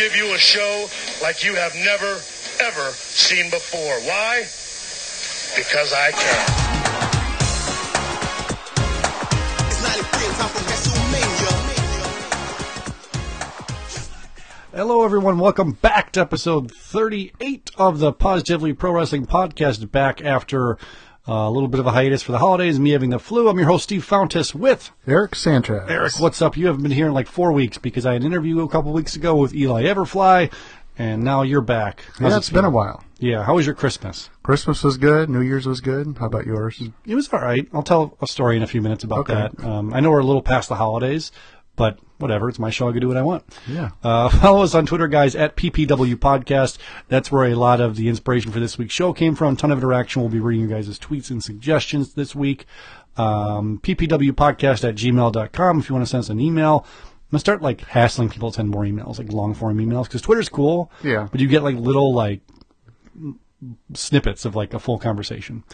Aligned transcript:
give 0.00 0.16
you 0.16 0.32
a 0.32 0.38
show 0.38 0.86
like 1.22 1.44
you 1.44 1.54
have 1.54 1.74
never, 1.74 2.06
ever 2.62 2.90
seen 2.96 3.50
before. 3.50 4.00
Why? 4.08 4.44
Because 5.54 5.92
I 5.92 6.10
can. 6.10 6.46
It's 9.66 9.82
93 9.82 10.26
and 10.26 10.36
time 10.36 10.48
for 10.48 10.64
WrestleMania. 10.70 11.52
Hello, 14.72 15.04
everyone. 15.04 15.38
Welcome 15.38 15.72
back 15.72 16.12
to 16.12 16.20
episode 16.22 16.72
38 16.72 17.70
of 17.76 17.98
the 17.98 18.14
Positively 18.14 18.72
Pro 18.72 18.92
Wrestling 18.92 19.26
Podcast. 19.26 19.90
Back 19.90 20.24
after 20.24 20.78
uh, 21.30 21.48
a 21.48 21.50
little 21.50 21.68
bit 21.68 21.78
of 21.78 21.86
a 21.86 21.92
hiatus 21.92 22.22
for 22.22 22.32
the 22.32 22.38
holidays, 22.38 22.80
me 22.80 22.90
having 22.90 23.10
the 23.10 23.18
flu. 23.20 23.48
I'm 23.48 23.56
your 23.56 23.68
host, 23.68 23.84
Steve 23.84 24.04
Fountas, 24.06 24.52
with 24.54 24.90
Eric 25.06 25.36
Sanchez. 25.36 25.84
Eric. 25.88 26.18
What's 26.18 26.42
up? 26.42 26.56
You 26.56 26.66
haven't 26.66 26.82
been 26.82 26.90
here 26.90 27.06
in 27.06 27.12
like 27.14 27.28
four 27.28 27.52
weeks 27.52 27.78
because 27.78 28.04
I 28.04 28.14
had 28.14 28.22
an 28.22 28.26
interview 28.26 28.60
a 28.62 28.68
couple 28.68 28.92
weeks 28.92 29.14
ago 29.14 29.36
with 29.36 29.54
Eli 29.54 29.84
Everfly, 29.84 30.52
and 30.98 31.22
now 31.22 31.42
you're 31.42 31.60
back. 31.60 32.02
How's 32.18 32.30
Yeah, 32.30 32.34
it 32.34 32.38
it's 32.38 32.50
been 32.50 32.64
a 32.64 32.70
while. 32.70 33.04
Yeah. 33.20 33.44
How 33.44 33.54
was 33.54 33.64
your 33.66 33.74
Christmas? 33.76 34.28
Christmas 34.42 34.82
was 34.82 34.96
good. 34.96 35.30
New 35.30 35.40
Year's 35.42 35.66
was 35.66 35.80
good. 35.80 36.16
How 36.18 36.26
about 36.26 36.46
yours? 36.46 36.82
It 37.06 37.14
was 37.14 37.28
all 37.32 37.40
right. 37.40 37.68
I'll 37.72 37.82
tell 37.82 38.16
a 38.20 38.26
story 38.26 38.56
in 38.56 38.62
a 38.62 38.66
few 38.66 38.82
minutes 38.82 39.04
about 39.04 39.20
Okay. 39.20 39.34
that. 39.34 39.64
Um, 39.64 39.94
I 39.94 40.00
know 40.00 40.10
we're 40.10 40.20
a 40.20 40.24
little 40.26 40.42
past 40.42 40.68
the 40.68 40.74
holidays, 40.76 41.30
but 41.76 41.98
whatever. 42.20 42.48
It's 42.48 42.58
my 42.58 42.70
show. 42.70 42.88
I 42.88 42.92
can 42.92 43.00
do 43.00 43.08
what 43.08 43.16
I 43.16 43.22
want. 43.22 43.44
Yeah. 43.66 43.90
Uh, 44.02 44.28
follow 44.40 44.62
us 44.62 44.74
on 44.74 44.86
Twitter, 44.86 45.08
guys, 45.08 45.34
at 45.34 45.56
PPW 45.56 46.16
Podcast. 46.16 46.78
That's 47.08 47.30
where 47.32 47.46
a 47.46 47.54
lot 47.54 47.80
of 47.80 47.96
the 47.96 48.08
inspiration 48.08 48.52
for 48.52 48.60
this 48.60 48.78
week's 48.78 48.94
show 48.94 49.12
came 49.12 49.34
from. 49.34 49.56
ton 49.56 49.70
of 49.70 49.78
interaction. 49.78 50.22
We'll 50.22 50.30
be 50.30 50.40
reading 50.40 50.68
you 50.68 50.74
guys' 50.74 50.98
tweets 50.98 51.30
and 51.30 51.42
suggestions 51.42 52.14
this 52.14 52.34
week. 52.34 52.66
Um, 53.16 53.80
PPW 53.82 54.32
Podcast 54.32 54.88
at 54.88 54.94
gmail.com 54.94 55.78
if 55.80 55.88
you 55.88 55.94
want 55.94 56.06
to 56.06 56.10
send 56.10 56.20
us 56.20 56.28
an 56.28 56.40
email. 56.40 56.86
I'm 56.86 57.34
going 57.34 57.38
to 57.38 57.40
start 57.40 57.62
like 57.62 57.82
hassling 57.82 58.28
people 58.28 58.50
to 58.50 58.56
send 58.56 58.70
more 58.70 58.82
emails, 58.82 59.18
like 59.18 59.32
long 59.32 59.54
form 59.54 59.78
emails, 59.78 60.04
because 60.04 60.22
Twitter's 60.22 60.48
cool. 60.48 60.90
Yeah. 61.04 61.28
But 61.30 61.40
you 61.40 61.48
get 61.48 61.62
like 61.62 61.76
little 61.76 62.12
like 62.14 62.40
snippets 63.94 64.44
of 64.44 64.56
like 64.56 64.74
a 64.74 64.78
full 64.78 64.98
conversation. 64.98 65.64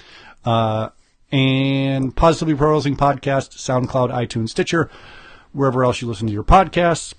Uh, 0.45 0.91
and 1.33 2.15
Positively 2.15 2.55
Pro 2.55 2.73
Wrestling 2.73 2.97
Podcast, 2.97 3.57
SoundCloud, 3.57 4.11
iTunes, 4.11 4.51
Stitcher, 4.51 4.91
wherever 5.57 5.85
else 5.85 6.01
you 6.01 6.09
listen 6.09 6.27
to 6.27 6.33
your 6.33 6.45
podcasts. 6.45 7.15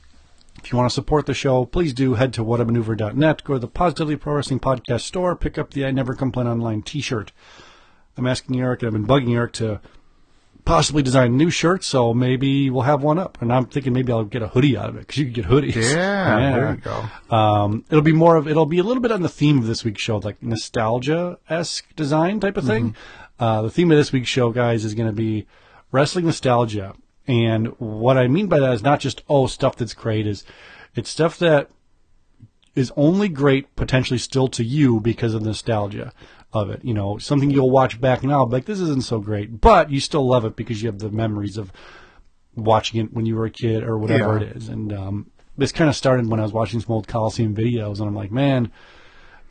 If 0.63 0.71
you 0.71 0.77
want 0.77 0.89
to 0.89 0.93
support 0.93 1.25
the 1.25 1.33
show, 1.33 1.65
please 1.65 1.93
do 1.93 2.15
head 2.15 2.33
to 2.33 2.43
whatamaneuver.net, 2.43 3.43
go 3.43 3.53
to 3.53 3.59
the 3.59 3.67
Positively 3.67 4.15
Pro 4.15 4.33
Wrestling 4.35 4.59
Podcast 4.59 5.01
store, 5.01 5.35
pick 5.35 5.57
up 5.57 5.71
the 5.71 5.85
I 5.85 5.91
Never 5.91 6.13
Complain 6.13 6.47
Online 6.47 6.81
t 6.81 7.01
shirt. 7.01 7.31
I'm 8.17 8.25
asking 8.25 8.59
Eric, 8.59 8.81
and 8.81 8.87
I've 8.87 8.93
been 8.93 9.05
bugging 9.05 9.35
Eric 9.35 9.53
to 9.53 9.79
possibly 10.65 11.03
design 11.03 11.33
a 11.33 11.35
new 11.35 11.49
shirt, 11.49 11.83
so 11.83 12.13
maybe 12.13 12.69
we'll 12.69 12.81
have 12.81 13.03
one 13.03 13.19
up. 13.19 13.37
And 13.41 13.53
I'm 13.53 13.65
thinking 13.67 13.93
maybe 13.93 14.11
I'll 14.11 14.25
get 14.25 14.41
a 14.41 14.47
hoodie 14.47 14.75
out 14.75 14.89
of 14.89 14.95
it, 14.95 15.01
because 15.01 15.17
you 15.17 15.25
can 15.25 15.33
get 15.33 15.45
hoodies. 15.45 15.75
Yeah, 15.95 16.51
there 16.55 16.71
you 16.71 16.77
go. 16.77 17.35
Um, 17.35 17.85
it'll 17.89 18.01
be 18.01 18.11
more 18.11 18.35
of 18.35 18.47
it'll 18.47 18.65
be 18.65 18.79
a 18.79 18.83
little 18.83 19.01
bit 19.01 19.11
on 19.11 19.21
the 19.21 19.29
theme 19.29 19.59
of 19.59 19.67
this 19.67 19.83
week's 19.83 20.01
show, 20.01 20.17
like 20.17 20.41
nostalgia 20.41 21.37
esque 21.49 21.95
design 21.95 22.39
type 22.39 22.57
of 22.57 22.65
thing. 22.65 22.95
Uh, 23.39 23.61
the 23.61 23.69
theme 23.69 23.91
of 23.91 23.97
this 23.97 24.11
week's 24.11 24.29
show, 24.29 24.49
guys, 24.49 24.83
is 24.83 24.95
going 24.95 25.07
to 25.07 25.13
be 25.15 25.45
wrestling 25.91 26.25
nostalgia, 26.25 26.95
and 27.27 27.67
what 27.79 28.17
I 28.17 28.27
mean 28.27 28.47
by 28.47 28.59
that 28.59 28.73
is 28.73 28.83
not 28.83 28.99
just 28.99 29.21
oh 29.29 29.47
stuff 29.47 29.75
that's 29.75 29.93
great, 29.93 30.25
is 30.27 30.43
it's 30.95 31.09
stuff 31.09 31.37
that 31.39 31.69
is 32.75 32.91
only 32.95 33.27
great 33.27 33.75
potentially 33.75 34.19
still 34.19 34.47
to 34.47 34.63
you 34.63 34.99
because 34.99 35.33
of 35.33 35.41
nostalgia 35.41 36.13
of 36.53 36.69
it. 36.69 36.83
You 36.83 36.93
know, 36.93 37.17
something 37.17 37.49
you'll 37.51 37.71
watch 37.71 37.99
back 37.99 38.23
now, 38.23 38.45
like 38.45 38.65
this 38.65 38.79
isn't 38.79 39.03
so 39.03 39.19
great, 39.19 39.59
but 39.59 39.91
you 39.91 39.99
still 39.99 40.27
love 40.27 40.45
it 40.45 40.55
because 40.55 40.81
you 40.81 40.87
have 40.89 40.99
the 40.99 41.09
memories 41.09 41.57
of 41.57 41.71
watching 42.55 43.01
it 43.01 43.13
when 43.13 43.25
you 43.25 43.35
were 43.35 43.45
a 43.45 43.51
kid 43.51 43.83
or 43.83 43.97
whatever 43.97 44.37
Yeah. 44.39 44.45
it 44.45 44.57
is. 44.57 44.69
And 44.69 44.93
um, 44.93 45.31
this 45.57 45.71
kind 45.71 45.89
of 45.89 45.95
started 45.95 46.27
when 46.27 46.39
I 46.39 46.43
was 46.43 46.53
watching 46.53 46.79
some 46.79 46.93
old 46.93 47.07
Coliseum 47.07 47.55
videos, 47.55 47.99
and 47.99 48.07
I'm 48.07 48.15
like, 48.15 48.31
man, 48.31 48.71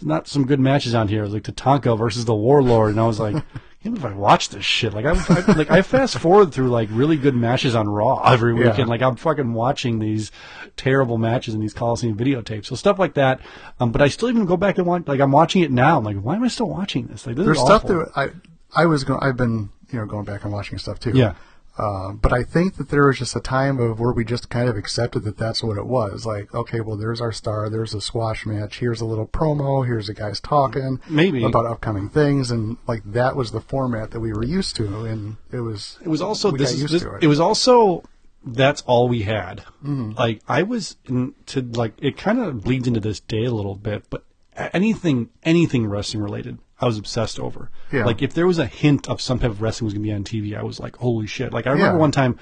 not 0.03 0.29
some 0.29 0.47
good 0.47 0.61
matches 0.61 0.95
on 0.95 1.09
here. 1.09 1.21
It 1.21 1.25
was 1.31 1.35
like 1.35 1.43
Tatanka 1.43 1.97
versus 1.99 2.25
the 2.25 2.35
Warlord, 2.35 2.91
and 2.91 3.01
I 3.01 3.07
was 3.07 3.21
like. 3.21 3.43
Even 3.87 3.99
if 3.99 4.05
I 4.05 4.13
watch 4.13 4.49
this 4.49 4.65
shit, 4.65 4.93
like 4.93 5.05
I, 5.07 5.13
I 5.13 5.53
like 5.53 5.71
I 5.71 5.83
fast 5.83 6.19
forward 6.19 6.53
through 6.53 6.69
like 6.71 6.89
really 6.91 7.17
good 7.17 7.35
matches 7.37 7.75
on 7.75 7.89
Raw 7.89 8.21
every 8.23 8.53
Yeah. 8.61 8.71
weekend. 8.71 8.89
Like 8.89 9.01
I'm 9.01 9.15
fucking 9.17 9.53
watching 9.53 10.01
these 10.01 10.33
terrible 10.77 11.19
matches 11.19 11.55
in 11.55 11.61
these 11.61 11.73
Coliseum 11.73 12.17
videotapes, 12.17 12.67
so 12.67 12.75
stuff 12.75 12.99
like 12.99 13.15
that. 13.15 13.41
Um, 13.79 13.93
but 13.93 14.03
I 14.03 14.09
still 14.09 14.29
even 14.29 14.45
go 14.45 14.57
back 14.57 14.79
and 14.79 14.87
watch. 14.87 15.05
Like 15.07 15.21
I'm 15.21 15.31
watching 15.33 15.63
it 15.63 15.71
now. 15.71 15.99
I'm 15.99 16.05
like, 16.05 16.17
why 16.17 16.35
am 16.35 16.43
I 16.43 16.49
still 16.49 16.69
watching 16.69 17.07
this? 17.07 17.27
Like 17.27 17.37
this 17.37 17.45
There's 17.45 17.61
stuff 17.61 17.87
that 17.87 18.11
I 18.17 18.29
I 18.75 18.87
was 18.87 19.05
going. 19.05 19.21
I've 19.23 19.37
been 19.37 19.71
you 19.93 19.99
know 20.01 20.07
going 20.07 20.25
back 20.25 20.43
and 20.45 20.53
watching 20.53 20.79
stuff 20.79 20.99
too. 20.99 21.13
Yeah. 21.15 21.35
Uh, 21.79 22.13
but 22.13 22.33
I 22.33 22.43
think 22.43 22.77
that 22.77 22.89
there 22.89 23.07
was 23.07 23.19
just 23.19 23.37
a 23.37 23.41
time 23.41 23.79
of 23.79 24.01
where 24.01 24.13
we 24.13 24.25
just 24.25 24.49
kind 24.49 24.69
of 24.69 24.77
accepted 24.77 25.25
that 25.25 25.37
that's 25.37 25.63
what 25.63 25.77
it 25.77 25.87
was. 25.87 26.25
Like, 26.25 26.55
okay, 26.55 26.81
well, 26.81 26.97
there's 26.97 27.21
our 27.21 27.33
star. 27.33 27.69
There's 27.69 27.93
a 27.93 28.01
squash 28.01 28.47
match. 28.47 28.79
Here's 28.79 29.01
a 29.01 29.05
little 29.05 29.27
promo. 29.27 29.85
Here's 29.87 30.07
the 30.07 30.15
guys 30.15 30.41
talking 30.41 31.01
Maybe. 31.09 31.45
about 31.45 31.67
upcoming 31.67 32.09
things, 32.09 32.51
and 32.51 32.79
like 32.87 33.03
that 33.05 33.37
was 33.37 33.53
the 33.53 33.61
format 33.61 34.13
that 34.13 34.21
we 34.21 34.33
were 34.33 34.45
used 34.45 34.77
to, 34.77 35.05
and 35.05 35.37
it 35.53 35.61
was. 35.61 35.99
It 36.03 36.09
was 36.09 36.23
also 36.23 36.51
this, 36.51 36.73
is, 36.73 36.91
this 36.91 37.03
it. 37.03 37.09
it 37.23 37.27
was 37.27 37.41
also 37.41 38.03
that's 38.47 38.83
all 38.83 39.09
we 39.09 39.23
had. 39.23 39.59
Mm-hmm. 39.85 40.13
Like 40.13 40.41
I 40.49 40.63
was 40.63 40.97
in, 41.07 41.35
to 41.47 41.61
like 41.61 41.95
it 42.01 42.17
kind 42.17 42.39
of 42.39 42.63
bleeds 42.63 42.87
into 42.87 43.01
this 43.01 43.21
day 43.21 43.45
a 43.45 43.51
little 43.51 43.75
bit, 43.75 44.09
but 44.09 44.25
anything 44.57 45.31
anything 45.43 45.87
wrestling 45.87 46.23
related, 46.23 46.59
I 46.81 46.87
was 46.87 46.99
obsessed 46.99 47.41
over. 47.41 47.71
Yeah. 47.93 48.05
Like 48.05 48.21
if 48.23 48.35
there 48.35 48.47
was 48.47 48.59
a 48.59 48.67
hint 48.67 49.09
of 49.09 49.21
some 49.21 49.39
type 49.39 49.51
of 49.51 49.63
wrestling 49.63 49.87
was 49.87 49.95
going 49.95 50.03
to 50.05 50.09
be 50.09 50.15
on 50.15 50.25
TV, 50.25 50.59
I 50.59 50.63
was 50.63 50.79
like, 50.79 50.97
holy 50.97 51.27
shit! 51.27 51.53
Like 51.53 51.67
I 51.67 51.71
remember 51.71 51.95
Yeah. 51.97 52.01
one 52.01 52.13
time, 52.13 52.39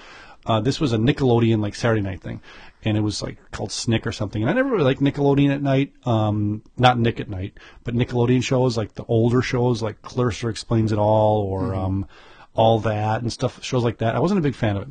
uh, 0.46 0.60
this 0.60 0.80
was 0.80 0.92
a 0.92 0.98
Nickelodeon 0.98 1.60
like 1.60 1.74
Saturday 1.74 2.00
night 2.02 2.20
thing, 2.20 2.40
and 2.84 2.96
it 2.96 3.00
was 3.00 3.22
like 3.22 3.38
called 3.52 3.70
Snick 3.70 4.06
or 4.06 4.12
something. 4.12 4.42
And 4.42 4.50
I 4.50 4.54
never 4.54 4.70
really 4.70 4.84
liked 4.84 5.00
Nickelodeon 5.00 5.54
at 5.54 5.62
night, 5.62 5.92
um, 6.04 6.62
not 6.76 6.98
Nick 6.98 7.20
at 7.20 7.28
night, 7.30 7.58
but 7.84 7.94
Nickelodeon 7.94 8.42
shows 8.42 8.76
like 8.76 8.94
the 8.94 9.04
older 9.04 9.40
shows 9.40 9.82
like 9.82 10.02
Clarissa 10.02 10.48
Explains 10.48 10.90
It 10.90 10.98
All 10.98 11.42
or 11.42 11.74
um, 11.74 12.06
all 12.54 12.80
that 12.80 13.22
and 13.22 13.32
stuff 13.32 13.62
shows 13.64 13.84
like 13.84 13.98
that. 13.98 14.16
I 14.16 14.18
wasn't 14.18 14.38
a 14.40 14.42
big 14.42 14.54
fan 14.56 14.76
of 14.76 14.82
it, 14.82 14.88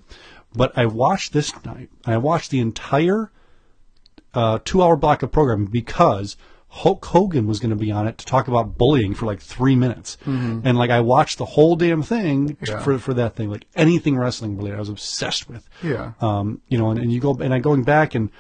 but 0.56 0.78
I 0.78 0.86
watched 0.86 1.34
this 1.34 1.54
night. 1.66 1.90
I 2.06 2.16
watched 2.18 2.50
the 2.50 2.60
entire 2.62 3.30
uh, 4.34 4.60
two-hour 4.64 4.96
block 4.96 5.22
of 5.22 5.32
programming 5.32 5.68
because 5.68 6.38
Hulk 6.76 7.06
Hogan 7.06 7.46
was 7.46 7.60
going 7.60 7.70
to 7.70 7.76
be 7.76 7.92
on 7.92 8.08
it 8.08 8.18
to 8.18 8.26
talk 8.26 8.48
about 8.48 8.80
bullying 8.80 9.14
for 9.14 9.28
like 9.28 9.40
three 9.40 9.76
minutes, 9.76 10.18
and 10.26 10.76
like 10.76 10.90
I 10.90 11.02
watched 11.02 11.38
the 11.38 11.46
whole 11.46 11.76
damn 11.76 12.02
thing 12.02 12.58
Yeah. 12.68 12.80
for 12.80 12.98
for 12.98 13.14
that 13.14 13.36
thing, 13.36 13.52
like 13.52 13.66
anything 13.76 14.18
wrestling 14.18 14.58
related. 14.58 14.78
I 14.78 14.80
was 14.80 14.90
obsessed 14.90 15.48
with. 15.48 15.70
Yeah. 15.84 16.14
Um, 16.20 16.62
you 16.70 16.80
know, 16.80 16.90
and, 16.90 17.00
and 17.00 17.12
you 17.12 17.20
go 17.20 17.36
and 17.36 17.54
I 17.54 17.60
going 17.60 17.84
back 17.84 18.16
and 18.16 18.32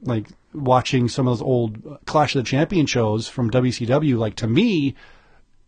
like 0.00 0.28
watching 0.54 1.08
some 1.08 1.28
of 1.28 1.32
those 1.38 1.42
old 1.46 1.98
Clash 2.06 2.34
of 2.34 2.42
the 2.42 2.48
Champion 2.48 2.86
shows 2.86 3.28
from 3.28 3.50
WCW. 3.50 4.16
Like 4.16 4.36
to 4.36 4.46
me, 4.46 4.94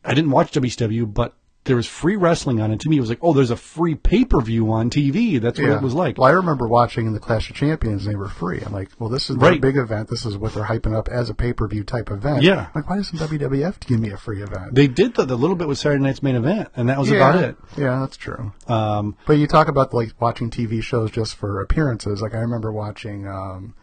I 0.03 0.15
didn't 0.15 0.31
watch 0.31 0.53
WCW, 0.53 1.13
but 1.13 1.35
there 1.67 1.77
was 1.77 1.87
free 1.87 2.17
wrestling 2.17 2.61
on 2.61 2.73
it. 2.73 2.81
To 2.81 2.89
me, 2.89 2.97
it 2.97 3.01
was 3.01 3.09
like, 3.11 3.19
oh, 3.23 3.33
there's 3.33 3.51
a 3.51 3.57
free 3.57 3.95
pay 3.95 4.25
per 4.25 4.41
view 4.41 4.73
on 4.73 4.89
TV. 4.89 5.41
That's 5.41 5.59
what 5.59 5.69
Yeah. 5.69 5.77
it 5.77 5.83
was 5.83 5.95
like. 5.95 6.17
Well, 6.19 6.27
I 6.29 6.33
remember 6.33 6.67
watching 6.67 7.07
in 7.07 7.13
the 7.13 7.21
Clash 7.21 7.51
of 7.51 7.57
Champions, 7.57 8.07
and 8.07 8.13
they 8.15 8.17
were 8.17 8.29
free. 8.29 8.63
I'm 8.65 8.73
like, 8.73 8.91
well, 8.99 9.09
this 9.11 9.29
is 9.31 9.37
Right. 9.37 9.61
big 9.61 9.77
event. 9.77 10.09
This 10.09 10.25
is 10.25 10.37
what 10.39 10.55
they're 10.55 10.65
hyping 10.65 10.95
up 10.97 11.09
as 11.09 11.29
a 11.29 11.35
pay 11.35 11.53
per 11.53 11.69
view 11.69 11.85
type 11.85 12.11
event. 12.11 12.43
Yeah. 12.43 12.69
Like, 12.75 12.89
why 12.89 12.97
doesn't 12.97 13.19
WWF 13.19 13.81
give 13.81 14.01
me 14.01 14.11
a 14.11 14.17
free 14.17 14.43
event? 14.43 14.75
They 14.75 14.87
did 14.87 15.15
the, 15.15 15.25
the 15.25 15.37
little 15.37 15.57
bit 15.57 15.69
with 15.69 15.79
Saturday 15.79 16.03
Night's 16.03 16.23
main 16.23 16.37
event, 16.37 16.69
and 16.77 16.89
that 16.89 16.99
was 16.99 17.11
yeah. 17.11 17.17
about 17.17 17.43
it. 17.45 17.57
Yeah, 17.77 17.99
that's 18.01 18.17
true. 18.17 18.53
Um, 18.69 19.17
But 19.27 19.35
you 19.35 19.47
talk 19.47 19.69
about 19.69 19.93
like 19.93 20.13
watching 20.21 20.51
TV 20.51 20.83
shows 20.83 21.11
just 21.11 21.35
for 21.37 21.61
appearances. 21.61 22.23
Like 22.23 22.35
I 22.35 22.39
remember 22.39 22.73
watching 22.73 23.27
um, 23.27 23.75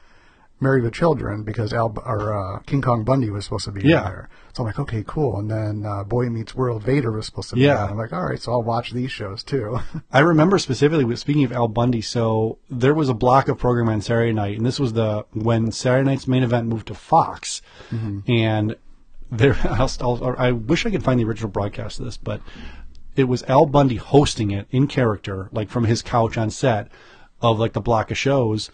Married 0.63 0.83
with 0.83 0.93
Children 0.93 1.43
because 1.43 1.73
Al 1.73 1.93
or 2.05 2.33
uh, 2.33 2.59
King 2.65 2.81
Kong 2.81 3.03
Bundy 3.03 3.29
was 3.29 3.43
supposed 3.45 3.65
to 3.65 3.71
be 3.71 3.81
Yeah. 3.87 3.99
in 3.99 4.03
there. 4.05 4.29
So 4.53 4.63
I'm 4.63 4.67
like, 4.67 4.79
okay, 4.79 5.03
cool. 5.05 5.37
And 5.39 5.49
then 5.51 5.85
uh, 5.85 6.03
Boy 6.03 6.29
Meets 6.29 6.55
World 6.55 6.83
Vader 6.83 7.11
was 7.11 7.25
supposed 7.25 7.49
to 7.49 7.55
be 7.55 7.61
Yeah. 7.61 7.83
on. 7.83 7.89
I'm 7.91 7.97
like, 7.97 8.13
all 8.13 8.23
right, 8.25 8.41
so 8.41 8.51
I'll 8.53 8.63
watch 8.63 8.91
these 8.91 9.11
shows 9.11 9.43
too. 9.43 9.79
I 10.11 10.19
remember 10.19 10.57
specifically, 10.57 11.15
speaking 11.15 11.43
of 11.43 11.51
Al 11.51 11.67
Bundy, 11.67 12.01
so 12.01 12.57
there 12.69 12.93
was 12.93 13.09
a 13.09 13.13
block 13.13 13.47
of 13.47 13.57
program 13.57 13.89
on 13.89 14.01
Saturday 14.01 14.33
night, 14.33 14.57
and 14.57 14.65
this 14.65 14.79
was 14.79 14.93
the 14.93 15.25
when 15.33 15.71
Saturday 15.71 16.09
night's 16.09 16.27
main 16.27 16.43
event 16.43 16.67
moved 16.67 16.87
to 16.87 16.93
Fox, 16.95 17.61
and 18.27 18.75
there, 19.31 19.55
I'll, 19.63 19.91
I'll, 20.01 20.35
I 20.37 20.51
wish 20.51 20.85
I 20.85 20.91
could 20.91 21.03
find 21.03 21.19
the 21.19 21.25
original 21.25 21.49
broadcast 21.49 21.99
of 21.99 22.05
this, 22.05 22.17
but 22.17 22.41
it 23.15 23.25
was 23.25 23.43
Al 23.43 23.65
Bundy 23.65 23.95
hosting 23.95 24.51
it 24.51 24.67
in 24.71 24.87
character, 24.87 25.49
like 25.51 25.69
from 25.69 25.85
his 25.85 26.01
couch 26.01 26.37
on 26.37 26.49
set 26.49 26.89
of 27.41 27.59
like 27.59 27.73
the 27.73 27.81
block 27.81 28.09
of 28.11 28.17
shows, 28.17 28.71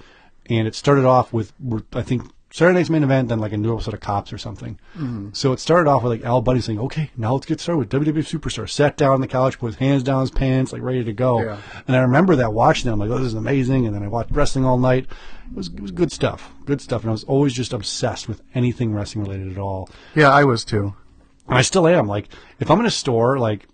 and 0.50 0.68
it 0.68 0.76
started 0.76 1.06
off 1.06 1.32
with 1.32 1.54
I 1.94 2.02
think 2.02 2.24
Saturday 2.52 2.80
night's 2.80 2.90
main 2.90 3.04
event, 3.04 3.30
then 3.30 3.40
like 3.40 3.52
a 3.52 3.58
new 3.58 3.76
episode 3.76 3.94
of 3.94 4.00
Cops 4.00 4.34
or 4.34 4.40
something. 4.40 4.80
Mm-hmm. 4.96 5.30
So 5.34 5.54
it 5.54 5.60
started 5.60 5.88
off 5.88 6.02
with 6.02 6.12
like 6.12 6.26
Al 6.26 6.42
Bundy 6.42 6.62
saying, 6.62 6.80
"Okay, 6.80 7.12
now 7.16 7.34
let's 7.34 7.46
get 7.46 7.60
started 7.60 7.78
with 7.78 7.90
WWE 7.90 8.24
Superstar." 8.24 8.68
Sat 8.68 8.98
down 8.98 9.12
on 9.12 9.22
the 9.22 9.28
couch, 9.28 9.60
put 9.60 9.68
his 9.68 9.76
hands 9.76 10.02
down 10.02 10.22
his 10.22 10.32
pants, 10.32 10.74
like 10.74 10.82
ready 10.82 11.04
to 11.04 11.14
go. 11.14 11.42
Yeah. 11.42 11.62
And 11.88 11.96
I 11.96 12.00
remember 12.00 12.36
that 12.38 12.54
watching. 12.54 12.92
I'm 12.92 13.00
like, 13.00 13.12
"Oh, 13.12 13.18
this 13.18 13.28
is 13.28 13.34
amazing!" 13.36 13.86
And 13.86 13.96
then 13.96 14.04
I 14.04 14.08
watched 14.08 14.32
wrestling 14.32 14.66
all 14.66 14.80
night. 14.80 15.06
It 15.52 15.56
was 15.56 15.68
it 15.68 15.80
was 15.80 15.92
good 15.92 16.12
stuff, 16.12 16.52
good 16.66 16.82
stuff. 16.82 17.02
And 17.02 17.10
I 17.10 17.14
was 17.14 17.24
always 17.26 17.54
just 17.54 17.72
obsessed 17.72 18.28
with 18.28 18.42
anything 18.56 18.94
wrestling 18.94 19.26
related 19.26 19.52
at 19.52 19.60
all. 19.60 19.90
Yeah, 20.16 20.30
I 20.30 20.44
was 20.44 20.66
too. 20.66 20.96
And 21.48 21.58
I 21.58 21.62
still 21.62 21.88
am. 21.88 22.08
Like, 22.08 22.30
if 22.60 22.70
I'm 22.70 22.80
in 22.80 22.86
a 22.86 22.92
store, 22.92 23.40
like, 23.40 23.68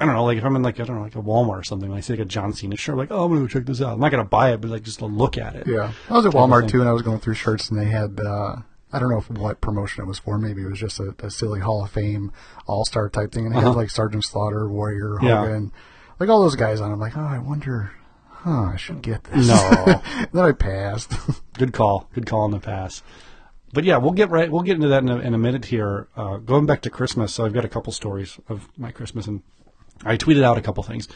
I 0.00 0.06
don't 0.06 0.14
know, 0.14 0.24
like 0.24 0.38
if 0.38 0.44
I'm 0.44 0.56
in 0.56 0.62
like 0.62 0.80
I 0.80 0.84
don't 0.84 0.96
know, 0.96 1.02
like 1.02 1.14
a 1.16 1.22
Walmart 1.22 1.60
or 1.60 1.62
something, 1.62 1.92
I 1.92 2.00
see 2.00 2.14
like 2.14 2.20
a 2.20 2.24
John 2.24 2.52
Cena 2.52 2.76
shirt, 2.76 2.96
like, 2.96 3.10
oh, 3.10 3.24
I'm 3.24 3.30
gonna 3.30 3.42
go 3.42 3.46
check 3.48 3.66
this 3.66 3.80
out. 3.82 3.92
I'm 3.92 4.00
not 4.00 4.10
gonna 4.10 4.24
buy 4.24 4.52
it, 4.52 4.60
but 4.60 4.70
like 4.70 4.82
just 4.82 5.00
to 5.00 5.06
look 5.06 5.36
at 5.36 5.54
it. 5.56 5.66
Yeah, 5.66 5.92
I 6.08 6.12
was 6.14 6.26
at 6.26 6.32
Walmart 6.32 6.68
too, 6.68 6.80
and 6.80 6.88
I 6.88 6.92
was 6.92 7.02
going 7.02 7.20
through 7.20 7.34
shirts, 7.34 7.70
and 7.70 7.78
they 7.78 7.84
had 7.86 8.18
uh, 8.24 8.56
I 8.92 8.98
don't 8.98 9.10
know 9.10 9.18
if, 9.18 9.30
what 9.30 9.60
promotion 9.60 10.02
it 10.02 10.06
was 10.06 10.18
for. 10.18 10.38
Maybe 10.38 10.62
it 10.62 10.68
was 10.68 10.80
just 10.80 10.98
a, 11.00 11.14
a 11.20 11.30
silly 11.30 11.60
Hall 11.60 11.84
of 11.84 11.90
Fame 11.90 12.32
All 12.66 12.84
Star 12.84 13.08
type 13.08 13.30
thing, 13.32 13.46
and 13.46 13.54
they 13.54 13.60
had 13.60 13.76
like 13.76 13.90
Sergeant 13.90 14.24
Slaughter, 14.24 14.68
Warrior, 14.68 15.16
Uh-huh. 15.16 15.26
Yeah. 15.28 15.40
Hogan, 15.42 15.72
like 16.18 16.28
all 16.28 16.42
those 16.42 16.56
guys 16.56 16.80
on. 16.80 16.90
it. 16.90 16.94
I'm 16.94 17.00
like, 17.00 17.16
oh, 17.16 17.20
I 17.20 17.38
wonder. 17.38 17.92
Huh, 18.28 18.70
I 18.72 18.76
should 18.76 19.02
get 19.02 19.24
this. 19.24 19.48
No. 19.48 20.02
then 20.32 20.44
I 20.44 20.52
passed. 20.52 21.12
Good 21.58 21.74
call. 21.74 22.08
Good 22.14 22.24
call 22.24 22.46
in 22.46 22.52
the 22.52 22.58
pass. 22.58 23.02
But 23.72 23.84
yeah, 23.84 23.98
we'll 23.98 24.12
get 24.12 24.30
right. 24.30 24.50
We'll 24.50 24.62
get 24.62 24.76
into 24.76 24.88
that 24.88 25.02
in 25.02 25.10
a, 25.10 25.18
in 25.18 25.34
a 25.34 25.38
minute 25.38 25.66
here. 25.66 26.08
Uh, 26.16 26.38
going 26.38 26.64
back 26.66 26.80
to 26.82 26.90
Christmas, 26.90 27.34
so 27.34 27.44
I've 27.44 27.52
got 27.52 27.64
a 27.66 27.68
couple 27.68 27.92
stories 27.92 28.40
of 28.48 28.66
my 28.78 28.90
Christmas, 28.90 29.26
and 29.26 29.42
I 30.04 30.16
tweeted 30.16 30.42
out 30.42 30.58
a 30.58 30.62
couple 30.62 30.82
things. 30.82 31.08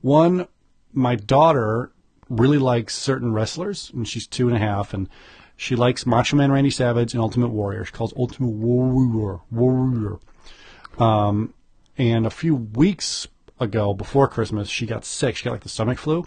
One, 0.00 0.48
my 0.92 1.14
daughter 1.16 1.92
really 2.28 2.58
likes 2.58 2.94
certain 2.96 3.32
wrestlers, 3.32 3.90
and 3.94 4.06
she's 4.06 4.26
two 4.26 4.48
and 4.48 4.56
a 4.56 4.60
half, 4.60 4.94
and 4.94 5.08
she 5.56 5.76
likes 5.76 6.06
Macho 6.06 6.36
Man 6.36 6.50
Randy 6.50 6.70
Savage 6.70 7.12
and 7.12 7.22
Ultimate 7.22 7.48
Warrior. 7.48 7.84
She 7.84 7.92
calls 7.92 8.12
Ultimate 8.16 8.50
Warrior 8.50 9.40
Warrior. 9.50 10.18
Um, 10.98 11.54
and 11.96 12.26
a 12.26 12.30
few 12.30 12.54
weeks 12.54 13.28
ago, 13.60 13.94
before 13.94 14.28
Christmas, 14.28 14.68
she 14.68 14.86
got 14.86 15.04
sick. 15.04 15.36
She 15.36 15.44
got 15.44 15.52
like 15.52 15.62
the 15.62 15.68
stomach 15.68 15.98
flu, 15.98 16.26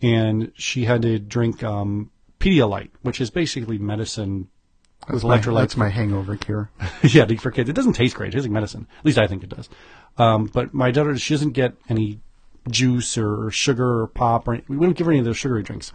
and 0.00 0.52
she 0.54 0.84
had 0.84 1.02
to 1.02 1.18
drink 1.18 1.62
um, 1.62 2.10
Pedialyte, 2.38 2.90
which 3.02 3.20
is 3.20 3.30
basically 3.30 3.78
medicine 3.78 4.48
with 5.08 5.22
That's 5.22 5.24
my, 5.24 5.38
electrolytes. 5.38 5.60
that's 5.60 5.76
my 5.76 5.88
hangover 5.88 6.36
cure. 6.36 6.70
yeah, 7.02 7.26
for 7.38 7.50
kids. 7.50 7.68
It 7.68 7.74
doesn't 7.74 7.94
taste 7.94 8.14
great. 8.14 8.28
It 8.28 8.32
tastes 8.32 8.46
like 8.46 8.52
medicine. 8.52 8.86
At 8.98 9.04
least 9.04 9.18
I 9.18 9.26
think 9.26 9.42
it 9.42 9.48
does. 9.48 9.68
Um, 10.20 10.50
but 10.52 10.74
my 10.74 10.90
daughter, 10.90 11.16
she 11.16 11.32
doesn't 11.34 11.52
get 11.52 11.74
any 11.88 12.20
juice 12.68 13.16
or 13.16 13.50
sugar 13.50 14.02
or 14.02 14.06
pop 14.06 14.46
or 14.46 14.54
any, 14.54 14.64
we 14.68 14.76
don't 14.76 14.96
give 14.96 15.06
her 15.06 15.12
any 15.12 15.20
of 15.20 15.24
those 15.24 15.38
sugary 15.38 15.62
drinks. 15.62 15.92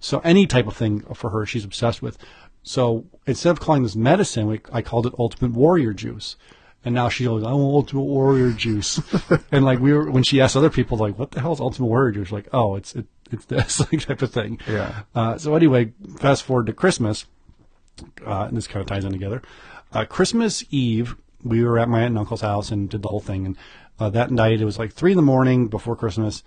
So 0.00 0.18
any 0.18 0.46
type 0.46 0.66
of 0.66 0.76
thing 0.76 1.00
for 1.14 1.30
her, 1.30 1.46
she's 1.46 1.64
obsessed 1.64 2.02
with. 2.02 2.18
So 2.62 3.06
instead 3.26 3.50
of 3.50 3.60
calling 3.60 3.82
this 3.82 3.96
medicine, 3.96 4.46
we, 4.46 4.60
I 4.70 4.82
called 4.82 5.06
it 5.06 5.14
Ultimate 5.18 5.52
Warrior 5.52 5.94
Juice. 5.94 6.36
And 6.84 6.94
now 6.94 7.08
she 7.08 7.24
goes, 7.24 7.42
I 7.42 7.52
want 7.52 7.74
Ultimate 7.74 8.02
Warrior 8.02 8.50
Juice. 8.52 9.00
and 9.50 9.64
like 9.64 9.78
we 9.78 9.94
were, 9.94 10.10
when 10.10 10.22
she 10.22 10.42
asked 10.42 10.56
other 10.56 10.68
people, 10.68 10.98
like, 10.98 11.18
what 11.18 11.30
the 11.30 11.40
hell 11.40 11.54
is 11.54 11.60
Ultimate 11.60 11.86
Warrior 11.86 12.12
Juice? 12.12 12.32
Like, 12.32 12.48
oh, 12.52 12.74
it's, 12.76 12.94
it, 12.94 13.06
it's 13.30 13.46
this 13.46 13.80
like 13.92 14.02
type 14.02 14.20
of 14.20 14.30
thing. 14.30 14.58
Yeah. 14.68 15.02
Uh, 15.14 15.38
so 15.38 15.54
anyway, 15.54 15.92
fast 16.18 16.42
forward 16.42 16.66
to 16.66 16.74
Christmas 16.74 17.24
uh, 18.26 18.42
and 18.42 18.56
this 18.56 18.66
kind 18.66 18.82
of 18.82 18.86
ties 18.86 19.06
in 19.06 19.12
together. 19.12 19.40
Uh, 19.90 20.04
Christmas 20.04 20.64
Eve, 20.70 21.16
we 21.44 21.62
were 21.62 21.78
at 21.78 21.88
my 21.88 22.00
aunt 22.00 22.10
and 22.10 22.18
uncle's 22.18 22.40
house 22.40 22.70
and 22.70 22.88
did 22.88 23.02
the 23.02 23.08
whole 23.08 23.20
thing. 23.20 23.46
And 23.46 23.56
uh, 24.00 24.10
that 24.10 24.30
night, 24.30 24.60
it 24.60 24.64
was 24.64 24.78
like 24.78 24.92
three 24.92 25.12
in 25.12 25.16
the 25.16 25.22
morning 25.22 25.68
before 25.68 25.94
Christmas. 25.94 26.42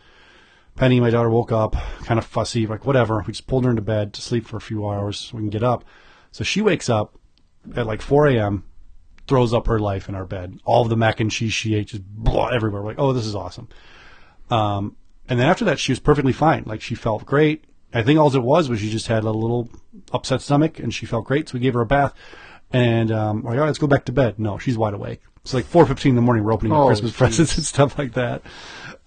Penny, 0.75 0.99
my 0.99 1.09
daughter, 1.09 1.29
woke 1.29 1.51
up, 1.51 1.75
kind 2.03 2.17
of 2.17 2.25
fussy, 2.25 2.67
like 2.67 2.85
whatever. 2.85 3.23
We 3.25 3.33
just 3.33 3.47
pulled 3.47 3.63
her 3.63 3.69
into 3.69 3.81
bed 3.81 4.13
to 4.13 4.21
sleep 4.21 4.45
for 4.45 4.57
a 4.57 4.61
few 4.61 4.87
hours 4.87 5.17
so 5.17 5.37
we 5.37 5.43
can 5.43 5.49
get 5.49 5.63
up. 5.63 5.85
So 6.31 6.43
she 6.43 6.61
wakes 6.61 6.89
up 6.89 7.17
at 7.75 7.87
like 7.87 8.01
4 8.01 8.27
a.m., 8.27 8.63
throws 9.27 9.53
up 9.53 9.67
her 9.67 9.79
life 9.79 10.07
in 10.07 10.15
our 10.15 10.25
bed. 10.25 10.59
All 10.65 10.83
of 10.83 10.89
the 10.89 10.95
mac 10.95 11.19
and 11.19 11.31
cheese 11.31 11.53
she 11.53 11.75
ate 11.75 11.87
just 11.87 12.03
blah 12.05 12.47
everywhere. 12.47 12.81
We're 12.81 12.89
like, 12.89 12.99
oh, 12.99 13.13
this 13.13 13.25
is 13.25 13.35
awesome. 13.35 13.67
Um, 14.49 14.95
and 15.29 15.39
then 15.39 15.49
after 15.49 15.65
that, 15.65 15.79
she 15.79 15.91
was 15.91 15.99
perfectly 15.99 16.31
fine. 16.33 16.63
Like 16.65 16.81
she 16.81 16.95
felt 16.95 17.25
great. 17.25 17.65
I 17.93 18.03
think 18.03 18.19
all 18.19 18.33
it 18.33 18.39
was 18.39 18.69
was 18.69 18.79
she 18.79 18.89
just 18.89 19.07
had 19.07 19.23
a 19.23 19.31
little 19.31 19.69
upset 20.11 20.41
stomach, 20.41 20.79
and 20.79 20.93
she 20.93 21.05
felt 21.05 21.25
great. 21.25 21.49
So 21.49 21.53
we 21.53 21.59
gave 21.59 21.73
her 21.73 21.81
a 21.81 21.85
bath, 21.85 22.13
and 22.71 23.11
um, 23.11 23.43
like, 23.43 23.53
all 23.53 23.59
right, 23.61 23.65
let's 23.67 23.79
go 23.79 23.87
back 23.87 24.05
to 24.05 24.11
bed. 24.11 24.39
No, 24.39 24.57
she's 24.57 24.77
wide 24.77 24.93
awake. 24.93 25.21
It's 25.43 25.53
like 25.53 25.65
4:15 25.65 26.07
in 26.09 26.15
the 26.15 26.21
morning. 26.21 26.43
We're 26.43 26.51
opening 26.53 26.73
up 26.73 26.79
Oh, 26.79 26.87
Christmas 26.87 27.11
jeez. 27.13 27.17
presents 27.17 27.55
and 27.57 27.65
stuff 27.73 27.97
like 27.97 28.13
that. 28.13 28.41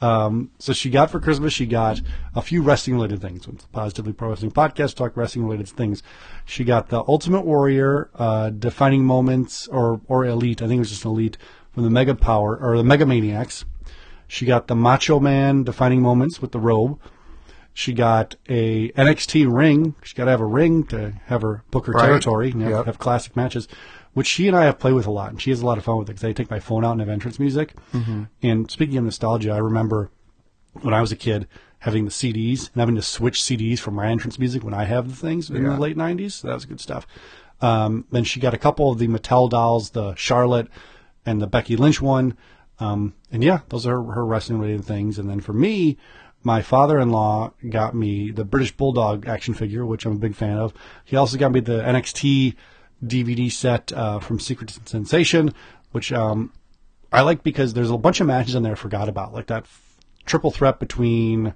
Um, 0.02 0.50
so 0.58 0.72
she 0.72 0.88
got 0.88 1.10
for 1.10 1.20
Christmas, 1.20 1.52
she 1.52 1.66
got 1.66 2.00
a 2.34 2.40
few 2.40 2.62
wrestling 2.62 2.94
related 2.96 3.20
things. 3.20 3.46
With 3.46 3.70
Positively 3.72 4.14
Pro 4.14 4.30
Wrestling 4.30 4.50
Podcast, 4.52 4.94
talk 4.94 5.14
wrestling 5.14 5.44
related 5.44 5.68
things. 5.68 6.02
She 6.46 6.64
got 6.64 6.88
the 6.88 7.04
Ultimate 7.06 7.44
Warrior, 7.44 8.08
uh, 8.14 8.48
defining 8.48 9.04
moments, 9.04 9.68
or, 9.68 10.00
or 10.08 10.24
Elite. 10.24 10.62
I 10.62 10.68
think 10.68 10.76
it 10.76 10.80
was 10.80 10.88
just 10.90 11.04
Elite 11.04 11.36
from 11.72 11.82
the 11.84 11.90
Mega 11.90 12.14
Power, 12.14 12.56
or 12.56 12.78
the 12.78 12.82
Mega 12.84 13.04
Maniacs. 13.04 13.66
She 14.26 14.46
got 14.46 14.68
the 14.68 14.74
Macho 14.74 15.20
Man 15.20 15.64
defining 15.64 16.00
moments 16.00 16.40
with 16.40 16.52
the 16.52 16.60
robe. 16.60 16.98
She 17.72 17.92
got 17.92 18.36
a 18.48 18.90
NXT 18.92 19.46
ring. 19.52 19.94
She's 20.02 20.12
got 20.12 20.24
to 20.26 20.30
have 20.30 20.40
a 20.40 20.46
ring 20.46 20.84
to 20.88 21.12
have 21.26 21.42
her 21.42 21.62
book 21.70 21.86
her 21.86 21.92
Right. 21.92 22.06
territory 22.06 22.50
and 22.50 22.62
have, 22.62 22.70
Yep. 22.70 22.86
have 22.86 22.98
classic 22.98 23.36
matches, 23.36 23.68
which 24.12 24.26
she 24.26 24.48
and 24.48 24.56
I 24.56 24.64
have 24.64 24.78
played 24.78 24.94
with 24.94 25.06
a 25.06 25.10
lot. 25.10 25.30
And 25.30 25.40
she 25.40 25.50
has 25.50 25.60
a 25.62 25.66
lot 25.66 25.78
of 25.78 25.84
fun 25.84 25.96
with 25.98 26.08
it 26.08 26.12
because 26.14 26.24
I 26.24 26.32
take 26.32 26.50
my 26.50 26.58
phone 26.60 26.84
out 26.84 26.92
and 26.92 27.00
have 27.00 27.08
entrance 27.08 27.38
music. 27.38 27.74
Mm-hmm. 27.94 28.24
And 28.42 28.70
speaking 28.70 28.96
of 28.98 29.04
nostalgia, 29.04 29.52
I 29.52 29.58
remember 29.58 30.10
when 30.82 30.92
I 30.94 31.00
was 31.00 31.12
a 31.12 31.16
kid 31.16 31.46
having 31.80 32.04
the 32.04 32.10
CDs 32.10 32.70
and 32.72 32.80
having 32.80 32.96
to 32.96 33.02
switch 33.02 33.40
CDs 33.40 33.78
for 33.78 33.90
my 33.92 34.06
entrance 34.08 34.38
music 34.38 34.62
when 34.62 34.74
I 34.74 34.84
have 34.84 35.08
the 35.08 35.16
things 35.16 35.48
in 35.48 35.62
Yeah. 35.62 35.70
the 35.74 35.80
late 35.80 35.96
90s. 35.96 36.42
That 36.42 36.54
was 36.54 36.64
good 36.66 36.80
stuff. 36.80 37.06
Um, 37.62 38.04
then 38.10 38.24
she 38.24 38.40
got 38.40 38.52
a 38.54 38.58
couple 38.58 38.90
of 38.90 38.98
the 38.98 39.08
Mattel 39.08 39.48
dolls, 39.48 39.90
the 39.90 40.14
Charlotte 40.16 40.68
and 41.24 41.40
the 41.40 41.46
Becky 41.46 41.76
Lynch 41.76 42.00
one. 42.02 42.34
Um, 42.78 43.14
and 43.30 43.44
yeah, 43.44 43.60
those 43.68 43.86
are 43.86 44.02
her 44.02 44.24
wrestling 44.24 44.58
related 44.58 44.84
things. 44.84 45.18
And 45.18 45.28
then 45.28 45.40
for 45.40 45.52
me, 45.52 45.98
my 46.42 46.62
father-in-law 46.62 47.52
got 47.68 47.94
me 47.94 48.30
the 48.30 48.44
British 48.44 48.72
Bulldog 48.72 49.26
action 49.26 49.54
figure, 49.54 49.84
which 49.84 50.06
I'm 50.06 50.12
a 50.12 50.18
big 50.18 50.34
fan 50.34 50.56
of. 50.56 50.72
He 51.04 51.16
also 51.16 51.36
got 51.36 51.52
me 51.52 51.60
the 51.60 51.82
NXT 51.82 52.56
DVD 53.04 53.50
set 53.50 53.92
uh, 53.92 54.20
from 54.20 54.40
Secret 54.40 54.78
Sensation, 54.84 55.54
which 55.92 56.12
um, 56.12 56.52
I 57.12 57.22
like 57.22 57.42
because 57.42 57.74
there's 57.74 57.90
a 57.90 57.98
bunch 57.98 58.20
of 58.20 58.26
matches 58.26 58.54
in 58.54 58.62
there 58.62 58.72
I 58.72 58.76
forgot 58.76 59.08
about, 59.08 59.34
like 59.34 59.46
that 59.48 59.64
f- 59.64 59.96
triple 60.24 60.50
threat 60.50 60.78
between 60.78 61.54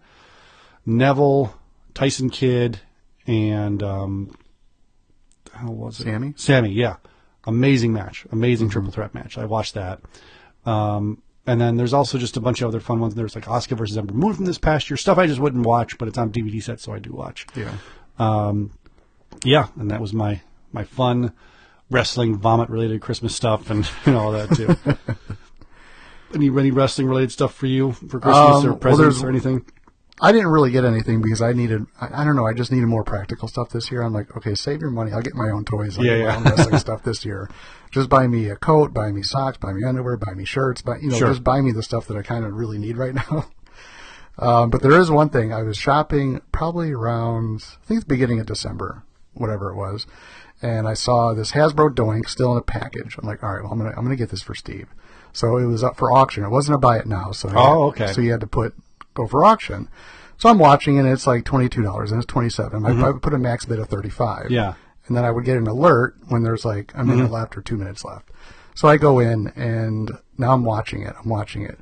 Neville, 0.85 1.59
Tyson 1.95 2.29
Kidd, 2.29 2.81
and 3.27 3.83
um, 3.83 4.37
how 5.53 5.71
was 5.71 6.01
it? 6.01 6.05
Sami? 6.05 6.35
Sami, 6.37 6.71
yeah, 6.71 6.97
amazing 7.47 7.93
match, 7.93 8.27
amazing 8.33 8.69
triple 8.69 8.91
threat 8.91 9.15
match. 9.15 9.39
I 9.39 9.47
watched 9.47 9.75
that. 9.75 10.01
Um, 10.67 11.23
and 11.47 11.61
then 11.61 11.77
there's 11.77 11.93
also 11.93 12.19
just 12.19 12.37
a 12.37 12.41
bunch 12.41 12.63
of 12.63 12.69
other 12.69 12.81
fun 12.81 13.01
ones. 13.01 13.15
There's 13.15 13.35
like 13.35 13.45
Asuka 13.45 13.77
versus 13.77 13.97
Ember 13.99 14.15
Moon 14.15 14.33
from 14.35 14.45
this 14.45 14.59
past 14.59 14.89
year, 14.91 14.97
stuff 14.97 15.19
I 15.19 15.27
just 15.27 15.41
wouldn't 15.41 15.67
watch, 15.67 15.99
but 15.99 16.09
it's 16.09 16.19
on 16.19 16.31
DVD 16.31 16.63
set, 16.63 16.81
so 16.81 16.93
I 16.93 16.99
do 16.99 17.13
watch. 17.13 17.47
Yeah. 17.55 17.73
Yeah, 19.45 19.67
and 19.79 19.91
that 19.91 20.01
was 20.01 20.13
my 20.13 20.41
my 20.73 20.85
fun 20.85 21.33
wrestling 21.91 22.37
vomit 22.37 22.69
related 22.71 23.01
Christmas 23.01 23.35
stuff 23.35 23.69
and 23.71 23.89
know 24.07 24.19
all 24.19 24.33
that 24.33 24.51
too. 24.57 24.77
any 26.35 26.47
any 26.49 26.71
wrestling 26.71 27.07
related 27.09 27.33
stuff 27.33 27.55
for 27.55 27.67
you 27.67 27.93
for 27.93 28.21
Christmas 28.21 28.65
Um, 28.65 28.67
or 28.67 28.75
presents 28.77 28.99
there's- 29.21 29.23
or 29.23 29.29
anything? 29.29 29.65
I 30.21 30.31
didn't 30.31 30.47
really 30.49 30.71
get 30.71 30.85
anything 30.85 31.21
because 31.23 31.43
I 31.43 31.53
needed, 31.53 31.87
I, 32.01 32.23
I 32.23 32.25
don't 32.25 32.37
know, 32.37 32.47
I 32.47 32.53
just 32.53 32.71
needed 32.71 32.87
more 32.87 33.03
practical 33.03 33.49
stuff 33.49 33.71
this 33.71 33.91
year. 33.91 34.01
I'm 34.03 34.13
like, 34.13 34.37
okay, 34.37 34.55
save 34.55 34.81
your 34.81 34.91
money. 34.91 35.13
I'll 35.13 35.21
get 35.23 35.35
my 35.35 35.51
own 35.51 35.65
toys. 35.65 35.99
I'll 35.99 36.05
Yeah, 36.05 36.17
get 36.19 36.25
my 36.27 36.31
yeah. 36.31 36.37
own 36.37 36.45
wrestling 36.45 36.79
stuff 36.87 37.03
this 37.03 37.25
year. 37.25 37.51
Just 37.91 38.09
buy 38.09 38.27
me 38.29 38.49
a 38.49 38.57
coat, 38.57 38.95
buy 38.95 39.11
me 39.11 39.23
socks, 39.23 39.59
buy 39.59 39.73
me 39.73 39.83
underwear, 39.85 40.17
buy 40.17 40.33
me 40.35 40.45
shirts, 40.45 40.83
buy, 40.83 40.99
you 40.99 41.11
know, 41.11 41.19
Sure. 41.19 41.29
just 41.29 41.43
buy 41.43 41.61
me 41.61 41.73
the 41.73 41.83
stuff 41.83 42.07
that 42.07 42.17
I 42.17 42.23
kind 42.23 42.45
of 42.45 42.53
really 42.55 42.79
need 42.79 42.97
right 42.97 43.15
now. 43.31 43.47
Um, 44.39 44.71
but 44.71 44.83
there 44.83 44.99
is 44.99 45.11
one 45.11 45.31
thing. 45.31 45.53
I 45.53 45.63
was 45.63 45.77
shopping 45.77 46.41
probably 46.53 46.93
around, 46.93 47.65
I 47.83 47.87
think 47.87 47.99
it's 47.99 48.07
beginning 48.07 48.41
of 48.41 48.47
December, 48.47 49.03
whatever 49.35 49.71
it 49.71 49.77
was. 49.77 50.07
And 50.63 50.89
I 50.89 50.95
saw 50.95 51.35
this 51.35 51.53
Hasbro 51.53 51.95
Doink 51.95 52.29
still 52.29 52.53
in 52.53 52.59
a 52.59 52.63
package. 52.63 53.17
I'm 53.19 53.27
like, 53.27 53.43
all 53.43 53.53
right, 53.53 53.63
well, 53.63 53.73
I'm 53.73 53.79
going 53.79 53.91
to, 53.91 53.97
I'm 53.97 54.05
going 54.05 54.17
to 54.17 54.21
get 54.23 54.31
this 54.31 54.43
for 54.43 54.55
Steve. 54.55 54.89
So 55.33 55.57
it 55.57 55.67
was 55.67 55.83
up 55.85 55.97
for 55.97 56.13
auction. 56.13 56.45
It 56.45 56.49
wasn't 56.51 56.77
a 56.77 56.79
buy 56.79 56.99
it 56.99 57.07
now. 57.07 57.33
So 57.33 57.49
Oh, 57.55 57.91
had- 57.91 58.03
okay. 58.03 58.13
So 58.13 58.21
you 58.21 58.31
had 58.33 58.41
to 58.41 58.47
put, 58.47 58.75
go 59.15 59.27
for 59.27 59.45
auction. 59.45 59.89
So 60.37 60.49
I'm 60.49 60.59
watching 60.59 60.99
and 60.99 61.09
it's 61.09 61.27
like 61.27 61.45
$22 61.45 62.11
and 62.11 62.17
it's 62.23 62.27
27. 62.27 62.85
I 62.85 63.09
I 63.09 63.13
put 63.21 63.33
a 63.35 63.39
max 63.39 63.65
bid 63.65 63.79
of 63.79 63.89
35. 63.89 64.45
Mm-hmm. 64.45 64.53
Yeah. 64.53 64.75
And 65.07 65.17
then 65.17 65.25
I 65.25 65.31
would 65.31 65.45
get 65.45 65.57
an 65.57 65.67
alert 65.67 66.17
when 66.29 66.43
there's 66.43 66.65
like 66.65 66.93
a 66.95 67.05
minute 67.05 67.25
Mm-hmm. 67.27 67.33
left 67.35 67.57
or 67.57 67.63
two 67.63 67.77
minutes 67.77 68.05
left. 68.05 68.31
So 68.75 68.89
I 68.89 68.97
go 68.97 69.21
in 69.21 69.49
and 69.55 70.11
now 70.39 70.53
I'm 70.53 70.65
watching 70.65 71.03
it. 71.03 71.15
I'm 71.23 71.29
watching 71.29 71.63
it. 71.63 71.79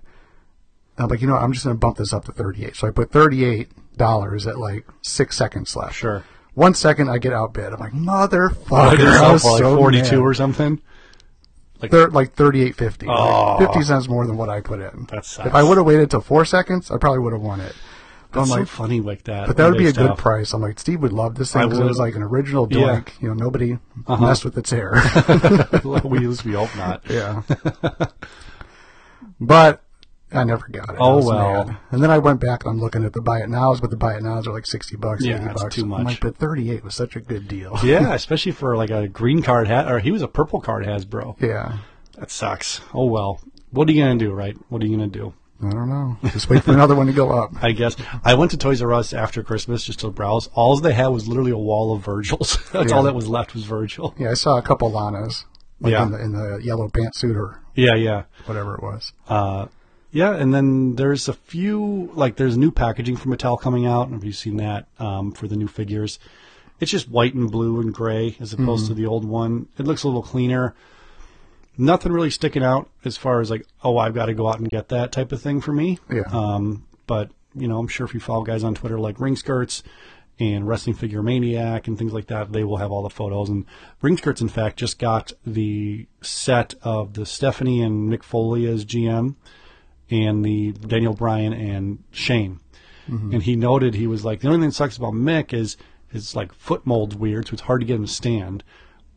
And 0.97 1.05
I'm 1.05 1.09
like, 1.09 1.23
you 1.23 1.27
know 1.27 1.35
what? 1.35 1.43
I'm 1.43 1.53
just 1.53 1.65
going 1.65 1.75
to 1.75 1.79
bump 1.81 1.97
this 1.97 2.13
up 2.13 2.25
to 2.27 2.33
38. 2.33 2.77
So 2.77 2.87
I 2.87 2.91
put 2.91 3.11
$38 3.11 4.47
at 4.47 4.59
like 4.59 4.87
six 5.01 5.37
seconds 5.37 5.75
left. 5.77 5.95
Sure. 5.95 6.25
One 6.55 6.75
second 6.75 7.09
I 7.09 7.17
get 7.19 7.33
outbid. 7.33 7.73
I'm 7.73 7.81
like, 7.81 7.93
motherfucker. 7.93 8.71
Like 8.71 9.01
I 9.01 9.33
was 9.33 9.45
like 9.45 9.59
so 9.59 9.77
42 9.77 10.03
mad. 10.03 10.19
or 10.19 10.35
something. 10.35 10.83
Like 11.83 11.91
They're 11.91 12.09
like 12.11 12.35
thirty-eight 12.35 12.77
fifty, 12.77 13.07
Oh. 13.09 13.57
like 13.59 13.67
fifty 13.69 13.83
cents 13.83 14.09
more 14.09 14.25
than 14.27 14.37
what 14.37 14.49
I 14.49 14.61
put 14.61 14.81
in. 14.81 15.07
That 15.11 15.25
sucks. 15.27 15.49
If 15.49 15.55
I 15.55 15.63
would 15.63 15.77
have 15.77 15.87
waited 15.87 16.11
till 16.11 16.21
four 16.21 16.45
seconds, 16.45 16.91
I 16.91 16.97
probably 16.99 17.19
would 17.19 17.33
have 17.33 17.43
won 17.43 17.61
it. 17.61 17.75
But 18.31 18.41
that's 18.41 18.51
I'm 18.51 18.55
so 18.55 18.61
like, 18.61 18.69
funny 18.69 19.01
like 19.01 19.25
that. 19.25 19.47
but 19.49 19.57
that 19.59 19.69
would 19.69 19.77
be 19.77 19.89
a 19.89 19.93
good 19.93 20.07
stuff. 20.07 20.19
price. 20.19 20.53
I'm 20.55 20.63
like, 20.63 20.79
Steve 20.79 21.03
would 21.03 21.13
love 21.13 21.35
this 21.35 21.53
thing 21.53 21.65
because 21.65 21.81
it 21.81 21.85
was 21.85 21.99
like 21.99 22.15
an 22.15 22.23
original 22.23 22.67
Yeah. 22.71 23.03
You 23.21 23.29
know, 23.29 23.35
nobody 23.35 23.79
Uh-huh. 24.07 24.25
messed 24.25 24.45
with 24.45 24.57
its 24.57 24.71
hair. 24.71 24.93
we, 25.85 25.97
at 25.97 26.05
least 26.23 26.45
we 26.45 26.53
hope 26.53 26.75
not. 26.77 27.03
yeah. 27.11 27.43
but 29.41 29.83
I 30.35 30.45
never 30.45 30.67
got 30.71 30.91
it. 30.91 30.97
Oh, 30.99 31.25
well. 31.27 31.65
mad. 31.67 31.77
And 31.91 32.03
then 32.03 32.11
I 32.11 32.19
went 32.19 32.41
back. 32.41 32.65
I'm 32.65 32.79
looking 32.81 33.05
at 33.05 33.13
the 33.13 33.21
buy 33.21 33.41
it 33.41 33.49
nows, 33.49 33.81
but 33.81 33.91
the 33.91 33.97
buy 33.97 34.17
it 34.17 34.23
nows 34.23 34.47
are 34.47 34.53
like 34.53 34.67
sixty 34.67 34.97
bucks. 34.97 35.25
Yeah, 35.25 35.37
80 35.37 35.45
that's 35.45 35.63
bucks. 35.63 35.75
too 35.75 35.83
I'm 35.83 35.89
much. 35.89 36.05
like, 36.05 36.21
but 36.21 36.37
thirty-eight 36.37 36.83
was 36.85 36.95
such 36.95 37.17
a 37.17 37.21
good 37.21 37.49
deal. 37.49 37.79
Yeah, 37.85 38.13
especially 38.15 38.53
for 38.53 38.77
like 38.77 38.91
a 38.91 39.09
green 39.09 39.43
card 39.43 39.67
hat, 39.69 39.91
or 39.91 39.99
he 39.99 40.11
was 40.11 40.23
a 40.23 40.29
purple 40.29 40.61
card 40.61 40.85
Hasbro. 40.87 41.41
yeah. 41.41 41.79
That 42.19 42.31
sucks. 42.31 42.81
Oh 42.95 43.07
well. 43.07 43.41
What 43.71 43.89
are 43.89 43.93
you 43.93 44.03
gonna 44.03 44.19
do, 44.19 44.33
right? 44.33 44.57
What 44.69 44.83
are 44.83 44.87
you 44.87 44.97
gonna 44.97 45.09
do? 45.09 45.33
I 45.65 45.71
don't 45.71 45.89
know. 45.89 46.17
Just 46.31 46.51
wait 46.51 46.65
for 46.65 46.73
another 46.73 46.95
one 46.97 47.07
to 47.07 47.13
go 47.13 47.31
up. 47.31 47.53
I 47.63 47.71
guess 47.73 47.95
I 48.25 48.35
went 48.35 48.51
to 48.51 48.57
Toys 48.57 48.83
R 48.83 48.93
Us 48.93 49.13
after 49.13 49.43
Christmas 49.43 49.85
just 49.85 50.01
to 50.01 50.11
browse. 50.11 50.49
All 50.55 50.77
they 50.79 50.93
had 50.93 51.07
was 51.09 51.29
literally 51.29 51.53
a 51.53 51.57
wall 51.59 51.95
of 51.95 52.05
Virgils. 52.05 52.59
That's 52.73 52.91
Yeah. 52.91 52.97
all 52.97 53.03
that 53.05 53.15
was 53.15 53.29
left 53.29 53.55
was 53.55 53.65
Virgil. 53.65 54.15
Yeah, 54.19 54.31
I 54.31 54.35
saw 54.35 54.59
a 54.59 54.63
couple 54.63 54.91
Lanas. 54.91 55.45
Like 55.81 55.93
Yeah. 55.93 56.03
in 56.05 56.11
the, 56.13 56.19
in 56.23 56.33
the 56.33 56.61
yellow 56.63 56.89
pantsuit 56.89 57.37
or 57.37 57.61
Yeah, 57.75 57.95
yeah. 57.95 58.25
whatever 58.47 58.75
it 58.75 58.83
was. 58.83 59.13
Uh, 59.29 59.67
yeah, 60.13 60.35
and 60.35 60.53
then 60.53 60.97
there's 60.97 61.27
a 61.27 61.33
few 61.33 62.11
like 62.13 62.37
there's 62.37 62.59
new 62.59 62.71
packaging 62.71 63.17
from 63.17 63.33
Mattel 63.33 63.59
coming 63.59 63.87
out. 63.87 64.11
Have 64.11 64.25
you 64.25 64.33
seen 64.33 64.59
that 64.59 64.87
um, 64.99 65.33
for 65.33 65.49
the 65.49 65.57
new 65.57 65.67
figures? 65.67 66.19
It's 66.81 66.91
just 66.91 67.09
white 67.09 67.33
and 67.33 67.51
blue 67.51 67.81
and 67.81 67.95
gray 67.95 68.37
as 68.39 68.53
opposed 68.53 68.89
to 68.89 68.95
the 68.95 69.07
old 69.07 69.25
one. 69.25 69.69
It 69.79 69.87
looks 69.87 70.03
a 70.03 70.09
little 70.09 70.23
cleaner. 70.23 70.75
Nothing 71.79 72.13
really 72.13 72.29
sticking 72.29 72.63
out 72.63 72.91
as 73.05 73.17
far 73.17 73.41
as 73.41 73.51
like, 73.51 73.65
oh, 73.83 73.97
I've 73.97 74.15
got 74.15 74.27
to 74.27 74.35
go 74.35 74.49
out 74.49 74.59
and 74.59 74.69
get 74.69 74.89
that 74.89 75.13
type 75.13 75.33
of 75.33 75.41
thing 75.41 75.63
for 75.63 75.73
me. 75.73 75.99
Yeah. 76.11 76.25
Um, 76.31 76.85
but 77.07 77.31
you 77.55 77.67
know, 77.67 77.79
I'm 77.79 77.89
sure 77.89 78.05
if 78.05 78.13
you 78.13 78.21
follow 78.21 78.43
guys 78.43 78.65
on 78.65 78.75
Twitter 78.75 78.99
like 78.99 79.19
Ring 79.19 79.37
Skirts 79.37 79.83
and 80.39 80.69
Wrestling 80.69 80.97
Figure 80.97 81.23
Maniac 81.23 81.89
and 81.89 81.97
things 81.97 82.13
like 82.13 82.27
that, 82.27 82.53
they 82.53 82.65
will 82.65 82.79
have 82.79 82.91
all 82.91 83.03
the 83.03 83.11
photos. 83.11 83.49
And 83.49 83.65
Ring 84.03 84.19
Skirts, 84.19 84.43
in 84.43 84.49
fact, 84.49 84.79
just 84.79 84.99
got 84.99 85.33
the 85.47 86.07
set 86.21 86.75
of 86.83 87.15
the 87.15 87.25
Stephanie 87.25 87.81
and 87.81 88.13
Mick 88.13 88.23
Foley 88.23 88.67
as 88.67 88.85
GM 88.85 89.37
and 90.13 90.45
the 90.45 90.73
Daniel 90.73 91.15
Bryan 91.15 91.53
and 91.53 92.05
Shane. 92.13 92.61
And 93.09 93.43
he 93.43 93.57
noted 93.57 93.95
he 93.95 94.07
was 94.07 94.25
like 94.25 94.41
the 94.41 94.47
only 94.49 94.61
thing 94.61 94.69
that 94.69 94.75
sucks 94.75 94.97
about 94.97 95.13
Mick 95.13 95.53
is 95.53 95.77
his 96.09 96.37
like 96.37 96.53
foot 96.55 96.87
mold's 96.87 97.17
weird, 97.17 97.49
so 97.49 97.53
it's 97.55 97.63
hard 97.63 97.81
to 97.81 97.87
get 97.87 97.97
him 97.97 98.07
to 98.07 98.13
stand. 98.13 98.63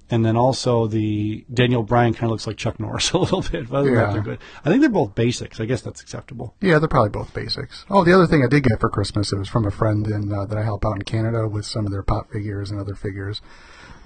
And 0.09 0.23
then 0.25 0.35
also 0.35 0.85
the 0.87 1.45
Daniel 1.53 1.81
Bryan 1.83 2.13
kind 2.13 2.25
of 2.25 2.31
looks 2.31 2.45
like 2.47 2.57
Chuck 2.57 2.79
Norris 2.79 3.11
a 3.13 3.17
little 3.17 3.41
bit, 3.41 3.69
but 3.69 3.85
Yeah. 3.85 4.11
they're 4.11 4.21
good. 4.21 4.39
I 4.65 4.69
think 4.69 4.81
they're 4.81 4.89
both 4.89 5.15
basics. 5.15 5.59
I 5.59 5.65
guess 5.65 5.81
that's 5.81 6.01
acceptable. 6.01 6.55
Yeah, 6.61 6.77
they're 6.79 6.87
probably 6.89 7.09
both 7.09 7.33
basics. 7.33 7.85
Oh, 7.89 8.03
the 8.03 8.13
other 8.13 8.27
thing 8.27 8.43
I 8.43 8.47
did 8.47 8.63
get 8.63 8.79
for 8.79 8.89
Christmas, 8.89 9.31
it 9.31 9.37
was 9.37 9.47
from 9.49 9.65
a 9.65 9.71
friend 9.71 10.05
in, 10.07 10.31
uh, 10.33 10.45
that 10.45 10.57
I 10.57 10.63
help 10.63 10.85
out 10.85 10.95
in 10.95 11.01
Canada 11.03 11.47
with 11.47 11.65
some 11.65 11.85
of 11.85 11.91
their 11.91 12.03
pop 12.03 12.31
figures 12.31 12.71
and 12.71 12.79
other 12.79 12.95
figures. 12.95 13.41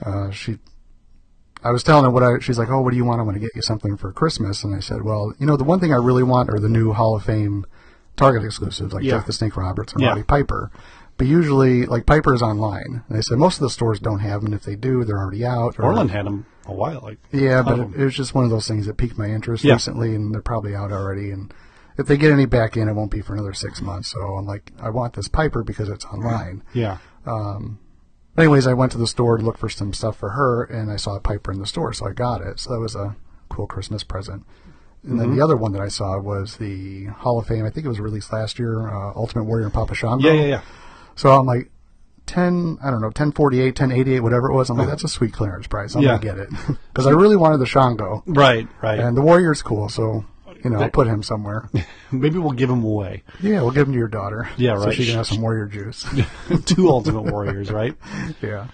Uh, 0.06 0.30
she, 0.32 0.60
I 1.64 1.72
was 1.72 1.84
telling 1.84 2.06
her 2.06 2.10
what 2.12 2.24
I, 2.24 2.40
she's 2.40 2.58
like, 2.58 2.70
oh, 2.70 2.82
what 2.82 2.92
do 2.92 2.98
you 2.98 3.04
want? 3.06 3.20
I 3.20 3.24
want 3.24 3.36
to 3.36 3.40
get 3.42 3.52
you 3.56 3.62
something 3.62 3.98
for 3.98 4.12
Christmas. 4.14 4.64
And 4.64 4.74
I 4.76 4.80
said, 4.80 5.04
well, 5.04 5.34
you 5.40 5.46
know, 5.46 5.58
the 5.58 5.64
one 5.66 5.80
thing 5.80 5.92
I 5.92 5.98
really 5.98 6.24
want 6.24 6.50
are 6.50 6.60
the 6.60 6.70
new 6.70 6.94
Hall 6.94 7.16
of 7.16 7.24
Fame 7.24 7.66
Target 8.16 8.44
exclusives, 8.46 8.94
like 8.94 9.04
Yeah. 9.04 9.18
Jake 9.18 9.26
the 9.26 9.34
Snake 9.34 9.58
Roberts 9.58 9.94
and 9.94 10.02
Yeah. 10.02 10.10
Roddy 10.10 10.24
Piper. 10.24 10.72
But 11.18 11.28
usually, 11.28 11.86
like 11.86 12.06
Piper 12.06 12.34
is 12.34 12.42
online. 12.42 13.04
And 13.08 13.18
they 13.18 13.22
said 13.22 13.38
most 13.38 13.56
of 13.58 13.62
the 13.62 13.70
stores 13.70 14.00
don't 14.00 14.20
have 14.20 14.42
them. 14.42 14.54
and 14.54 14.56
If 14.56 14.64
they 14.64 14.76
do, 14.78 15.04
they're 15.04 15.18
already 15.20 15.46
out. 15.46 15.78
or- 15.80 15.84
Orland 15.86 16.12
had 16.12 16.26
them 16.26 16.46
a 16.66 16.74
while. 16.74 17.02
Like 17.04 17.18
yeah, 17.32 17.62
but 17.62 17.78
it, 17.80 17.90
it 17.96 18.06
was 18.06 18.16
just 18.16 18.34
one 18.34 18.46
of 18.46 18.50
those 18.50 18.68
things 18.68 18.86
that 18.86 18.96
piqued 18.98 19.18
my 19.18 19.28
interest 19.28 19.64
Yeah. 19.66 19.74
recently, 19.74 20.16
and 20.16 20.34
they're 20.34 20.42
probably 20.42 20.76
out 20.76 20.94
already. 20.94 21.32
And 21.32 21.54
if 21.98 22.08
they 22.08 22.16
get 22.16 22.32
any 22.32 22.46
back 22.46 22.78
in, 22.78 22.88
it 22.88 22.94
won't 22.94 23.12
be 23.12 23.20
for 23.22 23.34
another 23.34 23.52
six 23.54 23.82
months. 23.82 24.12
So 24.12 24.22
I'm 24.38 24.46
like, 24.46 24.72
I 24.82 24.90
want 24.92 25.14
this 25.14 25.28
Piper 25.28 25.62
because 25.64 25.90
it's 25.90 26.06
online. 26.06 26.64
yeah, 26.74 27.00
um, 27.26 27.80
Anyways, 28.40 28.66
I 28.68 28.74
went 28.74 28.92
to 28.94 28.98
the 28.98 29.06
store 29.08 29.38
to 29.38 29.44
look 29.44 29.58
for 29.58 29.70
some 29.70 29.94
stuff 29.94 30.16
for 30.18 30.30
her, 30.30 30.64
and 30.64 30.92
I 30.92 30.96
saw 30.96 31.16
a 31.16 31.20
Piper 31.20 31.52
in 31.52 31.60
the 31.60 31.66
store, 31.68 31.94
so 31.94 32.08
I 32.08 32.14
got 32.14 32.42
it. 32.42 32.60
So 32.60 32.72
that 32.74 32.80
was 32.80 32.96
a 32.96 33.16
cool 33.50 33.68
Christmas 33.68 34.04
present. 34.04 34.46
And 35.04 35.12
Mm-hmm. 35.14 35.18
then 35.20 35.36
the 35.38 35.42
other 35.44 35.56
one 35.56 35.72
that 35.74 35.82
I 35.82 35.88
saw 35.88 36.20
was 36.20 36.58
the 36.58 37.06
Hall 37.06 37.40
of 37.40 37.48
Fame. 37.48 37.66
I 37.66 37.70
think 37.70 37.86
it 37.86 37.90
was 37.90 38.00
released 38.02 38.34
last 38.34 38.60
year, 38.60 38.90
uh, 38.90 39.14
Ultimate 39.16 39.44
Warrior 39.46 39.66
and 39.66 39.74
Papa 39.74 39.96
Shango. 39.96 40.28
yeah, 40.28 40.34
yeah, 40.42 40.46
yeah. 40.48 40.62
So 41.16 41.32
I'm 41.32 41.46
like, 41.46 41.70
ten, 42.26 42.78
I 42.84 42.92
don't 42.92 43.02
know, 43.02 43.10
ten 43.10 43.32
forty 43.32 43.62
eight, 43.62 43.76
ten 43.78 43.92
eighty 43.94 44.14
eight, 44.16 44.20
whatever 44.20 44.50
it 44.52 44.56
was. 44.56 44.70
I'm 44.70 44.78
like, 44.78 44.88
that's 44.90 45.04
a 45.06 45.08
sweet 45.10 45.32
clearance 45.34 45.68
price. 45.68 45.96
I'm 45.96 46.02
Yeah. 46.02 46.18
gonna 46.18 46.22
get 46.22 46.38
it 46.38 46.50
because 46.94 47.08
I 47.08 47.12
really 47.12 47.38
wanted 47.38 47.60
the 47.60 47.66
Shango. 47.66 48.24
Right, 48.28 48.68
right. 48.82 49.00
And 49.00 49.16
the 49.18 49.22
Warrior's 49.22 49.62
cool, 49.62 49.88
so 49.90 50.26
you 50.64 50.70
know 50.70 50.80
I'll 50.82 50.90
put 50.90 51.08
him 51.08 51.24
somewhere. 51.24 51.70
Maybe 52.12 52.38
we'll 52.38 52.52
give 52.52 52.70
him 52.70 52.84
away. 52.84 53.24
yeah, 53.42 53.62
we'll 53.62 53.72
give 53.72 53.88
him 53.88 53.94
to 53.94 54.00
your 54.00 54.08
daughter. 54.08 54.50
Yeah, 54.58 54.72
right. 54.74 54.84
So 54.84 54.92
she 54.92 55.06
can 55.06 55.16
have 55.16 55.28
some 55.28 55.42
Warrior 55.42 55.66
juice. 55.68 56.06
Two 56.66 56.90
Ultimate 56.90 57.24
Warriors, 57.24 57.72
right? 57.72 57.96
yeah. 58.42 58.68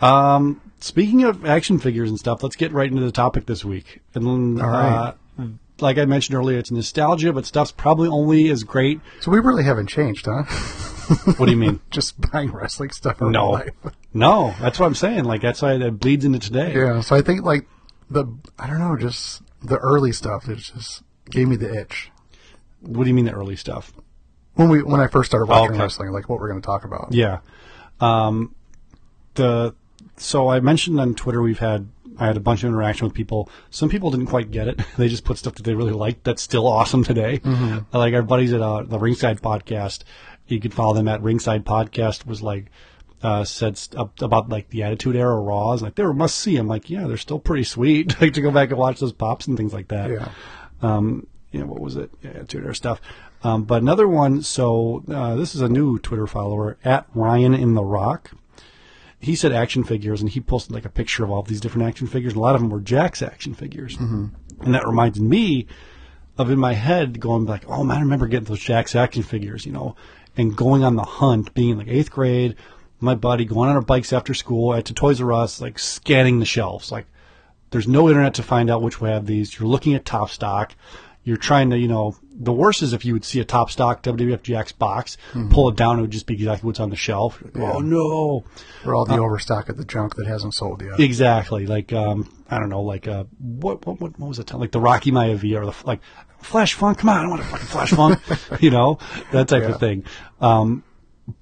Um, 0.00 0.60
Speaking 0.80 1.24
of 1.24 1.44
action 1.44 1.78
figures 1.80 2.08
and 2.08 2.18
stuff, 2.18 2.42
let's 2.42 2.54
get 2.54 2.70
right 2.72 2.88
into 2.88 3.02
the 3.02 3.10
topic 3.10 3.46
this 3.46 3.64
week. 3.64 4.00
And 4.14 4.62
All 4.62 4.68
right. 4.68 5.14
uh, 5.38 5.44
like 5.80 5.98
I 5.98 6.04
mentioned 6.04 6.36
earlier, 6.36 6.58
it's 6.58 6.70
nostalgia, 6.70 7.32
but 7.32 7.46
stuff's 7.46 7.72
probably 7.72 8.08
only 8.08 8.48
as 8.50 8.62
great. 8.62 9.00
So 9.20 9.32
we 9.32 9.40
really 9.40 9.64
haven't 9.64 9.88
changed, 9.88 10.26
huh? 10.26 10.44
What 11.36 11.46
do 11.46 11.50
you 11.50 11.56
mean? 11.56 11.80
Just 11.90 12.20
buying 12.30 12.52
wrestling 12.52 12.90
stuff 12.90 13.20
no, 13.20 13.50
life. 13.50 13.70
no. 14.12 14.54
That's 14.60 14.78
what 14.78 14.86
I'm 14.86 14.94
saying. 14.94 15.24
Like 15.24 15.40
that's 15.40 15.62
why 15.62 15.76
that 15.78 15.92
bleeds 15.92 16.24
into 16.24 16.38
today. 16.38 16.74
Yeah. 16.74 17.00
So 17.00 17.16
I 17.16 17.22
think 17.22 17.44
like 17.44 17.66
the 18.10 18.26
I 18.58 18.66
don't 18.66 18.78
know, 18.78 18.96
just 18.96 19.42
the 19.62 19.78
early 19.78 20.12
stuff. 20.12 20.48
It 20.48 20.58
just 20.58 21.02
gave 21.30 21.48
me 21.48 21.56
the 21.56 21.72
itch 21.80 22.10
What 22.80 23.04
do 23.04 23.08
you 23.08 23.14
mean 23.14 23.24
the 23.24 23.32
early 23.32 23.56
stuff? 23.56 23.92
when 24.58 24.68
we 24.68 24.82
when 24.82 25.00
I 25.00 25.06
first 25.06 25.30
started 25.30 25.46
watching 25.46 25.74
okay. 25.74 25.82
wrestling. 25.82 26.10
Like 26.10 26.28
what 26.28 26.40
we're 26.40 26.48
going 26.48 26.60
to 26.60 26.66
talk 26.66 26.84
about. 26.84 27.12
Yeah. 27.12 27.38
Um, 28.00 28.54
the 29.34 29.74
so 30.16 30.48
I 30.48 30.58
mentioned 30.58 30.98
on 31.00 31.14
Twitter 31.14 31.40
we've 31.40 31.60
had 31.60 31.88
I 32.18 32.26
had 32.26 32.36
a 32.36 32.40
bunch 32.40 32.64
of 32.64 32.68
interaction 32.68 33.06
with 33.06 33.14
people. 33.14 33.48
Some 33.70 33.88
people 33.88 34.10
didn't 34.10 34.26
quite 34.26 34.50
get 34.50 34.66
it. 34.66 34.80
They 34.98 35.08
just 35.08 35.24
put 35.24 35.38
stuff 35.38 35.54
that 35.54 35.62
they 35.62 35.74
really 35.74 35.92
liked 35.92 36.24
that's 36.24 36.42
still 36.42 36.66
awesome 36.66 37.04
today. 37.04 37.40
Like 37.92 38.14
our 38.14 38.22
buddies 38.22 38.52
at 38.52 38.60
uh, 38.60 38.82
the 38.82 38.98
Ringside 38.98 39.40
Podcast. 39.40 40.02
You 40.48 40.58
could 40.60 40.74
follow 40.74 40.94
them 40.94 41.06
at 41.06 41.22
Ringside 41.22 41.64
Podcast. 41.64 42.26
Was 42.26 42.42
like 42.42 42.66
uh, 43.22 43.44
said 43.44 43.78
st- 43.78 44.00
about 44.20 44.48
like 44.48 44.70
the 44.70 44.82
Attitude 44.82 45.14
Era 45.14 45.38
Raws. 45.38 45.82
Like 45.82 45.94
they 45.94 46.02
were 46.02 46.12
must 46.14 46.36
see. 46.36 46.56
I'm 46.56 46.66
like, 46.66 46.90
yeah, 46.90 47.06
they're 47.06 47.16
still 47.16 47.38
pretty 47.38 47.64
sweet. 47.64 48.20
like 48.20 48.32
to 48.34 48.40
go 48.40 48.50
back 48.50 48.70
and 48.70 48.78
watch 48.78 48.98
those 48.98 49.12
pops 49.12 49.46
and 49.46 49.56
things 49.56 49.72
like 49.72 49.88
that 49.88 50.10
Yeah. 50.10 50.28
Um, 50.82 51.26
you 51.50 51.60
know, 51.60 51.66
what 51.66 51.80
was 51.80 51.96
it? 51.96 52.10
Yeah, 52.22 52.42
Twitter 52.44 52.74
stuff. 52.74 53.00
Um, 53.42 53.64
but 53.64 53.82
another 53.82 54.08
one. 54.08 54.42
So 54.42 55.04
uh, 55.08 55.34
this 55.36 55.54
is 55.54 55.60
a 55.60 55.68
new 55.68 55.98
Twitter 55.98 56.26
follower 56.26 56.76
at 56.84 57.06
Ryan 57.14 57.54
in 57.54 57.74
the 57.74 57.84
Rock. 57.84 58.32
He 59.20 59.34
said 59.34 59.52
action 59.52 59.82
figures, 59.82 60.20
and 60.20 60.30
he 60.30 60.40
posted 60.40 60.72
like 60.72 60.84
a 60.84 60.90
picture 60.90 61.24
of 61.24 61.30
all 61.30 61.42
these 61.42 61.60
different 61.60 61.88
action 61.88 62.06
figures. 62.06 62.34
A 62.34 62.38
lot 62.38 62.54
of 62.54 62.60
them 62.60 62.70
were 62.70 62.80
Jakks 62.80 63.26
action 63.26 63.54
figures, 63.54 63.96
and 64.60 64.74
that 64.74 64.86
reminds 64.86 65.18
me 65.20 65.66
of 66.36 66.50
in 66.50 66.58
my 66.58 66.74
head 66.74 67.18
going 67.18 67.44
like, 67.44 67.68
oh 67.68 67.82
man, 67.82 67.96
I 67.96 68.00
remember 68.00 68.28
getting 68.28 68.44
those 68.44 68.60
Jakks 68.60 68.94
action 68.94 69.24
figures, 69.24 69.66
you 69.66 69.72
know, 69.72 69.96
and 70.36 70.56
going 70.56 70.84
on 70.84 70.94
the 70.94 71.02
hunt, 71.02 71.52
being 71.52 71.78
like 71.78 71.88
eighth 71.88 72.12
grade, 72.12 72.54
my 73.00 73.16
buddy 73.16 73.44
going 73.44 73.68
on 73.70 73.74
our 73.74 73.82
bikes 73.82 74.12
after 74.12 74.34
school 74.34 74.72
at 74.72 74.84
to 74.84 74.94
Toys 74.94 75.20
R 75.20 75.32
Us, 75.32 75.60
like 75.60 75.80
scanning 75.80 76.38
the 76.38 76.46
shelves, 76.46 76.92
like 76.92 77.06
there's 77.70 77.88
no 77.88 78.08
internet 78.08 78.34
to 78.34 78.42
find 78.42 78.70
out 78.70 78.82
which 78.82 79.00
way 79.00 79.10
have 79.10 79.26
these. 79.26 79.58
You're 79.58 79.68
looking 79.68 79.94
at 79.94 80.04
top 80.04 80.30
stock. 80.30 80.74
You're 81.24 81.36
trying 81.36 81.68
to, 81.70 81.78
you 81.78 81.88
know, 81.88 82.16
the 82.32 82.52
worst 82.54 82.80
is 82.80 82.94
if 82.94 83.04
you 83.04 83.12
would 83.12 83.24
see 83.24 83.38
a 83.40 83.44
top 83.44 83.70
stock 83.70 84.02
WWF 84.02 84.38
GX 84.40 84.78
box, 84.78 85.18
pull 85.50 85.68
it 85.68 85.76
down, 85.76 85.98
it 85.98 86.02
would 86.02 86.10
just 86.10 86.24
be 86.26 86.32
exactly 86.34 86.66
what's 86.66 86.80
on 86.80 86.88
the 86.88 86.96
shelf. 86.96 87.42
Like, 87.42 87.56
Oh 87.58 87.80
no! 87.80 88.44
Or 88.86 88.94
all 88.94 89.04
the 89.04 89.14
Uh, 89.14 89.18
overstock 89.18 89.68
of 89.68 89.76
the 89.76 89.84
junk 89.84 90.14
that 90.14 90.26
hasn't 90.26 90.54
sold 90.54 90.80
yet. 90.82 90.98
Exactly. 90.98 91.66
Like, 91.66 91.92
um, 91.92 92.32
I 92.50 92.58
don't 92.58 92.70
know, 92.70 92.80
like, 92.80 93.06
uh, 93.06 93.24
what, 93.38 93.84
what, 93.86 94.00
what, 94.00 94.18
what 94.18 94.28
was 94.28 94.38
it? 94.38 94.54
Like 94.54 94.72
the 94.72 94.80
Rocky 94.80 95.10
Maivia 95.10 95.60
or 95.60 95.66
the, 95.66 95.74
like, 95.84 96.00
Flash 96.40 96.72
Funk, 96.74 96.98
come 96.98 97.10
on, 97.10 97.26
I 97.26 97.28
want 97.28 97.42
a 97.42 97.44
fucking 97.44 97.66
Flash 97.66 97.90
Funk, 97.90 98.20
you 98.62 98.70
know, 98.70 98.98
that 99.32 99.48
type 99.48 99.64
Yeah. 99.64 99.70
of 99.70 99.80
thing. 99.80 100.04
Um, 100.40 100.84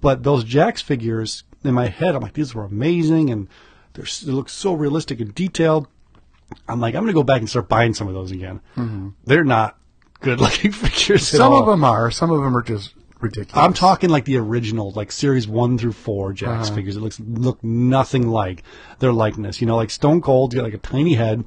but 0.01 0.25
those 0.25 0.45
Jakks 0.45 0.83
figures 0.83 1.45
in 1.63 1.75
my 1.75 1.87
head, 1.87 2.17
I'm 2.17 2.23
like, 2.23 2.33
these 2.33 2.55
were 2.57 2.65
amazing 2.65 3.31
and 3.31 3.47
they're, 3.93 4.07
they 4.25 4.33
look 4.33 4.49
so 4.49 4.73
realistic 4.73 5.21
and 5.21 5.33
detailed. 5.33 5.87
I'm 6.69 6.81
like, 6.81 6.95
I'm 6.95 7.03
going 7.03 7.13
to 7.13 7.19
go 7.19 7.23
back 7.25 7.41
and 7.41 7.49
start 7.51 7.69
buying 7.69 7.95
some 7.95 8.09
of 8.09 8.15
those 8.15 8.31
again. 8.31 8.61
They're 9.25 9.45
not 9.45 9.79
good 10.21 10.41
looking 10.41 10.73
figures 10.73 11.35
at 11.35 11.39
Some 11.39 11.53
of 11.53 11.67
them 11.67 11.85
are. 11.85 12.11
Some 12.11 12.31
of 12.31 12.43
them 12.43 12.57
are 12.57 12.63
just 12.63 12.95
ridiculous. 13.21 13.57
I'm 13.57 13.73
talking 13.75 14.11
like 14.11 14.25
the 14.27 14.37
original, 14.39 14.91
like 14.93 15.11
series 15.13 15.47
one 15.49 15.79
through 15.79 15.93
four 15.93 16.33
Jakks 16.33 16.67
Uh-huh. 16.67 16.75
figures. 16.75 16.97
It 16.97 17.01
looks 17.01 17.19
look 17.21 17.63
nothing 17.65 18.29
like 18.29 18.63
their 18.99 19.13
likeness. 19.13 19.61
You 19.61 19.67
know, 19.67 19.77
like 19.77 19.91
Stone 19.91 20.21
Cold's 20.23 20.55
got 20.55 20.65
like 20.65 20.75
a 20.75 20.79
tiny 20.79 21.15
head. 21.15 21.45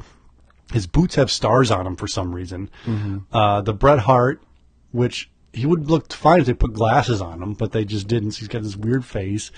His 0.74 0.86
boots 0.86 1.16
have 1.16 1.32
stars 1.32 1.72
on 1.72 1.86
them 1.86 1.96
for 1.96 2.08
some 2.08 2.34
reason. 2.36 2.70
Mm-hmm. 2.86 3.36
Uh, 3.36 3.62
the 3.62 3.74
Bret 3.74 4.00
Hart, 4.00 4.44
which 4.92 5.30
he 5.52 5.66
would 5.66 5.90
look 5.90 6.14
fine 6.14 6.42
if 6.42 6.46
they 6.46 6.54
put 6.54 6.74
glasses 6.74 7.22
on 7.22 7.42
him, 7.42 7.54
but 7.54 7.72
they 7.72 7.86
just 7.86 8.08
didn't. 8.08 8.32
So 8.34 8.40
he's 8.40 8.48
got 8.50 8.62
this 8.62 8.76
weird 8.76 9.04
face. 9.04 9.52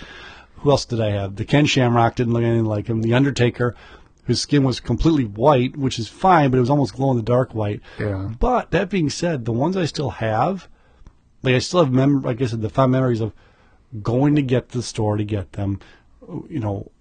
Who 0.58 0.70
else 0.72 0.86
did 0.86 1.02
I 1.02 1.10
have? 1.10 1.36
The 1.36 1.44
Ken 1.44 1.66
Shamrock 1.66 2.16
didn't 2.16 2.32
look 2.34 2.44
anything 2.44 2.66
like 2.66 2.88
him. 2.88 3.02
The 3.02 3.14
Undertaker. 3.16 3.76
His 4.32 4.42
skin 4.42 4.64
was 4.64 4.80
completely 4.80 5.26
white, 5.26 5.78
which 5.78 6.00
is 6.00 6.08
fine, 6.08 6.50
but 6.52 6.58
it 6.58 6.62
was 6.62 6.70
almost 6.70 6.96
glow 6.96 7.12
in 7.12 7.18
the 7.18 7.24
dark 7.24 7.54
white. 7.54 7.82
Yeah. 8.00 8.30
But 8.40 8.72
that 8.72 8.90
being 8.90 9.10
said, 9.10 9.46
the 9.46 9.52
ones 9.52 9.76
I 9.78 9.86
still 9.86 10.10
have, 10.12 10.68
like 11.44 11.56
I 11.56 11.60
still 11.60 11.84
have 11.84 11.94
mem- 11.94 12.22
like 12.22 12.42
I 12.42 12.46
said, 12.46 12.62
the 12.62 12.70
fond 12.70 12.92
memories 12.92 13.22
of 13.22 13.34
going 14.02 14.36
to 14.36 14.42
get 14.42 14.70
to 14.70 14.78
the 14.78 14.84
store 14.84 15.18
to 15.18 15.24
get 15.24 15.54
them. 15.54 15.80
You 16.50 16.60
know, 16.60 16.92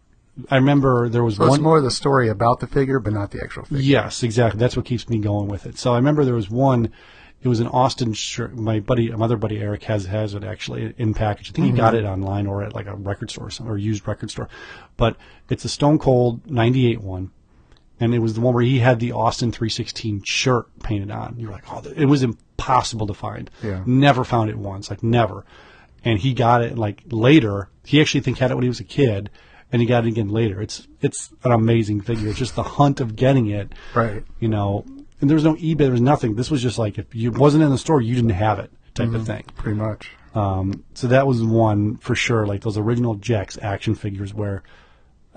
I 0.51 0.57
remember 0.57 1.09
there 1.09 1.23
was 1.23 1.37
So 1.37 1.45
it's 1.45 1.51
one. 1.51 1.63
more 1.63 1.81
the 1.81 1.91
story 1.91 2.29
about 2.29 2.61
the 2.61 2.67
figure, 2.67 2.99
but 2.99 3.13
not 3.13 3.31
the 3.31 3.43
actual 3.43 3.65
figure. 3.65 3.83
Yes, 3.83 4.23
exactly. 4.23 4.59
That's 4.59 4.77
what 4.77 4.87
keeps 4.87 5.09
me 5.09 5.19
going 5.19 5.49
with 5.49 5.67
it. 5.67 5.79
So 5.79 5.93
I 5.93 5.97
remember 5.97 6.25
there 6.25 6.35
was 6.35 6.51
one. 6.51 6.91
It 7.43 7.49
was 7.49 7.61
an 7.61 7.69
Austin 7.69 8.13
shirt. 8.13 8.55
My 8.55 8.81
buddy, 8.81 9.11
my 9.11 9.25
other 9.25 9.37
buddy 9.37 9.59
Eric 9.61 9.85
has 9.85 10.05
has 10.07 10.35
it 10.35 10.45
actually 10.45 10.95
in 10.99 11.15
package. 11.15 11.51
I 11.51 11.53
think 11.53 11.67
he 11.69 11.73
got 11.73 11.95
mm-hmm. 11.95 12.05
it 12.05 12.09
online 12.09 12.47
or 12.47 12.63
at 12.63 12.75
like 12.75 12.87
a 12.87 12.95
record 12.95 13.31
store 13.31 13.47
or, 13.47 13.51
something, 13.51 13.73
or 13.73 13.79
used 13.79 14.07
record 14.07 14.31
store. 14.31 14.49
But 14.97 15.17
it's 15.49 15.65
a 15.65 15.69
Stone 15.69 16.01
Cold 16.01 16.51
'98 16.51 17.01
one, 17.01 17.31
and 17.99 18.15
it 18.15 18.19
was 18.19 18.35
the 18.35 18.43
one 18.43 18.55
where 18.55 18.65
he 18.65 18.81
had 18.81 19.01
the 19.01 19.13
Austin 19.13 19.53
316 19.53 20.23
shirt 20.25 20.67
painted 20.83 21.11
on. 21.11 21.37
You're 21.39 21.51
like, 21.51 21.65
oh, 21.73 21.83
it 21.97 22.07
was 22.07 22.23
impossible 22.23 23.07
to 23.07 23.15
find. 23.15 23.51
Yeah. 23.63 23.83
Never 23.87 24.23
found 24.25 24.51
it 24.51 24.57
once, 24.57 24.91
like 24.91 25.03
never. 25.03 25.45
And 26.05 26.19
he 26.19 26.35
got 26.35 26.63
it 26.63 26.77
like 26.77 27.03
later. 27.07 27.69
He 27.85 28.01
actually 28.01 28.21
think 28.21 28.39
had 28.39 28.51
it 28.51 28.55
when 28.55 28.63
he 28.63 28.69
was 28.69 28.81
a 28.81 28.85
kid, 28.85 29.31
and 29.73 29.81
he 29.81 29.87
got 29.87 30.05
it 30.05 30.09
again 30.09 30.29
later. 30.29 30.61
It's 30.61 30.87
it's 31.01 31.31
an 31.45 31.53
amazing 31.53 32.03
figure. 32.03 32.29
It's 32.29 32.39
just 32.39 32.55
the 32.55 32.63
hunt 32.63 33.01
of 33.01 33.17
getting 33.17 33.49
it 33.49 33.73
Right. 33.95 34.25
you 34.39 34.49
know, 34.49 34.85
and 35.21 35.29
there 35.31 35.35
was 35.35 35.45
no 35.45 35.55
eBay, 35.57 35.79
there 35.79 35.91
was 35.93 36.01
nothing. 36.01 36.35
This 36.37 36.51
was 36.51 36.63
just 36.63 36.79
like 36.79 36.99
if 36.99 37.15
you 37.15 37.31
wasn't 37.33 37.63
in 37.65 37.71
the 37.71 37.79
store, 37.79 38.01
you 38.01 38.15
didn't 38.15 38.31
have 38.31 38.59
it 38.59 38.71
type 38.95 39.09
Mm-hmm. 39.09 39.17
of 39.17 39.27
thing. 39.27 39.45
Pretty 39.57 39.79
much. 39.79 40.11
Um, 40.35 40.85
so 40.95 41.07
that 41.09 41.27
was 41.27 41.43
one 41.43 41.97
for 41.97 42.15
sure, 42.15 42.47
like 42.47 42.63
those 42.63 42.79
original 42.79 43.17
Jakks 43.17 43.59
action 43.63 43.95
figures 43.95 44.33
where 44.33 44.63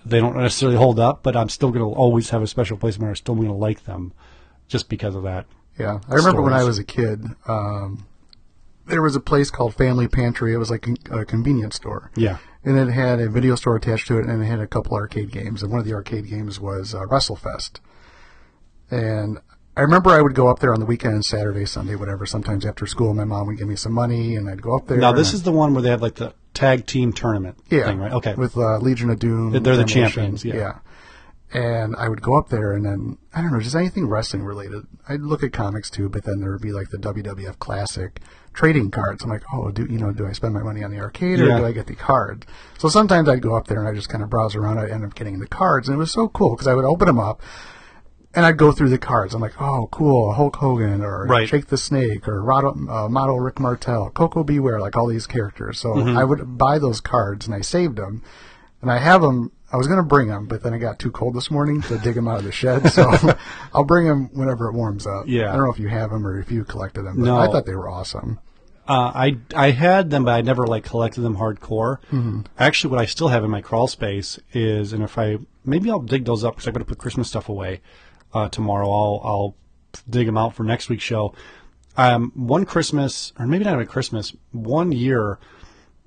they 0.05 0.19
don't 0.19 0.35
necessarily 0.37 0.77
hold 0.77 0.99
up, 0.99 1.23
but 1.23 1.35
I'm 1.35 1.49
still 1.49 1.69
going 1.71 1.83
to 1.83 1.97
always 1.97 2.29
have 2.31 2.41
a 2.43 2.47
special 2.47 2.77
place 2.77 2.95
in 2.97 3.01
my 3.01 3.07
heart. 3.07 3.17
Still 3.17 3.35
going 3.35 3.47
to 3.47 3.53
like 3.53 3.85
them 3.85 4.13
just 4.67 4.89
because 4.89 5.15
of 5.15 5.23
that. 5.23 5.45
Yeah, 5.79 5.99
I 6.09 6.15
remember 6.15 6.41
when 6.43 6.53
I 6.53 6.63
was 6.63 6.77
a 6.77 6.83
kid. 6.83 7.23
Um, 7.47 8.05
there 8.85 9.01
was 9.01 9.15
a 9.15 9.19
place 9.19 9.49
called 9.49 9.73
Family 9.73 10.07
Pantry. 10.07 10.53
It 10.53 10.57
was 10.57 10.69
like 10.69 10.87
a, 11.09 11.21
a 11.21 11.25
convenience 11.25 11.77
store. 11.77 12.11
Yeah. 12.15 12.37
and 12.65 12.77
it 12.77 12.91
had 12.91 13.19
a 13.19 13.29
video 13.29 13.55
store 13.55 13.77
attached 13.77 14.07
to 14.09 14.19
it, 14.19 14.25
and 14.27 14.43
it 14.43 14.45
had 14.45 14.59
a 14.59 14.67
couple 14.67 14.93
arcade 14.95 15.31
games. 15.31 15.63
And 15.63 15.71
one 15.71 15.79
of 15.79 15.85
the 15.87 15.93
arcade 15.93 16.27
games 16.27 16.59
was 16.59 16.93
uh, 16.93 16.99
WrestleFest. 17.05 17.79
And 18.91 19.39
I 19.75 19.81
remember 19.81 20.11
I 20.11 20.21
would 20.21 20.35
go 20.35 20.49
up 20.49 20.59
there 20.59 20.73
on 20.73 20.79
the 20.79 20.85
weekend, 20.85 21.25
Saturday, 21.25 21.65
Sunday, 21.65 21.95
whatever. 21.95 22.25
Sometimes 22.25 22.65
after 22.65 22.85
school, 22.85 23.13
my 23.13 23.23
mom 23.23 23.47
would 23.47 23.57
give 23.57 23.67
me 23.67 23.75
some 23.75 23.93
money, 23.93 24.35
and 24.35 24.47
I'd 24.47 24.61
go 24.61 24.75
up 24.77 24.87
there. 24.87 24.97
Now 24.97 25.13
this 25.13 25.33
is 25.33 25.43
the 25.43 25.51
one 25.51 25.73
where 25.73 25.81
they 25.81 25.89
had 25.89 26.01
like 26.01 26.15
the 26.15 26.33
tag 26.53 26.85
team 26.85 27.11
tournament 27.11 27.57
yeah, 27.69 27.85
thing, 27.85 27.99
right? 27.99 28.11
Okay. 28.11 28.35
with 28.35 28.55
uh, 28.55 28.77
Legion 28.77 29.09
of 29.09 29.19
Doom. 29.19 29.51
They're 29.63 29.75
the 29.75 29.83
champions, 29.83 30.45
yeah. 30.45 30.79
And 31.51 31.95
I 31.95 32.09
would 32.09 32.21
go 32.23 32.35
up 32.35 32.49
there, 32.49 32.73
and 32.73 32.83
then 32.83 33.17
I 33.33 33.41
don't 33.41 33.51
know, 33.51 33.59
just 33.59 33.75
anything 33.75 34.07
wrestling 34.07 34.43
related. 34.43 34.87
I'd 35.07 35.21
look 35.21 35.43
at 35.43 35.53
comics 35.53 35.89
too, 35.89 36.09
but 36.09 36.23
then 36.23 36.39
there 36.39 36.51
would 36.51 36.61
be 36.61 36.71
like 36.71 36.89
the 36.89 36.97
WWF 36.97 37.59
Classic 37.59 38.19
trading 38.53 38.89
cards. 38.89 39.23
I'm 39.23 39.29
like, 39.29 39.43
oh, 39.53 39.69
do 39.71 39.85
you 39.85 39.99
know? 39.99 40.11
Do 40.11 40.27
I 40.27 40.31
spend 40.33 40.53
my 40.53 40.63
money 40.63 40.83
on 40.83 40.91
the 40.91 40.99
arcade 40.99 41.39
or 41.39 41.47
Yeah. 41.47 41.57
do 41.59 41.65
I 41.65 41.71
get 41.71 41.87
the 41.87 41.95
cards? 41.95 42.45
So 42.79 42.89
sometimes 42.89 43.29
I'd 43.29 43.41
go 43.41 43.55
up 43.55 43.67
there 43.67 43.79
and 43.79 43.87
I 43.87 43.93
just 43.93 44.09
kind 44.09 44.23
of 44.23 44.29
browse 44.31 44.55
around. 44.55 44.79
I'd 44.79 44.89
end 44.89 45.03
up 45.05 45.13
getting 45.15 45.39
the 45.39 45.47
cards, 45.47 45.87
and 45.87 45.95
it 45.95 45.99
was 45.99 46.11
so 46.11 46.27
cool 46.27 46.51
because 46.55 46.67
I 46.67 46.73
would 46.75 46.85
open 46.85 47.07
them 47.07 47.19
up. 47.19 47.41
And 48.35 48.45
I'd 48.45 48.57
go 48.57 48.71
through 48.71 48.89
the 48.89 48.97
cards. 48.97 49.35
I'm 49.35 49.41
like, 49.41 49.61
oh, 49.61 49.87
cool, 49.91 50.33
Hulk 50.33 50.55
Hogan 50.55 51.03
or 51.03 51.25
Right. 51.27 51.47
Jake 51.47 51.67
the 51.67 51.77
Snake 51.77 52.27
or 52.27 52.41
Rado, 52.41 52.89
uh, 52.89 53.07
model 53.07 53.39
Rick 53.39 53.59
Martel, 53.59 54.09
Koko 54.09 54.43
B. 54.43 54.59
Ware, 54.59 54.79
like 54.79 54.97
all 54.97 55.07
these 55.07 55.27
characters. 55.27 55.79
So 55.79 55.99
I 55.99 56.23
would 56.23 56.57
buy 56.57 56.79
those 56.79 56.99
cards 56.99 57.45
and 57.45 57.53
I 57.53 57.61
saved 57.61 57.95
them, 57.97 58.23
and 58.81 58.91
I 58.91 58.97
have 58.97 59.21
them. 59.21 59.51
I 59.71 59.77
was 59.77 59.87
gonna 59.87 60.03
bring 60.03 60.27
them, 60.27 60.45
but 60.47 60.61
then 60.63 60.73
it 60.73 60.79
got 60.79 60.99
too 60.99 61.09
cold 61.11 61.35
this 61.35 61.49
morning 61.51 61.81
to 61.83 61.97
dig 61.99 62.15
them 62.15 62.27
out 62.27 62.37
of 62.39 62.43
the 62.43 62.51
shed. 62.51 62.89
So 62.91 63.11
I'll 63.73 63.83
bring 63.83 64.07
them 64.07 64.29
whenever 64.33 64.67
it 64.67 64.73
warms 64.73 65.05
up. 65.07 65.25
Yeah. 65.27 65.49
I 65.51 65.55
don't 65.55 65.65
know 65.65 65.71
if 65.71 65.79
you 65.79 65.87
have 65.89 66.09
them 66.11 66.25
or 66.25 66.39
if 66.39 66.51
you 66.51 66.63
collected 66.63 67.03
them, 67.03 67.17
but 67.17 67.25
No. 67.25 67.37
I 67.37 67.47
thought 67.47 67.65
they 67.65 67.75
were 67.75 67.89
awesome. 67.89 68.39
Uh, 68.87 69.11
I 69.15 69.37
I 69.55 69.71
had 69.71 70.09
them, 70.09 70.25
but 70.25 70.31
I 70.33 70.41
never 70.41 70.67
like 70.67 70.83
collected 70.83 71.21
them 71.21 71.37
hardcore. 71.37 71.99
Actually, 72.59 72.91
what 72.91 72.99
I 72.99 73.05
still 73.05 73.29
have 73.29 73.43
in 73.43 73.49
my 73.51 73.61
crawl 73.61 73.87
space 73.87 74.39
is, 74.53 74.91
and 74.91 75.01
if 75.03 75.17
I 75.17 75.37
maybe 75.63 75.89
I'll 75.89 76.01
dig 76.01 76.25
those 76.25 76.43
up 76.43 76.55
because 76.55 76.67
I'm 76.67 76.73
going 76.73 76.83
to 76.83 76.89
put 76.89 76.97
Christmas 76.97 77.29
stuff 77.29 77.47
away 77.47 77.79
uh, 78.33 78.49
tomorrow. 78.49 78.89
I'll 78.89 79.21
I'll 79.23 79.55
dig 80.09 80.25
them 80.25 80.37
out 80.37 80.55
for 80.55 80.63
next 80.63 80.89
week's 80.89 81.03
show. 81.03 81.33
Um, 81.95 82.31
one 82.35 82.65
Christmas, 82.65 83.33
or 83.37 83.45
maybe 83.45 83.63
not 83.65 83.75
even 83.75 83.85
Christmas, 83.85 84.33
one 84.51 84.91
year, 84.91 85.37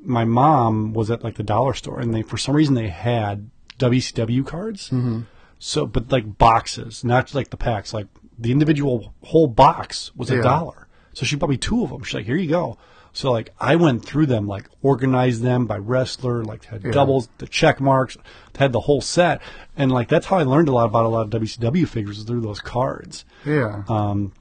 my 0.01 0.25
mom 0.25 0.93
was 0.93 1.11
at 1.11 1.23
like 1.23 1.37
the 1.37 1.43
dollar 1.45 1.75
store, 1.75 2.01
and 2.01 2.13
they 2.15 2.23
for 2.23 2.37
some 2.37 2.57
reason 2.57 2.75
they 2.75 2.89
had 2.89 3.51
WCW 3.79 4.45
cards. 4.47 4.87
Mm-hmm. 4.91 5.21
So, 5.59 5.87
but 5.87 6.11
like 6.11 6.39
boxes, 6.39 7.05
not 7.05 7.35
like 7.35 7.51
the 7.51 7.57
packs. 7.57 7.95
Like 7.95 8.09
the 8.39 8.53
individual 8.53 9.15
whole 9.25 9.47
box 9.47 10.15
was 10.17 10.31
a 10.31 10.37
Yeah. 10.37 10.43
dollar. 10.43 10.89
So 11.15 11.25
she 11.25 11.37
bought 11.37 11.49
me 11.51 11.57
two 11.57 11.83
of 11.85 11.91
them. 11.91 12.03
She's 12.03 12.15
like, 12.15 12.27
"Here 12.27 12.37
you 12.37 12.51
go." 12.51 12.77
So 13.17 13.33
like 13.33 13.55
I 13.59 13.77
went 13.77 14.05
through 14.05 14.27
them, 14.27 14.47
like 14.47 14.69
organized 14.83 15.41
them 15.41 15.65
by 15.65 15.79
wrestler, 15.79 16.45
like 16.45 16.67
had 16.67 16.83
doubles, 16.93 17.31
the 17.39 17.47
check 17.47 17.81
marks, 17.81 18.19
had 18.57 18.73
the 18.73 18.81
whole 18.81 19.01
set, 19.01 19.41
and 19.75 19.91
like 19.91 20.09
that's 20.09 20.27
how 20.27 20.37
I 20.37 20.43
learned 20.43 20.69
a 20.69 20.73
lot 20.73 20.85
about 20.85 21.07
a 21.07 21.09
lot 21.09 21.23
of 21.23 21.41
WCW 21.41 21.89
figures 21.89 22.23
through 22.25 22.43
those 22.43 22.61
cards. 22.61 23.25
Yeah. 23.47 23.85
Um, 23.89 24.35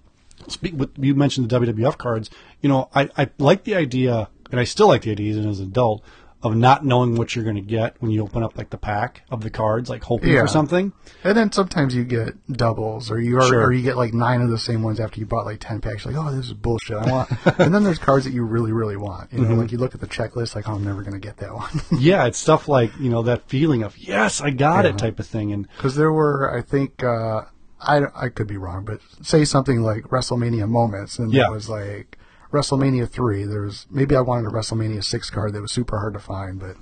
speak 0.50 0.74
with 0.76 0.92
you 1.00 1.16
mentioned 1.16 1.48
the 1.48 1.58
WWF 1.58 1.98
cards. 1.98 2.30
You 2.60 2.68
know, 2.68 2.90
I, 2.94 3.10
I 3.18 3.30
like 3.38 3.64
the 3.64 3.76
idea, 3.76 4.28
and 4.52 4.60
I 4.60 4.66
still 4.66 4.90
like 4.90 5.04
the 5.04 5.12
idea 5.12 5.32
even 5.32 5.50
as 5.50 5.62
an 5.62 5.68
adult 5.68 6.04
of 6.46 6.56
not 6.56 6.86
knowing 6.86 7.16
what 7.16 7.36
you're 7.36 7.44
going 7.44 7.56
to 7.56 7.62
get 7.62 7.96
when 8.00 8.12
you 8.12 8.22
open 8.24 8.44
up 8.44 8.56
like 8.56 8.70
the 8.70 8.78
pack 8.78 9.24
of 9.32 9.42
the 9.42 9.50
cards, 9.50 9.90
like 9.90 10.04
hoping 10.04 10.32
Yeah. 10.32 10.42
for 10.42 10.48
something. 10.48 10.94
And 11.24 11.36
then 11.36 11.52
sometimes 11.52 11.96
you 11.96 12.04
get 12.04 12.36
doubles, 12.52 13.10
or 13.10 13.20
you 13.20 13.38
are, 13.40 13.48
Sure. 13.48 13.66
or 13.66 13.74
you 13.74 13.82
get 13.82 13.98
like 13.98 14.14
nine 14.14 14.42
of 14.42 14.50
the 14.50 14.58
same 14.60 14.84
ones 14.84 15.00
after 15.00 15.20
you 15.20 15.26
bought 15.26 15.46
like 15.46 15.60
ten 15.60 15.82
packs. 15.82 16.06
You're 16.06 16.14
like, 16.14 16.24
oh, 16.28 16.36
this 16.36 16.46
is 16.46 16.54
bullshit. 16.54 16.98
I 16.98 17.12
want. 17.12 17.30
and 17.60 17.74
then 17.74 17.84
there's 17.84 17.98
cards 18.00 18.26
that 18.26 18.32
you 18.34 18.44
really, 18.44 18.72
really 18.72 18.96
want. 18.96 19.34
You 19.34 19.40
know, 19.40 19.46
Mm-hmm. 19.50 19.60
like 19.60 19.72
you 19.72 19.80
look 19.80 19.96
at 19.96 20.02
the 20.02 20.08
checklist, 20.08 20.56
like, 20.56 20.70
oh, 20.70 20.74
I'm 20.76 20.84
never 20.86 21.02
going 21.02 21.20
to 21.20 21.20
get 21.20 21.38
that 21.38 21.54
one. 21.54 21.82
yeah, 22.00 22.26
it's 22.26 22.38
stuff 22.38 22.68
like 22.68 22.92
you 23.00 23.10
know 23.10 23.24
that 23.24 23.50
feeling 23.50 23.82
of 23.84 23.98
yes, 23.98 24.40
I 24.40 24.52
got 24.52 24.86
Yeah. 24.86 24.92
it 24.92 24.98
type 25.00 25.20
of 25.20 25.26
thing, 25.26 25.52
and 25.52 25.68
Because 25.76 25.96
there 25.96 26.12
were, 26.14 26.56
I 26.56 26.62
think, 26.62 27.04
uh, 27.04 27.42
I, 27.82 28.02
I 28.16 28.30
could 28.30 28.48
be 28.48 28.58
wrong, 28.58 28.86
but 28.86 29.00
say 29.22 29.46
something 29.46 29.82
like 29.82 30.04
WrestleMania 30.04 30.70
moments, 30.70 31.18
and 31.20 31.34
Yeah. 31.34 31.46
it 31.48 31.52
was 31.52 31.70
like 31.70 32.18
WrestleMania 32.52 33.10
three. 33.10 33.44
There 33.44 33.62
was 33.62 33.86
maybe 33.90 34.16
I 34.16 34.22
wanted 34.22 34.48
a 34.48 34.52
WrestleMania 34.52 35.04
six 35.04 35.30
card 35.30 35.54
that 35.54 35.62
was 35.62 35.72
super 35.72 36.00
hard 36.00 36.14
to 36.14 36.20
find, 36.20 36.60
but 36.60 36.76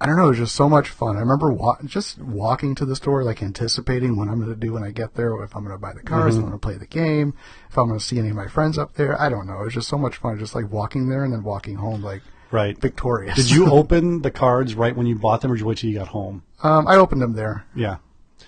I 0.00 0.06
don't 0.06 0.16
know. 0.16 0.26
It 0.26 0.28
was 0.28 0.38
just 0.38 0.54
so 0.54 0.68
much 0.68 0.90
fun. 0.90 1.16
I 1.16 1.20
remember 1.20 1.52
wa- 1.52 1.78
just 1.84 2.20
walking 2.20 2.74
to 2.76 2.84
the 2.84 2.94
store, 2.94 3.24
like 3.24 3.42
anticipating 3.42 4.16
what 4.16 4.28
I'm 4.28 4.36
going 4.36 4.48
to 4.48 4.56
do 4.56 4.72
when 4.72 4.84
I 4.84 4.90
get 4.92 5.14
there, 5.14 5.42
if 5.42 5.56
I'm 5.56 5.64
going 5.64 5.74
to 5.74 5.80
buy 5.80 5.92
the 5.92 6.02
cards, 6.02 6.36
if 6.36 6.42
I'm 6.42 6.48
going 6.48 6.58
to 6.58 6.64
play 6.64 6.76
the 6.76 6.86
game, 6.86 7.34
if 7.68 7.76
I'm 7.76 7.88
going 7.88 7.98
to 7.98 8.04
see 8.04 8.18
any 8.18 8.28
of 8.28 8.36
my 8.36 8.46
friends 8.46 8.78
up 8.78 8.94
there. 8.94 9.20
I 9.20 9.28
don't 9.28 9.46
know. 9.48 9.60
It 9.60 9.64
was 9.64 9.74
just 9.74 9.88
so 9.88 9.98
much 9.98 10.16
fun, 10.16 10.38
just 10.38 10.54
like 10.54 10.70
walking 10.70 11.08
there 11.08 11.24
and 11.24 11.32
then 11.32 11.42
walking 11.42 11.74
home, 11.76 12.02
like 12.02 12.22
right. 12.52 12.78
victorious. 12.78 13.34
Did 13.34 13.50
you 13.50 13.70
open 13.72 14.22
the 14.22 14.30
cards 14.30 14.76
right 14.76 14.94
when 14.94 15.08
you 15.08 15.16
bought 15.16 15.40
them, 15.40 15.50
or 15.50 15.56
did 15.56 15.62
you 15.62 15.66
wait 15.66 15.78
till 15.78 15.90
you 15.90 15.98
got 15.98 16.08
home? 16.08 16.44
um, 16.62 16.86
I 16.86 16.96
opened 16.96 17.20
them 17.20 17.32
there. 17.32 17.64
Yeah, 17.74 17.96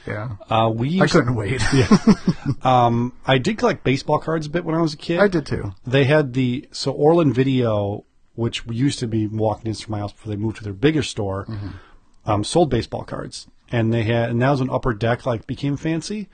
Yeah. 0.07 0.37
uh, 0.49 0.71
we. 0.75 1.01
I 1.01 1.07
couldn't 1.07 1.35
wait. 1.35 1.61
um, 2.63 3.13
I 3.27 3.39
did 3.39 3.59
collect 3.59 3.85
baseball 3.85 4.19
cards 4.19 4.47
a 4.47 4.51
bit 4.51 4.65
when 4.65 4.75
I 4.75 4.81
was 4.81 4.95
a 4.95 4.97
kid. 4.97 5.19
I 5.21 5.29
did 5.29 5.47
too. 5.47 5.73
they 5.87 6.05
had 6.05 6.33
the 6.35 6.69
so 6.73 6.93
Orland 6.93 7.35
Video, 7.35 8.05
which 8.35 8.65
used 8.69 8.99
to 9.01 9.07
be 9.07 9.27
walking 9.27 9.65
distance 9.71 9.83
from 9.87 9.93
my 9.93 9.99
house 10.01 10.13
before 10.13 10.31
they 10.31 10.37
moved 10.37 10.57
to 10.59 10.65
their 10.65 10.73
bigger 10.73 11.03
store, 11.03 11.47
um, 12.27 12.45
sold 12.45 12.71
baseball 12.71 13.05
cards, 13.05 13.47
and 13.71 13.93
they 13.93 14.03
had 14.05 14.31
and 14.31 14.41
that 14.43 14.51
was 14.51 14.61
an 14.61 14.71
Upper 14.71 14.95
Deck 14.95 15.27
like 15.27 15.47
became 15.47 15.77
fancy. 15.77 16.29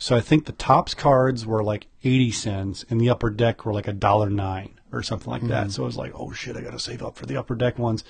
So 0.00 0.14
I 0.16 0.20
think 0.20 0.46
the 0.46 0.52
Topps 0.52 0.94
cards 0.94 1.44
were 1.44 1.62
like 1.64 1.86
eighty 2.04 2.30
cents, 2.30 2.84
and 2.88 3.00
the 3.00 3.10
Upper 3.10 3.30
Deck 3.30 3.64
were 3.66 3.72
like 3.72 3.88
a 3.88 3.92
dollar 3.92 4.30
nine 4.30 4.78
or 4.92 5.02
something 5.02 5.30
like 5.30 5.42
that. 5.48 5.70
So 5.70 5.82
I 5.82 5.86
was 5.86 5.96
like, 5.96 6.12
oh 6.14 6.32
shit, 6.32 6.56
I 6.56 6.60
got 6.62 6.70
to 6.72 6.78
save 6.78 7.02
up 7.02 7.16
for 7.16 7.26
the 7.26 7.36
Upper 7.36 7.54
Deck 7.54 7.78
ones. 7.78 8.04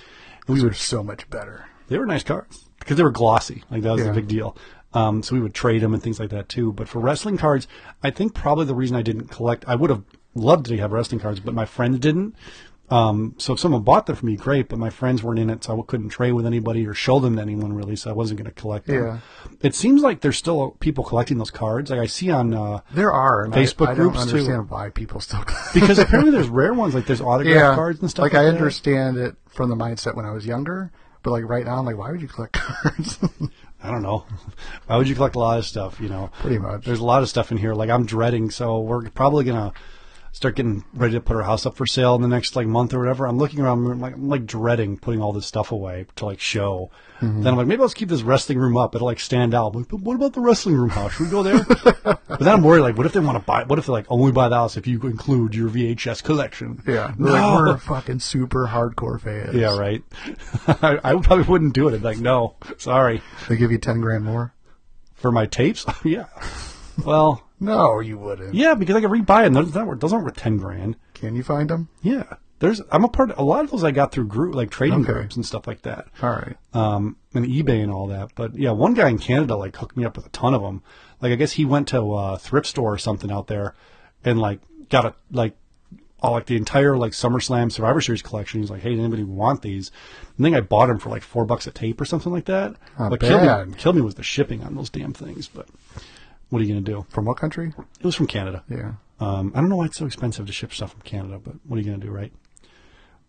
And 0.46 0.54
we 0.54 0.54
These 0.56 0.64
would 0.64 0.76
so 0.76 1.02
much 1.02 1.28
better. 1.30 1.66
they 1.88 1.98
were 1.98 2.06
nice 2.06 2.22
cards 2.22 2.68
because 2.78 2.96
they 2.98 3.02
were 3.02 3.10
glossy. 3.10 3.64
Like 3.70 3.82
that 3.82 3.92
was 3.92 4.04
Yeah. 4.04 4.10
a 4.12 4.14
big 4.14 4.28
deal. 4.28 4.56
Um, 4.94 5.22
so 5.22 5.34
we 5.34 5.40
would 5.42 5.54
trade 5.54 5.82
them 5.82 5.92
and 5.92 6.02
things 6.02 6.18
like 6.18 6.30
that 6.30 6.48
too. 6.48 6.72
But 6.72 6.88
for 6.88 6.98
wrestling 6.98 7.36
cards, 7.36 7.68
I 8.02 8.10
think 8.10 8.34
probably 8.34 8.64
the 8.64 8.74
reason 8.74 8.96
I 8.96 9.02
didn't 9.02 9.28
collect, 9.28 9.64
I 9.68 9.74
would 9.74 9.90
have 9.90 10.02
loved 10.34 10.66
to 10.66 10.76
have 10.78 10.92
wrestling 10.92 11.20
cards, 11.20 11.40
but 11.40 11.52
my 11.54 11.66
friends 11.66 11.98
didn't. 11.98 12.34
Um, 12.90 13.34
so 13.36 13.52
if 13.52 13.60
someone 13.60 13.82
bought 13.82 14.06
them 14.06 14.16
for 14.16 14.24
me, 14.24 14.34
great. 14.34 14.70
But 14.70 14.78
my 14.78 14.88
friends 14.88 15.22
weren't 15.22 15.38
in 15.38 15.50
it, 15.50 15.62
so 15.62 15.78
I 15.78 15.82
couldn't 15.86 16.08
trade 16.08 16.32
with 16.32 16.46
anybody 16.46 16.86
or 16.86 16.94
show 16.94 17.20
them 17.20 17.36
to 17.36 17.42
anyone 17.42 17.74
really. 17.74 17.96
So 17.96 18.08
I 18.08 18.14
wasn't 18.14 18.38
going 18.40 18.50
to 18.50 18.58
collect 18.58 18.86
them. 18.86 19.04
Yeah. 19.04 19.18
It 19.60 19.74
seems 19.74 20.00
like 20.00 20.22
there's 20.22 20.38
still 20.38 20.70
people 20.80 21.04
collecting 21.04 21.36
those 21.36 21.50
cards. 21.50 21.90
Like 21.90 22.00
I 22.00 22.06
see 22.06 22.30
on 22.30 22.54
uh, 22.54 22.80
There 22.94 23.12
are 23.12 23.44
and 23.44 23.54
I- 23.54 23.58
Facebook 23.58 23.88
I, 23.88 23.94
groups, 23.94 24.16
don't 24.16 24.28
too. 24.28 24.36
understand 24.36 24.70
why 24.70 24.88
people 24.88 25.20
still 25.20 25.44
because 25.74 25.98
apparently 25.98 26.32
there's 26.32 26.48
rare 26.48 26.72
ones 26.72 26.94
like 26.94 27.04
there's 27.04 27.20
autograph 27.20 27.54
yeah 27.54 27.74
cards 27.74 28.00
and 28.00 28.08
stuff. 28.08 28.22
Like 28.22 28.32
Like, 28.32 28.40
I 28.40 28.44
that. 28.44 28.54
understand 28.56 29.18
it 29.18 29.36
from 29.48 29.68
the 29.68 29.76
mindset 29.76 30.16
when 30.16 30.24
I 30.24 30.30
was 30.30 30.46
younger, 30.46 30.90
but 31.22 31.32
like 31.32 31.44
right 31.44 31.66
now, 31.66 31.76
I'm 31.76 31.84
like, 31.84 31.98
why 31.98 32.10
would 32.10 32.22
you 32.22 32.28
collect 32.28 32.54
cards? 32.58 33.18
I 33.82 33.90
don't 33.90 34.02
know. 34.02 34.24
Why 34.86 34.96
would 34.96 35.08
you 35.08 35.14
collect 35.14 35.36
a 35.36 35.38
lot 35.38 35.58
of 35.58 35.66
stuff? 35.66 36.00
You 36.00 36.08
know, 36.08 36.30
Pretty 36.40 36.58
much. 36.58 36.84
There's 36.84 37.00
a 37.00 37.04
lot 37.04 37.22
of 37.22 37.28
stuff 37.28 37.52
in 37.52 37.58
here. 37.58 37.74
Like 37.74 37.90
I'm 37.90 38.06
dreading, 38.06 38.50
so 38.50 38.80
we're 38.80 39.08
probably 39.10 39.44
gonna 39.44 39.72
start 40.38 40.54
getting 40.54 40.84
ready 40.94 41.14
to 41.14 41.20
put 41.20 41.34
our 41.34 41.42
house 41.42 41.66
up 41.66 41.74
for 41.74 41.84
sale 41.84 42.14
in 42.14 42.22
the 42.22 42.28
next 42.28 42.54
like 42.54 42.68
month 42.68 42.94
or 42.94 43.00
whatever. 43.00 43.26
I'm 43.26 43.38
looking 43.38 43.58
around, 43.58 43.84
I'm 43.90 44.00
like, 44.00 44.14
I'm 44.14 44.28
like 44.28 44.46
dreading 44.46 44.96
putting 44.96 45.20
all 45.20 45.32
this 45.32 45.46
stuff 45.46 45.72
away 45.72 46.06
to 46.14 46.26
like 46.26 46.38
show. 46.38 46.92
Mm-hmm. 47.20 47.42
Then 47.42 47.52
I'm 47.52 47.56
like, 47.58 47.66
maybe 47.66 47.80
I'll 47.82 47.88
just 47.88 47.96
keep 47.96 48.08
this 48.08 48.22
wrestling 48.22 48.56
room 48.56 48.76
up. 48.76 48.94
It'll 48.94 49.08
like 49.08 49.18
stand 49.18 49.52
out. 49.52 49.74
I'm 49.74 49.80
like, 49.80 49.88
but 49.88 49.98
what 49.98 50.14
about 50.14 50.34
the 50.34 50.40
wrestling 50.40 50.76
room 50.76 50.90
house? 50.90 51.14
Should 51.14 51.24
we 51.26 51.30
go 51.32 51.42
there? 51.42 51.64
but 52.04 52.38
then 52.38 52.48
I'm 52.48 52.62
worried, 52.62 52.82
like, 52.82 52.96
what 52.96 53.04
if 53.04 53.12
they 53.12 53.18
want 53.18 53.36
to 53.36 53.42
buy? 53.44 53.64
What 53.64 53.80
if 53.80 53.86
they 53.86 53.92
like 53.92 54.06
only 54.08 54.30
buy 54.30 54.48
the 54.48 54.54
house 54.54 54.76
if 54.76 54.86
you 54.86 55.00
include 55.02 55.56
your 55.56 55.68
VHS 55.68 56.22
collection? 56.22 56.84
Yeah, 56.86 57.14
no. 57.18 57.32
like 57.32 57.58
we're 57.58 57.78
fucking 57.78 58.20
super 58.20 58.68
hardcore 58.68 59.20
fans. 59.20 59.56
yeah, 59.56 59.76
right. 59.76 60.04
I, 60.68 61.00
I 61.04 61.16
probably 61.16 61.46
wouldn't 61.46 61.74
do 61.74 61.88
it. 61.88 61.94
I'd 61.94 62.00
be 62.02 62.04
like, 62.04 62.18
no, 62.18 62.54
sorry 62.76 63.22
They 63.48 63.56
give 63.56 63.72
you 63.72 63.78
ten 63.78 64.00
grand 64.00 64.24
more. 64.24 64.54
for 65.14 65.32
my 65.32 65.46
tapes. 65.46 65.84
yeah. 66.04 66.26
Well, 67.04 67.42
No, 67.60 68.00
you 68.00 68.18
wouldn't. 68.18 68.54
yeah, 68.54 68.74
because 68.74 68.96
I 68.96 69.00
can 69.00 69.10
rebuy 69.10 69.44
them. 69.44 69.52
Those 69.54 69.74
worth, 69.74 70.00
those 70.00 70.12
aren't 70.12 70.24
worth 70.24 70.36
ten 70.36 70.56
grand. 70.58 70.96
Can 71.14 71.34
you 71.36 71.42
find 71.42 71.68
them? 71.70 71.88
Yeah. 72.02 72.24
There's 72.60 72.80
I'm 72.90 73.04
a 73.04 73.08
part 73.08 73.30
Of, 73.30 73.38
a 73.38 73.42
lot 73.42 73.64
of 73.64 73.70
those 73.70 73.84
I 73.84 73.92
got 73.92 74.10
through 74.10 74.26
group 74.26 74.54
like 74.54 74.70
trading 74.70 75.02
Okay. 75.02 75.12
groups 75.12 75.36
and 75.36 75.46
stuff 75.46 75.66
like 75.68 75.82
that. 75.82 76.08
All 76.22 76.30
right. 76.30 76.56
Um 76.74 77.16
and 77.32 77.44
eBay 77.46 77.82
and 77.82 77.92
all 77.92 78.08
that. 78.08 78.30
But 78.34 78.56
yeah, 78.58 78.72
one 78.72 78.94
guy 78.94 79.08
in 79.08 79.18
Canada 79.18 79.54
like 79.54 79.76
hooked 79.76 79.96
me 79.96 80.04
up 80.04 80.16
with 80.16 80.26
a 80.26 80.30
ton 80.30 80.54
of 80.54 80.62
them. 80.62 80.82
Like 81.20 81.30
I 81.32 81.36
guess 81.36 81.52
he 81.52 81.64
went 81.64 81.86
to 81.88 82.14
a 82.14 82.36
thrift 82.38 82.66
store 82.66 82.94
or 82.94 82.98
something 82.98 83.30
out 83.30 83.46
there 83.46 83.74
and 84.24 84.40
like 84.40 84.60
got 84.88 85.04
a 85.04 85.14
like 85.30 85.56
all 86.20 86.32
like 86.32 86.46
the 86.46 86.56
entire 86.56 86.96
like 86.96 87.12
SummerSlam 87.12 87.70
Survivor 87.70 88.00
Series 88.00 88.22
collection. 88.22 88.60
He's 88.60 88.70
like, 88.72 88.80
"Hey, 88.82 88.90
does 88.90 88.98
anybody 88.98 89.22
want 89.22 89.62
these?" 89.62 89.92
I 90.36 90.42
think 90.42 90.56
I 90.56 90.60
bought 90.60 90.88
them 90.88 90.98
for 90.98 91.10
like 91.10 91.22
four 91.22 91.44
bucks 91.44 91.68
a 91.68 91.70
tape 91.70 92.00
or 92.00 92.04
something 92.04 92.32
like 92.32 92.46
that. 92.46 92.74
Not 92.98 93.12
what 93.12 93.20
killed 93.20 93.42
me, 93.42 93.46
bad. 93.46 93.78
killed 93.78 93.94
me 93.94 94.02
was 94.02 94.16
the 94.16 94.24
shipping 94.24 94.64
on 94.64 94.74
those 94.74 94.90
damn 94.90 95.12
things. 95.12 95.46
But 95.46 95.68
what 96.50 96.60
are 96.60 96.64
you 96.64 96.68
gonna 96.74 96.80
do? 96.80 97.06
From 97.10 97.24
what 97.26 97.36
country? 97.36 97.72
It 98.00 98.04
was 98.04 98.14
from 98.14 98.26
Canada. 98.26 98.64
Yeah. 98.68 98.92
Um, 99.20 99.52
I 99.54 99.60
don't 99.60 99.68
know 99.68 99.76
why 99.76 99.86
it's 99.86 99.96
so 99.98 100.06
expensive 100.06 100.46
to 100.46 100.52
ship 100.52 100.72
stuff 100.72 100.92
from 100.92 101.00
Canada, 101.02 101.40
but 101.42 101.54
what 101.66 101.76
are 101.76 101.80
you 101.80 101.86
going 101.88 102.00
to 102.00 102.06
do, 102.06 102.12
right? 102.12 102.32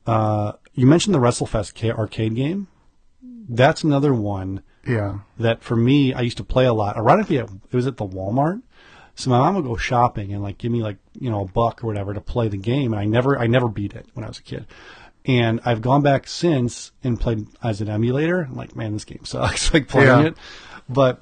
Uh, 0.06 0.54
you 0.74 0.86
mentioned 0.86 1.14
the 1.16 1.20
WrestleFest 1.20 1.74
ca- 1.76 1.92
arcade 1.98 2.36
game. 2.36 2.68
That's 3.50 3.84
another 3.84 4.14
one 4.14 4.62
Yeah. 4.86 5.20
that 5.40 5.64
for 5.64 5.76
me, 5.76 6.14
I 6.14 6.22
used 6.22 6.38
to 6.38 6.44
play 6.44 6.66
a 6.66 6.74
lot. 6.74 6.96
Ironically, 6.96 7.38
it 7.38 7.50
was 7.72 7.88
at 7.88 7.98
the 7.98 8.06
Walmart. 8.06 8.62
So 9.16 9.32
my 9.32 9.40
mom 9.40 9.56
would 9.56 9.66
go 9.66 9.76
shopping 9.76 10.32
and 10.32 10.42
like 10.42 10.58
give 10.60 10.72
me 10.72 10.82
like 10.82 10.98
you 11.20 11.30
know 11.30 11.42
a 11.42 11.46
buck 11.48 11.84
or 11.84 11.88
whatever 11.88 12.14
to 12.14 12.22
play 12.22 12.48
the 12.48 12.58
game, 12.58 12.94
and 12.94 13.00
I 13.02 13.06
never 13.06 13.38
I 13.38 13.48
never 13.48 13.68
beat 13.68 13.94
it 13.94 14.06
when 14.14 14.24
I 14.24 14.30
was 14.30 14.38
a 14.40 14.44
kid. 14.44 14.66
And 15.26 15.60
I've 15.66 15.82
gone 15.82 16.02
back 16.02 16.28
since 16.28 16.92
and 17.04 17.20
played 17.20 17.48
as 17.62 17.82
an 17.82 17.90
emulator. 17.90 18.44
I'm 18.44 18.56
like, 18.56 18.76
man, 18.78 18.94
this 18.94 19.04
game 19.06 19.26
sucks. 19.26 19.74
like 19.74 19.88
playing 19.90 20.08
Yeah. 20.08 20.22
it, 20.28 20.38
but 20.88 21.20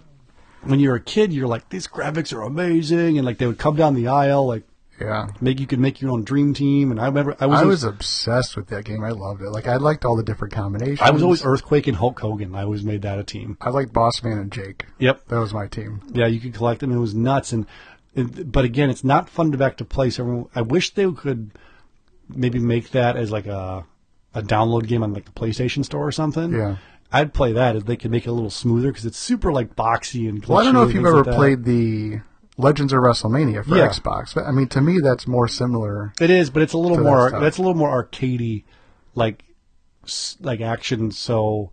when 0.69 0.79
you're 0.79 0.95
a 0.95 1.01
kid, 1.01 1.33
you're 1.33 1.47
like, 1.47 1.69
these 1.69 1.87
graphics 1.87 2.33
are 2.33 2.41
amazing, 2.41 3.17
and 3.17 3.25
like 3.25 3.37
they 3.37 3.47
would 3.47 3.57
come 3.57 3.75
down 3.75 3.93
the 3.95 4.07
aisle, 4.07 4.45
like 4.47 4.63
Yeah. 4.99 5.27
make 5.41 5.59
you 5.59 5.67
could 5.67 5.79
make 5.79 6.01
your 6.01 6.11
own 6.11 6.23
dream 6.23 6.53
team. 6.53 6.89
And 6.91 6.99
I 6.99 7.05
remember 7.05 7.35
I 7.39 7.45
was 7.45 7.59
I 7.61 7.65
was 7.65 7.83
obsessed 7.83 8.55
with 8.57 8.67
that 8.67 8.83
game. 8.85 9.03
I 9.03 9.09
loved 9.11 9.41
it. 9.41 9.49
Like 9.49 9.67
I 9.67 9.75
liked 9.77 10.05
all 10.05 10.15
the 10.15 10.23
different 10.23 10.53
combinations. 10.53 11.01
I 11.01 11.11
was 11.11 11.21
always 11.23 11.45
Earthquake 11.45 11.87
and 11.87 11.95
Hulk 11.97 12.19
Hogan. 12.19 12.55
I 12.55 12.63
always 12.63 12.83
made 12.83 13.01
that 13.03 13.19
a 13.19 13.23
team. 13.23 13.57
I 13.61 13.69
liked 13.69 13.93
Boss 13.93 14.23
Man 14.23 14.37
and 14.39 14.51
Jake. 14.51 14.85
Yep. 14.99 15.27
That 15.27 15.39
was 15.39 15.53
my 15.53 15.67
team. 15.67 16.01
Yeah, 16.13 16.27
you 16.27 16.39
could 16.39 16.53
collect 16.53 16.79
them. 16.81 16.91
It 16.91 16.97
was 16.97 17.13
nuts, 17.13 17.51
and 17.53 17.65
but 18.51 18.65
again, 18.65 18.89
it's 18.89 19.03
not 19.03 19.29
fun 19.29 19.51
to 19.51 19.57
back 19.57 19.77
to 19.77 19.85
play. 19.85 20.09
So 20.09 20.23
everyone, 20.23 20.45
I 20.55 20.61
wish 20.61 20.93
they 20.95 21.11
could 21.11 21.51
maybe 22.29 22.59
make 22.59 22.89
that 22.91 23.15
as 23.15 23.31
like 23.31 23.45
a 23.47 23.85
a 24.33 24.41
download 24.41 24.87
game 24.87 25.03
on 25.03 25.13
like 25.13 25.25
the 25.25 25.31
PlayStation 25.31 25.85
Store 25.85 26.05
or 26.07 26.11
something. 26.11 26.51
Yeah. 26.53 26.77
I'd 27.11 27.33
play 27.33 27.53
that 27.53 27.75
if 27.75 27.85
they 27.85 27.95
could 27.95 28.11
make 28.11 28.25
it 28.25 28.29
a 28.29 28.33
little 28.33 28.49
smoother 28.49 28.89
because 28.89 29.05
it's 29.05 29.17
super 29.17 29.51
like 29.51 29.75
boxy 29.75 30.27
and. 30.27 30.43
Well, 30.45 30.59
I 30.59 30.63
don't 30.63 30.73
know 30.73 30.83
if 30.83 30.93
you've 30.93 31.05
ever 31.05 31.23
like 31.23 31.35
played 31.35 31.63
the 31.63 32.19
Legends 32.57 32.91
of 32.91 32.99
WrestleMania 32.99 33.63
for 33.65 33.77
Yeah. 33.77 33.87
Xbox, 33.87 34.33
but 34.33 34.45
I 34.45 34.51
mean, 34.51 34.67
to 34.69 34.81
me, 34.81 34.97
that's 35.01 35.27
more 35.27 35.47
similar. 35.47 36.13
It 36.19 36.29
is, 36.29 36.49
but 36.49 36.61
it's 36.63 36.73
a 36.73 36.77
little 36.77 36.97
to 36.97 37.03
that 37.03 37.09
more. 37.09 37.31
That's 37.31 37.57
a 37.57 37.61
little 37.61 37.75
more 37.77 38.03
arcadey, 38.03 38.63
like 39.15 39.43
like 40.41 40.61
action. 40.61 41.11
So 41.11 41.71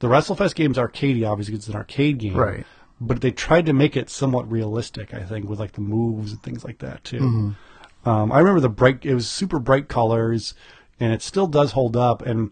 the 0.00 0.08
WrestleFest 0.08 0.54
game's 0.54 0.76
arcadey, 0.78 1.28
obviously, 1.28 1.52
'cause 1.54 1.60
it's 1.60 1.68
an 1.68 1.76
arcade 1.76 2.18
game, 2.18 2.34
Right. 2.36 2.66
But 3.00 3.20
they 3.20 3.30
tried 3.30 3.66
to 3.66 3.72
make 3.72 3.96
it 3.96 4.10
somewhat 4.10 4.50
realistic, 4.50 5.14
I 5.14 5.22
think, 5.22 5.48
with 5.48 5.60
like 5.60 5.72
the 5.72 5.80
moves 5.80 6.32
and 6.32 6.42
things 6.42 6.64
like 6.64 6.78
that 6.80 7.04
too. 7.04 7.20
Mm-hmm. 7.20 8.08
Um, 8.08 8.32
I 8.32 8.38
remember 8.38 8.60
the 8.60 8.68
bright. 8.68 9.04
It 9.06 9.14
was 9.14 9.28
super 9.28 9.58
bright 9.60 9.88
colors, 9.88 10.54
and 10.98 11.12
it 11.12 11.22
still 11.22 11.46
does 11.46 11.72
hold 11.72 11.96
up. 11.96 12.22
And 12.26 12.50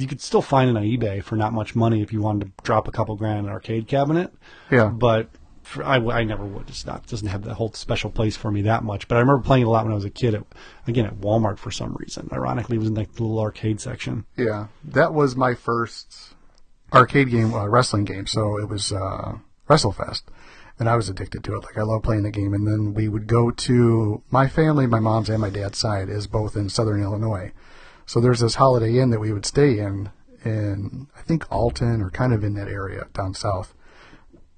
you 0.00 0.06
could 0.06 0.20
still 0.20 0.42
find 0.42 0.70
it 0.70 0.76
on 0.76 0.82
eBay 0.82 1.22
for 1.22 1.36
not 1.36 1.52
much 1.52 1.74
money 1.74 2.02
if 2.02 2.12
you 2.12 2.20
wanted 2.20 2.46
to 2.46 2.62
drop 2.62 2.88
a 2.88 2.92
couple 2.92 3.16
grand 3.16 3.40
in 3.40 3.44
an 3.46 3.50
arcade 3.50 3.86
cabinet. 3.86 4.32
Yeah. 4.70 4.88
But 4.88 5.30
for, 5.62 5.84
I, 5.84 5.96
I 5.96 6.24
never 6.24 6.44
would. 6.44 6.68
It's 6.68 6.86
not 6.86 7.04
it 7.04 7.10
doesn't 7.10 7.28
have 7.28 7.42
that 7.44 7.54
whole 7.54 7.72
special 7.72 8.10
place 8.10 8.36
for 8.36 8.50
me 8.50 8.62
that 8.62 8.84
much. 8.84 9.08
But 9.08 9.16
I 9.16 9.20
remember 9.20 9.42
playing 9.42 9.62
it 9.62 9.66
a 9.66 9.70
lot 9.70 9.84
when 9.84 9.92
I 9.92 9.96
was 9.96 10.04
a 10.04 10.10
kid. 10.10 10.34
At, 10.34 10.44
again, 10.86 11.06
at 11.06 11.20
Walmart 11.20 11.58
for 11.58 11.70
some 11.70 11.94
reason. 11.94 12.28
Ironically, 12.32 12.76
it 12.76 12.80
was 12.80 12.88
in 12.88 12.94
like 12.94 13.14
the 13.14 13.22
little 13.22 13.40
arcade 13.40 13.80
section. 13.80 14.26
Yeah, 14.36 14.68
that 14.84 15.14
was 15.14 15.36
my 15.36 15.54
first 15.54 16.34
arcade 16.92 17.30
game, 17.30 17.54
uh, 17.54 17.66
wrestling 17.66 18.04
game. 18.04 18.26
So 18.26 18.58
it 18.58 18.68
was 18.68 18.92
uh, 18.92 19.38
WrestleFest, 19.68 20.22
and 20.78 20.88
I 20.88 20.96
was 20.96 21.08
addicted 21.08 21.42
to 21.44 21.54
it. 21.56 21.62
Like 21.62 21.78
I 21.78 21.82
love 21.82 22.02
playing 22.02 22.22
the 22.22 22.30
game. 22.30 22.54
And 22.54 22.66
then 22.66 22.94
we 22.94 23.08
would 23.08 23.26
go 23.26 23.50
to 23.50 24.22
my 24.30 24.48
family, 24.48 24.86
my 24.86 25.00
mom's 25.00 25.30
and 25.30 25.40
my 25.40 25.50
dad's 25.50 25.78
side 25.78 26.08
is 26.08 26.26
both 26.26 26.56
in 26.56 26.68
Southern 26.68 27.02
Illinois. 27.02 27.52
So 28.06 28.20
there's 28.20 28.40
this 28.40 28.56
Holiday 28.56 28.98
Inn 28.98 29.10
that 29.10 29.20
we 29.20 29.32
would 29.32 29.46
stay 29.46 29.78
in, 29.78 30.10
in 30.44 31.06
I 31.16 31.22
think 31.22 31.50
Alton 31.50 32.00
or 32.02 32.10
kind 32.10 32.32
of 32.32 32.44
in 32.44 32.54
that 32.54 32.68
area 32.68 33.06
down 33.14 33.34
south. 33.34 33.74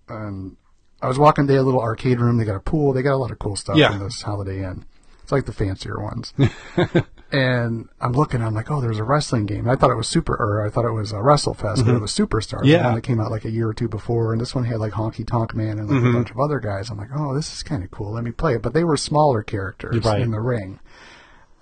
And 0.08 0.56
I 1.02 1.08
was 1.08 1.18
walking. 1.18 1.46
They 1.46 1.54
had 1.54 1.60
a 1.60 1.62
little 1.62 1.80
arcade 1.80 2.20
room. 2.20 2.36
They 2.38 2.44
got 2.44 2.56
a 2.56 2.60
pool. 2.60 2.92
They 2.92 3.02
got 3.02 3.14
a 3.14 3.16
lot 3.18 3.30
of 3.30 3.38
cool 3.38 3.56
stuff 3.56 3.76
Yeah. 3.76 3.92
in 3.92 3.98
this 4.00 4.22
Holiday 4.22 4.64
Inn. 4.64 4.84
It's 5.22 5.32
like 5.32 5.46
the 5.46 5.52
fancier 5.52 6.00
ones. 6.00 6.32
and 7.32 7.88
I'm 8.00 8.12
looking, 8.12 8.40
I'm 8.42 8.54
like, 8.54 8.70
oh, 8.70 8.80
there's 8.80 9.00
a 9.00 9.04
wrestling 9.04 9.46
game. 9.46 9.68
I 9.68 9.74
thought 9.74 9.90
it 9.90 9.96
was 9.96 10.06
super, 10.06 10.34
or 10.36 10.64
I 10.64 10.70
thought 10.70 10.84
it 10.84 10.92
was 10.92 11.10
a 11.10 11.16
WrestleFest, 11.16 11.84
but 11.84 11.94
it 11.96 12.00
was 12.00 12.12
Superstars. 12.12 12.50
the 12.50 12.56
Mm-hmm. 12.58 12.66
Yeah. 12.68 12.94
that 12.94 13.00
came 13.02 13.20
out 13.20 13.32
like 13.32 13.44
a 13.44 13.50
year 13.50 13.68
or 13.68 13.74
two 13.74 13.88
before, 13.88 14.32
and 14.32 14.40
this 14.40 14.54
one 14.54 14.64
had 14.64 14.78
like 14.78 14.92
Honky 14.92 15.26
Tonk 15.26 15.54
Man 15.54 15.78
and 15.80 15.88
like 15.88 15.98
Mm-hmm. 15.98 16.06
a 16.10 16.12
bunch 16.12 16.30
of 16.30 16.38
other 16.38 16.60
guys. 16.60 16.90
I'm 16.90 16.98
like, 16.98 17.10
oh, 17.14 17.34
this 17.34 17.52
is 17.52 17.62
kind 17.64 17.82
of 17.82 17.90
cool. 17.90 18.12
Let 18.12 18.22
me 18.22 18.30
play 18.30 18.54
it. 18.54 18.62
But 18.62 18.72
they 18.74 18.84
were 18.84 18.96
smaller 18.96 19.42
characters 19.42 20.04
Right. 20.04 20.20
in 20.20 20.30
the 20.30 20.40
ring. 20.40 20.78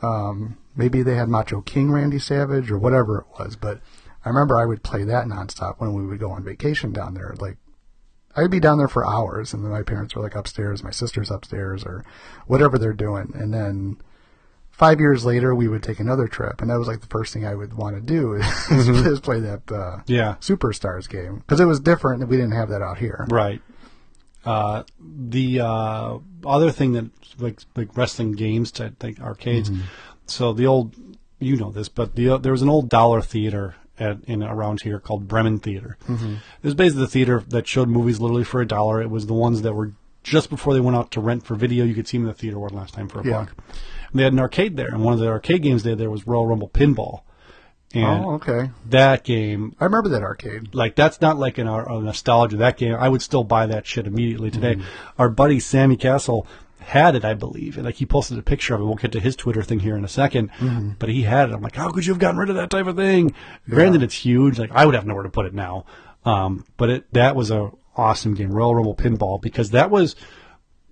Um, 0.03 0.59
maybe 0.77 1.03
they 1.03 1.15
had 1.17 1.29
Macho 1.29 1.61
King 1.61 1.91
Randy 1.91 2.19
Savage 2.19 2.71
or 2.71 2.79
whatever 2.79 3.19
it 3.21 3.27
was, 3.39 3.57
but 3.57 3.81
I 4.25 4.29
remember 4.29 4.59
I 4.59 4.67
would 4.67 4.83
play 4.83 5.05
that 5.05 5.27
nonstop 5.27 5.77
when 5.79 5.95
we 5.95 6.07
would 6.07 6.19
go 6.21 6.31
on 6.31 6.45
vacation 6.45 6.93
down 6.93 7.15
there. 7.15 7.35
Like 7.39 7.57
I'd 8.37 8.51
be 8.51 8.61
down 8.61 8.79
there 8.79 8.89
for 8.89 9.07
hours, 9.07 9.55
and 9.55 9.65
then 9.65 9.71
my 9.71 9.83
parents 9.83 10.15
were 10.15 10.23
like 10.23 10.35
upstairs, 10.35 10.83
my 10.83 10.91
sister's 10.91 11.31
upstairs, 11.31 11.85
or 11.85 12.05
whatever 12.47 12.79
they're 12.79 12.93
doing. 12.93 13.33
And 13.35 13.55
then 13.55 13.97
five 14.71 14.99
years 14.99 15.25
later, 15.25 15.55
we 15.55 15.69
would 15.69 15.83
take 15.85 16.01
another 16.01 16.27
trip, 16.27 16.61
and 16.61 16.69
that 16.71 16.79
was 16.79 16.89
like 16.89 17.01
the 17.01 17.07
first 17.07 17.33
thing 17.33 17.47
I 17.47 17.55
would 17.55 17.75
want 17.75 17.95
to 17.95 18.01
do 18.01 18.33
is, 18.71 18.89
is 18.89 19.21
play 19.21 19.41
that 19.41 19.71
uh, 19.71 19.99
Yeah. 20.07 20.35
Superstars 20.41 21.09
game 21.09 21.39
because 21.39 21.61
it 21.61 21.67
was 21.67 21.79
different, 21.81 22.27
we 22.29 22.37
didn't 22.37 22.57
have 22.57 22.71
that 22.71 22.83
out 22.83 22.99
here. 22.99 23.25
Right. 23.31 23.63
Uh, 24.45 24.83
the 25.01 25.61
uh, 25.61 26.19
other 26.45 26.71
thing 26.71 26.93
that 26.93 27.07
like 27.39 27.61
like 27.77 27.97
wrestling 27.97 28.33
games 28.33 28.71
to 28.73 28.93
like 29.03 29.21
arcades. 29.21 29.71
So 30.27 30.53
the 30.53 30.67
old, 30.67 30.95
you 31.39 31.57
know 31.57 31.71
this, 31.71 31.89
but 31.89 32.15
the 32.15 32.39
there 32.39 32.53
was 32.53 32.63
an 32.63 32.69
old 32.69 32.89
dollar 32.89 33.21
theater 33.23 33.77
at 33.99 34.19
in 34.27 34.43
around 34.43 34.83
here 34.83 34.99
called 34.99 35.29
Bremen 35.29 35.59
Theater. 35.59 35.97
It 36.09 36.65
was 36.65 36.75
basically 36.75 37.03
the 37.05 37.09
theater 37.11 37.45
that 37.49 37.67
showed 37.67 37.89
movies 37.89 38.21
literally 38.21 38.45
for 38.45 38.61
a 38.61 38.67
dollar. 38.67 39.01
It 39.01 39.11
was 39.11 39.27
the 39.27 39.35
ones 39.35 39.63
that 39.63 39.73
were 39.75 39.93
just 40.23 40.49
before 40.51 40.73
they 40.75 40.81
went 40.81 40.97
out 40.97 41.11
to 41.13 41.21
rent 41.21 41.45
for 41.45 41.55
video. 41.55 41.85
You 41.85 41.95
could 41.95 42.09
see 42.09 42.17
them 42.17 42.25
in 42.27 42.29
the 42.33 42.39
theater 42.39 42.59
one 42.59 42.73
last 42.75 42.95
time 42.95 43.09
for 43.09 43.21
a 43.21 43.25
Yeah. 43.27 43.33
buck. 43.41 43.55
And 44.11 44.19
they 44.21 44.25
had 44.25 44.33
an 44.33 44.39
arcade 44.41 44.77
there, 44.77 44.89
and 44.89 45.03
one 45.05 45.13
of 45.13 45.21
the 45.21 45.29
arcade 45.29 45.63
games 45.63 45.83
they 45.83 45.91
had 45.91 45.99
there 45.99 46.11
was 46.11 46.27
Royal 46.27 46.47
Rumble 46.47 46.69
Pinball. 46.71 47.21
And 47.95 48.25
Oh, 48.25 48.33
okay. 48.35 48.71
that 48.91 49.25
game 49.25 49.75
I 49.81 49.85
remember 49.85 50.09
that 50.11 50.23
arcade. 50.23 50.75
like 50.75 50.95
that's 50.97 51.21
not 51.21 51.39
like 51.39 51.59
an, 51.59 51.69
a 51.69 52.01
nostalgia. 52.01 52.57
That 52.57 52.77
game, 52.77 52.95
I 52.95 53.09
would 53.09 53.23
still 53.23 53.45
buy 53.45 53.67
that 53.67 53.87
shit 53.87 54.07
immediately 54.07 54.51
today. 54.51 54.75
Mm-hmm. 54.75 55.21
Our 55.21 55.29
buddy 55.31 55.61
Sammy 55.61 55.97
Castle 55.97 56.47
had 56.81 57.17
it, 57.17 57.25
I 57.25 57.33
believe, 57.35 57.77
and 57.77 57.87
like 57.87 57.95
he 57.95 58.05
posted 58.07 58.39
a 58.39 58.43
picture 58.43 58.75
of 58.75 58.81
it. 58.81 58.85
We'll 58.85 58.95
get 58.97 59.13
to 59.13 59.21
his 59.21 59.37
Twitter 59.37 59.63
thing 59.63 59.81
here 59.81 59.97
in 59.97 60.05
a 60.05 60.09
2nd 60.09 60.51
Mm-hmm. 60.51 60.91
but 60.99 61.09
he 61.09 61.23
had 61.23 61.49
it. 61.49 61.55
I'm 61.55 61.63
like, 61.63 61.77
how 61.77 61.91
could 61.91 62.05
you 62.05 62.13
have 62.13 62.21
gotten 62.21 62.39
rid 62.39 62.51
of 62.51 62.57
that 62.57 62.69
type 62.71 62.87
of 62.87 62.97
thing? 62.97 63.35
Granted, 63.71 64.03
it's 64.03 64.15
huge. 64.15 64.59
Like 64.59 64.71
I 64.73 64.85
would 64.87 64.95
have 64.95 65.07
nowhere 65.07 65.23
to 65.23 65.31
put 65.31 65.47
it 65.47 65.55
now. 65.55 65.87
Um, 66.25 66.65
but 66.77 66.91
it 66.91 67.13
that 67.13 67.37
was 67.37 67.51
a 67.51 67.71
awesome 67.97 68.35
game, 68.35 68.51
Royal 68.53 68.75
Rumble 68.75 68.97
Pinball, 68.97 69.41
because 69.41 69.71
that 69.71 69.91
was 69.91 70.17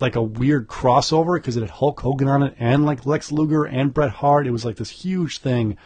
like 0.01 0.17
a 0.17 0.23
weird 0.23 0.67
crossover 0.69 1.37
because 1.37 1.57
it 1.57 1.61
had 1.61 1.71
Hulk 1.71 2.01
Hogan 2.01 2.27
on 2.29 2.43
it 2.43 2.55
and 2.59 2.85
like 2.85 3.07
Lex 3.07 3.31
Luger 3.31 3.65
and 3.65 3.93
Bret 3.95 4.11
Hart. 4.11 4.47
It 4.47 4.51
was 4.51 4.65
like 4.65 4.77
this 4.77 4.91
huge 4.91 5.39
thing. 5.39 5.77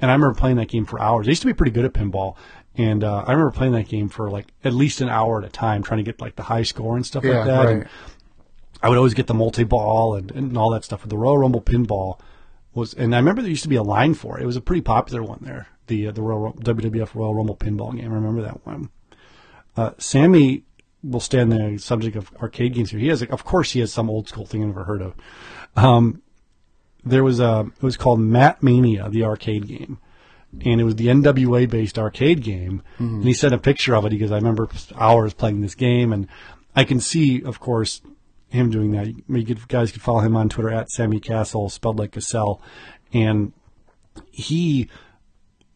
And 0.00 0.10
I 0.10 0.14
remember 0.14 0.34
playing 0.34 0.56
that 0.56 0.68
game 0.68 0.86
for 0.86 1.00
hours. 1.00 1.26
I 1.26 1.30
used 1.30 1.42
to 1.42 1.46
be 1.46 1.54
pretty 1.54 1.72
good 1.72 1.84
at 1.84 1.92
pinball. 1.92 2.36
And 2.76 3.04
uh, 3.04 3.24
I 3.26 3.32
remember 3.32 3.50
playing 3.50 3.72
that 3.72 3.88
game 3.88 4.08
for 4.08 4.30
like 4.30 4.46
at 4.64 4.72
least 4.72 5.00
an 5.00 5.08
hour 5.08 5.40
at 5.40 5.44
a 5.46 5.50
time, 5.50 5.82
trying 5.82 5.98
to 5.98 6.04
get 6.04 6.20
like 6.20 6.36
the 6.36 6.44
high 6.44 6.62
score 6.62 6.96
and 6.96 7.04
stuff 7.04 7.24
Yeah, 7.24 7.38
like 7.38 7.46
that. 7.46 7.66
And. 7.68 7.88
I 8.82 8.88
would 8.88 8.96
always 8.96 9.14
get 9.14 9.26
the 9.26 9.34
multi 9.34 9.64
ball 9.64 10.14
and, 10.14 10.30
and 10.30 10.56
all 10.56 10.70
that 10.70 10.84
stuff. 10.84 11.00
But 11.02 11.10
the 11.10 11.18
Royal 11.18 11.38
Rumble 11.38 11.60
pinball 11.60 12.18
was, 12.72 12.94
and 12.94 13.14
I 13.14 13.18
remember 13.18 13.42
there 13.42 13.50
used 13.50 13.64
to 13.64 13.68
be 13.68 13.76
a 13.76 13.82
line 13.82 14.14
for 14.14 14.38
it. 14.38 14.42
It 14.42 14.46
was 14.46 14.56
a 14.56 14.60
pretty 14.60 14.82
popular 14.82 15.22
one 15.22 15.40
there. 15.42 15.68
The 15.88 16.08
uh, 16.08 16.12
the 16.12 16.22
Royal, 16.22 16.54
WWF 16.54 17.14
Royal 17.14 17.34
Rumble 17.34 17.56
pinball 17.56 17.94
game. 17.94 18.10
I 18.10 18.14
remember 18.14 18.42
that 18.42 18.64
one. 18.64 18.88
Uh, 19.76 19.90
Sammy 19.98 20.64
will 21.02 21.20
stand 21.20 21.52
the 21.52 21.78
subject 21.78 22.16
of 22.16 22.30
arcade 22.40 22.74
games 22.74 22.90
here. 22.90 23.00
He 23.00 23.08
has, 23.08 23.22
of 23.22 23.44
course, 23.44 23.72
he 23.72 23.80
has 23.80 23.92
some 23.92 24.08
old 24.10 24.28
school 24.28 24.46
thing 24.46 24.62
I 24.62 24.66
never 24.66 24.84
heard 24.84 25.02
of. 25.02 25.14
Um, 25.76 26.22
there 27.04 27.24
was 27.24 27.40
a 27.40 27.66
it 27.76 27.82
was 27.82 27.96
called 27.96 28.20
Mat 28.20 28.62
Mania, 28.62 29.08
the 29.08 29.24
arcade 29.24 29.66
game, 29.66 29.98
and 30.64 30.80
it 30.80 30.84
was 30.84 30.96
the 30.96 31.06
NWA 31.06 31.68
based 31.68 31.98
arcade 31.98 32.42
game. 32.42 32.82
Mm-hmm. 32.98 33.14
And 33.16 33.24
he 33.24 33.34
sent 33.34 33.54
a 33.54 33.58
picture 33.58 33.94
of 33.96 34.04
it 34.04 34.10
because 34.10 34.32
I 34.32 34.36
remember 34.36 34.68
hours 34.96 35.34
playing 35.34 35.60
this 35.60 35.74
game, 35.74 36.12
and 36.12 36.26
I 36.76 36.84
can 36.84 37.00
see, 37.00 37.42
of 37.42 37.60
course, 37.60 38.00
him 38.48 38.70
doing 38.70 38.92
that. 38.92 39.06
You, 39.06 39.22
you 39.28 39.44
could, 39.44 39.68
guys 39.68 39.92
could 39.92 40.02
follow 40.02 40.20
him 40.20 40.36
on 40.36 40.48
Twitter 40.48 40.70
at 40.70 40.90
Sammy 40.90 41.20
Castle, 41.20 41.68
spelled 41.68 41.98
like 41.98 42.12
Cassell, 42.12 42.60
and 43.12 43.52
he 44.30 44.88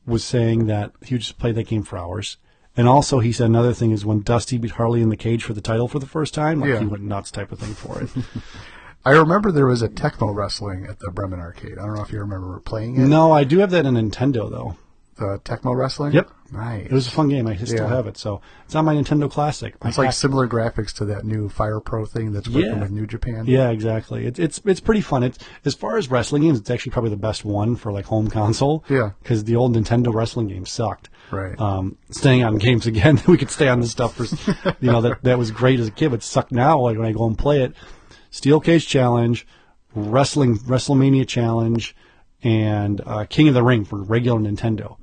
was 0.07 0.25
saying 0.25 0.67
that 0.67 0.93
he 1.03 1.15
would 1.15 1.23
just 1.23 1.39
play 1.39 1.53
that 1.53 1.67
game 1.69 1.83
for 1.83 1.99
hours. 1.99 2.37
And 2.77 2.89
also, 2.89 3.21
he 3.21 3.31
said 3.31 3.47
another 3.47 3.73
thing 3.73 3.93
is 3.93 4.05
when 4.05 4.21
Dusty 4.23 4.59
beat 4.59 4.73
Harley 4.73 5.01
in 5.01 5.09
the 5.09 5.17
cage 5.17 5.45
for 5.45 5.53
the 5.53 5.61
title 5.61 5.87
for 5.87 6.01
the 6.01 6.07
first 6.07 6.35
time, 6.35 6.59
like 6.61 6.71
Yeah. 6.71 6.81
he 6.81 6.87
went 6.87 7.05
nuts 7.05 7.31
type 7.31 7.53
of 7.53 7.61
thing 7.61 7.73
for 7.75 8.03
it. 8.03 8.11
I 9.05 9.11
remember 9.13 9.53
there 9.53 9.67
was 9.67 9.83
a 9.83 9.89
Tecmo 9.89 10.35
wrestling 10.35 10.87
at 10.87 10.99
the 10.99 11.11
Bremen 11.11 11.41
Arcade. 11.41 11.79
I 11.79 11.85
don't 11.85 11.95
know 11.95 12.03
if 12.03 12.13
you 12.13 12.21
remember 12.21 12.59
playing 12.61 12.97
it. 12.97 13.01
no, 13.01 13.33
I 13.33 13.45
do 13.45 13.59
have 13.59 13.71
that 13.71 13.85
in 13.87 13.95
Nintendo 13.95 14.51
though. 14.51 14.77
The 15.17 15.39
Tecmo 15.45 15.77
wrestling. 15.77 16.13
Yep. 16.13 16.29
Nice. 16.53 16.87
It 16.87 16.93
was 16.93 17.07
a 17.07 17.11
fun 17.11 17.29
game. 17.29 17.47
I 17.47 17.55
still 17.57 17.85
Yeah. 17.85 17.89
have 17.89 18.07
it, 18.09 18.17
so 18.17 18.41
it's 18.65 18.75
on 18.75 18.85
my 18.85 18.95
Nintendo 18.97 19.31
Classic. 19.31 19.75
I 19.81 19.89
It's 19.89 19.99
like 19.99 20.13
similar 20.13 20.49
graphics 20.49 20.93
to 20.95 21.05
that 21.07 21.25
new 21.25 21.49
Fire 21.49 21.79
Pro 21.81 22.05
thing 22.05 22.33
that's 22.33 22.49
working 22.49 22.71
Yeah. 22.73 22.81
with 22.81 22.91
New 22.91 23.07
Japan. 23.07 23.45
Yeah, 23.47 23.69
exactly. 23.71 24.27
It's 24.27 24.41
it's 24.41 24.61
it's 24.65 24.81
pretty 24.81 25.01
fun. 25.03 25.23
It's 25.23 25.39
as 25.65 25.75
far 25.75 25.99
as 25.99 26.11
wrestling 26.11 26.43
games, 26.43 26.59
it's 26.59 26.71
actually 26.71 26.91
probably 26.91 27.11
the 27.11 27.17
best 27.17 27.45
one 27.45 27.77
for 27.77 27.93
like 27.93 28.07
home 28.07 28.29
console. 28.29 28.85
Yeah. 28.89 29.11
because 29.23 29.45
the 29.45 29.55
old 29.55 29.77
Nintendo 29.77 30.13
wrestling 30.13 30.49
games 30.49 30.71
sucked. 30.71 31.11
Right. 31.31 31.59
Um, 31.61 31.97
staying 32.11 32.43
on 32.45 32.57
games 32.59 32.87
again, 32.87 33.21
we 33.29 33.37
could 33.39 33.51
stay 33.51 33.69
on 33.69 33.81
this 33.81 33.91
stuff 33.93 34.15
for, 34.17 34.25
you 34.81 34.91
know, 34.91 35.01
that 35.01 35.23
that 35.23 35.39
was 35.39 35.51
great 35.53 35.79
as 35.81 35.89
a 35.89 35.93
kid, 35.93 36.11
but 36.11 36.23
suck 36.25 36.51
now. 36.51 36.81
Like 36.81 36.99
when 36.99 37.07
I 37.07 37.13
go 37.13 37.27
and 37.27 37.39
play 37.39 37.63
it, 37.63 37.73
Steel 38.35 38.59
Cage 38.59 38.89
Challenge, 38.89 39.47
Wrestling 39.95 40.59
WrestleMania 40.59 41.25
Challenge, 41.25 41.95
and 42.43 43.01
uh, 43.07 43.25
King 43.27 43.47
of 43.47 43.55
the 43.55 43.63
Ring 43.63 43.85
for 43.85 44.03
regular 44.03 44.41
Nintendo. 44.41 44.97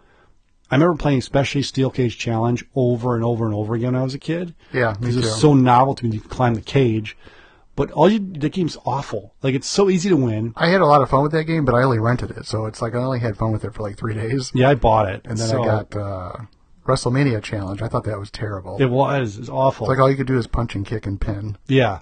I 0.70 0.76
remember 0.76 0.98
playing 0.98 1.20
especially 1.20 1.62
Steel 1.62 1.90
Cage 1.90 2.18
Challenge 2.18 2.66
over 2.76 3.16
and 3.16 3.24
over 3.24 3.46
and 3.46 3.56
over 3.56 3.74
again 3.74 3.94
when 3.94 4.02
I 4.02 4.04
was 4.04 4.14
a 4.14 4.20
kid. 4.20 4.54
Yeah, 4.74 4.96
because 5.00 5.16
it 5.16 5.22
was 5.22 5.40
so 5.40 5.54
novel 5.54 5.96
to 5.96 6.06
me. 6.06 6.12
You 6.16 6.20
could 6.20 6.30
climb 6.30 6.56
the 6.56 6.62
cage, 6.62 7.16
but 7.78 7.90
all 7.92 8.10
you 8.10 8.20
the 8.20 8.50
game's 8.50 8.76
awful. 8.86 9.34
Like 9.42 9.56
it's 9.56 9.68
so 9.68 9.90
easy 9.90 10.10
to 10.10 10.18
win. 10.18 10.52
I 10.58 10.68
had 10.68 10.82
a 10.82 10.86
lot 10.86 11.02
of 11.02 11.10
fun 11.10 11.24
with 11.24 11.32
that 11.32 11.46
game, 11.46 11.64
but 11.64 11.74
I 11.74 11.84
only 11.84 12.00
rented 12.00 12.32
it, 12.32 12.46
so 12.46 12.66
it's 12.66 12.82
like 12.82 12.96
I 12.96 12.98
only 12.98 13.20
had 13.20 13.38
fun 13.38 13.54
with 13.54 13.64
it 13.64 13.74
for 13.74 13.82
like 13.82 13.98
three 13.98 14.14
days. 14.14 14.52
Yeah, 14.54 14.70
I 14.70 14.76
bought 14.76 15.08
it, 15.10 15.22
And 15.24 15.38
then 15.38 15.48
So, 15.48 15.64
I 15.64 15.66
got 15.66 15.96
uh, 15.96 16.34
WrestleMania 16.86 17.42
Challenge. 17.42 17.82
I 17.82 17.88
thought 17.88 18.04
that 18.04 18.20
was 18.20 18.30
terrible. 18.30 18.76
it 18.82 18.90
was 18.90 19.38
it's 19.38 19.48
awful. 19.48 19.86
It's 19.86 19.90
like 19.92 20.00
all 20.00 20.12
you 20.12 20.18
could 20.18 20.28
do 20.28 20.38
is 20.38 20.48
punch 20.48 20.76
and 20.76 20.86
kick 20.86 21.06
and 21.06 21.20
pin. 21.20 21.58
Yeah. 21.68 22.00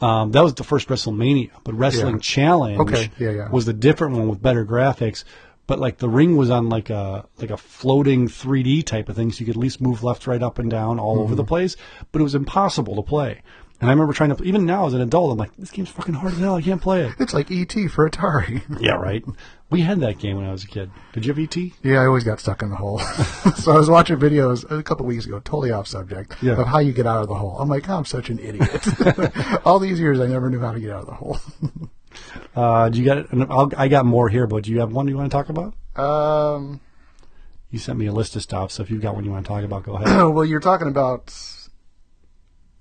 Um, 0.00 0.32
that 0.32 0.42
was 0.42 0.54
the 0.54 0.64
first 0.64 0.88
WrestleMania, 0.88 1.50
but 1.62 1.74
Wrestling 1.74 2.16
Yeah. 2.16 2.20
Challenge 2.20 2.80
Okay, 2.80 3.10
yeah, 3.18 3.30
yeah. 3.30 3.48
was 3.50 3.64
the 3.64 3.72
different 3.72 4.16
one 4.16 4.28
with 4.28 4.42
better 4.42 4.64
graphics. 4.66 5.24
But 5.66 5.78
like 5.78 5.96
the 5.96 6.10
ring 6.10 6.36
was 6.36 6.50
on 6.50 6.68
like 6.68 6.90
a 6.90 7.24
like 7.38 7.50
a 7.50 7.56
floating 7.56 8.28
3D 8.28 8.84
type 8.84 9.08
of 9.08 9.16
thing, 9.16 9.32
so 9.32 9.40
you 9.40 9.46
could 9.46 9.56
at 9.56 9.60
least 9.62 9.80
move 9.80 10.02
left, 10.04 10.26
right, 10.26 10.42
up, 10.42 10.58
and 10.58 10.70
down 10.70 10.98
all 10.98 11.14
over 11.20 11.28
Mm-hmm. 11.28 11.36
the 11.36 11.44
place. 11.44 11.76
But 12.12 12.20
it 12.20 12.22
was 12.24 12.34
impossible 12.34 12.96
to 12.96 13.02
play. 13.02 13.40
And 13.80 13.90
I 13.90 13.92
remember 13.92 14.12
trying 14.12 14.34
to 14.34 14.42
even 14.44 14.64
now 14.66 14.86
as 14.86 14.94
an 14.94 15.00
adult, 15.00 15.32
I'm 15.32 15.38
like, 15.38 15.54
this 15.56 15.70
game's 15.70 15.90
fucking 15.90 16.14
hard 16.14 16.32
as 16.32 16.38
hell. 16.38 16.54
I 16.54 16.62
can't 16.62 16.80
play 16.80 17.02
it. 17.06 17.14
It's 17.18 17.34
like 17.34 17.50
ET 17.50 17.72
for 17.90 18.08
Atari. 18.08 18.62
yeah, 18.80 18.92
right. 18.92 19.22
We 19.68 19.80
had 19.80 20.00
that 20.00 20.18
game 20.18 20.36
when 20.36 20.46
I 20.46 20.52
was 20.52 20.62
a 20.64 20.68
kid. 20.68 20.90
Did 21.12 21.26
you 21.26 21.34
have 21.34 21.38
ET? 21.42 21.56
yeah, 21.82 22.00
I 22.00 22.06
always 22.06 22.22
got 22.24 22.38
stuck 22.40 22.62
in 22.62 22.70
the 22.70 22.76
hole. 22.76 22.98
so 23.56 23.72
I 23.72 23.76
was 23.78 23.90
watching 23.90 24.16
videos 24.16 24.64
a 24.70 24.82
couple 24.82 25.04
weeks 25.06 25.26
ago, 25.26 25.40
totally 25.40 25.72
off 25.72 25.88
subject, 25.88 26.36
Yeah. 26.40 26.52
of 26.60 26.66
how 26.68 26.78
you 26.78 26.92
get 26.92 27.06
out 27.06 27.22
of 27.22 27.28
the 27.28 27.34
hole. 27.34 27.58
I'm 27.58 27.68
like, 27.68 27.88
I'm 27.88 28.04
such 28.04 28.30
an 28.30 28.38
idiot. 28.38 28.86
all 29.66 29.78
these 29.80 29.98
years, 29.98 30.20
I 30.20 30.26
never 30.28 30.48
knew 30.48 30.60
how 30.60 30.72
to 30.72 30.80
get 30.80 30.90
out 30.90 31.00
of 31.00 31.06
the 31.06 31.14
hole. 31.14 31.38
Uh, 32.54 32.88
do 32.88 32.98
you 33.00 33.04
got? 33.04 33.26
I'll, 33.50 33.70
I 33.76 33.88
got 33.88 34.06
more 34.06 34.28
here, 34.28 34.46
but 34.46 34.62
do 34.62 34.70
you 34.70 34.78
have 34.80 34.92
one 34.92 35.08
you 35.08 35.16
want 35.16 35.30
to 35.30 35.36
talk 35.36 35.48
about? 35.48 35.74
um, 35.96 36.80
You 37.70 37.80
sent 37.80 37.98
me 37.98 38.06
a 38.06 38.12
list 38.12 38.36
of 38.36 38.42
stuff, 38.42 38.70
so 38.70 38.82
if 38.84 38.90
you've 38.90 39.02
got 39.02 39.16
one 39.16 39.24
you 39.24 39.32
want 39.32 39.44
to 39.44 39.48
talk 39.48 39.64
about, 39.64 39.82
go 39.82 39.94
ahead. 39.96 40.26
well, 40.26 40.44
you're 40.44 40.60
talking 40.60 40.86
about, 40.86 41.34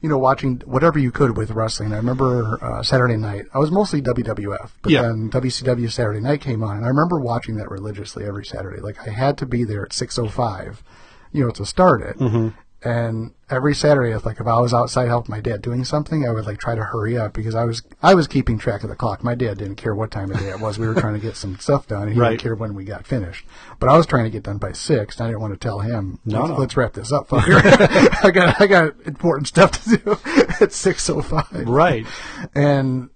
you 0.03 0.09
know, 0.09 0.17
watching 0.17 0.61
whatever 0.65 0.99
you 0.99 1.11
could 1.11 1.37
with 1.37 1.49
wrestling. 1.51 1.93
I 1.93 1.95
remember 1.97 2.59
uh, 2.61 2.83
Saturday 2.83 3.15
night. 3.15 3.45
I 3.53 3.57
was 3.57 3.71
mostly 3.71 4.01
WWF, 4.01 4.71
but 4.81 4.91
Yeah. 4.91 5.03
then 5.03 5.29
WCW 5.29 5.89
Saturday 5.89 6.19
night 6.19 6.41
came 6.41 6.61
on, 6.61 6.75
and 6.75 6.85
I 6.85 6.89
remember 6.89 7.19
watching 7.21 7.55
that 7.55 7.71
religiously 7.71 8.25
every 8.25 8.45
Saturday. 8.45 8.81
Like 8.81 9.07
I 9.07 9.11
had 9.11 9.37
to 9.37 9.45
be 9.45 9.63
there 9.63 9.83
at 9.83 9.91
6:05, 9.93 10.83
you 11.31 11.45
know, 11.45 11.51
to 11.51 11.65
start 11.65 12.01
it. 12.01 12.19
Mm-hmm. 12.19 12.49
And 12.85 13.33
every 13.49 13.73
Saturday, 13.73 14.11
if 14.11 14.25
like 14.25 14.39
if 14.41 14.47
I 14.47 14.59
was 14.59 14.73
outside 14.73 15.07
helping 15.07 15.31
my 15.33 15.39
dad 15.39 15.61
doing 15.61 15.85
something, 15.85 16.27
I 16.27 16.31
would 16.31 16.45
like 16.45 16.57
try 16.59 16.75
to 16.75 16.83
hurry 16.83 17.17
up 17.17 17.31
because 17.33 17.55
I 17.55 17.63
was 17.63 17.81
I 18.01 18.13
was 18.13 18.27
keeping 18.27 18.57
track 18.57 18.83
of 18.83 18.89
the 18.89 18.95
clock. 18.95 19.23
My 19.23 19.35
dad 19.35 19.57
didn't 19.57 19.75
care 19.77 19.95
what 19.95 20.11
time 20.11 20.31
of 20.31 20.39
day 20.39 20.49
it 20.49 20.59
was. 20.59 20.77
We 20.77 20.87
were 20.87 20.93
trying 20.95 21.13
to 21.13 21.19
get 21.19 21.37
some 21.37 21.57
stuff 21.59 21.87
done, 21.87 22.03
and 22.03 22.13
he 22.13 22.19
Right. 22.19 22.31
didn't 22.31 22.41
care 22.41 22.55
when 22.55 22.73
we 22.75 22.83
got 22.83 23.07
finished. 23.07 23.45
But 23.79 23.87
I 23.89 23.95
was 23.95 24.05
trying 24.05 24.25
to 24.25 24.29
get 24.29 24.43
done 24.43 24.57
by 24.57 24.73
six, 24.73 25.15
and 25.17 25.25
I 25.25 25.29
didn't 25.29 25.41
want 25.41 25.53
to 25.53 25.59
tell 25.59 25.79
him. 25.79 26.19
No, 26.25 26.39
let's, 26.41 26.49
no. 26.51 26.57
let's 26.57 26.77
wrap 26.77 26.93
this 26.93 27.11
up, 27.13 27.27
fucker. 27.29 28.25
I 28.25 28.31
got 28.31 28.59
I 28.61 28.67
got 28.67 28.95
important 29.05 29.47
stuff 29.47 29.71
to 29.83 29.97
do 29.97 30.17
at 30.61 30.73
six 30.73 31.09
oh 31.09 31.21
five. 31.21 31.67
right. 31.67 32.05
And 32.53 33.09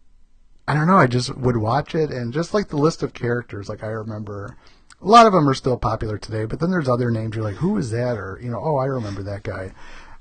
I 0.69 0.73
don't 0.75 0.87
know, 0.87 0.97
I 0.97 1.07
just 1.07 1.35
would 1.37 1.57
watch 1.57 1.95
it 1.95 2.09
and 2.11 2.31
just 2.33 2.53
like 2.53 2.69
the 2.69 2.77
list 2.77 3.03
of 3.03 3.13
characters, 3.13 3.69
like 3.69 3.83
I 3.83 3.87
remember 3.87 4.55
a 5.01 5.07
lot 5.07 5.25
of 5.27 5.33
them 5.33 5.47
are 5.47 5.53
still 5.53 5.77
popular 5.77 6.17
today, 6.17 6.45
but 6.45 6.59
then 6.59 6.71
there's 6.71 6.89
other 6.89 7.11
names 7.11 7.35
you're 7.35 7.43
like, 7.43 7.55
who 7.57 7.77
is 7.77 7.91
that? 7.91 8.17
Or, 8.17 8.39
you 8.41 8.49
know, 8.49 8.59
oh, 8.63 8.77
I 8.77 8.85
remember 8.85 9.23
that 9.23 9.43
guy. 9.43 9.73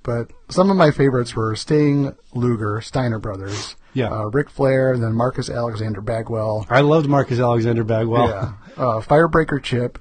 But 0.02 0.30
some 0.50 0.70
of 0.70 0.76
my 0.76 0.90
favorites 0.90 1.34
were 1.34 1.56
Sting, 1.56 2.14
Luger, 2.34 2.80
Steiner 2.80 3.18
Brothers, 3.18 3.74
Yeah. 3.92 4.10
uh, 4.10 4.24
Ric 4.26 4.50
Flair, 4.50 4.92
and 4.92 5.02
then 5.02 5.14
Marcus 5.14 5.50
Alexander 5.50 6.00
Bagwell, 6.00 6.66
I 6.70 6.82
loved 6.82 7.08
Marcus 7.08 7.40
Alexander 7.40 7.82
Bagwell. 7.84 8.28
yeah, 8.28 8.52
uh, 8.76 9.00
Firebreaker 9.00 9.60
Chip, 9.62 9.98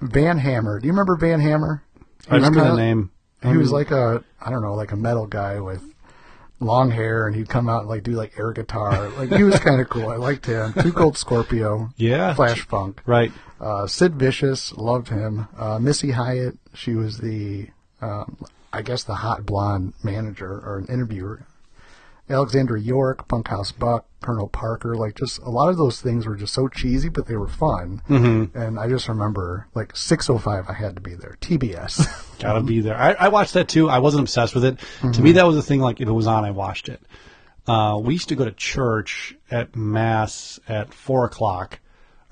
Van 0.00 0.38
Hammer. 0.38 0.78
Do 0.80 0.86
you 0.86 0.92
remember 0.92 1.16
Van 1.16 1.40
Hammer? 1.40 1.82
I 2.30 2.36
remember 2.36 2.60
kinda- 2.60 2.76
the 2.76 2.82
name. 2.82 3.10
He 3.44 3.56
was 3.56 3.72
like 3.72 3.90
a, 3.90 4.22
I 4.40 4.50
don't 4.50 4.62
know, 4.62 4.74
like 4.74 4.92
a 4.92 4.96
metal 4.96 5.26
guy 5.26 5.58
with 5.58 5.82
long 6.64 6.90
hair, 6.90 7.26
and 7.26 7.36
he'd 7.36 7.48
come 7.48 7.68
out 7.68 7.80
and 7.80 7.88
like 7.88 8.02
do 8.02 8.12
like 8.12 8.38
air 8.38 8.52
guitar. 8.52 9.08
Like 9.10 9.32
he 9.32 9.44
was 9.44 9.58
kind 9.58 9.80
of 9.80 9.88
cool. 9.88 10.08
I 10.08 10.16
liked 10.16 10.46
him. 10.46 10.72
Too 10.74 10.92
Cold 10.92 11.16
Scorpio. 11.16 11.90
Yeah. 11.96 12.34
Flash 12.34 12.62
Funk. 12.66 13.02
Right. 13.06 13.32
Uh, 13.60 13.86
Sid 13.86 14.14
Vicious, 14.16 14.72
loved 14.76 15.08
him. 15.08 15.46
Uh, 15.56 15.78
Missy 15.78 16.10
Hyatt, 16.10 16.58
she 16.74 16.94
was 16.94 17.18
the, 17.18 17.68
um, 18.00 18.36
I 18.72 18.82
guess 18.82 19.04
the 19.04 19.14
hot 19.14 19.46
blonde 19.46 19.92
manager 20.02 20.50
or 20.50 20.78
an 20.78 20.86
interviewer. 20.86 21.46
Alexandra 22.32 22.80
York, 22.80 23.28
Bunkhouse 23.28 23.70
Buck, 23.72 24.06
Colonel 24.22 24.48
Parker, 24.48 24.96
like 24.96 25.16
just 25.16 25.38
a 25.40 25.50
lot 25.50 25.68
of 25.68 25.76
those 25.76 26.00
things 26.00 26.26
were 26.26 26.36
just 26.36 26.54
so 26.54 26.68
cheesy, 26.68 27.08
but 27.08 27.26
they 27.26 27.36
were 27.36 27.48
fun. 27.48 28.02
Mm-hmm. 28.08 28.56
And 28.56 28.78
I 28.78 28.88
just 28.88 29.08
remember 29.08 29.66
like 29.74 29.96
605, 29.96 30.68
I 30.68 30.72
had 30.72 30.94
to 30.96 31.00
be 31.00 31.14
there. 31.14 31.36
TBS. 31.40 32.38
Gotta 32.40 32.62
be 32.62 32.80
there. 32.80 32.96
I, 32.96 33.12
I 33.12 33.28
watched 33.28 33.54
that 33.54 33.68
too. 33.68 33.88
I 33.90 33.98
wasn't 33.98 34.22
obsessed 34.22 34.54
with 34.54 34.64
it. 34.64 34.78
To 34.78 34.84
Mm-hmm. 35.06 35.22
me, 35.22 35.32
that 35.32 35.46
was 35.46 35.56
the 35.56 35.62
thing. 35.62 35.80
Like 35.80 36.00
if 36.00 36.08
it 36.08 36.12
was 36.12 36.26
on, 36.26 36.44
I 36.44 36.50
watched 36.52 36.88
it. 36.88 37.00
Uh, 37.66 38.00
we 38.02 38.14
used 38.14 38.28
to 38.30 38.34
go 38.34 38.44
to 38.44 38.50
church 38.52 39.36
at 39.50 39.76
mass 39.76 40.58
at 40.68 40.92
four 40.92 41.24
o'clock, 41.24 41.78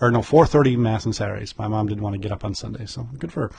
or 0.00 0.10
no, 0.10 0.22
four 0.22 0.44
thirty 0.46 0.76
mass 0.76 1.06
on 1.06 1.12
Saturdays. 1.12 1.56
My 1.56 1.68
mom 1.68 1.86
didn't 1.86 2.02
want 2.02 2.14
to 2.14 2.18
get 2.18 2.32
up 2.32 2.44
on 2.44 2.54
Sundays, 2.54 2.90
so 2.90 3.06
good 3.18 3.32
for 3.32 3.42
her. 3.42 3.50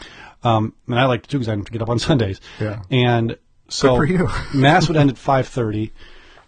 Um, 0.50 0.74
and 0.88 1.00
I 1.00 1.06
liked 1.06 1.28
it 1.28 1.30
too 1.30 1.38
because 1.38 1.48
I 1.48 1.52
didn't 1.52 1.62
have 1.62 1.66
to 1.68 1.72
get 1.74 1.82
up 1.82 1.90
on 1.90 2.00
Sundays. 2.10 2.42
Yeah. 2.60 2.82
And 2.92 3.38
so 3.70 3.96
for 3.96 4.04
you. 4.06 4.28
mass 4.54 4.90
would 4.90 4.98
end 4.98 5.10
at 5.12 5.18
five 5.18 5.48
thirty. 5.48 5.94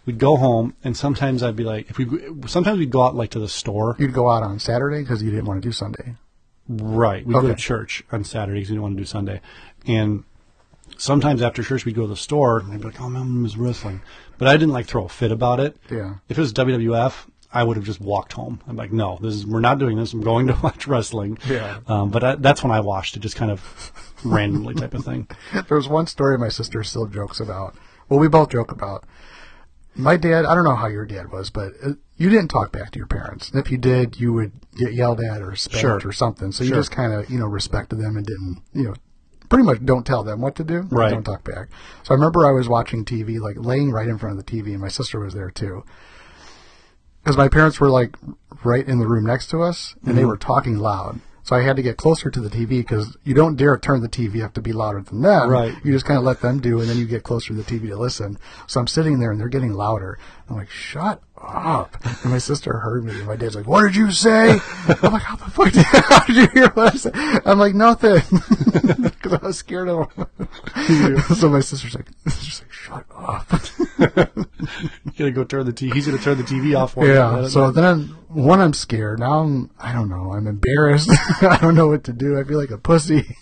We'd 0.06 0.18
go 0.18 0.36
home, 0.36 0.74
and 0.84 0.96
sometimes 0.96 1.42
I'd 1.42 1.56
be 1.56 1.64
like, 1.64 1.88
if 1.90 1.98
we, 1.98 2.06
sometimes 2.46 2.78
we'd 2.78 2.90
go 2.90 3.02
out 3.02 3.14
like 3.14 3.30
to 3.30 3.38
the 3.38 3.48
store. 3.48 3.96
You'd 3.98 4.12
go 4.12 4.28
out 4.28 4.42
on 4.42 4.58
Saturday 4.58 5.00
because 5.00 5.22
you 5.22 5.30
didn't 5.30 5.46
want 5.46 5.62
to 5.62 5.66
do 5.68 5.72
Sunday. 5.72 6.16
Right. 6.68 7.26
We'd 7.26 7.32
go 7.32 7.48
to 7.48 7.54
church 7.54 8.04
on 8.12 8.24
Saturdays. 8.24 8.68
We 8.68 8.74
didn't 8.74 8.82
want 8.82 8.96
to 8.96 9.02
do 9.02 9.06
Sunday. 9.06 9.40
And 9.86 10.24
sometimes 10.96 11.42
after 11.42 11.62
church, 11.62 11.84
we'd 11.84 11.94
go 11.94 12.02
to 12.02 12.08
the 12.08 12.16
store 12.16 12.60
and 12.60 12.72
I'd 12.72 12.80
be 12.80 12.86
like, 12.86 13.00
oh, 13.00 13.08
my 13.08 13.20
mom 13.20 13.44
is 13.44 13.56
wrestling. 13.56 14.02
But 14.38 14.48
I 14.48 14.52
didn't 14.52 14.72
like 14.72 14.86
throw 14.86 15.04
a 15.04 15.08
fit 15.08 15.32
about 15.32 15.60
it. 15.60 15.76
Yeah. 15.90 16.16
If 16.28 16.38
it 16.38 16.40
was 16.40 16.52
WWF, 16.52 17.26
I 17.52 17.62
would 17.62 17.76
have 17.76 17.86
just 17.86 18.00
walked 18.00 18.32
home. 18.32 18.60
I'm 18.66 18.76
like, 18.76 18.92
no, 18.92 19.18
this 19.22 19.34
is, 19.34 19.46
we're 19.46 19.60
not 19.60 19.78
doing 19.78 19.96
this. 19.96 20.12
I'm 20.12 20.22
going 20.22 20.48
to 20.48 20.58
watch 20.62 20.86
wrestling. 20.86 21.38
Yeah. 21.48 21.78
Um, 21.86 22.10
but 22.10 22.24
I, 22.24 22.34
that's 22.36 22.62
when 22.62 22.72
I 22.72 22.80
watched 22.80 23.16
it, 23.16 23.20
just 23.20 23.36
kind 23.36 23.50
of 23.50 23.92
randomly 24.24 24.74
type 24.74 24.94
of 24.94 25.04
thing. 25.04 25.28
There 25.68 25.76
was 25.76 25.88
one 25.88 26.06
story 26.06 26.36
my 26.36 26.48
sister 26.48 26.82
still 26.82 27.06
jokes 27.06 27.40
about. 27.40 27.76
Well, 28.08 28.18
we 28.18 28.28
both 28.28 28.50
joke 28.50 28.72
about. 28.72 29.04
My 29.96 30.16
dad, 30.16 30.44
I 30.44 30.54
don't 30.54 30.64
know 30.64 30.74
how 30.74 30.88
your 30.88 31.06
dad 31.06 31.30
was, 31.30 31.50
but 31.50 31.72
uh, 31.84 31.90
you 32.16 32.28
didn't 32.30 32.48
talk 32.48 32.72
back 32.72 32.90
to 32.92 32.98
your 32.98 33.06
parents. 33.06 33.50
And 33.50 33.60
if 33.64 33.70
you 33.70 33.78
did, 33.78 34.18
you 34.18 34.32
would 34.32 34.52
get 34.76 34.92
yelled 34.92 35.20
at 35.20 35.40
or 35.40 35.54
spanked 35.54 35.80
Sure. 35.80 36.00
or 36.04 36.12
something. 36.12 36.50
So 36.52 36.64
you 36.64 36.68
Sure. 36.70 36.78
just 36.78 36.90
kind 36.90 37.12
of, 37.12 37.30
you 37.30 37.38
know, 37.38 37.46
respected 37.46 37.96
them 38.00 38.16
and 38.16 38.26
didn't, 38.26 38.62
you 38.72 38.82
know, 38.84 38.94
pretty 39.48 39.64
much 39.64 39.84
don't 39.84 40.04
tell 40.04 40.24
them 40.24 40.40
what 40.40 40.56
to 40.56 40.64
do. 40.64 40.86
Right. 40.90 41.10
Don't 41.10 41.22
talk 41.22 41.44
back. 41.44 41.68
So 42.02 42.12
I 42.12 42.14
remember 42.14 42.44
I 42.46 42.50
was 42.52 42.68
watching 42.68 43.04
TV, 43.04 43.38
like 43.38 43.56
laying 43.58 43.90
right 43.92 44.08
in 44.08 44.18
front 44.18 44.36
of 44.38 44.44
the 44.44 44.50
TV, 44.52 44.72
and 44.72 44.80
my 44.80 44.88
sister 44.88 45.20
was 45.20 45.34
there 45.34 45.50
too. 45.50 45.84
Because 47.22 47.36
my 47.36 47.48
parents 47.48 47.78
were 47.80 47.88
like 47.90 48.16
right 48.64 48.86
in 48.86 48.98
the 48.98 49.06
room 49.06 49.24
next 49.24 49.48
to 49.50 49.62
us, 49.62 49.94
and 50.00 50.08
Mm-hmm. 50.08 50.16
they 50.16 50.24
were 50.24 50.36
talking 50.36 50.76
loud. 50.78 51.20
So 51.44 51.54
I 51.54 51.62
had 51.62 51.76
to 51.76 51.82
get 51.82 51.98
closer 51.98 52.30
to 52.30 52.40
the 52.40 52.48
TV 52.48 52.68
because 52.68 53.16
you 53.22 53.34
don't 53.34 53.56
dare 53.56 53.76
turn 53.76 54.00
the 54.00 54.08
TV 54.08 54.42
up 54.42 54.54
to 54.54 54.62
be 54.62 54.72
louder 54.72 55.02
than 55.02 55.20
them. 55.20 55.50
Right. 55.50 55.74
You 55.84 55.92
just 55.92 56.06
kind 56.06 56.18
of 56.18 56.24
let 56.24 56.40
them 56.40 56.58
do, 56.58 56.80
and 56.80 56.88
then 56.88 56.96
you 56.96 57.04
get 57.04 57.22
closer 57.22 57.48
to 57.48 57.54
the 57.54 57.62
TV 57.62 57.88
to 57.88 57.96
listen. 57.96 58.38
So 58.66 58.80
I'm 58.80 58.86
sitting 58.86 59.18
there, 59.18 59.30
and 59.30 59.38
they're 59.38 59.48
getting 59.48 59.74
louder. 59.74 60.18
I'm 60.48 60.56
like, 60.56 60.70
shut 60.70 61.22
up. 61.46 61.96
And 62.22 62.32
my 62.32 62.38
sister 62.38 62.78
heard 62.78 63.04
me. 63.04 63.12
And 63.12 63.26
my 63.26 63.36
dad's 63.36 63.56
like, 63.56 63.66
what 63.66 63.82
did 63.82 63.96
you 63.96 64.10
say? 64.10 64.58
I'm 65.02 65.12
like, 65.12 65.22
how 65.22 65.36
the 65.36 65.50
fuck 65.50 65.72
did, 65.72 65.84
how 65.86 66.24
did 66.24 66.36
you 66.36 66.46
hear 66.48 66.68
what 66.70 66.94
I 66.94 66.96
said? 66.96 67.12
I'm 67.44 67.58
like, 67.58 67.74
nothing. 67.74 68.22
Because 69.24 69.40
I 69.42 69.46
was 69.46 69.58
scared 69.58 69.88
of 69.88 70.12
him. 70.12 70.26
so 71.36 71.48
my 71.48 71.60
sister's 71.60 71.94
like, 71.94 72.08
she's 72.40 72.60
like, 72.60 72.72
shut 72.72 73.06
up. 73.16 73.50
You 75.04 75.12
gotta 75.16 75.30
go 75.30 75.44
turn 75.44 75.64
the 75.64 75.72
TV. 75.72 75.94
He's 75.94 76.06
gonna 76.06 76.18
turn 76.18 76.36
the 76.36 76.44
TV 76.44 76.78
off. 76.78 76.92
For 76.92 77.06
you. 77.06 77.14
Yeah. 77.14 77.48
So 77.48 77.70
then, 77.70 77.84
I'm, 77.84 78.08
one, 78.28 78.60
I'm 78.60 78.74
scared. 78.74 79.20
Now 79.20 79.40
I'm, 79.40 79.70
I 79.78 79.92
don't 79.92 80.10
know. 80.10 80.32
I'm 80.32 80.46
embarrassed. 80.46 81.10
I 81.42 81.56
don't 81.58 81.74
know 81.74 81.88
what 81.88 82.04
to 82.04 82.12
do. 82.12 82.38
I 82.38 82.44
feel 82.44 82.58
like 82.58 82.70
a 82.70 82.76
pussy. 82.76 83.36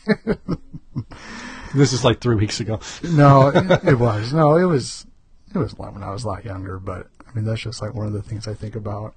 this 1.74 1.92
is 1.92 2.04
like 2.04 2.20
three 2.20 2.36
weeks 2.36 2.60
ago. 2.60 2.78
no, 3.02 3.48
it, 3.48 3.84
it 3.84 3.98
was. 3.98 4.32
No, 4.32 4.56
it 4.56 4.64
was. 4.64 5.06
It 5.52 5.58
was 5.58 5.74
when 5.74 6.02
I 6.02 6.10
was 6.10 6.24
a 6.24 6.28
lot 6.28 6.44
younger. 6.44 6.78
But 6.78 7.08
I 7.32 7.36
mean, 7.38 7.44
that's 7.44 7.62
just 7.62 7.80
like 7.80 7.94
one 7.94 8.06
of 8.06 8.12
the 8.12 8.22
things 8.22 8.46
I 8.46 8.54
think 8.54 8.76
about. 8.76 9.14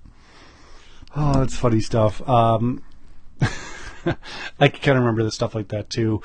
Oh, 1.16 1.42
it's 1.42 1.56
funny 1.58 1.82
stuff. 1.82 2.28
Um, 2.28 2.84
I 3.42 4.68
can 4.68 4.82
kind 4.82 4.98
of 4.98 5.04
remember 5.04 5.24
the 5.24 5.32
stuff 5.32 5.56
like 5.56 5.70
that 5.70 5.90
too. 5.90 6.22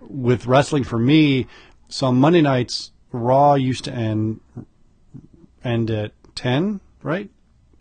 With 0.00 0.46
wrestling 0.46 0.84
for 0.84 0.98
me, 0.98 1.46
so 1.88 2.08
on 2.08 2.16
Monday 2.16 2.42
nights, 2.42 2.92
Raw 3.12 3.54
used 3.54 3.84
to 3.84 3.92
end 3.92 4.40
end 5.64 5.90
at 5.90 6.12
ten, 6.34 6.80
right, 7.02 7.30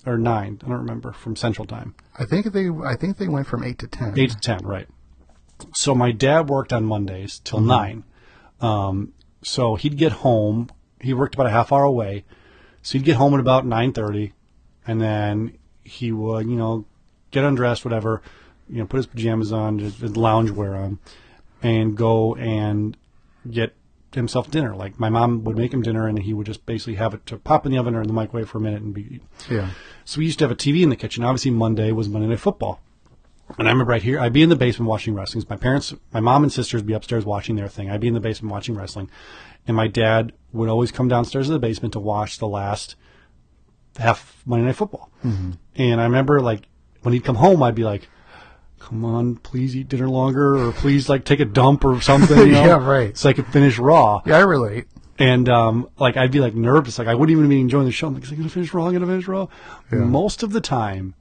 or 0.06 0.18
nine? 0.18 0.60
I 0.64 0.68
don't 0.68 0.78
remember 0.78 1.12
from 1.12 1.36
Central 1.36 1.66
Time. 1.66 1.96
I 2.18 2.26
think 2.26 2.52
they. 2.52 2.70
I 2.70 2.96
think 2.96 3.18
they 3.18 3.28
went 3.28 3.48
from 3.48 3.64
eight 3.64 3.80
to 3.80 3.88
ten. 3.88 4.18
Eight 4.18 4.32
to 4.32 4.40
ten, 4.40 4.60
right? 4.66 4.88
So 5.74 5.96
my 5.96 6.12
dad 6.12 6.50
worked 6.50 6.74
on 6.74 6.86
Mondays 6.86 7.40
till 7.44 7.62
nine. 7.62 8.04
Um, 8.60 9.14
so 9.44 9.76
he'd 9.76 9.98
get 9.98 10.12
home. 10.12 10.70
He 11.00 11.14
worked 11.14 11.36
about 11.36 11.48
a 11.48 11.52
half 11.52 11.72
hour 11.72 11.84
away, 11.84 12.26
so 12.82 12.98
he'd 12.98 13.06
get 13.06 13.18
home 13.18 13.34
at 13.34 13.40
about 13.40 13.66
nine 13.66 13.94
thirty, 13.94 14.34
and 14.88 15.02
then 15.02 15.58
he 15.84 16.12
would, 16.12 16.48
you 16.48 16.56
know, 16.56 16.86
get 17.32 17.44
undressed, 17.44 17.86
whatever, 17.86 18.22
you 18.70 18.80
know, 18.80 18.86
put 18.86 18.98
his 18.98 19.06
pajamas 19.06 19.52
on, 19.52 19.80
his 19.80 19.98
his 19.98 20.18
lounge 20.18 20.52
wear 20.52 20.76
on, 20.76 21.00
and 21.62 21.96
go 21.96 22.36
and 22.36 22.98
get 23.50 23.76
himself 24.14 24.52
dinner. 24.52 24.76
Like 24.76 25.00
my 25.00 25.10
mom 25.10 25.44
would 25.44 25.58
make 25.58 25.74
him 25.74 25.82
dinner, 25.82 26.08
and 26.08 26.20
he 26.20 26.34
would 26.34 26.46
just 26.46 26.66
basically 26.66 26.96
have 26.96 27.14
it 27.14 27.26
to 27.28 27.38
pop 27.38 27.66
in 27.66 27.72
the 27.72 27.78
oven 27.78 27.96
or 27.96 28.02
in 28.02 28.08
the 28.08 28.14
microwave 28.14 28.50
for 28.50 28.58
a 28.58 28.62
minute 28.62 28.82
and 28.82 28.94
be. 28.94 29.22
Yeah. 29.50 29.72
So 30.06 30.20
we 30.20 30.26
used 30.26 30.40
to 30.40 30.46
have 30.46 30.52
a 30.52 30.56
TV 30.56 30.84
in 30.84 30.90
the 30.90 30.96
kitchen. 30.96 31.24
Obviously, 31.24 31.52
Monday 31.52 31.92
was 31.92 32.10
Monday 32.10 32.28
Night 32.28 32.40
Football. 32.40 32.82
And 33.58 33.68
I 33.68 33.72
remember 33.72 33.92
right 33.92 34.02
here, 34.02 34.20
I'd 34.20 34.34
be 34.34 34.44
in 34.44 34.50
the 34.50 34.56
basement 34.56 34.90
watching 34.90 35.14
wrestling. 35.14 35.44
My 35.50 35.58
parents, 35.58 35.94
my 36.14 36.22
mom 36.22 36.44
and 36.44 36.52
sisters 36.52 36.82
would 36.82 36.88
be 36.88 36.94
upstairs 36.94 37.26
watching 37.26 37.58
their 37.58 37.68
thing. 37.68 37.90
I'd 37.90 38.00
be 38.00 38.08
in 38.08 38.14
the 38.14 38.22
basement 38.22 38.52
watching 38.52 38.76
wrestling. 38.76 39.10
And 39.68 39.76
my 39.76 39.88
dad 39.88 40.32
would 40.54 40.70
always 40.70 40.92
come 40.92 41.08
downstairs 41.08 41.48
to 41.48 41.54
the 41.54 41.60
basement 41.60 41.94
to 41.94 42.00
watch 42.00 42.38
the 42.40 42.48
last 42.48 42.96
half 43.98 44.42
Monday 44.46 44.66
Night 44.66 44.76
Football. 44.76 45.10
And 45.24 46.02
I 46.02 46.04
remember, 46.06 46.42
like, 46.42 46.64
when 47.02 47.14
he'd 47.14 47.24
come 47.24 47.36
home, 47.36 47.62
I'd 47.64 47.76
be 47.76 47.84
like, 47.84 48.08
come 48.80 49.06
on, 49.06 49.36
please 49.38 49.76
eat 49.76 49.88
dinner 49.90 50.10
longer, 50.10 50.58
or 50.58 50.72
please, 50.72 51.08
like, 51.10 51.24
take 51.26 51.40
a 51.40 51.46
dump 51.46 51.86
or 51.86 52.02
something, 52.02 52.38
you 52.38 52.46
know? 52.52 52.66
Yeah, 52.66 52.86
right. 52.86 53.18
So 53.18 53.30
I 53.30 53.34
could 53.34 53.48
finish 53.48 53.78
Raw. 53.80 54.22
Yeah, 54.26 54.38
I 54.38 54.42
relate. 54.42 54.86
And 55.20 55.48
um, 55.50 55.88
like 56.00 56.18
I'd 56.18 56.32
be 56.32 56.40
like 56.40 56.56
nervous, 56.56 56.98
like 56.98 57.08
I 57.08 57.14
wouldn't 57.14 57.38
even 57.38 57.48
be 57.48 57.62
enjoying 57.62 57.86
the 57.86 57.92
show. 57.92 58.08
I'm 58.08 58.16
like, 58.16 58.24
is 58.24 58.30
he 58.32 58.36
gonna 58.38 58.50
finish 58.50 58.74
Raw? 58.74 58.90
Gonna 58.90 59.06
finish 59.06 59.28
Raw? 59.28 59.48
Most 59.92 60.42
of 60.42 60.52
the 60.52 60.62
time, 60.62 61.14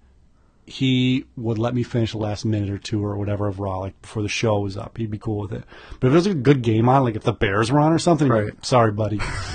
he 0.71 1.25
would 1.37 1.59
let 1.59 1.75
me 1.75 1.83
finish 1.83 2.13
the 2.13 2.19
last 2.19 2.45
minute 2.45 2.71
or 2.71 2.79
two 2.79 3.05
or 3.05 3.17
whatever 3.17 3.47
of 3.49 3.59
Raw, 3.61 3.79
like 3.79 4.01
before 4.03 4.23
the 4.23 4.29
show 4.29 4.61
was 4.61 4.77
up. 4.77 4.97
He'd 4.99 5.11
be 5.11 5.19
cool 5.19 5.41
with 5.41 5.53
it. 5.53 5.65
But 5.99 6.07
if 6.09 6.13
there 6.13 6.19
was 6.19 6.27
a 6.27 6.35
good 6.35 6.63
game 6.63 6.89
on, 6.89 7.03
like 7.05 7.17
if 7.17 7.23
the 7.25 7.33
Bears 7.33 7.73
were 7.73 7.81
on 7.81 7.93
or 7.93 7.99
something, 7.99 8.29
he'd 8.29 8.33
be 8.39 8.45
like, 8.45 8.55
Right. 8.55 8.65
sorry, 8.65 8.93
buddy, 8.93 9.17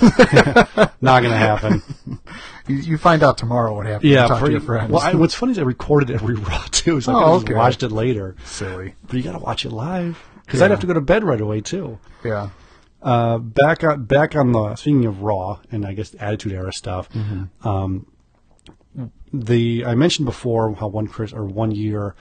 not 1.00 1.22
gonna 1.22 1.36
happen. 1.36 1.82
You, 2.68 2.74
you 2.78 2.98
find 2.98 3.22
out 3.22 3.38
tomorrow 3.38 3.76
what 3.76 3.86
happened. 3.86 4.10
Yeah, 4.10 4.26
talk 4.26 4.44
to 4.44 4.50
your 4.50 4.58
friends. 4.60 4.90
Well, 4.90 5.00
I, 5.00 5.14
what's 5.14 5.34
funny 5.36 5.52
is 5.52 5.58
I 5.60 5.62
recorded 5.62 6.10
every 6.10 6.34
Raw 6.34 6.64
too, 6.72 7.00
so 7.00 7.12
I 7.12 7.14
Oh, 7.14 7.18
could've 7.18 7.34
just 7.34 7.44
okay. 7.44 7.54
watched 7.54 7.82
it 7.84 7.92
later. 7.92 8.34
Silly. 8.44 8.96
But 9.06 9.14
you 9.14 9.22
gotta 9.22 9.38
watch 9.38 9.64
it 9.64 9.70
live 9.70 10.20
because 10.44 10.60
I'd 10.62 10.72
have 10.72 10.80
to 10.80 10.86
go 10.88 10.92
to 10.94 11.00
bed 11.00 11.22
right 11.22 11.40
away 11.40 11.60
too. 11.60 12.00
Yeah. 12.24 12.48
Uh, 13.00 13.38
back 13.38 13.84
on 13.84 14.02
back 14.06 14.34
on 14.34 14.50
the 14.50 14.74
speaking 14.74 15.04
of 15.06 15.22
Raw 15.22 15.60
and 15.70 15.86
I 15.86 15.92
guess 15.92 16.16
Attitude 16.18 16.54
Era 16.54 16.72
stuff. 16.72 17.08
Um, 17.62 18.06
the 19.32 19.84
I 19.84 19.94
mentioned 19.94 20.26
before 20.26 20.74
how 20.74 20.88
one 20.88 21.06
Chris 21.06 21.32
or 21.32 21.44
one 21.44 21.70
year, 21.70 22.14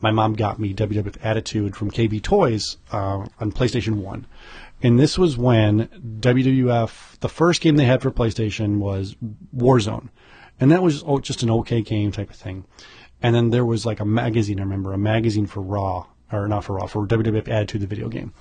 my 0.00 0.10
mom 0.10 0.34
got 0.34 0.58
me 0.58 0.74
WWF 0.74 1.16
Attitude 1.22 1.76
from 1.76 1.90
KB 1.90 2.22
Toys 2.22 2.76
uh, 2.92 3.26
on 3.40 3.52
PlayStation 3.52 3.96
One, 3.96 4.26
and 4.82 4.98
this 4.98 5.18
was 5.18 5.36
when 5.36 5.88
WWF 6.20 7.18
the 7.20 7.28
first 7.28 7.60
game 7.60 7.76
they 7.76 7.84
had 7.84 8.02
for 8.02 8.10
PlayStation 8.10 8.78
was 8.78 9.16
Warzone, 9.56 10.08
and 10.60 10.70
that 10.70 10.82
was 10.82 11.02
oh, 11.06 11.18
just 11.18 11.42
an 11.42 11.50
okay 11.50 11.82
game 11.82 12.12
type 12.12 12.30
of 12.30 12.36
thing, 12.36 12.64
and 13.22 13.34
then 13.34 13.50
there 13.50 13.64
was 13.64 13.84
like 13.84 14.00
a 14.00 14.04
magazine 14.04 14.58
I 14.60 14.62
remember 14.62 14.92
a 14.92 14.98
magazine 14.98 15.46
for 15.46 15.60
Raw 15.60 16.06
or 16.32 16.48
not 16.48 16.64
for 16.64 16.74
Raw 16.74 16.86
for 16.86 17.06
WWF 17.06 17.48
Attitude 17.48 17.82
the 17.82 17.86
video 17.86 18.08
game. 18.08 18.32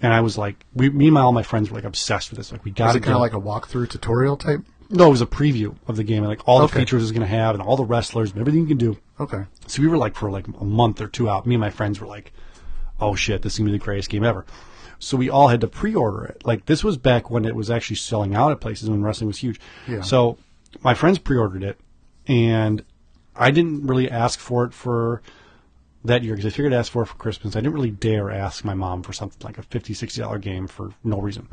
And 0.00 0.12
I 0.12 0.20
was 0.20 0.36
like, 0.36 0.56
we, 0.74 0.90
me 0.90 1.06
and 1.06 1.14
my, 1.14 1.20
all 1.20 1.32
my 1.32 1.44
friends 1.44 1.70
were 1.70 1.76
like 1.76 1.84
obsessed 1.84 2.30
with 2.30 2.38
this. 2.38 2.50
Like, 2.50 2.64
we 2.64 2.72
got 2.72 2.92
to 2.92 2.98
it 2.98 3.02
kind 3.02 3.14
of 3.14 3.20
like 3.20 3.34
a 3.34 3.40
walkthrough 3.40 3.88
tutorial 3.88 4.36
type? 4.36 4.60
No, 4.92 5.08
it 5.08 5.10
was 5.10 5.20
a 5.22 5.26
preview 5.26 5.74
of 5.88 5.96
the 5.96 6.04
game, 6.04 6.18
and 6.22 6.28
like 6.28 6.46
all 6.46 6.58
the 6.58 6.64
Okay. 6.66 6.80
features 6.80 7.02
it's 7.02 7.12
going 7.12 7.22
to 7.22 7.26
have, 7.26 7.54
and 7.54 7.62
all 7.62 7.76
the 7.76 7.84
wrestlers, 7.84 8.30
and 8.30 8.40
everything 8.40 8.60
you 8.62 8.66
can 8.68 8.76
do. 8.78 8.98
Okay. 9.18 9.44
So 9.66 9.82
we 9.82 9.88
were 9.88 9.96
like 9.96 10.14
for 10.14 10.30
like 10.30 10.46
a 10.60 10.64
month 10.64 11.00
or 11.00 11.08
two 11.08 11.28
out. 11.28 11.46
Me 11.46 11.54
and 11.54 11.60
my 11.60 11.70
friends 11.70 12.00
were 12.00 12.06
like, 12.06 12.32
"Oh 13.00 13.14
shit, 13.14 13.42
this 13.42 13.54
is 13.54 13.58
gonna 13.58 13.70
be 13.72 13.78
the 13.78 13.84
greatest 13.84 14.10
game 14.10 14.24
ever." 14.24 14.44
So 14.98 15.16
we 15.16 15.28
all 15.28 15.48
had 15.48 15.60
to 15.62 15.66
pre-order 15.66 16.24
it. 16.24 16.42
Like 16.44 16.66
this 16.66 16.84
was 16.84 16.96
back 16.96 17.30
when 17.30 17.44
it 17.44 17.56
was 17.56 17.70
actually 17.70 17.96
selling 17.96 18.34
out 18.34 18.52
at 18.52 18.60
places 18.60 18.88
when 18.88 19.02
wrestling 19.02 19.26
was 19.28 19.38
huge. 19.38 19.60
Yeah. 19.88 20.02
So 20.02 20.38
my 20.82 20.94
friends 20.94 21.18
pre-ordered 21.18 21.62
it, 21.64 21.80
and 22.26 22.84
I 23.34 23.50
didn't 23.50 23.86
really 23.86 24.10
ask 24.10 24.38
for 24.38 24.64
it 24.64 24.72
for 24.74 25.22
that 26.04 26.22
year 26.22 26.34
because 26.34 26.46
I 26.46 26.54
figured 26.54 26.72
I'd 26.72 26.78
ask 26.78 26.92
for 26.92 27.02
it 27.02 27.06
for 27.06 27.14
Christmas. 27.16 27.56
I 27.56 27.60
didn't 27.60 27.74
really 27.74 27.90
dare 27.90 28.30
ask 28.30 28.64
my 28.64 28.74
mom 28.74 29.02
for 29.02 29.12
something 29.12 29.38
like 29.44 29.58
a 29.58 29.62
50 29.62 29.94
60 29.94 30.20
dollar 30.20 30.38
game 30.38 30.66
for 30.66 30.90
no 31.04 31.20
reason. 31.20 31.48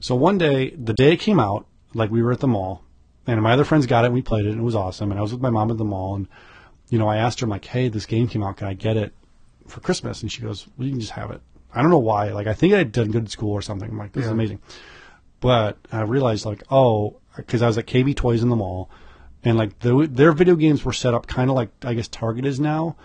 So 0.00 0.14
one 0.14 0.38
day, 0.38 0.70
the 0.70 0.92
day 0.94 1.12
it 1.12 1.20
came 1.20 1.38
out, 1.38 1.66
like 1.94 2.10
we 2.10 2.22
were 2.22 2.32
at 2.32 2.40
the 2.40 2.48
mall, 2.48 2.84
and 3.26 3.40
my 3.42 3.52
other 3.52 3.64
friends 3.64 3.86
got 3.86 4.04
it 4.04 4.06
and 4.06 4.14
we 4.14 4.22
played 4.22 4.46
it 4.46 4.50
and 4.50 4.60
it 4.60 4.64
was 4.64 4.74
awesome. 4.74 5.10
And 5.10 5.18
I 5.18 5.22
was 5.22 5.32
with 5.32 5.42
my 5.42 5.50
mom 5.50 5.70
at 5.70 5.78
the 5.78 5.84
mall 5.84 6.16
and, 6.16 6.28
you 6.88 6.98
know, 6.98 7.08
I 7.08 7.18
asked 7.18 7.40
her, 7.40 7.44
I'm 7.44 7.50
like, 7.50 7.64
hey, 7.64 7.88
this 7.88 8.06
game 8.06 8.26
came 8.28 8.42
out. 8.42 8.56
Can 8.56 8.66
I 8.66 8.74
get 8.74 8.96
it 8.96 9.12
for 9.68 9.80
Christmas? 9.80 10.22
And 10.22 10.32
she 10.32 10.42
goes, 10.42 10.66
well, 10.76 10.86
you 10.86 10.92
can 10.92 11.00
just 11.00 11.12
have 11.12 11.30
it. 11.30 11.40
I 11.74 11.80
don't 11.80 11.90
know 11.90 11.98
why. 11.98 12.30
Like, 12.32 12.46
I 12.46 12.54
think 12.54 12.74
I 12.74 12.78
had 12.78 12.92
done 12.92 13.10
good 13.10 13.24
at 13.24 13.30
school 13.30 13.52
or 13.52 13.62
something. 13.62 13.88
I'm 13.88 13.96
like, 13.96 14.12
this 14.12 14.24
is 14.24 14.30
amazing. 14.30 14.60
But 15.40 15.78
I 15.90 16.02
realized, 16.02 16.44
like, 16.44 16.62
oh, 16.70 17.16
because 17.36 17.62
I 17.62 17.66
was 17.66 17.78
at 17.78 17.86
KB 17.86 18.14
Toys 18.14 18.42
in 18.42 18.48
the 18.48 18.56
mall, 18.56 18.90
and 19.42 19.56
like 19.56 19.78
the, 19.80 20.06
their 20.10 20.32
video 20.32 20.54
games 20.54 20.84
were 20.84 20.92
set 20.92 21.14
up 21.14 21.26
kind 21.26 21.50
of 21.50 21.56
like 21.56 21.70
I 21.82 21.94
guess 21.94 22.08
Target 22.08 22.44
is 22.44 22.60
now, 22.60 22.96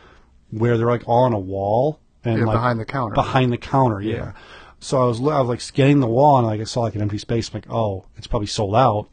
where 0.52 0.78
they're 0.78 0.88
like 0.88 1.08
all 1.08 1.24
on 1.24 1.34
a 1.34 1.40
wall 1.40 2.00
and 2.24 2.40
Yeah, 2.40 2.46
like 2.46 2.56
behind 2.56 2.80
the 2.80 2.86
counter. 2.86 3.16
Behind 3.16 3.52
the 3.52 3.58
counter, 3.58 4.02
yeah. 4.02 4.34
So 4.80 5.02
I 5.02 5.06
was 5.06 5.20
I 5.20 5.40
was 5.40 5.48
like 5.48 5.62
scanning 5.62 6.00
the 6.00 6.08
wall 6.08 6.38
and 6.38 6.48
like 6.48 6.62
I 6.62 6.66
saw 6.66 6.82
like 6.82 6.96
an 6.96 7.02
empty 7.02 7.18
space. 7.18 7.50
I'm 7.50 7.56
like, 7.56 7.72
oh, 7.72 8.06
it's 8.16 8.28
probably 8.28 8.48
sold 8.48 8.76
out. 8.76 9.10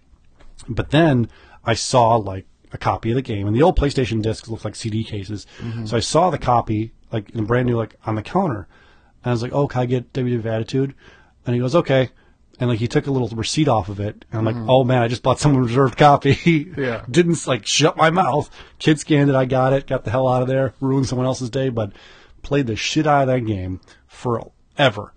But 0.69 0.91
then 0.91 1.29
I 1.65 1.75
saw 1.75 2.17
like 2.17 2.47
a 2.73 2.79
copy 2.79 3.11
of 3.11 3.17
the 3.17 3.23
game, 3.23 3.47
and 3.47 3.57
the 3.57 3.63
old 3.63 3.79
PlayStation 3.79 4.21
discs 4.21 4.49
looked 4.49 4.65
like 4.65 4.75
CD 4.75 5.05
cases. 5.05 5.47
Mm-hmm. 5.59 5.87
So 5.87 5.97
I 5.97 6.01
saw 6.01 6.31
the 6.31 6.39
copy 6.39 6.93
like 7.13 7.31
in 7.31 7.45
brand 7.45 7.67
new 7.67 7.77
like 7.77 7.95
on 8.05 8.17
the 8.17 8.23
counter, 8.23 8.67
and 9.23 9.31
I 9.31 9.31
was 9.31 9.43
like, 9.43 9.53
oh, 9.53 9.69
can 9.69 9.83
I 9.83 9.87
get 9.87 10.13
WWF 10.13 10.45
Attitude? 10.45 10.95
And 11.47 11.55
he 11.55 11.61
goes, 11.61 11.75
okay. 11.75 12.11
And 12.61 12.69
like 12.69 12.79
he 12.79 12.89
took 12.89 13.07
a 13.07 13.11
little 13.11 13.29
receipt 13.29 13.69
off 13.69 13.89
of 13.89 14.01
it, 14.01 14.25
and 14.31 14.39
I'm 14.39 14.45
like, 14.45 14.57
mm-hmm. 14.57 14.71
oh 14.71 14.85
man, 14.85 15.03
I 15.03 15.09
just 15.09 15.23
bought 15.23 15.41
someone 15.41 15.63
reserved 15.63 15.97
copy. 15.97 16.73
Yeah. 16.77 17.05
Didn't 17.11 17.47
like 17.47 17.67
shut 17.67 17.97
my 17.97 18.11
mouth. 18.11 18.51
Kid 18.79 19.01
scanned 19.01 19.31
it, 19.31 19.37
I 19.37 19.45
got 19.45 19.73
it, 19.73 19.87
got 19.87 20.05
the 20.05 20.11
hell 20.11 20.29
out 20.29 20.43
of 20.43 20.49
there, 20.49 20.75
ruined 20.81 21.09
someone 21.09 21.27
else's 21.27 21.51
day, 21.51 21.69
but 21.69 21.93
played 22.43 22.67
the 22.67 22.77
shit 22.77 23.07
out 23.07 23.23
of 23.23 23.29
that 23.29 23.47
game 23.47 23.81
forever. 24.07 25.14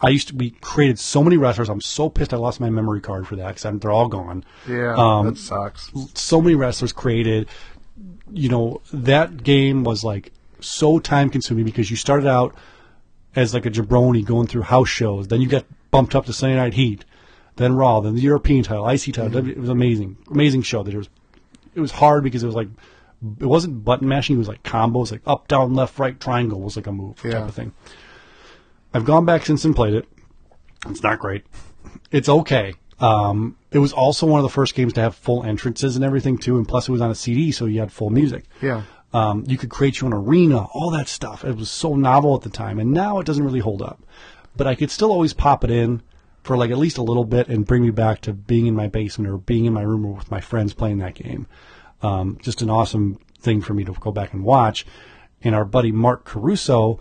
I 0.00 0.10
used 0.10 0.28
to 0.28 0.36
we 0.36 0.50
created 0.50 0.98
so 0.98 1.22
many 1.24 1.36
wrestlers. 1.36 1.68
I'm 1.68 1.80
so 1.80 2.08
pissed 2.08 2.32
I 2.32 2.36
lost 2.36 2.60
my 2.60 2.70
memory 2.70 3.00
card 3.00 3.26
for 3.26 3.34
that 3.36 3.56
because 3.56 3.80
they're 3.80 3.90
all 3.90 4.08
gone. 4.08 4.44
Yeah, 4.68 4.94
Um, 4.96 5.26
that 5.26 5.38
sucks. 5.38 5.90
so 6.14 6.40
many 6.40 6.54
wrestlers 6.54 6.92
created. 6.92 7.48
You 8.32 8.48
know, 8.48 8.80
that 8.92 9.42
game 9.42 9.82
was 9.82 10.04
like 10.04 10.32
so 10.60 10.98
time 11.00 11.30
consuming 11.30 11.64
because 11.64 11.90
you 11.90 11.96
started 11.96 12.28
out 12.28 12.54
as 13.34 13.54
like 13.54 13.66
a 13.66 13.70
jabroni 13.70 14.24
going 14.24 14.46
through 14.46 14.62
house 14.62 14.88
shows. 14.88 15.28
Then 15.28 15.40
you 15.40 15.48
got 15.48 15.64
bumped 15.90 16.14
up 16.14 16.26
to 16.26 16.32
Sunday 16.32 16.56
Night 16.56 16.74
Heat, 16.74 17.04
then 17.56 17.74
Raw, 17.74 18.00
then 18.00 18.14
the 18.14 18.20
European 18.20 18.62
title, 18.62 18.88
IC 18.88 19.14
title. 19.14 19.30
W- 19.30 19.52
It 19.52 19.58
was 19.58 19.68
amazing, 19.68 20.16
amazing 20.30 20.62
show. 20.62 20.82
That 20.84 20.94
it 20.94 20.98
was, 20.98 21.08
it 21.74 21.80
was 21.80 21.90
hard 21.92 22.22
because 22.22 22.42
it 22.42 22.46
was 22.46 22.54
like, 22.56 22.68
it 23.40 23.46
wasn't 23.46 23.84
button 23.84 24.06
mashing. 24.08 24.36
It 24.36 24.38
was 24.38 24.48
like 24.48 24.62
combos, 24.62 25.10
like 25.10 25.22
up, 25.26 25.48
down, 25.48 25.74
left, 25.74 25.98
right, 25.98 26.18
triangle 26.20 26.60
was 26.60 26.76
like 26.76 26.86
a 26.86 26.92
move 26.92 27.20
Yeah. 27.24 27.32
type 27.32 27.48
of 27.48 27.54
thing. 27.54 27.72
I've 28.94 29.04
gone 29.04 29.24
back 29.24 29.44
since 29.44 29.64
and 29.64 29.74
played 29.74 29.94
it. 29.94 30.06
It's 30.88 31.02
not 31.02 31.18
great. 31.18 31.44
It's 32.10 32.28
okay. 32.28 32.74
Um, 32.98 33.56
it 33.70 33.78
was 33.78 33.92
also 33.92 34.26
one 34.26 34.40
of 34.40 34.42
the 34.42 34.50
first 34.50 34.74
games 34.74 34.94
to 34.94 35.00
have 35.00 35.14
full 35.14 35.42
entrances 35.42 35.96
and 35.96 36.04
everything 36.04 36.38
too, 36.38 36.56
and 36.56 36.66
plus 36.66 36.88
it 36.88 36.92
was 36.92 37.00
on 37.00 37.10
a 37.10 37.14
CD, 37.14 37.52
so 37.52 37.66
you 37.66 37.80
had 37.80 37.92
full 37.92 38.10
music. 38.10 38.44
Yeah. 38.62 38.82
Um, 39.12 39.44
you 39.46 39.58
could 39.58 39.70
create 39.70 40.00
your 40.00 40.06
own 40.06 40.24
arena, 40.24 40.64
all 40.72 40.90
that 40.90 41.08
stuff. 41.08 41.44
It 41.44 41.56
was 41.56 41.70
so 41.70 41.94
novel 41.94 42.34
at 42.34 42.42
the 42.42 42.50
time, 42.50 42.78
and 42.78 42.92
now 42.92 43.18
it 43.18 43.26
doesn't 43.26 43.44
really 43.44 43.60
hold 43.60 43.82
up. 43.82 44.02
But 44.56 44.66
I 44.66 44.74
could 44.74 44.90
still 44.90 45.12
always 45.12 45.34
pop 45.34 45.64
it 45.64 45.70
in 45.70 46.02
for 46.42 46.56
like 46.56 46.70
at 46.70 46.78
least 46.78 46.98
a 46.98 47.02
little 47.02 47.24
bit 47.24 47.48
and 47.48 47.66
bring 47.66 47.82
me 47.82 47.90
back 47.90 48.20
to 48.22 48.32
being 48.32 48.66
in 48.66 48.74
my 48.74 48.86
basement 48.86 49.30
or 49.30 49.36
being 49.36 49.64
in 49.64 49.72
my 49.72 49.82
room 49.82 50.16
with 50.16 50.30
my 50.30 50.40
friends 50.40 50.72
playing 50.72 50.98
that 50.98 51.14
game. 51.14 51.46
Um, 52.02 52.38
just 52.40 52.62
an 52.62 52.70
awesome 52.70 53.18
thing 53.40 53.60
for 53.60 53.74
me 53.74 53.84
to 53.84 53.92
go 53.92 54.12
back 54.12 54.32
and 54.32 54.44
watch. 54.44 54.86
And 55.42 55.54
our 55.54 55.64
buddy 55.64 55.92
Mark 55.92 56.24
Caruso 56.24 57.00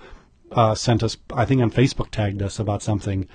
uh, 0.56 0.74
sent 0.74 1.03
us, 1.03 1.18
I 1.34 1.45
think 1.45 1.62
on 1.62 1.70
Facebook 1.70 2.10
tagged 2.10 2.41
us 2.41 2.58
about 2.60 2.82
something 2.82 3.28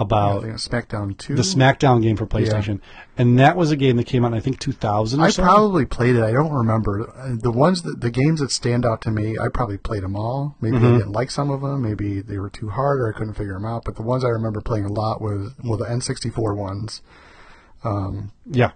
about 0.00 0.44
it's 0.44 0.68
SmackDown 0.68 1.18
2. 1.18 1.34
the 1.34 1.42
SmackDown 1.42 2.00
game 2.00 2.16
for 2.16 2.24
PlayStation, 2.24 2.80
and 3.16 3.36
that 3.40 3.56
was 3.56 3.72
a 3.72 3.76
game 3.76 3.96
that 3.96 4.04
came 4.06 4.24
out 4.24 4.28
in 4.28 4.34
I 4.34 4.40
think 4.40 4.60
2000 4.60 5.18
or 5.18 5.24
I 5.24 5.30
so. 5.30 5.42
probably 5.42 5.84
played 5.86 6.14
it. 6.14 6.22
I 6.22 6.30
don't 6.30 6.52
remember 6.52 7.10
Uh, 7.18 7.34
the 7.34 7.50
ones 7.50 7.82
that 7.82 8.00
the 8.00 8.08
games 8.10 8.38
that 8.38 8.52
stand 8.52 8.86
out 8.86 9.00
to 9.02 9.10
me. 9.10 9.36
I 9.36 9.48
probably 9.48 9.76
played 9.76 10.04
them 10.04 10.14
all. 10.14 10.54
Maybe 10.60 10.76
Mm-hmm. 10.76 10.86
I 10.94 10.98
didn't 10.98 11.12
like 11.12 11.32
some 11.32 11.50
of 11.50 11.62
them. 11.62 11.82
Maybe 11.82 12.20
they 12.20 12.38
were 12.38 12.48
too 12.48 12.68
hard, 12.68 13.00
or 13.00 13.12
I 13.12 13.18
couldn't 13.18 13.34
figure 13.34 13.54
them 13.54 13.64
out. 13.66 13.84
But 13.84 13.96
the 13.96 14.02
ones 14.02 14.24
I 14.24 14.28
remember 14.28 14.60
playing 14.60 14.84
a 14.84 14.92
lot 14.92 15.20
was 15.20 15.50
well 15.64 15.76
the 15.78 15.86
N64 15.86 16.56
ones. 16.56 17.02
yeah, 17.84 18.70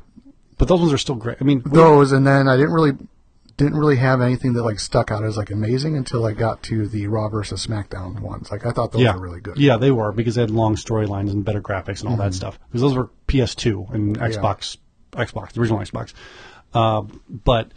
but 0.59 0.69
those 0.69 0.81
ones 0.81 0.93
are 0.93 0.99
still 0.99 1.15
great. 1.15 1.39
I 1.41 1.45
mean, 1.45 1.63
Those, 1.65 2.11
and 2.13 2.27
then 2.27 2.49
I 2.49 2.57
didn't 2.57 2.73
really 2.73 2.93
didn't 3.63 3.79
really 3.79 3.97
have 3.97 4.21
anything 4.21 4.53
that 4.55 4.63
like 4.63 4.79
stuck 4.81 5.11
out 5.11 5.25
as 5.25 5.37
like 5.37 5.51
amazing 5.51 5.97
until 5.97 6.25
I 6.27 6.33
got 6.33 6.63
to 6.65 6.87
the 6.87 7.07
Raw 7.07 7.29
versus 7.29 7.67
SmackDown 7.67 8.21
ones. 8.21 8.51
Like 8.51 8.67
I 8.67 8.71
thought 8.73 8.93
those 8.93 9.03
yeah, 9.03 9.15
were 9.15 9.21
really 9.21 9.41
good. 9.41 9.57
Yeah, 9.59 9.77
they 9.77 9.91
were 9.91 10.13
because 10.13 10.35
they 10.35 10.41
had 10.43 10.51
long 10.51 10.77
storylines 10.77 11.31
and 11.31 11.45
better 11.45 11.61
graphics 11.63 12.01
and 12.01 12.09
all 12.11 12.17
that 12.17 12.35
stuff. 12.35 12.59
Because 12.69 12.81
those 12.81 12.95
were 12.95 13.11
PS2 13.29 13.93
and 13.95 14.19
Xbox, 14.19 14.77
Xbox, 15.13 15.53
the 15.53 15.61
original 15.61 15.81
Xbox. 15.81 16.13
Uh, 16.75 17.03
but 17.29 17.73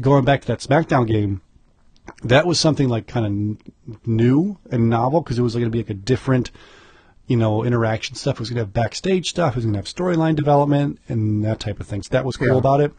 going 0.00 0.24
back 0.24 0.42
to 0.42 0.46
that 0.48 0.60
SmackDown 0.60 1.06
game, 1.06 1.40
that 2.22 2.46
was 2.46 2.58
something 2.58 2.88
like 2.88 3.06
kind 3.06 3.26
of 3.26 3.32
n- 3.32 3.98
new 4.06 4.58
and 4.70 4.88
novel 4.88 5.20
because 5.20 5.38
it 5.38 5.42
was 5.42 5.54
like 5.54 5.60
going 5.62 5.70
to 5.72 5.76
be 5.76 5.82
like 5.82 5.90
a 5.90 5.94
different, 5.94 6.50
you 7.26 7.36
know, 7.36 7.64
interaction 7.64 8.14
stuff. 8.16 8.36
It 8.36 8.40
was 8.40 8.50
going 8.50 8.56
to 8.56 8.62
have 8.64 8.72
backstage 8.72 9.28
stuff. 9.30 9.54
It 9.54 9.56
was 9.56 9.64
going 9.64 9.74
to 9.74 9.78
have 9.78 9.86
storyline 9.86 10.36
development 10.36 10.98
and 11.08 11.44
that 11.44 11.60
type 11.60 11.80
of 11.80 11.86
thing. 11.86 12.02
So 12.02 12.08
that 12.12 12.24
was 12.24 12.36
cool 12.36 12.48
Yeah. 12.48 12.54
about 12.58 12.80
it. 12.80 12.92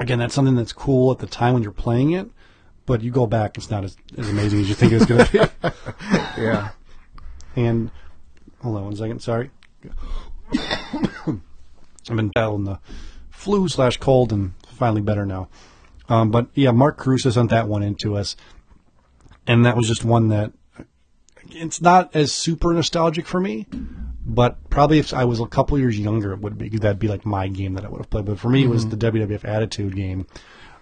Again, 0.00 0.18
that's 0.18 0.34
something 0.34 0.56
that's 0.56 0.72
cool 0.72 1.12
at 1.12 1.18
the 1.18 1.26
time 1.26 1.52
when 1.52 1.62
you're 1.62 1.72
playing 1.72 2.12
it, 2.12 2.28
but 2.86 3.02
you 3.02 3.10
go 3.10 3.26
back, 3.26 3.58
it's 3.58 3.70
not 3.70 3.84
as, 3.84 3.98
as 4.16 4.30
amazing 4.30 4.60
as 4.60 4.68
you 4.70 4.74
think 4.74 4.92
it's 4.92 5.04
going 5.04 5.24
to 5.26 5.32
be. 5.32 5.68
yeah. 6.42 6.70
And 7.54 7.90
hold 8.62 8.76
on 8.78 8.84
one 8.84 8.96
second. 8.96 9.20
Sorry, 9.20 9.50
I've 10.56 11.42
been 12.08 12.28
battling 12.28 12.64
the 12.64 12.78
flu 13.28 13.68
slash 13.68 13.98
cold, 13.98 14.32
and 14.32 14.54
finally 14.72 15.02
better 15.02 15.26
now. 15.26 15.48
Um, 16.08 16.30
but 16.30 16.48
yeah, 16.54 16.70
Mark 16.70 16.96
Caruso 16.96 17.28
sent 17.28 17.50
that 17.50 17.68
one 17.68 17.82
into 17.82 18.16
us, 18.16 18.36
and 19.46 19.66
that 19.66 19.76
was 19.76 19.86
just 19.86 20.02
one 20.02 20.28
that 20.28 20.52
it's 21.50 21.82
not 21.82 22.16
as 22.16 22.32
super 22.32 22.72
nostalgic 22.72 23.26
for 23.26 23.38
me. 23.38 23.66
But 24.24 24.70
probably 24.70 24.98
if 24.98 25.14
I 25.14 25.24
was 25.24 25.40
a 25.40 25.46
couple 25.46 25.78
years 25.78 25.98
younger, 25.98 26.32
it 26.32 26.40
would 26.40 26.58
be 26.58 26.68
that'd 26.68 26.98
be 26.98 27.08
like 27.08 27.24
my 27.24 27.48
game 27.48 27.74
that 27.74 27.84
I 27.84 27.88
would 27.88 27.98
have 27.98 28.10
played. 28.10 28.26
But 28.26 28.38
for 28.38 28.48
me, 28.50 28.64
it 28.64 28.68
was 28.68 28.88
the 28.88 28.96
WWF 28.96 29.44
Attitude 29.44 29.96
game. 29.96 30.26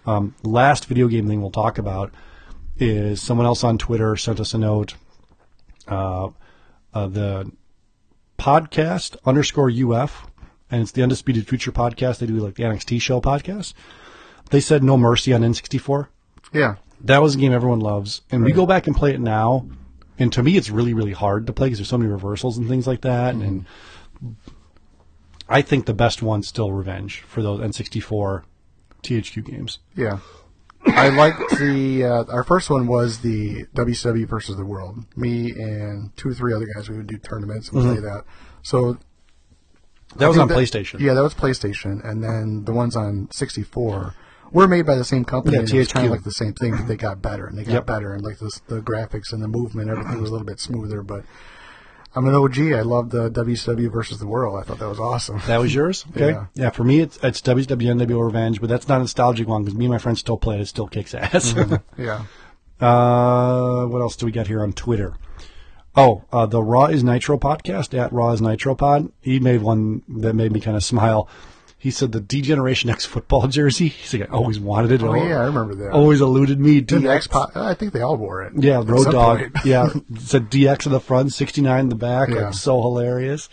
Um, 0.06 0.34
last 0.42 0.86
video 0.86 1.06
game 1.06 1.28
thing 1.28 1.40
we'll 1.40 1.50
talk 1.50 1.78
about 1.78 2.12
is 2.78 3.22
someone 3.22 3.46
else 3.46 3.62
on 3.62 3.78
Twitter 3.78 4.16
sent 4.16 4.40
us 4.40 4.54
a 4.54 4.58
note 4.58 4.94
uh, 6.98 7.06
the 7.06 7.50
podcast 8.38 9.16
underscore 9.24 9.70
UF, 9.70 10.26
and 10.70 10.82
it's 10.82 10.92
the 10.92 11.02
Undisputed 11.02 11.48
Future 11.48 11.72
podcast. 11.72 12.18
They 12.18 12.26
do 12.26 12.34
like 12.34 12.54
the 12.54 12.64
NXT 12.64 13.00
show 13.00 13.20
podcast. 13.20 13.74
They 14.50 14.60
said 14.60 14.82
No 14.82 14.96
Mercy 14.96 15.32
on 15.32 15.42
N64. 15.42 16.08
Yeah. 16.52 16.76
That 17.02 17.22
was 17.22 17.34
a 17.34 17.38
game 17.38 17.52
everyone 17.52 17.80
loves, 17.80 18.22
and 18.30 18.44
we 18.44 18.52
go 18.52 18.66
back 18.66 18.86
and 18.86 18.96
play 18.96 19.12
it 19.12 19.20
now. 19.20 19.68
And 20.18 20.32
to 20.32 20.42
me, 20.42 20.56
it's 20.56 20.70
really, 20.70 20.94
really 20.94 21.12
hard 21.12 21.46
to 21.46 21.52
play 21.52 21.66
because 21.68 21.78
there's 21.78 21.88
so 21.88 21.98
many 21.98 22.10
reversals 22.10 22.58
and 22.58 22.68
things 22.68 22.86
like 22.86 23.02
that. 23.02 23.34
And 23.34 23.66
I 25.48 25.62
think 25.62 25.86
the 25.86 25.94
best 25.94 26.22
one's 26.22 26.48
still 26.48 26.72
Revenge 26.72 27.20
for 27.22 27.42
those 27.42 27.60
N64 27.60 28.42
THQ 29.02 29.44
games. 29.44 29.78
Yeah. 29.94 30.18
I 30.86 31.08
liked 31.08 31.38
the 31.58 32.04
uh, 32.04 32.24
our 32.32 32.44
first 32.44 32.70
one 32.70 32.86
was 32.86 33.20
the 33.20 33.64
WCW 33.74 34.28
versus 34.28 34.56
the 34.56 34.64
World. 34.64 35.04
Me 35.16 35.50
and 35.50 36.16
two 36.16 36.30
or 36.30 36.34
three 36.34 36.54
other 36.54 36.66
guys 36.74 36.88
we 36.88 36.96
would 36.96 37.06
do 37.06 37.18
tournaments 37.18 37.68
and 37.70 37.82
play 37.82 37.96
that. 37.96 38.24
So 38.62 38.98
That 40.16 40.28
was 40.28 40.38
on 40.38 40.48
think 40.48 40.60
PlayStation. 40.60 41.00
Yeah, 41.00 41.14
that 41.14 41.22
was 41.22 41.34
PlayStation, 41.34 42.04
and 42.04 42.22
then 42.22 42.64
the 42.64 42.72
ones 42.72 42.96
on 42.96 43.28
64 43.32 44.14
were 44.52 44.68
made 44.68 44.86
by 44.86 44.94
the 44.96 45.04
same 45.04 45.24
company. 45.24 45.54
Yeah, 45.56 45.60
and 45.60 45.70
it 45.72 45.78
was 45.78 45.88
kind 45.88 46.06
of 46.06 46.12
like 46.12 46.24
the 46.24 46.30
same 46.30 46.52
thing, 46.54 46.72
but 46.76 46.86
they 46.86 46.96
got 46.96 47.20
better 47.22 47.46
and 47.46 47.56
they 47.58 47.64
got 47.64 47.72
Yep. 47.72 47.86
better, 47.86 48.12
and 48.14 48.22
like 48.22 48.38
this, 48.38 48.60
the 48.68 48.80
graphics 48.80 49.32
and 49.32 49.42
the 49.42 49.48
movement, 49.48 49.90
everything 49.90 50.20
was 50.20 50.30
a 50.30 50.32
little 50.32 50.46
bit 50.46 50.60
smoother. 50.60 51.02
But 51.02 51.24
I'm 52.14 52.26
an 52.26 52.34
OG. 52.34 52.72
I 52.72 52.80
love 52.82 53.10
the 53.10 53.30
WCW 53.30 53.90
versus 53.92 54.18
the 54.18 54.26
World. 54.26 54.58
I 54.58 54.62
thought 54.66 54.78
that 54.78 54.88
was 54.88 54.98
awesome. 55.00 55.40
That 55.46 55.60
was 55.60 55.74
yours? 55.74 56.04
Okay. 56.16 56.30
Yeah. 56.30 56.46
Yeah, 56.54 56.70
for 56.70 56.82
me, 56.84 57.00
it's, 57.00 57.18
it's 57.22 57.40
WWNW 57.42 58.24
Revenge, 58.24 58.60
but 58.60 58.68
that's 58.68 58.88
not 58.88 58.96
a 58.96 59.00
nostalgic 59.00 59.46
one 59.46 59.62
because 59.64 59.76
me 59.78 59.84
and 59.84 59.92
my 59.92 59.98
friends 59.98 60.20
still 60.20 60.38
play 60.38 60.56
it. 60.56 60.60
It 60.62 60.66
still 60.66 60.88
kicks 60.88 61.14
ass. 61.14 61.54
yeah. 61.98 62.24
uh, 62.80 63.84
what 63.86 64.00
else 64.00 64.16
do 64.16 64.26
we 64.26 64.32
got 64.32 64.46
here 64.46 64.62
on 64.62 64.72
Twitter? 64.72 65.14
Oh, 65.96 66.24
uh, 66.32 66.46
the 66.46 66.62
Raw 66.62 66.86
is 66.86 67.02
Nitro 67.02 67.38
podcast 67.38 67.98
at 67.98 68.12
Raw 68.12 68.30
is 68.30 68.40
Nitro 68.40 68.74
Pod. 68.74 69.10
He 69.20 69.40
made 69.40 69.62
one 69.62 70.02
that 70.08 70.34
made 70.34 70.52
me 70.52 70.60
kind 70.60 70.76
of 70.76 70.84
smile. 70.84 71.28
He 71.80 71.92
said 71.92 72.10
the 72.10 72.20
D-Generation 72.20 72.90
X 72.90 73.04
football 73.06 73.46
jersey. 73.48 73.88
He's 73.88 74.12
like, 74.12 74.28
I 74.28 74.32
always 74.34 74.58
wanted 74.58 74.90
it. 74.92 75.02
Oh 75.02 75.14
yeah, 75.14 75.40
I 75.40 75.44
remember 75.44 75.76
that. 75.76 75.92
Always 75.92 76.20
eluded 76.20 76.58
me. 76.58 76.82
DX. 76.82 77.56
I 77.56 77.74
think 77.74 77.92
they 77.92 78.00
all 78.00 78.16
wore 78.16 78.42
it. 78.42 78.52
Yeah, 78.56 78.82
Road 78.84 79.10
Dog. 79.12 79.50
yeah, 79.64 79.88
it 79.94 80.02
said 80.20 80.50
DX 80.50 80.86
in 80.86 80.92
the 80.92 81.00
front, 81.00 81.32
69 81.32 81.78
in 81.80 81.88
the 81.88 81.94
back. 81.94 82.28
Yeah. 82.30 82.46
Like, 82.46 82.54
so 82.54 82.80
hilarious. 82.82 83.48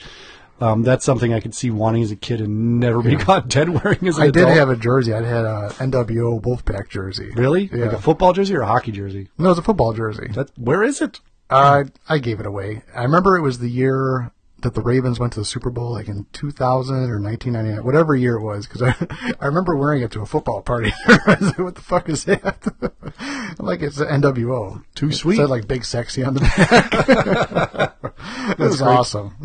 Um, 0.61 0.84
that's 0.84 1.03
something 1.03 1.34
I 1.34 1.41
could 1.41 1.53
see 1.53 1.69
wanting 1.69 2.01
as 2.01 2.11
a 2.11 2.15
kid 2.15 2.39
and 2.39 2.80
never 2.80 3.01
be 3.03 3.17
caught 3.17 3.49
dead 3.49 3.67
wearing 3.69 4.07
as 4.07 4.17
an 4.17 4.23
I 4.23 4.32
did 4.32 4.47
have 4.47 4.69
a 4.69 4.78
jersey. 4.78 5.13
I 5.13 5.21
had 5.21 5.43
a 5.43 5.69
NWO 5.80 6.41
Wolfpack 6.41 6.88
jersey. 6.89 7.32
Really? 7.36 7.69
Yeah. 7.73 7.86
Like 7.86 7.93
a 7.93 8.01
football 8.01 8.32
jersey 8.32 8.55
or 8.55 8.61
a 8.61 8.65
hockey 8.65 8.93
jersey? 8.93 9.30
no, 9.38 9.47
it 9.47 9.49
was 9.49 9.57
a 9.57 9.61
football 9.63 9.91
jersey. 9.93 10.30
That 10.30 10.51
where 10.57 10.82
is 10.82 11.01
it? 11.01 11.19
Uh, 11.49 11.84
I 12.07 12.17
gave 12.19 12.39
it 12.39 12.45
away. 12.45 12.84
I 12.95 13.03
remember 13.03 13.36
it 13.36 13.41
was 13.41 13.59
the 13.59 13.69
year 13.69 14.32
that 14.62 14.74
the 14.74 14.82
Ravens 14.82 15.20
went 15.20 15.34
to 15.34 15.39
the 15.39 15.45
Super 15.45 15.70
Bowl, 15.70 15.91
like 15.91 16.08
in 16.08 16.26
2000 16.34 16.95
or 17.10 17.20
1999, 17.22 17.84
whatever 17.86 18.16
year 18.16 18.36
it 18.36 18.41
was, 18.41 18.66
because 18.68 18.82
I, 18.82 18.95
I 19.41 19.45
remember 19.47 19.76
wearing 19.76 20.01
it 20.01 20.12
to 20.12 20.22
a 20.22 20.26
football 20.26 20.62
party. 20.62 20.91
I 21.08 21.38
was 21.39 21.49
like, 21.49 21.60
what 21.60 21.76
the 21.76 21.82
fuck 21.82 22.10
is 22.10 22.24
that? 22.26 22.66
Like, 23.58 23.82
it's 23.82 23.95
the 23.95 24.06
NWO. 24.06 24.84
Too 24.95 25.08
It 25.10 25.14
sweet. 25.14 25.38
said 25.38 25.49
like 25.49 25.66
Big 25.68 25.86
Sexy 25.86 26.24
on 26.26 26.34
the 26.34 26.41
back. 26.41 27.93
it 28.51 28.60
was 28.60 28.78
great. 28.82 28.88
awesome. 28.89 29.36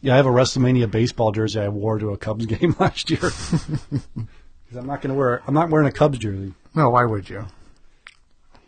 Yeah, 0.00 0.14
I 0.14 0.16
have 0.16 0.26
a 0.26 0.30
WrestleMania 0.30 0.90
baseball 0.90 1.30
jersey 1.30 1.60
I 1.60 1.68
wore 1.68 1.98
to 2.00 2.10
a 2.10 2.16
Cubs 2.18 2.46
game 2.46 2.74
last 2.80 3.08
year. 3.10 3.20
Because 3.20 4.76
I'm 4.76 4.86
not 4.86 5.00
going 5.02 5.12
to 5.12 5.14
wear. 5.14 5.40
I'm 5.46 5.54
not 5.54 5.70
wearing 5.70 5.86
a 5.86 5.92
Cubs 5.92 6.18
jersey. 6.18 6.52
No, 6.74 6.90
why 6.90 7.04
would 7.04 7.30
you? 7.30 7.38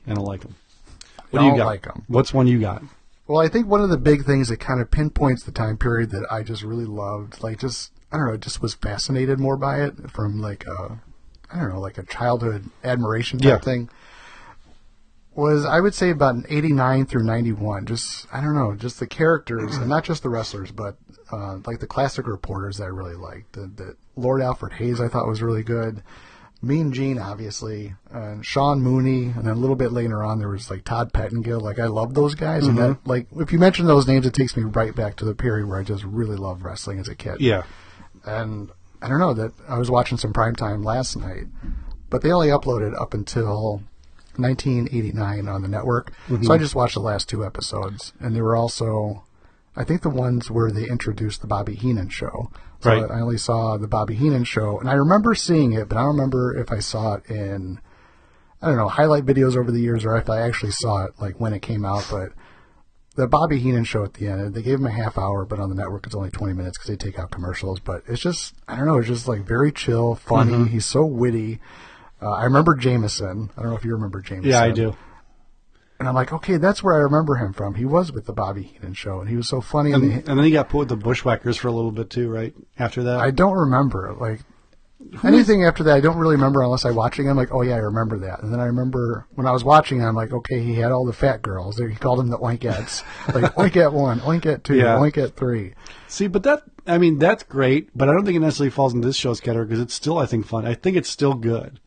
And 0.06 0.12
I 0.12 0.14
don't 0.14 0.24
like 0.24 0.42
them. 0.42 0.54
What 1.30 1.40
do 1.40 1.46
Don't 1.46 1.54
you 1.54 1.58
got? 1.58 1.66
like 1.66 1.86
'em. 1.88 2.04
What's 2.06 2.32
one 2.32 2.46
you 2.46 2.60
got? 2.60 2.82
Well, 3.26 3.40
I 3.42 3.48
think 3.48 3.66
one 3.66 3.80
of 3.80 3.88
the 3.88 3.96
big 3.96 4.24
things 4.24 4.48
that 4.48 4.60
kind 4.60 4.80
of 4.80 4.90
pinpoints 4.90 5.44
the 5.44 5.52
time 5.52 5.78
period 5.78 6.10
that 6.10 6.26
I 6.30 6.42
just 6.42 6.62
really 6.62 6.84
loved, 6.84 7.42
like 7.42 7.58
just 7.58 7.90
I 8.12 8.16
don't 8.18 8.26
know, 8.26 8.36
just 8.36 8.60
was 8.62 8.74
fascinated 8.74 9.40
more 9.40 9.56
by 9.56 9.82
it 9.82 10.10
from 10.10 10.40
like 10.40 10.66
a 10.66 11.00
I 11.50 11.58
don't 11.60 11.70
know, 11.70 11.80
like 11.80 11.98
a 11.98 12.02
childhood 12.04 12.70
admiration 12.82 13.38
type 13.38 13.48
Yeah. 13.48 13.58
thing. 13.58 13.88
Was 15.34 15.64
I 15.64 15.80
would 15.80 15.94
say 15.94 16.10
about 16.10 16.36
an 16.36 16.44
eighty 16.48 16.72
nine 16.72 17.06
through 17.06 17.24
ninety 17.24 17.52
one. 17.52 17.86
Just 17.86 18.26
I 18.32 18.40
don't 18.40 18.54
know, 18.54 18.74
just 18.74 19.00
the 19.00 19.06
characters 19.06 19.76
and 19.76 19.88
not 19.88 20.04
just 20.04 20.22
the 20.22 20.28
wrestlers, 20.28 20.70
but 20.70 20.96
uh, 21.32 21.58
like 21.66 21.80
the 21.80 21.86
classic 21.88 22.26
reporters 22.26 22.76
that 22.76 22.84
I 22.84 22.88
really 22.88 23.16
liked. 23.16 23.54
The, 23.54 23.66
the 23.66 23.96
Lord 24.16 24.42
Alfred 24.42 24.74
Hayes 24.74 25.00
I 25.00 25.08
thought 25.08 25.26
was 25.26 25.42
really 25.42 25.64
good. 25.64 26.02
Mean 26.64 26.92
Gene, 26.92 27.18
obviously, 27.18 27.94
and 28.10 28.44
Sean 28.44 28.80
Mooney, 28.80 29.24
and 29.26 29.44
then 29.44 29.54
a 29.54 29.58
little 29.58 29.76
bit 29.76 29.92
later 29.92 30.22
on 30.22 30.38
there 30.38 30.48
was 30.48 30.70
like 30.70 30.84
Todd 30.84 31.12
Pettingill. 31.12 31.60
Like 31.60 31.78
I 31.78 31.86
love 31.86 32.14
those 32.14 32.34
guys, 32.34 32.66
and 32.66 32.78
that 32.78 32.90
mm-hmm. 32.90 33.08
like 33.08 33.26
if 33.36 33.52
you 33.52 33.58
mention 33.58 33.86
those 33.86 34.06
names, 34.06 34.26
it 34.26 34.34
takes 34.34 34.56
me 34.56 34.64
right 34.64 34.94
back 34.94 35.16
to 35.16 35.24
the 35.24 35.34
period 35.34 35.68
where 35.68 35.78
I 35.78 35.84
just 35.84 36.04
really 36.04 36.36
loved 36.36 36.62
wrestling 36.62 36.98
as 36.98 37.08
a 37.08 37.14
kid. 37.14 37.40
Yeah. 37.40 37.62
and 38.24 38.70
I 39.02 39.08
don't 39.08 39.18
know 39.18 39.34
that 39.34 39.52
I 39.68 39.78
was 39.78 39.90
watching 39.90 40.16
some 40.16 40.32
primetime 40.32 40.84
last 40.84 41.16
night, 41.16 41.44
but 42.08 42.22
they 42.22 42.32
only 42.32 42.48
uploaded 42.48 42.98
up 42.98 43.12
until 43.12 43.82
1989 44.36 45.48
on 45.48 45.62
the 45.62 45.68
network. 45.68 46.12
Mm-hmm. 46.28 46.44
So 46.44 46.52
I 46.54 46.58
just 46.58 46.74
watched 46.74 46.94
the 46.94 47.00
last 47.00 47.28
two 47.28 47.44
episodes, 47.44 48.12
and 48.18 48.34
they 48.34 48.40
were 48.40 48.56
also, 48.56 49.24
I 49.76 49.84
think, 49.84 50.02
the 50.02 50.10
ones 50.10 50.50
where 50.50 50.70
they 50.70 50.88
introduced 50.88 51.40
the 51.40 51.46
Bobby 51.46 51.74
Heenan 51.74 52.08
show. 52.08 52.50
So 52.84 52.90
Right. 52.90 53.10
I 53.10 53.20
only 53.20 53.38
saw 53.38 53.78
the 53.78 53.88
Bobby 53.88 54.14
Heenan 54.14 54.44
show, 54.44 54.78
and 54.78 54.90
I 54.90 54.92
remember 54.92 55.34
seeing 55.34 55.72
it, 55.72 55.88
but 55.88 55.96
I 55.96 56.02
don't 56.02 56.16
remember 56.16 56.54
if 56.54 56.70
I 56.70 56.80
saw 56.80 57.14
it 57.14 57.24
in, 57.30 57.80
I 58.60 58.68
don't 58.68 58.76
know, 58.76 58.88
highlight 58.88 59.24
videos 59.24 59.56
over 59.56 59.70
the 59.70 59.80
years, 59.80 60.04
or 60.04 60.18
if 60.18 60.28
I 60.28 60.42
actually 60.42 60.72
saw 60.72 61.06
it 61.06 61.12
like 61.18 61.40
when 61.40 61.54
it 61.54 61.62
came 61.62 61.86
out. 61.86 62.06
But 62.10 62.32
the 63.16 63.26
Bobby 63.26 63.58
Heenan 63.58 63.84
show 63.84 64.04
at 64.04 64.12
the 64.14 64.28
end, 64.28 64.52
they 64.54 64.60
gave 64.60 64.80
him 64.80 64.84
a 64.86 64.90
half 64.90 65.16
hour, 65.16 65.46
but 65.46 65.58
on 65.60 65.70
the 65.70 65.74
network 65.74 66.04
it's 66.04 66.14
only 66.14 66.30
20 66.30 66.52
minutes 66.52 66.76
because 66.76 66.90
they 66.90 66.96
take 66.96 67.18
out 67.18 67.30
commercials. 67.30 67.80
But 67.80 68.02
it's 68.06 68.20
just, 68.20 68.54
I 68.68 68.76
don't 68.76 68.86
know, 68.86 68.98
it's 68.98 69.08
just 69.08 69.28
like 69.28 69.46
very 69.46 69.72
chill, 69.72 70.14
funny. 70.14 70.68
He's 70.68 70.84
so 70.84 71.06
witty. 71.06 71.60
Uh, 72.20 72.32
I 72.32 72.44
remember 72.44 72.74
Jameson. 72.74 73.50
I 73.56 73.62
don't 73.62 73.70
know 73.70 73.76
if 73.76 73.84
you 73.84 73.94
remember 73.94 74.20
Jameson. 74.20 74.50
Yeah, 74.50 74.60
I 74.62 74.72
do. 74.72 74.94
And 76.04 76.08
I'm 76.10 76.14
like, 76.14 76.34
okay, 76.34 76.58
that's 76.58 76.82
where 76.82 76.92
I 76.92 76.98
remember 76.98 77.36
him 77.36 77.54
from. 77.54 77.76
He 77.76 77.86
was 77.86 78.12
with 78.12 78.26
the 78.26 78.34
Bobby 78.34 78.64
Heenan 78.64 78.92
show, 78.92 79.20
and 79.20 79.30
he 79.30 79.36
was 79.36 79.48
so 79.48 79.62
funny. 79.62 79.92
And, 79.92 80.04
And 80.04 80.28
and 80.28 80.38
then 80.38 80.44
he 80.44 80.50
got 80.50 80.68
put 80.68 80.80
with 80.80 80.88
the 80.90 80.96
Bushwhackers 80.98 81.56
for 81.56 81.68
a 81.68 81.72
little 81.72 81.92
bit 81.92 82.10
too, 82.10 82.28
right? 82.28 82.52
After 82.78 83.02
that, 83.04 83.20
I 83.20 83.30
don't 83.30 83.56
remember 83.56 84.14
like 84.20 84.40
anything 85.22 85.64
after 85.64 85.82
that. 85.84 85.96
I 85.96 86.00
don't 86.00 86.18
really 86.18 86.34
remember 86.36 86.60
unless 86.62 86.84
I 86.84 86.90
watching 86.90 87.26
him. 87.26 87.38
Like, 87.38 87.52
oh 87.52 87.62
yeah, 87.62 87.76
I 87.76 87.78
remember 87.78 88.18
that. 88.18 88.42
And 88.42 88.52
then 88.52 88.60
I 88.60 88.66
remember 88.66 89.26
when 89.34 89.46
I 89.46 89.52
was 89.52 89.64
watching, 89.64 90.04
I'm 90.04 90.14
like, 90.14 90.30
okay, 90.34 90.60
he 90.62 90.74
had 90.74 90.92
all 90.92 91.06
the 91.06 91.14
fat 91.14 91.40
girls. 91.40 91.78
He 91.78 91.94
called 91.94 92.18
them 92.18 92.28
the 92.28 92.36
oinkettes. 92.38 93.02
like 93.34 93.54
oinket 93.56 93.94
one, 93.94 94.20
oinket 94.20 94.62
two, 94.62 94.76
Yeah. 94.76 94.96
oinket 94.98 95.36
three. 95.36 95.72
See, 96.06 96.26
but 96.26 96.42
that 96.42 96.64
I 96.86 96.98
mean 96.98 97.18
that's 97.18 97.44
great, 97.44 97.88
but 97.96 98.10
I 98.10 98.12
don't 98.12 98.26
think 98.26 98.36
it 98.36 98.40
necessarily 98.40 98.70
falls 98.70 98.92
into 98.92 99.06
this 99.08 99.16
show's 99.16 99.40
category 99.40 99.64
because 99.66 99.80
it's 99.80 99.94
still 99.94 100.18
I 100.18 100.26
think 100.26 100.44
fun. 100.46 100.66
I 100.66 100.74
think 100.74 100.98
it's 100.98 101.08
still 101.08 101.32
good. 101.34 101.80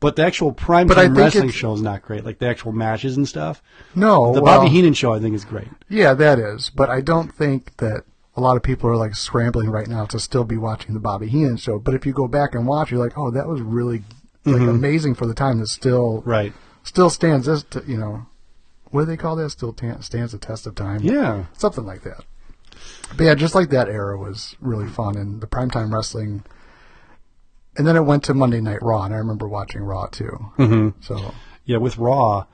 But 0.00 0.16
the 0.16 0.24
actual 0.24 0.52
prime 0.52 0.88
time 0.88 1.14
wrestling 1.14 1.50
show 1.50 1.74
is 1.74 1.82
not 1.82 2.00
great. 2.02 2.24
Like 2.24 2.38
the 2.38 2.48
actual 2.48 2.72
matches 2.72 3.16
and 3.18 3.28
stuff. 3.28 3.62
No, 3.94 4.32
The 4.32 4.40
well, 4.40 4.58
Bobby 4.60 4.70
Heenan 4.70 4.94
show 4.94 5.12
I 5.12 5.20
think 5.20 5.34
is 5.34 5.44
great. 5.44 5.68
Yeah, 5.90 6.14
that 6.14 6.38
is. 6.38 6.70
But 6.70 6.88
I 6.88 7.02
don't 7.02 7.32
think 7.34 7.76
that 7.76 8.04
a 8.34 8.40
lot 8.40 8.56
of 8.56 8.62
people 8.62 8.88
are 8.88 8.96
like 8.96 9.14
scrambling 9.14 9.68
right 9.70 9.88
now 9.88 10.06
to 10.06 10.18
still 10.18 10.44
be 10.44 10.56
watching 10.56 10.94
the 10.94 11.00
Bobby 11.00 11.28
Heenan 11.28 11.58
show. 11.58 11.78
But 11.78 11.94
if 11.94 12.06
you 12.06 12.12
go 12.14 12.26
back 12.28 12.54
and 12.54 12.66
watch, 12.66 12.90
you're 12.90 12.98
like, 13.02 13.18
oh, 13.18 13.30
that 13.30 13.46
was 13.46 13.60
really 13.60 14.02
like 14.46 14.56
mm-hmm. 14.56 14.68
amazing 14.68 15.14
for 15.14 15.26
the 15.26 15.34
time. 15.34 15.58
That 15.58 15.68
still 15.68 16.22
Right. 16.24 16.54
still 16.82 17.10
stands 17.10 17.46
as 17.46 17.64
t- 17.64 17.80
you 17.86 17.98
know, 17.98 18.26
what 18.90 19.02
do 19.02 19.06
they 19.06 19.18
call 19.18 19.36
that? 19.36 19.50
Still 19.50 19.74
ta- 19.74 20.00
stands 20.00 20.32
the 20.32 20.38
test 20.38 20.66
of 20.66 20.74
time. 20.74 21.00
Yeah. 21.02 21.44
something 21.52 21.84
like 21.84 22.02
that. 22.04 22.24
But 23.16 23.24
yeah, 23.24 23.34
just 23.34 23.54
like 23.54 23.68
that 23.70 23.88
era 23.88 24.16
was 24.16 24.56
really 24.60 24.88
fun, 24.88 25.16
and 25.18 25.42
the 25.42 25.46
primetime 25.46 25.92
wrestling. 25.92 26.44
And 27.80 27.86
then 27.86 27.96
it 27.96 28.02
went 28.02 28.24
to 28.24 28.34
Monday 28.34 28.60
Night 28.60 28.82
Raw, 28.82 29.04
and 29.04 29.14
I 29.14 29.16
remember 29.16 29.48
watching 29.48 29.80
Raw 29.80 30.04
too. 30.04 30.52
Mm-hmm. 30.58 31.00
So 31.00 31.32
Yeah, 31.64 31.78
with 31.78 31.96
Raw, 31.96 32.44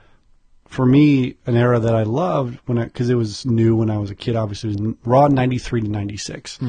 for 0.69 0.87
me, 0.87 1.35
an 1.47 1.57
era 1.57 1.81
that 1.81 1.97
I 1.97 2.05
loved 2.05 2.61
when 2.67 2.81
because 2.85 3.11
it 3.11 3.17
was 3.17 3.45
new 3.45 3.75
when 3.75 3.91
I 3.91 3.99
was 3.99 4.09
a 4.09 4.15
kid. 4.15 4.37
Obviously, 4.37 4.69
was 4.69 4.95
Raw 5.05 5.27
'93 5.27 5.81
to 5.81 5.89
'96. 5.89 6.61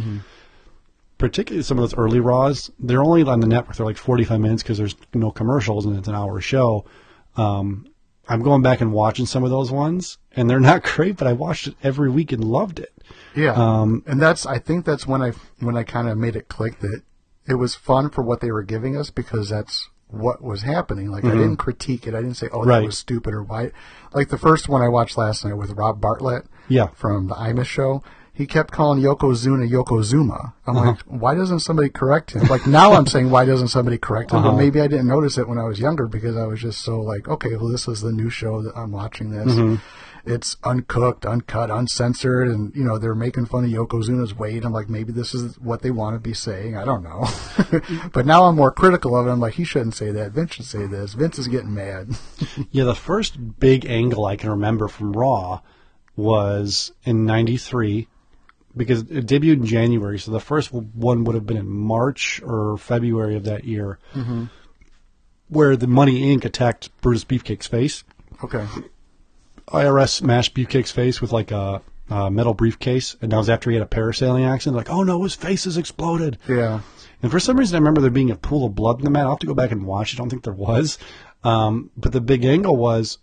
Particularly 1.19 1.61
some 1.61 1.77
of 1.77 1.83
those 1.83 1.95
early 1.95 2.19
Raws, 2.19 2.71
they're 2.79 3.03
only 3.03 3.21
on 3.21 3.41
the 3.41 3.47
network. 3.47 3.75
They're 3.75 3.85
like 3.85 3.97
45 3.97 4.39
minutes 4.39 4.63
because 4.63 4.79
there's 4.79 4.95
no 5.13 5.29
commercials 5.29 5.85
and 5.85 5.95
it's 5.95 6.07
an 6.07 6.15
hour 6.15 6.41
show. 6.41 6.85
Um, 7.35 7.87
I'm 8.27 8.41
going 8.41 8.63
back 8.63 8.81
and 8.81 8.91
watching 8.91 9.27
some 9.27 9.43
of 9.43 9.51
those 9.51 9.71
ones, 9.71 10.17
and 10.35 10.49
they're 10.49 10.59
not 10.71 10.81
great, 10.81 11.15
but 11.15 11.27
I 11.27 11.33
watched 11.33 11.67
it 11.67 11.75
every 11.83 12.09
week 12.09 12.31
and 12.31 12.43
loved 12.43 12.79
it. 12.79 12.91
Yeah, 13.35 13.53
Um, 13.53 14.03
and 14.07 14.19
that's 14.19 14.47
I 14.47 14.57
think 14.57 14.83
that's 14.83 15.05
when 15.05 15.21
I 15.21 15.33
when 15.59 15.77
I 15.77 15.83
kind 15.83 16.09
of 16.09 16.17
made 16.17 16.35
it 16.35 16.47
click 16.47 16.79
that 16.79 17.03
it 17.47 17.55
was 17.55 17.75
fun 17.75 18.09
for 18.09 18.21
what 18.21 18.41
they 18.41 18.51
were 18.51 18.63
giving 18.63 18.95
us 18.97 19.09
because 19.09 19.49
that's 19.49 19.89
what 20.09 20.41
was 20.41 20.61
happening. 20.61 21.09
Like 21.11 21.25
I 21.25 21.31
didn't 21.31 21.57
critique 21.57 22.07
it. 22.07 22.13
I 22.13 22.21
didn't 22.21 22.35
say, 22.37 22.47
"Oh, 22.51 22.63
that 22.65 22.71
Mm-hmm. 22.77 22.85
Was 22.85 22.97
stupid" 22.97 23.33
or 23.33 23.43
"Why." 23.43 23.71
Like 24.13 24.29
the 24.29 24.37
first 24.37 24.69
one 24.69 24.81
I 24.81 24.87
watched 24.87 25.17
last 25.17 25.43
night 25.43 25.57
with 25.57 25.71
Rob 25.71 25.99
Bartlett, 25.99 26.43
Yeah. 26.69 26.87
from 26.95 27.27
the 27.27 27.35
Imus 27.35 27.65
show. 27.65 28.03
He 28.33 28.45
kept 28.45 28.71
calling 28.71 29.01
Yokozuna 29.01 29.67
Yokozuma. 29.67 30.53
I'm 30.67 30.77
Uh-huh. 30.77 30.85
like, 30.91 30.99
why 31.07 31.33
doesn't 31.33 31.61
somebody 31.61 31.89
correct 31.89 32.33
him? 32.33 32.43
Like 32.47 32.67
now 32.67 32.93
I'm 32.93 33.07
saying, 33.07 33.31
why 33.31 33.45
doesn't 33.45 33.69
somebody 33.69 33.97
correct 33.97 34.31
him? 34.31 34.43
But 34.43 34.49
Uh-huh. 34.49 34.57
maybe 34.57 34.79
I 34.79 34.85
didn't 34.87 35.07
notice 35.07 35.39
it 35.39 35.47
when 35.49 35.57
I 35.57 35.63
was 35.63 35.79
younger 35.79 36.05
because 36.07 36.37
I 36.37 36.45
was 36.45 36.61
just 36.61 36.81
so 36.85 37.01
like, 37.01 37.27
okay, 37.27 37.55
well, 37.55 37.67
this 37.69 37.87
is 37.87 38.01
the 38.01 38.11
new 38.11 38.29
show 38.29 38.61
that 38.61 38.77
I'm 38.77 38.91
watching 38.91 39.31
this. 39.31 39.47
Mm-hmm. 39.53 39.75
It's 40.27 40.57
uncooked, 40.63 41.25
uncut, 41.25 41.71
uncensored, 41.71 42.49
and 42.49 42.75
you 42.75 42.83
know 42.83 42.97
they're 42.97 43.15
making 43.15 43.45
fun 43.45 43.63
of 43.63 43.71
Yokozuna's 43.71 44.35
weight. 44.35 44.65
I'm 44.65 44.73
like, 44.73 44.89
maybe 44.89 45.13
this 45.13 45.33
is 45.33 45.57
what 45.59 45.81
they 45.81 45.91
want 45.91 46.15
to 46.15 46.19
be 46.19 46.33
saying. 46.33 46.75
I 46.75 46.83
don't 46.83 47.03
know. 47.03 47.25
but 48.13 48.25
now 48.25 48.43
I'm 48.43 48.55
more 48.55 48.71
critical 48.71 49.15
of 49.15 49.25
it. 49.25 49.31
I'm 49.31 49.39
like, 49.39 49.53
he 49.53 49.63
shouldn't 49.63 49.95
say 49.95 50.11
that. 50.11 50.33
Vince 50.33 50.55
should 50.55 50.65
say 50.65 50.85
this. 50.85 51.13
Vince 51.13 51.39
is 51.39 51.47
getting 51.47 51.73
mad. 51.73 52.09
Yeah, 52.71 52.83
the 52.83 52.95
first 52.95 53.59
big 53.59 53.85
angle 53.85 54.25
I 54.25 54.35
can 54.35 54.49
remember 54.49 54.87
from 54.87 55.13
Raw 55.13 55.61
was 56.15 56.91
in 57.03 57.25
'93 57.25 58.07
because 58.75 59.01
it 59.03 59.25
debuted 59.25 59.53
in 59.53 59.65
January. 59.65 60.19
So 60.19 60.31
the 60.31 60.39
first 60.39 60.71
one 60.71 61.23
would 61.23 61.35
have 61.35 61.45
been 61.45 61.57
in 61.57 61.69
March 61.69 62.41
or 62.43 62.77
February 62.77 63.35
of 63.35 63.45
that 63.45 63.63
year, 63.63 63.99
mm-hmm. 64.13 64.45
where 65.49 65.75
the 65.75 65.87
Money 65.87 66.35
Inc. 66.35 66.45
attacked 66.45 66.89
Brutus 67.01 67.23
Beefcake's 67.23 67.67
face. 67.67 68.03
okay. 68.43 68.65
IRS 69.67 70.09
smashed 70.09 70.55
Beefcake's 70.55 70.91
face 70.91 71.21
with 71.21 71.31
like 71.31 71.51
a, 71.51 71.81
a 72.09 72.31
metal 72.31 72.53
briefcase, 72.53 73.15
and 73.21 73.31
that 73.31 73.37
was 73.37 73.49
after 73.49 73.69
he 73.69 73.75
had 73.75 73.85
a 73.85 73.89
parasailing 73.89 74.47
accident. 74.47 74.77
Like, 74.77 74.89
oh 74.89 75.03
no, 75.03 75.23
his 75.23 75.35
face 75.35 75.65
has 75.65 75.77
exploded. 75.77 76.37
Yeah. 76.47 76.81
And 77.21 77.31
for 77.31 77.39
some 77.39 77.57
reason, 77.57 77.75
I 77.75 77.79
remember 77.79 78.01
there 78.01 78.11
being 78.11 78.31
a 78.31 78.35
pool 78.35 78.65
of 78.65 78.75
blood 78.75 78.99
in 78.99 79.05
the 79.05 79.09
mat. 79.09 79.23
I'll 79.23 79.31
have 79.31 79.39
to 79.39 79.47
go 79.47 79.53
back 79.53 79.71
and 79.71 79.85
watch. 79.85 80.13
I 80.13 80.17
don't 80.17 80.29
think 80.29 80.43
there 80.43 80.53
was. 80.53 80.97
Um, 81.43 81.91
but 81.97 82.11
the 82.11 82.21
big 82.21 82.45
angle 82.45 82.75
was 82.75 83.17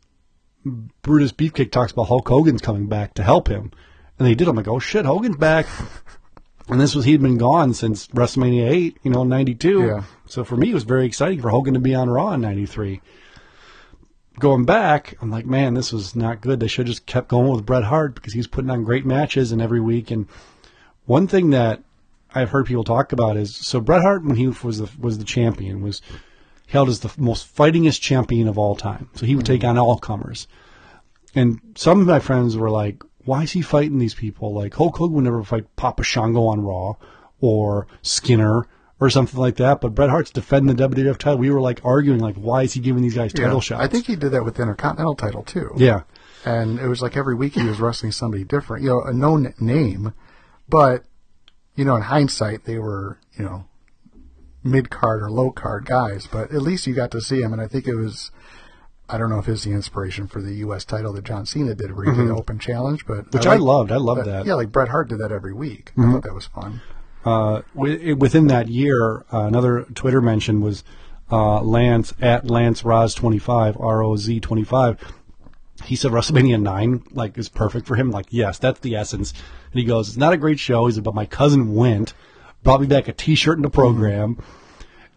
Brutus 1.02 1.32
Beefcake 1.32 1.70
talks 1.70 1.92
about 1.92 2.08
Hulk 2.08 2.28
Hogan's 2.28 2.62
coming 2.62 2.88
back 2.88 3.14
to 3.14 3.22
help 3.22 3.48
him. 3.48 3.70
And 4.18 4.26
they 4.26 4.34
did. 4.34 4.48
I'm 4.48 4.56
like, 4.56 4.68
oh 4.68 4.78
shit, 4.78 5.04
Hogan's 5.04 5.36
back. 5.36 5.66
And 6.68 6.80
this 6.80 6.94
was, 6.94 7.04
he'd 7.04 7.20
been 7.20 7.36
gone 7.36 7.74
since 7.74 8.06
WrestleMania 8.08 8.70
8, 8.70 8.98
you 9.02 9.10
know, 9.10 9.24
92. 9.24 9.82
Yeah. 9.82 10.04
So 10.26 10.44
for 10.44 10.56
me, 10.56 10.70
it 10.70 10.74
was 10.74 10.84
very 10.84 11.04
exciting 11.04 11.42
for 11.42 11.50
Hogan 11.50 11.74
to 11.74 11.80
be 11.80 11.94
on 11.94 12.08
Raw 12.08 12.32
in 12.32 12.40
93. 12.40 13.02
Going 14.38 14.64
back, 14.64 15.16
I'm 15.20 15.30
like, 15.30 15.46
man, 15.46 15.74
this 15.74 15.92
was 15.92 16.16
not 16.16 16.40
good. 16.40 16.58
They 16.58 16.66
should 16.66 16.88
have 16.88 16.96
just 16.96 17.06
kept 17.06 17.28
going 17.28 17.52
with 17.52 17.64
Bret 17.64 17.84
Hart 17.84 18.14
because 18.14 18.32
he's 18.32 18.48
putting 18.48 18.70
on 18.70 18.82
great 18.84 19.06
matches 19.06 19.52
and 19.52 19.62
every 19.62 19.80
week. 19.80 20.10
And 20.10 20.26
one 21.06 21.28
thing 21.28 21.50
that 21.50 21.82
I've 22.34 22.50
heard 22.50 22.66
people 22.66 22.82
talk 22.82 23.12
about 23.12 23.36
is 23.36 23.54
so 23.54 23.80
Bret 23.80 24.02
Hart 24.02 24.24
when 24.24 24.36
he 24.36 24.48
was 24.48 24.78
the 24.78 24.90
was 24.98 25.18
the 25.18 25.24
champion 25.24 25.82
was 25.82 26.02
held 26.66 26.88
as 26.88 27.00
the 27.00 27.12
most 27.16 27.46
fightingest 27.46 28.02
champion 28.02 28.48
of 28.48 28.58
all 28.58 28.74
time. 28.74 29.08
So 29.14 29.24
he 29.24 29.36
would 29.36 29.46
take 29.46 29.62
on 29.62 29.78
all 29.78 29.98
comers. 29.98 30.48
And 31.34 31.60
some 31.76 32.00
of 32.00 32.06
my 32.06 32.18
friends 32.18 32.56
were 32.56 32.70
like, 32.70 33.04
"Why 33.24 33.44
is 33.44 33.52
he 33.52 33.62
fighting 33.62 33.98
these 33.98 34.14
people? 34.14 34.52
Like 34.52 34.74
Hulk 34.74 34.96
Hogan 34.96 35.14
would 35.16 35.24
never 35.24 35.44
fight 35.44 35.76
Papa 35.76 36.02
Shango 36.02 36.46
on 36.46 36.62
Raw 36.62 36.94
or 37.40 37.86
Skinner." 38.02 38.66
Or 39.04 39.10
something 39.10 39.38
like 39.38 39.56
that, 39.56 39.80
but 39.82 39.94
Bret 39.94 40.08
Hart's 40.10 40.30
defending 40.30 40.74
the 40.74 40.88
WWF 40.88 41.18
title. 41.18 41.38
We 41.38 41.50
were 41.50 41.60
like 41.60 41.80
arguing, 41.84 42.20
like, 42.20 42.36
why 42.36 42.62
is 42.62 42.72
he 42.72 42.80
giving 42.80 43.02
these 43.02 43.14
guys 43.14 43.32
title 43.32 43.54
Yeah. 43.56 43.60
shots? 43.60 43.82
I 43.82 43.86
think 43.88 44.06
he 44.06 44.16
did 44.16 44.30
that 44.32 44.44
with 44.44 44.54
the 44.54 44.62
Intercontinental 44.62 45.14
title 45.14 45.42
too. 45.42 45.72
yeah, 45.76 46.02
and 46.44 46.78
it 46.78 46.88
was 46.88 47.02
like 47.02 47.16
every 47.16 47.34
week 47.34 47.54
he 47.54 47.62
was 47.64 47.80
wrestling 47.80 48.12
somebody 48.12 48.44
different, 48.44 48.82
you 48.82 48.88
know, 48.90 49.02
a 49.02 49.12
known 49.12 49.52
name, 49.60 50.12
but 50.68 51.04
you 51.76 51.84
know, 51.84 51.96
in 51.96 52.02
hindsight, 52.02 52.64
they 52.64 52.78
were 52.78 53.18
you 53.38 53.44
know 53.44 53.64
mid 54.62 54.88
card 54.90 55.22
or 55.22 55.30
low 55.30 55.50
card 55.50 55.84
guys, 55.84 56.26
but 56.30 56.50
at 56.52 56.62
least 56.62 56.86
you 56.86 56.94
got 56.94 57.10
to 57.10 57.20
see 57.20 57.42
him, 57.42 57.52
and 57.52 57.60
I 57.60 57.66
think 57.68 57.86
it 57.86 57.94
was. 57.96 58.30
I 59.06 59.18
don't 59.18 59.28
know 59.28 59.38
if 59.38 59.48
it's 59.50 59.64
the 59.64 59.70
inspiration 59.72 60.28
for 60.28 60.40
the 60.40 60.54
U.S. 60.64 60.82
title 60.86 61.12
that 61.12 61.24
John 61.24 61.44
Cena 61.44 61.74
did, 61.74 61.94
where 61.94 62.06
he 62.06 62.10
did 62.12 62.20
an 62.20 62.30
open 62.32 62.58
challenge, 62.58 63.04
but 63.06 63.26
Mm-hmm. 63.26 63.36
which 63.36 63.46
I, 63.46 63.56
loved. 63.56 63.92
I 63.92 63.96
loved 63.96 64.24
that. 64.24 64.46
Yeah, 64.46 64.54
like 64.54 64.72
Bret 64.72 64.88
Hart 64.88 65.08
did 65.10 65.18
that 65.20 65.30
every 65.30 65.52
week. 65.52 65.92
I 65.98 66.10
thought 66.10 66.22
that 66.22 66.32
was 66.32 66.46
fun. 66.46 66.80
Uh, 67.24 67.62
wi- 67.74 68.12
within 68.14 68.48
that 68.48 68.68
year, 68.68 69.24
uh, 69.32 69.40
another 69.40 69.84
Twitter 69.94 70.20
mention 70.20 70.60
was 70.60 70.84
uh, 71.30 71.60
Lance 71.62 72.12
at 72.20 72.50
Lance 72.50 72.84
Roz 72.84 73.14
twenty 73.14 73.38
five 73.38 73.76
R 73.78 74.02
O 74.02 74.16
Z 74.16 74.40
twenty 74.40 74.64
five. 74.64 75.00
He 75.84 75.96
said 75.96 76.12
WrestleMania 76.12 76.60
nine 76.60 77.02
like 77.10 77.36
is 77.36 77.48
perfect 77.48 77.86
for 77.86 77.96
him. 77.96 78.10
Like 78.10 78.26
yes, 78.30 78.58
that's 78.58 78.80
the 78.80 78.94
essence. 78.94 79.32
And 79.72 79.80
he 79.80 79.84
goes, 79.84 80.08
it's 80.08 80.16
not 80.16 80.32
a 80.32 80.38
great 80.38 80.60
show. 80.60 80.86
He 80.86 80.92
said, 80.92 81.04
but 81.04 81.14
my 81.14 81.26
cousin 81.26 81.74
went, 81.74 82.14
brought 82.62 82.80
me 82.80 82.86
back 82.86 83.08
a 83.08 83.12
T-shirt 83.12 83.58
and 83.58 83.66
a 83.66 83.70
program, 83.70 84.38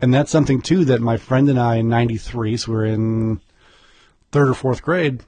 and 0.01 0.13
that's 0.13 0.31
something 0.31 0.61
too 0.61 0.85
that 0.85 1.01
my 1.01 1.17
friend 1.17 1.49
and 1.49 1.59
I 1.59 1.75
in 1.75 1.89
'93, 1.89 2.57
so 2.57 2.71
we 2.71 2.75
we're 2.77 2.85
in 2.85 3.41
third 4.31 4.49
or 4.49 4.53
fourth 4.53 4.81
grade, 4.81 5.21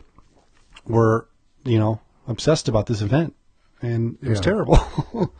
were 0.85 1.27
you 1.63 1.77
know 1.77 1.99
obsessed 2.27 2.67
about 2.67 2.85
this 2.87 3.01
event, 3.01 3.35
and 3.81 4.17
it 4.21 4.29
was 4.29 4.39
terrible. 4.41 4.79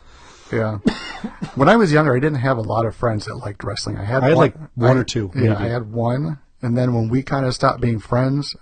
Yeah. 0.52 0.78
when 1.56 1.70
I 1.70 1.76
was 1.76 1.92
younger, 1.92 2.16
I 2.16 2.20
didn't 2.20 2.40
have 2.40 2.58
a 2.58 2.62
lot 2.62 2.86
of 2.86 2.96
friends 2.96 3.26
that 3.26 3.36
liked 3.36 3.64
wrestling. 3.64 3.98
I 3.98 4.04
had 4.06 4.24
I 4.24 4.30
had, 4.30 4.36
one, 4.36 4.46
like, 4.46 4.56
one 4.76 4.98
I- 4.98 5.00
or 5.00 5.04
two, 5.04 5.32
Yeah, 5.36 5.42
maybe. 5.42 5.56
I 5.56 5.68
had 5.68 5.92
one, 5.92 6.40
and 6.62 6.78
then 6.78 6.94
when 6.94 7.10
we 7.10 7.22
kind 7.24 7.46
of 7.46 7.54
stopped 7.54 7.82
being 7.82 8.00
friends, 8.00 8.56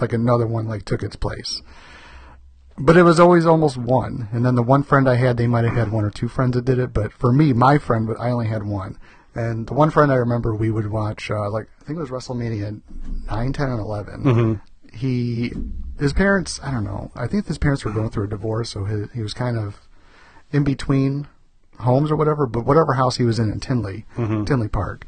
like 0.00 0.12
another 0.12 0.46
one 0.46 0.66
like 0.68 0.84
took 0.84 1.02
its 1.02 1.16
place. 1.16 1.62
But 2.78 2.96
it 2.96 3.02
was 3.02 3.20
always 3.20 3.44
almost 3.44 3.76
one, 3.76 4.28
and 4.32 4.44
then 4.44 4.54
the 4.54 4.62
one 4.62 4.82
friend 4.82 5.08
I 5.08 5.16
had, 5.16 5.36
they 5.36 5.46
might 5.46 5.64
have 5.64 5.74
had 5.74 5.92
one 5.92 6.04
or 6.04 6.10
two 6.10 6.28
friends 6.28 6.54
that 6.54 6.64
did 6.64 6.78
it. 6.78 6.94
But 6.94 7.12
for 7.12 7.30
me, 7.32 7.52
my 7.52 7.76
friend, 7.76 8.06
but 8.06 8.18
I 8.18 8.30
only 8.30 8.46
had 8.46 8.64
one. 8.64 8.96
And 9.34 9.66
the 9.66 9.74
one 9.74 9.90
friend 9.90 10.10
I 10.10 10.16
remember, 10.16 10.54
we 10.54 10.70
would 10.70 10.90
watch, 10.90 11.30
uh, 11.30 11.50
like 11.50 11.68
I 11.80 11.84
think 11.84 11.98
it 11.98 12.00
was 12.00 12.10
WrestleMania 12.10 12.80
9, 13.30 13.52
10, 13.52 13.68
and 13.68 13.80
11. 13.80 14.60
He, 14.92 15.52
his 15.98 16.12
parents, 16.12 16.58
I 16.62 16.70
don't 16.70 16.84
know. 16.84 17.12
I 17.14 17.26
think 17.26 17.46
his 17.46 17.58
parents 17.58 17.84
were 17.84 17.92
going 17.92 18.10
through 18.10 18.24
a 18.24 18.28
divorce, 18.28 18.70
so 18.70 18.84
his, 18.84 19.08
he 19.12 19.22
was 19.22 19.34
kind 19.34 19.56
of 19.58 19.80
in 20.52 20.64
between 20.64 21.26
homes 21.78 22.10
or 22.10 22.16
whatever, 22.16 22.46
but 22.46 22.64
whatever 22.64 22.94
house 22.94 23.16
he 23.16 23.24
was 23.24 23.38
in 23.38 23.50
in 23.50 23.60
Tinley, 23.60 24.04
mm-hmm. 24.16 24.44
Tinley 24.44 24.68
Park, 24.68 25.06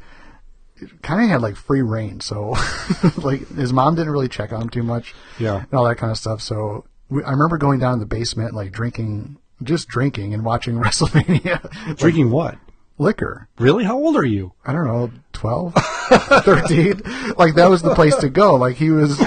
kind 1.01 1.23
of 1.23 1.29
had 1.29 1.41
like 1.41 1.55
free 1.55 1.81
reign. 1.81 2.19
So, 2.19 2.55
like 3.17 3.47
his 3.55 3.71
mom 3.73 3.95
didn't 3.95 4.11
really 4.11 4.29
check 4.29 4.51
on 4.51 4.63
him 4.63 4.69
too 4.69 4.83
much, 4.83 5.13
Yeah. 5.39 5.57
and 5.59 5.73
all 5.73 5.85
that 5.85 5.97
kind 5.97 6.11
of 6.11 6.17
stuff. 6.17 6.41
So 6.41 6.85
we, 7.09 7.23
I 7.23 7.31
remember 7.31 7.57
going 7.57 7.79
down 7.79 7.93
in 7.93 7.99
the 7.99 8.05
basement, 8.05 8.53
like 8.53 8.71
drinking, 8.71 9.37
just 9.61 9.87
drinking 9.87 10.33
and 10.33 10.43
watching 10.43 10.75
WrestleMania, 10.79 11.63
Like, 11.87 11.97
Drinking 11.97 12.31
what? 12.31 12.57
Liquor. 13.03 13.47
Really? 13.59 13.83
How 13.83 13.95
old 13.97 14.15
are 14.15 14.25
you? 14.25 14.53
I 14.65 14.71
don't 14.71 14.87
know, 14.87 15.11
12, 15.33 15.73
13. 16.09 17.01
Like 17.37 17.55
that 17.55 17.67
was 17.69 17.81
the 17.81 17.93
place 17.95 18.15
to 18.17 18.29
go. 18.29 18.55
Like 18.55 18.75
he 18.77 18.89
was, 18.91 19.19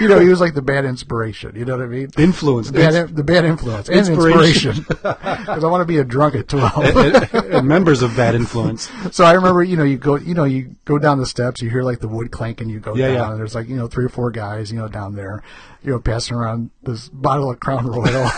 you 0.00 0.08
know, 0.08 0.18
he 0.18 0.28
was 0.28 0.40
like 0.40 0.54
the 0.54 0.62
bad 0.62 0.84
inspiration. 0.84 1.54
You 1.54 1.64
know 1.64 1.76
what 1.76 1.84
I 1.84 1.88
mean? 1.88 2.08
Influence. 2.18 2.70
The 2.70 2.78
bad, 2.78 3.14
the 3.16 3.22
bad 3.24 3.44
influence 3.44 3.88
and 3.88 3.98
Inspiration. 3.98 4.76
Because 4.88 5.64
I 5.64 5.66
want 5.66 5.82
to 5.82 5.84
be 5.86 5.98
a 5.98 6.04
drunk 6.04 6.34
at 6.34 6.48
12. 6.48 6.96
and, 6.96 7.54
and 7.54 7.68
members 7.68 8.02
of 8.02 8.16
bad 8.16 8.34
influence. 8.34 8.88
so 9.12 9.24
I 9.24 9.32
remember, 9.32 9.62
you 9.62 9.76
know, 9.76 9.84
you 9.84 9.98
go, 9.98 10.16
you 10.16 10.34
know, 10.34 10.44
you 10.44 10.74
go 10.84 10.98
down 10.98 11.18
the 11.18 11.26
steps, 11.26 11.60
you 11.62 11.70
hear 11.70 11.82
like 11.82 12.00
the 12.00 12.08
wood 12.08 12.30
clanking, 12.30 12.68
you 12.68 12.80
go 12.80 12.94
Yeah, 12.94 13.08
down, 13.08 13.14
yeah. 13.16 13.30
and 13.32 13.38
there's 13.38 13.54
like, 13.54 13.68
you 13.68 13.76
know, 13.76 13.86
three 13.88 14.04
or 14.06 14.10
four 14.10 14.30
guys, 14.30 14.72
you 14.72 14.78
know, 14.78 14.88
down 14.88 15.14
there, 15.14 15.42
you 15.82 15.90
know, 15.92 16.00
passing 16.00 16.36
around 16.36 16.70
this 16.82 17.08
bottle 17.08 17.50
of 17.50 17.60
Crown 17.60 17.86
Royal. 17.86 18.30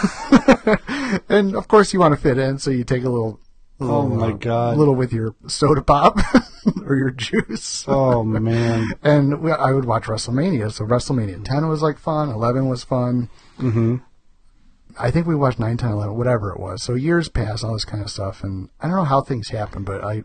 and 1.28 1.54
of 1.54 1.68
course 1.68 1.92
you 1.92 2.00
want 2.00 2.14
to 2.14 2.20
fit 2.20 2.38
in, 2.38 2.58
so 2.58 2.70
you 2.70 2.84
take 2.84 3.04
a 3.04 3.08
little 3.08 3.40
Oh, 3.80 4.06
my 4.06 4.28
uh, 4.28 4.32
God. 4.32 4.76
little 4.76 4.94
with 4.94 5.12
your 5.12 5.34
soda 5.46 5.82
pop 5.82 6.18
or 6.84 6.96
your 6.96 7.10
juice. 7.10 7.84
Oh 7.88 8.22
man. 8.22 8.86
And 9.02 9.40
we, 9.40 9.52
I 9.52 9.72
would 9.72 9.84
watch 9.84 10.04
WrestleMania. 10.04 10.72
So 10.72 10.84
WrestleMania 10.84 11.44
10 11.44 11.68
was 11.68 11.82
like 11.82 11.98
fun, 11.98 12.28
11 12.28 12.68
was 12.68 12.84
fun. 12.84 13.28
Mm-hmm. 13.58 13.96
I 14.98 15.10
think 15.10 15.26
we 15.26 15.34
watched 15.34 15.58
9, 15.58 15.76
10, 15.76 15.90
11, 15.92 16.16
whatever 16.16 16.52
it 16.52 16.60
was. 16.60 16.82
So 16.82 16.94
years 16.94 17.28
passed, 17.28 17.64
all 17.64 17.72
this 17.72 17.84
kind 17.84 18.02
of 18.02 18.10
stuff. 18.10 18.42
And 18.42 18.68
I 18.80 18.86
don't 18.86 18.96
know 18.96 19.04
how 19.04 19.22
things 19.22 19.48
happened, 19.48 19.86
but 19.86 20.04
I, 20.04 20.24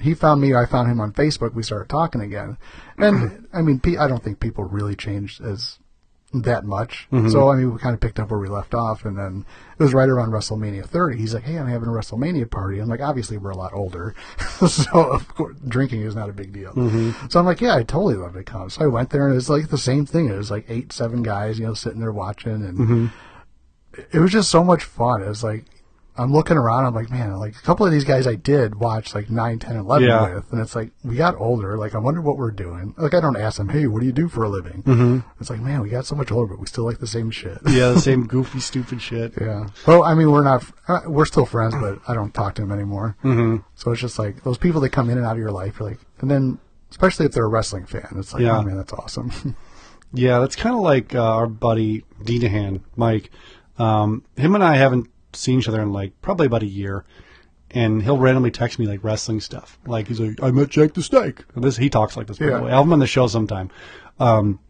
he 0.00 0.14
found 0.14 0.40
me, 0.40 0.54
I 0.54 0.66
found 0.66 0.90
him 0.90 1.00
on 1.00 1.12
Facebook. 1.12 1.54
We 1.54 1.62
started 1.62 1.88
talking 1.88 2.20
again. 2.20 2.56
And 2.96 3.46
I 3.52 3.62
mean, 3.62 3.80
I 3.98 4.08
don't 4.08 4.22
think 4.22 4.40
people 4.40 4.64
really 4.64 4.96
changed 4.96 5.40
as 5.42 5.78
that 6.42 6.64
much. 6.64 7.06
Mm-hmm. 7.12 7.28
So 7.30 7.50
I 7.50 7.56
mean, 7.56 7.72
we 7.72 7.78
kind 7.78 7.94
of 7.94 8.00
picked 8.00 8.18
up 8.18 8.30
where 8.30 8.40
we 8.40 8.48
left 8.48 8.74
off, 8.74 9.04
and 9.04 9.16
then 9.16 9.46
it 9.78 9.82
was 9.82 9.94
right 9.94 10.08
around 10.08 10.30
WrestleMania 10.30 10.86
30. 10.86 11.18
He's 11.18 11.34
like, 11.34 11.44
"Hey, 11.44 11.58
I'm 11.58 11.68
having 11.68 11.88
a 11.88 11.92
WrestleMania 11.92 12.50
party." 12.50 12.78
I'm 12.80 12.88
like, 12.88 13.00
"Obviously, 13.00 13.38
we're 13.38 13.50
a 13.50 13.56
lot 13.56 13.72
older, 13.72 14.14
so 14.66 15.12
of 15.12 15.28
course, 15.28 15.56
drinking 15.66 16.02
is 16.02 16.14
not 16.14 16.28
a 16.28 16.32
big 16.32 16.52
deal." 16.52 16.72
Mm-hmm. 16.72 17.28
So 17.28 17.38
I'm 17.38 17.46
like, 17.46 17.60
"Yeah, 17.60 17.76
I 17.76 17.82
totally 17.82 18.14
love 18.16 18.34
to 18.34 18.42
come." 18.42 18.70
So 18.70 18.84
I 18.84 18.88
went 18.88 19.10
there, 19.10 19.28
and 19.28 19.36
it's 19.36 19.48
like 19.48 19.68
the 19.68 19.78
same 19.78 20.06
thing. 20.06 20.28
It 20.28 20.36
was 20.36 20.50
like 20.50 20.66
eight, 20.68 20.92
seven 20.92 21.22
guys, 21.22 21.58
you 21.58 21.66
know, 21.66 21.74
sitting 21.74 22.00
there 22.00 22.12
watching, 22.12 22.52
and 22.52 22.78
mm-hmm. 22.78 23.06
it 24.12 24.18
was 24.18 24.32
just 24.32 24.50
so 24.50 24.64
much 24.64 24.84
fun. 24.84 25.22
It 25.22 25.28
was 25.28 25.44
like. 25.44 25.64
I'm 26.16 26.32
looking 26.32 26.56
around. 26.56 26.84
I'm 26.86 26.94
like, 26.94 27.10
man, 27.10 27.34
like 27.38 27.56
a 27.56 27.62
couple 27.62 27.84
of 27.84 27.90
these 27.92 28.04
guys 28.04 28.26
I 28.26 28.36
did 28.36 28.76
watch 28.76 29.14
like 29.14 29.30
9, 29.30 29.58
10, 29.58 29.76
11 29.76 30.06
Yeah. 30.08 30.34
with. 30.36 30.52
And 30.52 30.60
it's 30.60 30.76
like, 30.76 30.90
we 31.02 31.16
got 31.16 31.34
older. 31.40 31.76
Like, 31.76 31.94
I 31.94 31.98
wonder 31.98 32.20
what 32.20 32.36
we're 32.36 32.52
doing. 32.52 32.94
Like, 32.96 33.14
I 33.14 33.20
don't 33.20 33.36
ask 33.36 33.56
them, 33.58 33.68
hey, 33.68 33.86
what 33.88 34.00
do 34.00 34.06
you 34.06 34.12
do 34.12 34.28
for 34.28 34.44
a 34.44 34.48
living? 34.48 34.82
Mm-hmm. 34.84 35.18
It's 35.40 35.50
like, 35.50 35.60
man, 35.60 35.80
we 35.80 35.88
got 35.90 36.06
so 36.06 36.14
much 36.14 36.30
older, 36.30 36.54
but 36.54 36.60
we 36.60 36.66
still 36.66 36.84
like 36.84 36.98
the 36.98 37.06
same 37.06 37.30
shit. 37.30 37.58
Yeah, 37.68 37.90
the 37.90 38.00
same 38.00 38.26
goofy, 38.28 38.60
stupid 38.60 39.02
shit. 39.02 39.34
Yeah. 39.40 39.66
Well, 39.86 40.04
I 40.04 40.14
mean, 40.14 40.30
we're 40.30 40.44
not, 40.44 40.64
uh, 40.86 41.00
we're 41.06 41.24
still 41.24 41.46
friends, 41.46 41.74
but 41.74 41.98
I 42.06 42.14
don't 42.14 42.32
talk 42.32 42.54
to 42.56 42.62
them 42.62 42.70
anymore. 42.72 43.16
Mm-hmm. 43.24 43.56
So 43.74 43.90
it's 43.90 44.00
just 44.00 44.18
like 44.18 44.44
those 44.44 44.58
people 44.58 44.80
that 44.82 44.90
come 44.90 45.10
in 45.10 45.18
and 45.18 45.26
out 45.26 45.32
of 45.32 45.38
your 45.38 45.50
life, 45.50 45.78
you're 45.80 45.88
like, 45.88 45.98
and 46.20 46.30
then, 46.30 46.58
especially 46.90 47.26
if 47.26 47.32
they're 47.32 47.44
a 47.44 47.48
wrestling 47.48 47.86
fan, 47.86 48.06
it's 48.16 48.32
like, 48.32 48.42
Yeah. 48.42 48.58
oh 48.58 48.62
man, 48.62 48.76
that's 48.76 48.92
awesome. 48.92 49.56
Yeah, 50.16 50.38
that's 50.38 50.54
kind 50.54 50.76
of 50.76 50.80
like 50.82 51.12
uh, 51.12 51.20
our 51.34 51.48
buddy 51.48 52.04
Dinahan, 52.22 52.82
Mike. 52.94 53.30
Um, 53.80 54.22
him 54.36 54.54
and 54.54 54.62
I 54.62 54.76
haven't 54.76 55.08
seen 55.36 55.58
each 55.60 55.68
other 55.68 55.80
in 55.82 55.92
like 55.92 56.12
probably 56.22 56.46
about 56.46 56.62
a 56.62 56.66
year, 56.66 57.04
and 57.70 58.02
he'll 58.02 58.18
randomly 58.18 58.50
text 58.50 58.78
me 58.78 58.86
like 58.86 59.02
wrestling 59.04 59.40
stuff. 59.40 59.78
Like 59.86 60.08
he's 60.08 60.20
like, 60.20 60.42
"I 60.42 60.50
met 60.50 60.70
Jake 60.70 60.94
the 60.94 61.02
Snake." 61.02 61.44
And 61.54 61.62
this 61.64 61.76
he 61.76 61.90
talks 61.90 62.16
like 62.16 62.26
this. 62.26 62.38
By 62.38 62.46
Yeah. 62.46 62.56
the 62.58 62.62
way, 62.64 62.70
I'll 62.70 62.78
have 62.78 62.86
him 62.86 62.92
on 62.92 62.98
the 63.00 63.06
show 63.06 63.26
sometime. 63.26 63.70
Um, 64.18 64.60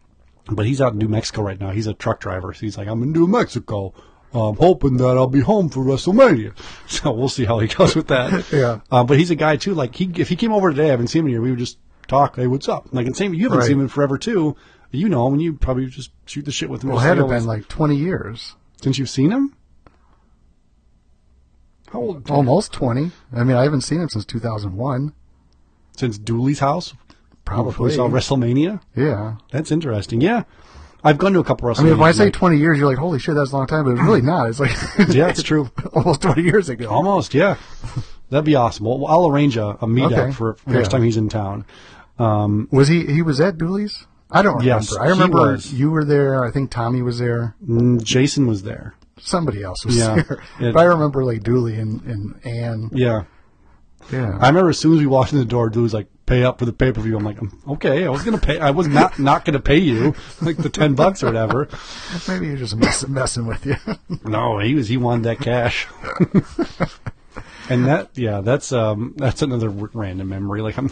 but 0.49 0.65
he's 0.65 0.81
out 0.81 0.93
in 0.93 0.99
New 0.99 1.07
Mexico 1.07 1.41
right 1.41 1.59
now. 1.59 1.71
He's 1.71 1.87
a 1.87 1.93
truck 1.93 2.19
driver, 2.19 2.53
so 2.53 2.59
he's 2.61 2.77
like, 2.77 2.87
"I'm 2.87 3.01
in 3.03 3.11
New 3.11 3.27
Mexico." 3.27 3.93
I'm 4.33 4.57
hoping 4.57 4.97
that 4.97 5.15
I'll 5.15 5.27
be 5.27 5.39
home 5.39 5.69
for 5.69 5.79
WrestleMania. 5.85 6.51
So 6.87 7.13
we'll 7.13 7.29
see 7.29 7.45
how 7.45 7.59
he 7.59 7.67
goes 7.69 7.95
with 7.95 8.07
that. 8.09 8.45
Yeah. 8.51 8.81
Uh, 8.91 9.05
but 9.05 9.17
he's 9.17 9.31
a 9.31 9.35
guy 9.35 9.55
too. 9.55 9.73
Like 9.73 9.95
he, 9.95 10.11
if 10.17 10.27
he 10.27 10.35
came 10.35 10.51
over 10.51 10.71
today, 10.71 10.87
I 10.87 10.91
haven't 10.91 11.07
seen 11.07 11.21
him 11.21 11.27
here. 11.29 11.41
We 11.41 11.51
would 11.51 11.59
just 11.59 11.77
talk. 12.09 12.35
Hey, 12.35 12.47
what's 12.47 12.67
up? 12.67 12.87
Like, 12.91 13.05
and 13.05 13.15
same. 13.15 13.33
You 13.33 13.43
haven't 13.43 13.59
Right. 13.59 13.67
seen 13.67 13.77
him 13.77 13.81
in 13.83 13.87
forever 13.87 14.17
too. 14.17 14.57
You 14.91 15.07
know 15.07 15.25
him, 15.27 15.33
and 15.33 15.41
you 15.41 15.53
probably 15.53 15.85
just 15.85 16.11
shoot 16.25 16.43
the 16.43 16.51
shit 16.51 16.69
with 16.69 16.83
him. 16.83 16.89
well, 16.89 16.99
it 16.99 17.03
had 17.03 17.15
to 17.15 17.25
been 17.25 17.45
like 17.45 17.67
20 17.69 17.95
years. 17.95 18.55
since 18.81 18.97
you've 18.97 19.09
seen 19.09 19.31
him. 19.31 19.55
How 21.95 22.01
old? 22.01 22.29
Almost 22.29 22.73
20. 22.73 23.11
I 23.33 23.43
mean, 23.45 23.55
I 23.55 23.63
haven't 23.63 23.81
seen 23.81 24.01
him 24.01 24.09
since 24.09 24.25
2001. 24.25 25.13
Since 25.97 26.17
Dooley's 26.17 26.59
house. 26.59 26.93
Probably. 27.45 27.85
we 27.85 27.91
saw 27.95 28.09
WrestleMania. 28.09 28.81
Yeah. 28.95 29.35
That's 29.51 29.71
interesting. 29.71 30.19
Yeah, 30.19 30.43
I've 31.03 31.17
gone 31.19 31.31
to 31.33 31.39
a 31.39 31.43
couple 31.43 31.69
WrestleMania. 31.69 31.79
I 31.79 31.83
mean, 31.83 31.93
if 31.93 32.01
I 32.01 32.11
say 32.11 32.23
like- 32.25 32.33
20 32.33 32.57
years, 32.57 32.77
you're 32.79 32.87
like, 32.89 32.97
holy 32.97 33.19
shit, 33.19 33.35
that's 33.35 33.51
a 33.51 33.55
long 33.55 33.67
time, 33.67 33.85
but 33.85 33.91
it's 33.91 34.01
really 34.01 34.21
not. 34.33 34.49
It's 34.49 34.59
like, 34.59 34.71
yeah, 35.15 35.29
it's 35.29 35.43
true. 35.43 35.69
almost 35.93 36.21
20 36.21 36.41
years 36.41 36.67
ago. 36.69 36.89
Almost, 36.89 37.33
yeah. 37.33 37.55
That'd 38.29 38.45
be 38.45 38.55
awesome. 38.55 38.85
Well, 38.85 39.05
I'll 39.05 39.27
arrange 39.29 39.55
a, 39.57 39.67
a 39.67 39.85
meetup 39.85 40.11
Okay. 40.17 40.31
for, 40.33 40.57
the 40.65 40.73
next 40.73 40.87
Yeah. 40.87 40.89
time 40.97 41.03
he's 41.03 41.15
in 41.17 41.29
town. 41.29 41.65
Um, 42.19 42.67
Was 42.71 42.87
he, 42.87 43.05
he 43.05 43.21
was 43.21 43.39
at 43.39 43.57
Dooley's? 43.57 44.05
I 44.31 44.41
don't 44.41 44.57
remember. 44.57 44.65
Yes, 44.65 44.97
I 44.97 45.05
he 45.05 45.11
remember 45.11 45.51
was. 45.53 45.71
you 45.73 45.91
were 45.91 46.03
there. 46.03 46.43
I 46.43 46.49
think 46.51 46.71
Tommy 46.71 47.01
was 47.03 47.19
there. 47.19 47.55
mm, 47.65 48.03
Jason 48.03 48.47
was 48.47 48.63
there. 48.63 48.95
Somebody 49.19 49.63
else 49.63 49.85
was 49.85 49.97
Yeah. 49.97 50.15
there. 50.15 50.43
It- 50.59 50.73
but 50.73 50.79
I 50.79 50.83
remember 50.85 51.23
like 51.23 51.43
Dooley 51.43 51.75
and, 51.79 52.01
and 52.03 52.45
Ann. 52.45 52.89
Yeah. 52.93 53.23
Yeah. 54.11 54.37
I 54.39 54.47
remember 54.49 54.69
as 54.69 54.77
soon 54.77 54.93
as 54.93 54.99
we 54.99 55.07
walked 55.07 55.31
in 55.33 55.39
the 55.39 55.45
door, 55.45 55.67
Dude 55.69 55.81
was 55.81 55.93
like, 55.93 56.05
"Pay 56.27 56.43
up 56.43 56.59
for 56.59 56.65
the 56.65 56.73
pay 56.73 56.91
per 56.91 57.01
view." 57.01 57.17
I'm 57.17 57.23
like, 57.23 57.41
"Um, 57.41 57.59
"Okay, 57.67 58.05
I 58.05 58.09
was 58.09 58.21
gonna 58.23 58.37
pay. 58.37 58.59
I 58.59 58.69
was 58.69 58.87
not 58.87 59.17
not 59.17 59.45
gonna 59.45 59.59
pay 59.59 59.79
you 59.79 60.13
like 60.41 60.57
the 60.57 60.69
ten 60.69 60.93
bucks 60.93 61.23
or 61.23 61.27
whatever." 61.27 61.67
Maybe 62.27 62.45
you're 62.47 62.57
just 62.57 62.75
mess, 62.75 63.07
messing 63.07 63.47
with 63.47 63.65
you. 63.65 63.77
No, 64.23 64.59
he 64.59 64.75
was 64.75 64.89
he 64.89 64.97
wanted 64.97 65.23
that 65.23 65.39
cash. 65.39 65.87
and 67.69 67.87
that 67.87 68.09
yeah, 68.15 68.41
that's 68.41 68.71
um 68.71 69.13
that's 69.17 69.41
another 69.41 69.69
random 69.69 70.29
memory. 70.29 70.61
Like 70.61 70.77
I'm 70.77 70.91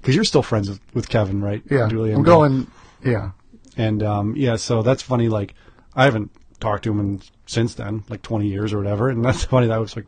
because 0.00 0.14
you're 0.14 0.24
still 0.24 0.42
friends 0.42 0.68
with, 0.70 0.80
with 0.94 1.08
Kevin, 1.08 1.42
right? 1.42 1.62
yeah. 1.70 1.86
Julie 1.88 2.12
I'm 2.12 2.22
going. 2.22 2.66
Yeah. 3.04 3.32
And 3.76 4.02
um 4.02 4.36
yeah, 4.36 4.56
so 4.56 4.82
that's 4.82 5.02
funny. 5.02 5.28
Like 5.28 5.54
I 5.94 6.04
haven't 6.04 6.30
talked 6.64 6.84
to 6.84 6.90
him 6.90 7.00
in, 7.00 7.22
since 7.46 7.74
then, 7.74 8.04
like 8.08 8.22
20 8.22 8.46
years 8.46 8.72
or 8.72 8.78
whatever. 8.78 9.08
And 9.10 9.24
that's 9.24 9.44
funny. 9.54 9.68
That 9.68 9.80
was 9.80 9.94
like 9.94 10.06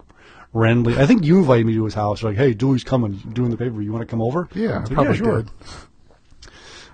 randomly. 0.52 0.98
I 0.98 1.07
think 1.07 1.24
you 1.24 1.38
invited 1.38 1.66
me 1.66 1.74
to 1.74 1.84
his 1.84 1.94
house. 1.94 2.22
You're 2.22 2.32
like, 2.32 2.38
hey, 2.38 2.54
Dewey's 2.54 2.84
coming, 2.84 3.12
doing 3.32 3.50
the 3.50 3.57
paper. 3.57 3.80
You 3.82 3.92
want 3.92 4.02
to 4.02 4.11
come 4.11 4.22
over? 4.22 4.48
Yeah. 4.54 4.70
I 4.70 4.78
like, 4.78 4.90
probably 4.90 5.16
sure. 5.18 5.42
did. 5.42 5.50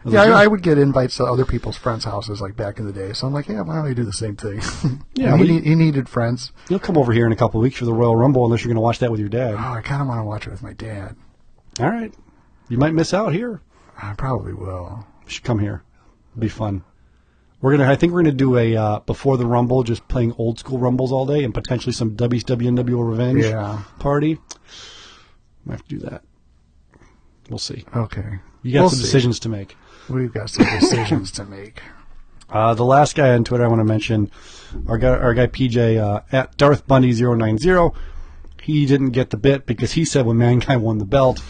I 0.04 0.10
Yeah, 0.10 0.24
like, 0.24 0.32
I, 0.32 0.44
I 0.44 0.46
would 0.48 0.62
get 0.62 0.78
invites 0.78 1.16
to 1.18 1.24
other 1.24 1.44
people's 1.44 1.76
friends' 1.76 2.04
houses 2.04 2.40
like 2.40 2.56
back 2.56 2.80
in 2.80 2.86
the 2.86 2.92
day. 2.92 3.12
So 3.12 3.26
I'm 3.26 3.32
like, 3.32 3.48
yeah, 3.48 3.60
why 3.60 3.76
don't 3.76 3.84
we 3.84 3.94
do 3.94 4.04
the 4.04 4.12
same 4.12 4.36
thing? 4.36 4.60
Yeah, 5.14 5.36
he, 5.36 5.60
he 5.60 5.74
needed 5.76 6.08
friends. 6.08 6.50
You'll 6.68 6.80
come 6.80 6.98
over 6.98 7.12
here 7.12 7.26
in 7.26 7.32
a 7.32 7.36
couple 7.36 7.60
of 7.60 7.62
weeks 7.62 7.76
for 7.76 7.84
the 7.84 7.92
Royal 7.92 8.16
Rumble 8.16 8.44
unless 8.44 8.62
you're 8.62 8.70
going 8.70 8.76
to 8.76 8.80
watch 8.80 8.98
that 8.98 9.10
with 9.10 9.20
your 9.20 9.28
dad. 9.28 9.54
Oh, 9.54 9.74
I 9.74 9.82
kind 9.82 10.02
of 10.02 10.08
want 10.08 10.18
to 10.18 10.24
watch 10.24 10.46
it 10.46 10.50
with 10.50 10.62
my 10.62 10.72
dad. 10.72 11.14
All 11.78 11.88
right. 11.88 12.12
You 12.68 12.78
might 12.78 12.94
miss 12.94 13.14
out 13.14 13.32
here. 13.32 13.60
I 14.00 14.14
probably 14.14 14.54
will. 14.54 15.06
You 15.24 15.30
should 15.30 15.44
come 15.44 15.60
here. 15.60 15.84
It'll 16.32 16.40
be 16.40 16.48
fun. 16.48 16.82
We're 17.62 17.76
gonna. 17.76 17.90
I 17.90 17.96
think 17.96 18.12
we're 18.12 18.22
gonna 18.22 18.32
do 18.34 18.58
a 18.58 18.76
uh, 18.76 18.98
before 19.00 19.36
the 19.38 19.46
Rumble, 19.46 19.82
just 19.84 20.06
playing 20.08 20.34
old 20.36 20.58
school 20.58 20.78
Rumbles 20.78 21.12
all 21.12 21.24
day, 21.26 21.44
and 21.44 21.54
potentially 21.54 21.92
some 21.92 22.16
WCW 22.16 23.08
Revenge 23.08 23.44
Yeah. 23.44 23.82
party. 24.00 24.38
Might 25.64 25.74
have 25.74 25.82
to 25.86 25.88
do 25.88 25.98
that. 26.00 26.22
We'll 27.48 27.58
see. 27.58 27.84
Okay. 27.96 28.40
You 28.62 28.72
got 28.72 28.80
We'll 28.80 28.90
some 28.90 28.98
see. 28.98 29.04
decisions 29.04 29.38
to 29.40 29.48
make. 29.48 29.76
We've 30.08 30.32
got 30.32 30.50
some 30.50 30.66
decisions 30.80 31.30
to 31.32 31.44
make. 31.44 31.80
Uh, 32.50 32.74
the 32.74 32.84
last 32.84 33.14
guy 33.16 33.30
on 33.32 33.44
Twitter 33.44 33.64
I 33.64 33.68
want 33.68 33.80
to 33.80 33.84
mention, 33.84 34.30
our 34.86 34.98
guy, 34.98 35.08
our 35.08 35.32
guy 35.32 35.46
PJ 35.46 35.96
uh, 35.98 36.20
at 36.32 36.54
Darth 36.58 36.86
Bundy 36.86 37.10
090 37.14 37.92
He 38.62 38.84
didn't 38.84 39.12
get 39.12 39.30
the 39.30 39.38
bit 39.38 39.64
because 39.64 39.92
he 39.92 40.04
said 40.04 40.26
when 40.26 40.36
Mankind 40.36 40.82
won 40.82 40.98
the 40.98 41.06
belt. 41.06 41.42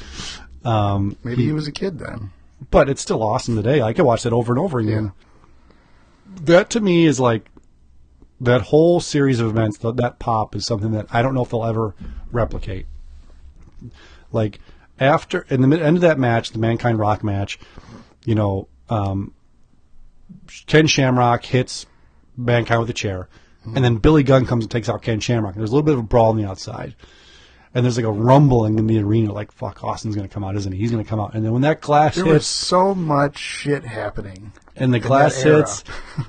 Um, 0.65 1.17
Maybe 1.25 1.45
he 1.45 1.51
was 1.51 1.67
a 1.67 1.73
kid 1.73 1.99
then. 1.99 2.31
but 2.71 2.89
it's 2.89 3.03
still 3.03 3.21
awesome 3.21 3.57
today. 3.57 3.83
I 3.83 3.93
could 3.93 4.05
watch 4.05 4.23
that 4.23 4.33
over 4.33 4.53
and 4.53 4.61
over 4.61 4.79
again. 4.79 5.11
That 6.41 6.71
to 6.71 6.81
me 6.81 7.07
is 7.07 7.21
like 7.21 7.49
that 8.41 8.63
whole 8.63 9.01
series 9.01 9.41
of 9.41 9.49
events. 9.49 9.79
That, 9.79 9.97
that 9.97 10.19
pop 10.19 10.57
is 10.57 10.67
something 10.67 10.91
that 10.93 11.07
I 11.11 11.23
don't 11.23 11.35
know 11.35 11.43
if 11.43 11.51
they'll 11.51 11.65
ever 11.65 11.95
replicate. 12.31 12.87
Like 14.33 14.61
after 14.99 15.47
in 15.49 15.69
the 15.69 15.81
end 15.81 15.97
of 15.97 16.03
that 16.03 16.19
match, 16.19 16.51
the 16.51 16.59
Mankind 16.59 16.99
Rock 16.99 17.23
match, 17.23 17.59
you 18.25 18.35
know, 18.35 18.69
um, 18.89 19.35
Ken 20.67 20.87
Shamrock 20.87 21.45
hits 21.45 21.87
Mankind 22.37 22.81
with 22.81 22.91
a 22.91 22.95
chair, 22.95 23.29
and 23.65 23.85
then 23.85 23.97
Billy 23.97 24.23
Gunn 24.23 24.47
comes 24.47 24.65
and 24.65 24.71
takes 24.71 24.89
out 24.89 25.03
Ken 25.03 25.21
Shamrock. 25.21 25.55
There's 25.55 25.71
a 25.71 25.75
little 25.75 25.85
bit 25.85 25.95
of 25.95 26.01
a 26.01 26.05
brawl 26.05 26.31
on 26.31 26.37
the 26.37 26.49
outside. 26.49 26.95
And 27.75 27.85
there's 27.85 27.97
like 27.97 28.05
a 28.05 28.13
rumbling 28.13 28.79
in 28.79 28.87
the 28.87 28.99
arena, 29.01 29.33
like 29.33 29.51
"fuck, 29.51 29.83
Austin's 29.83 30.15
going 30.15 30.29
to 30.29 30.33
come 30.33 30.45
out, 30.45 30.57
isn't 30.57 30.73
he? 30.73 30.79
He's 30.79 30.91
going 30.91 31.03
to 31.03 31.09
come 31.09 31.19
out." 31.21 31.35
And 31.35 31.45
then 31.45 31.53
when 31.53 31.63
that 31.63 31.81
glass 31.81 32.15
hits 32.17 32.25
There 32.25 32.35
was 32.35 32.47
so 32.47 32.95
much 32.95 33.39
shit 33.39 33.85
happening. 33.85 34.53
and 34.77 34.93
the 34.93 34.99
glass 35.01 35.41
hits, 35.43 35.83
uh, 36.19 36.25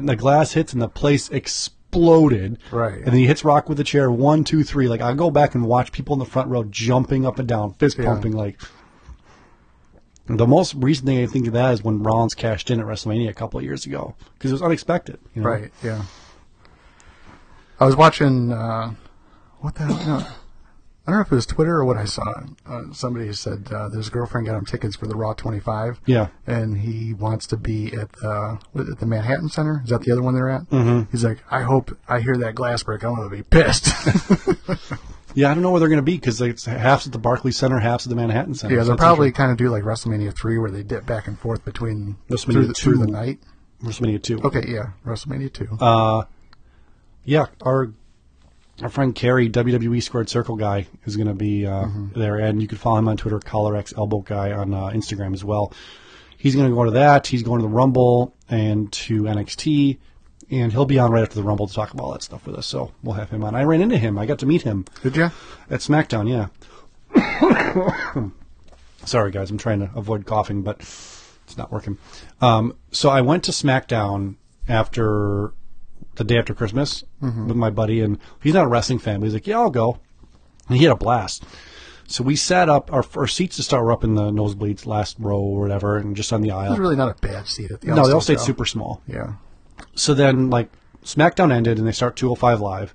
and 0.00 0.08
the 0.08 0.16
glass 0.16 0.52
hits, 0.52 0.72
and 0.72 0.80
the 0.80 0.88
place 0.88 1.28
exploded. 1.28 2.58
Right. 2.70 2.94
And 2.96 3.06
then 3.06 3.14
he 3.16 3.26
hits 3.26 3.44
Rock 3.44 3.68
with 3.68 3.76
the 3.76 3.84
chair. 3.84 4.10
One, 4.10 4.42
two, 4.42 4.64
three. 4.64 4.88
Like 4.88 5.02
I 5.02 5.12
go 5.12 5.30
back 5.30 5.54
and 5.54 5.66
watch 5.66 5.92
people 5.92 6.14
in 6.14 6.18
the 6.18 6.24
front 6.24 6.48
row 6.48 6.64
jumping 6.64 7.26
up 7.26 7.38
and 7.38 7.46
down, 7.46 7.74
fist 7.74 7.98
Yeah. 7.98 8.06
pumping. 8.06 8.32
Like 8.32 8.58
the 10.28 10.46
most 10.46 10.74
recent 10.76 11.06
thing 11.06 11.22
I 11.22 11.26
think 11.26 11.46
of 11.46 11.52
that 11.52 11.74
is 11.74 11.84
when 11.84 12.02
Rollins 12.02 12.34
cashed 12.34 12.70
in 12.70 12.80
at 12.80 12.86
WrestleMania 12.86 13.28
a 13.28 13.34
couple 13.34 13.58
of 13.58 13.64
years 13.64 13.84
ago 13.86 14.14
because 14.34 14.50
it 14.50 14.54
was 14.54 14.62
unexpected. 14.62 15.18
You 15.34 15.42
know? 15.42 15.48
Right, 15.50 15.72
yeah. 15.84 16.02
I 17.78 17.84
was 17.84 17.94
watching, 17.94 18.50
uh, 18.52 18.94
what 19.60 19.74
the 19.74 19.84
hell? 19.84 20.26
I 21.06 21.10
don't 21.12 21.18
know 21.18 21.22
if 21.26 21.32
it 21.32 21.34
was 21.36 21.46
Twitter 21.46 21.76
or 21.76 21.84
what 21.84 21.96
I 21.96 22.04
saw. 22.04 22.24
Uh, 22.66 22.92
somebody 22.92 23.32
said 23.32 23.68
uh, 23.72 23.90
his 23.90 24.10
girlfriend 24.10 24.46
got 24.46 24.56
him 24.56 24.64
tickets 24.64 24.96
for 24.96 25.06
the 25.06 25.14
Raw 25.14 25.34
25. 25.34 26.00
Yeah. 26.06 26.28
And 26.46 26.78
he 26.78 27.14
wants 27.14 27.46
to 27.48 27.56
be 27.56 27.92
at 27.94 28.10
the 28.12 28.58
at 28.74 28.98
the 28.98 29.06
Manhattan 29.06 29.48
Center. 29.48 29.82
Is 29.84 29.90
that 29.90 30.02
the 30.02 30.10
other 30.12 30.22
one 30.22 30.34
they're 30.34 30.50
at? 30.50 30.62
Mm-hmm. 30.70 31.10
He's 31.12 31.24
like, 31.24 31.38
I 31.50 31.62
hope 31.62 31.96
I 32.08 32.20
hear 32.20 32.36
that 32.38 32.54
glass 32.56 32.82
break. 32.82 33.04
I'm 33.04 33.14
going 33.14 33.30
to 33.30 33.36
be 33.36 33.42
pissed. 33.42 33.88
Yeah, 35.36 35.50
I 35.50 35.54
don't 35.54 35.62
know 35.62 35.70
where 35.70 35.80
they're 35.80 35.90
going 35.90 35.98
to 35.98 36.02
be 36.02 36.16
because 36.16 36.40
it's 36.40 36.64
half's 36.64 37.04
at 37.04 37.12
the 37.12 37.18
Barclays 37.18 37.58
Center, 37.58 37.78
half's 37.78 38.06
at 38.06 38.08
the 38.08 38.16
Manhattan 38.16 38.54
Center. 38.54 38.74
yeah, 38.74 38.80
So 38.80 38.88
they'll 38.88 38.96
probably 38.96 39.32
kind 39.32 39.50
of 39.52 39.58
do 39.58 39.68
like 39.68 39.82
WrestleMania 39.82 40.34
3 40.34 40.56
where 40.56 40.70
they 40.70 40.82
dip 40.82 41.04
back 41.04 41.26
and 41.28 41.38
forth 41.38 41.62
between 41.62 42.16
WrestleMania 42.30 42.52
through 42.52 42.66
the, 42.68 42.72
through 42.72 42.96
the 42.96 43.06
2. 43.06 43.12
night. 43.12 43.38
WrestleMania 43.82 44.22
two. 44.22 44.40
Okay, 44.40 44.64
yeah, 44.66 44.92
WrestleMania 45.04 45.52
2. 45.52 45.76
Uh, 45.78 46.24
Yeah, 47.26 47.48
our 47.60 47.92
our 48.82 48.88
friend 48.88 49.14
Kerry, 49.14 49.48
WWE 49.48 50.02
Squared 50.02 50.28
Circle 50.28 50.56
guy, 50.56 50.86
is 51.04 51.16
going 51.16 51.28
to 51.28 51.34
be 51.34 51.66
uh, 51.66 51.84
Mm-hmm. 51.86 52.18
there, 52.20 52.36
and 52.36 52.60
you 52.60 52.68
can 52.68 52.78
follow 52.78 52.98
him 52.98 53.08
on 53.08 53.16
Twitter, 53.16 53.38
CollarX 53.38 53.96
Elbow 53.96 54.20
Guy 54.20 54.52
on 54.52 54.74
uh, 54.74 54.88
Instagram 54.88 55.32
as 55.34 55.44
well. 55.44 55.72
He's 56.36 56.54
going 56.54 56.68
to 56.68 56.74
go 56.74 56.84
to 56.84 56.90
that. 56.92 57.26
He's 57.26 57.42
going 57.42 57.60
to 57.60 57.66
the 57.66 57.72
Rumble 57.74 58.34
and 58.50 58.92
to 58.92 59.22
NXT, 59.22 59.98
and 60.50 60.70
he'll 60.72 60.84
be 60.84 60.98
on 60.98 61.10
right 61.10 61.22
after 61.22 61.34
the 61.36 61.42
Rumble 61.42 61.66
to 61.66 61.72
talk 61.74 61.92
about 61.94 62.04
all 62.04 62.12
that 62.12 62.22
stuff 62.22 62.44
with 62.46 62.56
us. 62.56 62.66
So 62.66 62.92
we'll 63.02 63.14
have 63.14 63.30
him 63.30 63.42
on. 63.42 63.54
I 63.54 63.64
ran 63.64 63.80
into 63.80 63.96
him. 63.96 64.18
I 64.18 64.26
got 64.26 64.38
to 64.40 64.46
meet 64.46 64.62
him 64.62 64.84
Did 65.02 65.16
you? 65.16 65.24
at 65.70 65.80
SmackDown. 65.80 66.28
Yeah. 66.28 66.48
Sorry, 69.04 69.30
guys. 69.30 69.50
I'm 69.50 69.58
trying 69.58 69.80
to 69.80 69.90
avoid 69.94 70.26
coughing, 70.26 70.62
but 70.62 70.80
it's 70.80 71.56
not 71.56 71.70
working. 71.72 71.96
Um, 72.40 72.76
so 72.90 73.08
I 73.08 73.20
went 73.22 73.44
to 73.44 73.52
SmackDown 73.52 74.34
after 74.68 75.52
the 76.16 76.24
day 76.24 76.38
after 76.38 76.54
Christmas 76.54 77.04
mm-hmm. 77.22 77.48
with 77.48 77.56
my 77.56 77.70
buddy, 77.70 78.00
and 78.00 78.18
he's 78.42 78.54
not 78.54 78.64
a 78.64 78.68
wrestling 78.68 78.98
fan, 78.98 79.20
but 79.20 79.26
he's 79.26 79.34
like, 79.34 79.46
"Yeah, 79.46 79.60
I'll 79.60 79.70
go." 79.70 79.98
And 80.68 80.76
he 80.76 80.84
had 80.84 80.92
a 80.92 80.96
blast. 80.96 81.44
So 82.08 82.22
we 82.22 82.36
sat 82.36 82.68
up. 82.68 82.92
Our, 82.92 83.04
our 83.16 83.26
seats 83.26 83.56
to 83.56 83.62
start 83.62 83.84
were 83.84 83.92
up 83.92 84.04
in 84.04 84.14
the 84.14 84.30
nosebleeds, 84.30 84.86
last 84.86 85.16
row 85.18 85.40
or 85.40 85.60
whatever, 85.60 85.96
and 85.98 86.14
just 86.14 86.32
on 86.32 86.40
the 86.40 86.52
aisle. 86.52 86.68
It 86.68 86.70
was 86.70 86.78
really 86.78 86.96
not 86.96 87.16
a 87.16 87.20
bad 87.20 87.46
seat 87.46 87.70
at 87.70 87.80
the 87.80 87.88
no, 87.88 88.06
they 88.06 88.12
all 88.12 88.20
stayed 88.20 88.38
though. 88.38 88.44
super 88.44 88.64
small. 88.64 89.02
Yeah. 89.06 89.34
So 89.94 90.14
then, 90.14 90.48
like, 90.50 90.70
SmackDown 91.04 91.52
ended 91.52 91.78
and 91.78 91.86
they 91.86 91.92
start 91.92 92.16
205 92.16 92.60
Live. 92.60 92.94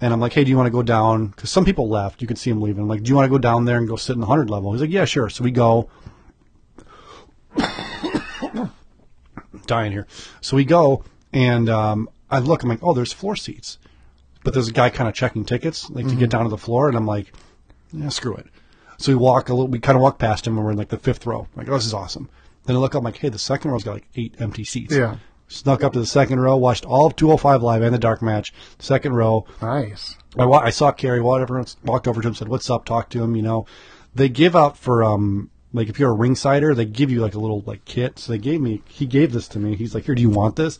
And 0.00 0.12
I'm 0.12 0.20
like, 0.20 0.34
hey, 0.34 0.44
do 0.44 0.50
you 0.50 0.56
want 0.56 0.66
to 0.66 0.72
go 0.72 0.82
down? 0.82 1.28
Because 1.28 1.50
some 1.50 1.64
people 1.64 1.88
left. 1.88 2.20
You 2.20 2.28
could 2.28 2.36
see 2.36 2.50
them 2.50 2.60
leaving. 2.60 2.82
I'm 2.82 2.88
like, 2.88 3.02
do 3.02 3.08
you 3.08 3.14
want 3.14 3.26
to 3.26 3.30
go 3.30 3.38
down 3.38 3.64
there 3.64 3.78
and 3.78 3.88
go 3.88 3.96
sit 3.96 4.12
in 4.12 4.20
the 4.20 4.26
100 4.26 4.50
level? 4.50 4.72
He's 4.72 4.82
like, 4.82 4.90
yeah, 4.90 5.06
sure. 5.06 5.30
So 5.30 5.42
we 5.42 5.50
go. 5.50 5.88
dying 9.66 9.92
here. 9.92 10.06
So 10.42 10.56
we 10.56 10.64
go, 10.64 11.02
and 11.32 11.68
um, 11.68 12.08
I 12.30 12.38
look. 12.38 12.62
I'm 12.62 12.68
like, 12.68 12.82
oh, 12.82 12.94
there's 12.94 13.12
floor 13.12 13.36
seats. 13.36 13.78
But 14.44 14.54
there's 14.54 14.68
a 14.68 14.72
guy 14.72 14.90
kind 14.90 15.08
of 15.08 15.14
checking 15.14 15.44
tickets, 15.44 15.90
like 15.90 16.06
to 16.08 16.14
get 16.14 16.30
down 16.30 16.44
to 16.44 16.48
the 16.50 16.56
floor. 16.58 16.86
And 16.88 16.96
I'm 16.96 17.06
like, 17.06 17.32
yeah, 17.92 18.08
screw 18.10 18.34
it. 18.36 18.46
So 18.98 19.10
we 19.10 19.16
walk 19.16 19.48
a 19.48 19.52
little. 19.54 19.66
We 19.68 19.78
kind 19.80 19.96
of 19.96 20.02
walk 20.02 20.18
past 20.18 20.46
him, 20.46 20.56
and 20.56 20.64
we're 20.64 20.70
in 20.72 20.78
like 20.78 20.88
the 20.90 20.98
fifth 20.98 21.26
row. 21.26 21.40
I'm 21.54 21.60
like, 21.60 21.68
oh, 21.68 21.74
this 21.74 21.84
is 21.86 21.94
awesome. 21.94 22.28
Then 22.64 22.76
I 22.76 22.78
look 22.78 22.94
up, 22.94 23.00
I'm 23.00 23.04
like, 23.04 23.18
hey, 23.18 23.28
the 23.28 23.38
second 23.38 23.70
row's 23.70 23.84
got 23.84 23.94
like 23.94 24.08
eight 24.16 24.34
empty 24.38 24.64
seats. 24.64 24.94
Yeah. 24.94 25.16
Snuck 25.48 25.84
up 25.84 25.92
to 25.92 26.00
the 26.00 26.06
second 26.06 26.40
row, 26.40 26.56
watched 26.56 26.84
all 26.84 27.06
of 27.06 27.14
205 27.14 27.62
live 27.62 27.80
and 27.82 27.94
the 27.94 27.98
dark 28.00 28.20
match. 28.20 28.52
Second 28.80 29.14
row, 29.14 29.46
Nice. 29.62 30.16
I, 30.36 30.44
wa- 30.44 30.58
I 30.58 30.70
saw 30.70 30.90
Kerry. 30.90 31.20
Whatever, 31.20 31.64
walked 31.84 32.08
over 32.08 32.20
to 32.22 32.26
him, 32.28 32.34
said, 32.34 32.48
"What's 32.48 32.68
up?" 32.70 32.84
Talked 32.84 33.12
to 33.12 33.22
him. 33.22 33.36
You 33.36 33.42
know, 33.42 33.66
they 34.14 34.28
give 34.28 34.56
out 34.56 34.76
for 34.78 35.02
um 35.04 35.50
like 35.72 35.88
if 35.88 35.98
you're 36.00 36.12
a 36.12 36.16
ringsider, 36.16 36.74
they 36.74 36.84
give 36.84 37.10
you 37.10 37.20
like 37.20 37.34
a 37.34 37.40
little 37.40 37.62
like 37.66 37.84
kit. 37.84 38.18
So 38.18 38.32
they 38.32 38.38
gave 38.38 38.60
me. 38.60 38.82
He 38.88 39.06
gave 39.06 39.32
this 39.32 39.46
to 39.48 39.58
me. 39.60 39.76
He's 39.76 39.94
like, 39.94 40.04
"Here, 40.06 40.14
do 40.14 40.22
you 40.22 40.30
want 40.30 40.56
this?" 40.56 40.78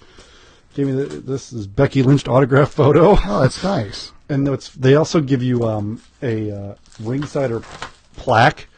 Gave 0.77 0.87
me 0.89 0.93
the, 0.93 1.05
this 1.07 1.53
is 1.55 1.67
Becky 1.67 2.03
Lynch 2.03 2.29
autograph 2.29 2.71
photo, 2.71 3.17
Oh, 3.25 3.41
that's 3.43 3.65
nice. 3.65 4.13
and 4.29 4.47
it's 4.49 4.69
they 4.71 4.95
also 4.95 5.21
give 5.21 5.43
you 5.43 5.65
um 5.67 6.03
a 6.23 6.51
uh, 6.51 6.75
ringsider 7.03 7.63
plaque. 8.17 8.69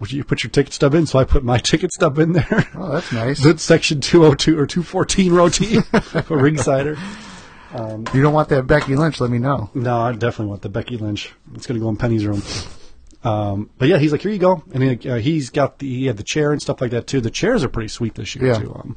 Would 0.00 0.10
you 0.12 0.24
put 0.24 0.42
your 0.42 0.50
ticket 0.50 0.72
stub 0.72 0.94
in, 0.94 1.06
so 1.06 1.18
I 1.18 1.24
put 1.24 1.44
my 1.44 1.58
ticket 1.62 1.92
stub 1.92 2.18
in 2.18 2.32
there. 2.32 2.68
Oh, 2.74 2.92
that's 2.92 3.12
nice. 3.12 3.42
That's 3.42 3.62
section 3.62 4.00
202 4.00 4.58
or 4.58 4.66
214 4.66 5.32
row 5.32 5.48
T 5.48 5.80
for 5.82 6.36
ringsider. 6.38 6.96
If 8.08 8.14
you 8.14 8.22
don't 8.22 8.32
want 8.32 8.48
that 8.48 8.66
Becky 8.66 8.96
Lynch, 8.96 9.20
let 9.20 9.30
me 9.30 9.38
know. 9.38 9.68
No, 9.74 10.00
I 10.00 10.12
definitely 10.12 10.46
want 10.46 10.62
the 10.62 10.70
Becky 10.70 10.96
Lynch. 10.96 11.30
It's 11.54 11.66
going 11.66 11.78
to 11.78 11.84
go 11.84 11.90
in 11.90 11.96
Penny's 11.96 12.24
room. 12.24 12.42
Um, 13.24 13.68
but 13.76 13.88
yeah, 13.88 13.98
he's 13.98 14.12
like, 14.12 14.22
here 14.22 14.30
you 14.30 14.38
go, 14.38 14.62
and 14.72 14.82
he, 15.02 15.10
uh, 15.10 15.16
he's 15.16 15.50
got 15.50 15.80
the 15.80 15.88
he 15.88 16.06
had 16.06 16.16
the 16.16 16.22
chair 16.22 16.52
and 16.52 16.62
stuff 16.62 16.80
like 16.80 16.92
that 16.92 17.06
too. 17.08 17.20
The 17.20 17.30
chairs 17.30 17.62
are 17.64 17.68
pretty 17.68 17.88
sweet 17.88 18.14
this 18.14 18.34
year 18.34 18.46
Yeah. 18.46 18.58
too. 18.60 18.72
Um, 18.74 18.96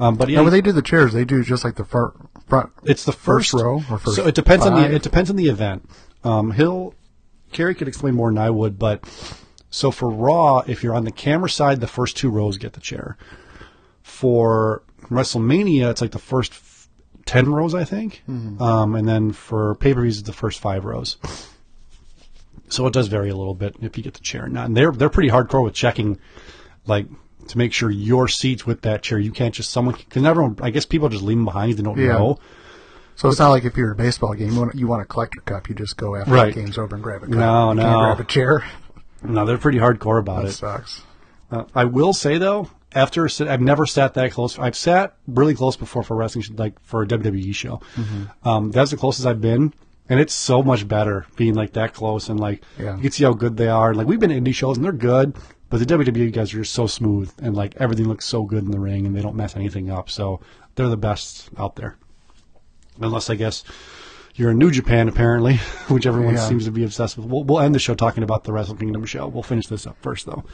um, 0.00 0.16
but 0.16 0.28
yeah, 0.28 0.38
Now, 0.38 0.42
when 0.44 0.52
they 0.52 0.60
do 0.60 0.72
the 0.72 0.82
chairs, 0.82 1.12
they 1.12 1.24
do 1.24 1.44
just 1.44 1.62
like 1.62 1.76
the 1.76 1.84
front, 1.84 2.14
front 2.48 2.72
it's 2.84 3.04
the 3.04 3.12
first, 3.12 3.50
first 3.52 3.62
row 3.62 3.76
or 3.90 3.98
first 3.98 4.16
So 4.16 4.26
it 4.26 4.34
depends 4.34 4.66
on 4.66 4.74
the 4.74 4.92
it 4.94 5.02
depends 5.02 5.30
on 5.30 5.36
the 5.36 5.48
event. 5.48 5.88
Um, 6.24 6.50
he'll 6.52 6.94
Kerry 7.52 7.74
could 7.74 7.86
explain 7.88 8.14
more 8.14 8.30
than 8.30 8.38
I 8.38 8.50
would, 8.50 8.78
but 8.78 9.04
so 9.70 9.90
for 9.90 10.10
Raw, 10.10 10.62
if 10.66 10.82
you're 10.82 10.94
on 10.94 11.04
the 11.04 11.12
camera 11.12 11.48
side, 11.50 11.80
the 11.80 11.86
first 11.86 12.16
two 12.16 12.30
rows 12.30 12.58
get 12.58 12.72
the 12.72 12.80
chair. 12.80 13.16
For 14.02 14.82
WrestleMania, 15.10 15.90
it's 15.90 16.00
like 16.00 16.10
the 16.12 16.18
first 16.18 16.52
f- 16.52 16.88
ten 17.26 17.50
rows, 17.50 17.74
I 17.74 17.84
think, 17.84 18.22
Mm-hmm. 18.28 18.60
um, 18.62 18.94
and 18.94 19.08
then 19.08 19.32
for 19.32 19.74
pay 19.76 19.94
per 19.94 20.00
views, 20.02 20.18
it's 20.18 20.26
the 20.26 20.32
first 20.32 20.60
five 20.60 20.84
rows. 20.84 21.16
So 22.68 22.86
it 22.86 22.92
does 22.92 23.08
vary 23.08 23.30
a 23.30 23.36
little 23.36 23.54
bit 23.54 23.74
if 23.80 23.96
you 23.96 24.04
get 24.04 24.14
the 24.14 24.20
chair 24.20 24.44
or 24.44 24.48
not. 24.48 24.66
And 24.66 24.76
they're 24.76 24.92
they're 24.92 25.08
pretty 25.10 25.28
hardcore 25.30 25.62
with 25.64 25.74
checking, 25.74 26.18
like 26.86 27.06
to 27.50 27.58
make 27.58 27.72
sure 27.72 27.90
your 27.90 28.26
seat's 28.28 28.66
with 28.66 28.82
that 28.82 29.02
chair. 29.02 29.18
You 29.18 29.32
can't 29.32 29.54
just 29.54 29.70
someone 29.70 29.94
because 29.96 30.24
everyone. 30.24 30.56
I 30.62 30.70
guess 30.70 30.84
people 30.86 31.08
just 31.08 31.22
leave 31.22 31.36
them 31.36 31.44
behind. 31.44 31.76
They 31.76 31.82
don't 31.82 31.98
Yeah. 31.98 32.12
know. 32.18 32.38
So 33.16 33.28
it's 33.28 33.38
not 33.38 33.50
like 33.50 33.64
if 33.64 33.76
you're 33.76 33.90
at 33.90 34.00
a 34.00 34.02
baseball 34.02 34.32
game, 34.34 34.52
you 34.52 34.58
want, 34.60 34.74
you 34.74 34.86
want 34.86 35.02
a 35.02 35.04
collector 35.04 35.40
cup, 35.42 35.68
you 35.68 35.74
just 35.74 35.96
go 35.98 36.16
after 36.16 36.32
Right. 36.32 36.54
the 36.54 36.60
game's 36.62 36.78
over 36.78 36.94
and 36.94 37.04
grab 37.04 37.22
a 37.22 37.26
cup. 37.26 37.34
No, 37.34 37.68
you 37.70 37.74
no. 37.76 37.98
Grab 37.98 38.20
a 38.20 38.24
chair. 38.24 38.64
No, 39.22 39.44
they're 39.44 39.58
pretty 39.58 39.78
hardcore 39.78 40.18
about 40.18 40.42
That 40.44 40.48
it. 40.48 40.52
sucks. 40.52 41.02
Uh, 41.50 41.64
I 41.74 41.84
will 41.84 42.12
say 42.14 42.38
though, 42.38 42.68
after 42.94 43.28
I've 43.40 43.60
never 43.60 43.84
sat 43.84 44.14
that 44.14 44.32
close. 44.32 44.58
I've 44.58 44.74
sat 44.76 45.14
really 45.28 45.54
close 45.54 45.76
before 45.76 46.02
for 46.02 46.16
wrestling, 46.16 46.44
like 46.56 46.74
for 46.82 47.02
a 47.02 47.06
WWE 47.06 47.52
show. 47.54 47.80
Mm-hmm. 47.96 48.48
Um, 48.48 48.70
that's 48.70 48.90
the 48.92 48.96
closest 48.96 49.26
I've 49.26 49.40
been, 49.42 49.74
and 50.08 50.18
it's 50.18 50.32
so 50.34 50.62
much 50.62 50.88
better 50.88 51.26
being 51.36 51.54
like 51.54 51.74
that 51.74 51.92
close 51.92 52.28
and 52.30 52.40
like 52.40 52.62
Yeah. 52.78 52.96
you 52.96 53.02
can 53.02 53.10
see 53.10 53.24
how 53.24 53.32
good 53.34 53.56
they 53.58 53.68
are. 53.68 53.92
Like 53.92 54.06
we've 54.06 54.18
been 54.20 54.30
to 54.30 54.40
indie 54.40 54.54
shows 54.54 54.76
and 54.76 54.84
they're 54.84 54.92
good, 54.92 55.34
but 55.70 55.78
the 55.78 55.86
WWE 55.86 56.32
guys 56.32 56.52
are 56.52 56.58
just 56.58 56.74
so 56.74 56.86
smooth 56.86 57.32
and 57.42 57.56
like 57.56 57.74
everything 57.76 58.06
looks 58.08 58.26
so 58.26 58.42
good 58.42 58.64
in 58.64 58.70
the 58.70 58.78
ring 58.80 59.06
and 59.06 59.16
they 59.16 59.22
don't 59.22 59.36
mess 59.36 59.56
anything 59.56 59.90
up. 59.90 60.10
So 60.10 60.40
they're 60.74 60.88
the 60.88 60.96
best 60.98 61.48
out 61.56 61.76
there, 61.76 61.96
unless 63.00 63.30
I 63.30 63.36
guess. 63.36 63.64
You're 64.36 64.52
in 64.52 64.58
New 64.58 64.70
Japan, 64.70 65.08
apparently, 65.08 65.56
which 65.88 66.06
everyone 66.06 66.34
Yeah. 66.34 66.48
seems 66.48 66.64
to 66.64 66.70
be 66.70 66.84
obsessed 66.84 67.16
with. 67.18 67.26
We'll, 67.26 67.42
we'll 67.44 67.60
end 67.60 67.74
the 67.74 67.78
show 67.80 67.94
talking 67.94 68.22
about 68.22 68.44
the 68.44 68.52
Wrestle 68.52 68.76
Kingdom 68.76 69.04
show. 69.04 69.26
We'll 69.26 69.42
finish 69.42 69.66
this 69.66 69.86
up 69.86 69.96
first, 70.00 70.24
though. 70.24 70.44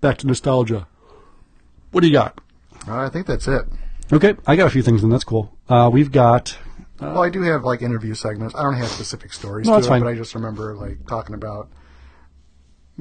Back 0.00 0.18
to 0.18 0.26
nostalgia. 0.26 0.86
What 1.90 2.00
do 2.02 2.06
you 2.06 2.12
got? 2.12 2.40
Uh, 2.88 2.96
I 2.98 3.08
think 3.10 3.26
that's 3.26 3.46
it. 3.48 3.66
Okay, 4.12 4.34
I 4.46 4.56
got 4.56 4.66
a 4.66 4.70
few 4.70 4.82
things, 4.82 5.02
and 5.02 5.12
that's 5.12 5.24
cool. 5.24 5.52
Uh, 5.68 5.90
we've 5.92 6.12
got. 6.12 6.56
well, 7.00 7.22
I 7.22 7.28
do 7.28 7.42
have 7.42 7.64
like 7.64 7.82
interview 7.82 8.14
segments. 8.14 8.54
I 8.54 8.62
don't 8.62 8.74
have 8.74 8.88
specific 8.88 9.32
stories 9.32 9.66
No, 9.66 9.72
to 9.72 9.76
that's 9.76 9.86
it, 9.86 9.90
fine. 9.90 10.00
but 10.02 10.08
I 10.08 10.14
just 10.14 10.34
remember 10.34 10.74
like 10.76 11.04
talking 11.06 11.34
about 11.34 11.68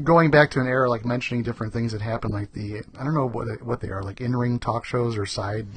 going 0.02 0.32
back 0.32 0.52
to 0.52 0.60
an 0.60 0.68
era, 0.68 0.90
like 0.90 1.06
mentioning 1.06 1.44
different 1.44 1.74
things 1.74 1.92
that 1.92 2.02
happened, 2.02 2.34
like 2.34 2.54
the 2.54 2.82
I 2.98 3.04
don't 3.04 3.14
know 3.14 3.28
what 3.28 3.48
they, 3.48 3.64
what 3.64 3.82
they 3.82 3.90
are, 3.90 4.04
like 4.04 4.22
in 4.22 4.36
ring 4.36 4.60
talk 4.60 4.86
shows 4.86 5.18
or 5.18 5.26
side 5.26 5.68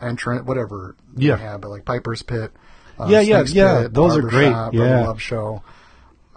entrant, 0.00 0.44
whatever. 0.44 0.96
Yeah. 1.16 1.36
have, 1.36 1.60
but 1.60 1.70
like 1.70 1.84
Piper's 1.84 2.22
Pit. 2.22 2.52
Uh, 2.98 3.06
Yeah, 3.08 3.20
yeah, 3.20 3.38
Snake's 3.38 3.52
yeah, 3.52 3.82
Pit, 3.82 3.94
those 3.94 4.16
are 4.16 4.22
great, 4.22 4.50
Brother 4.50 4.76
yeah. 4.76 5.06
Love 5.06 5.20
Show. 5.20 5.62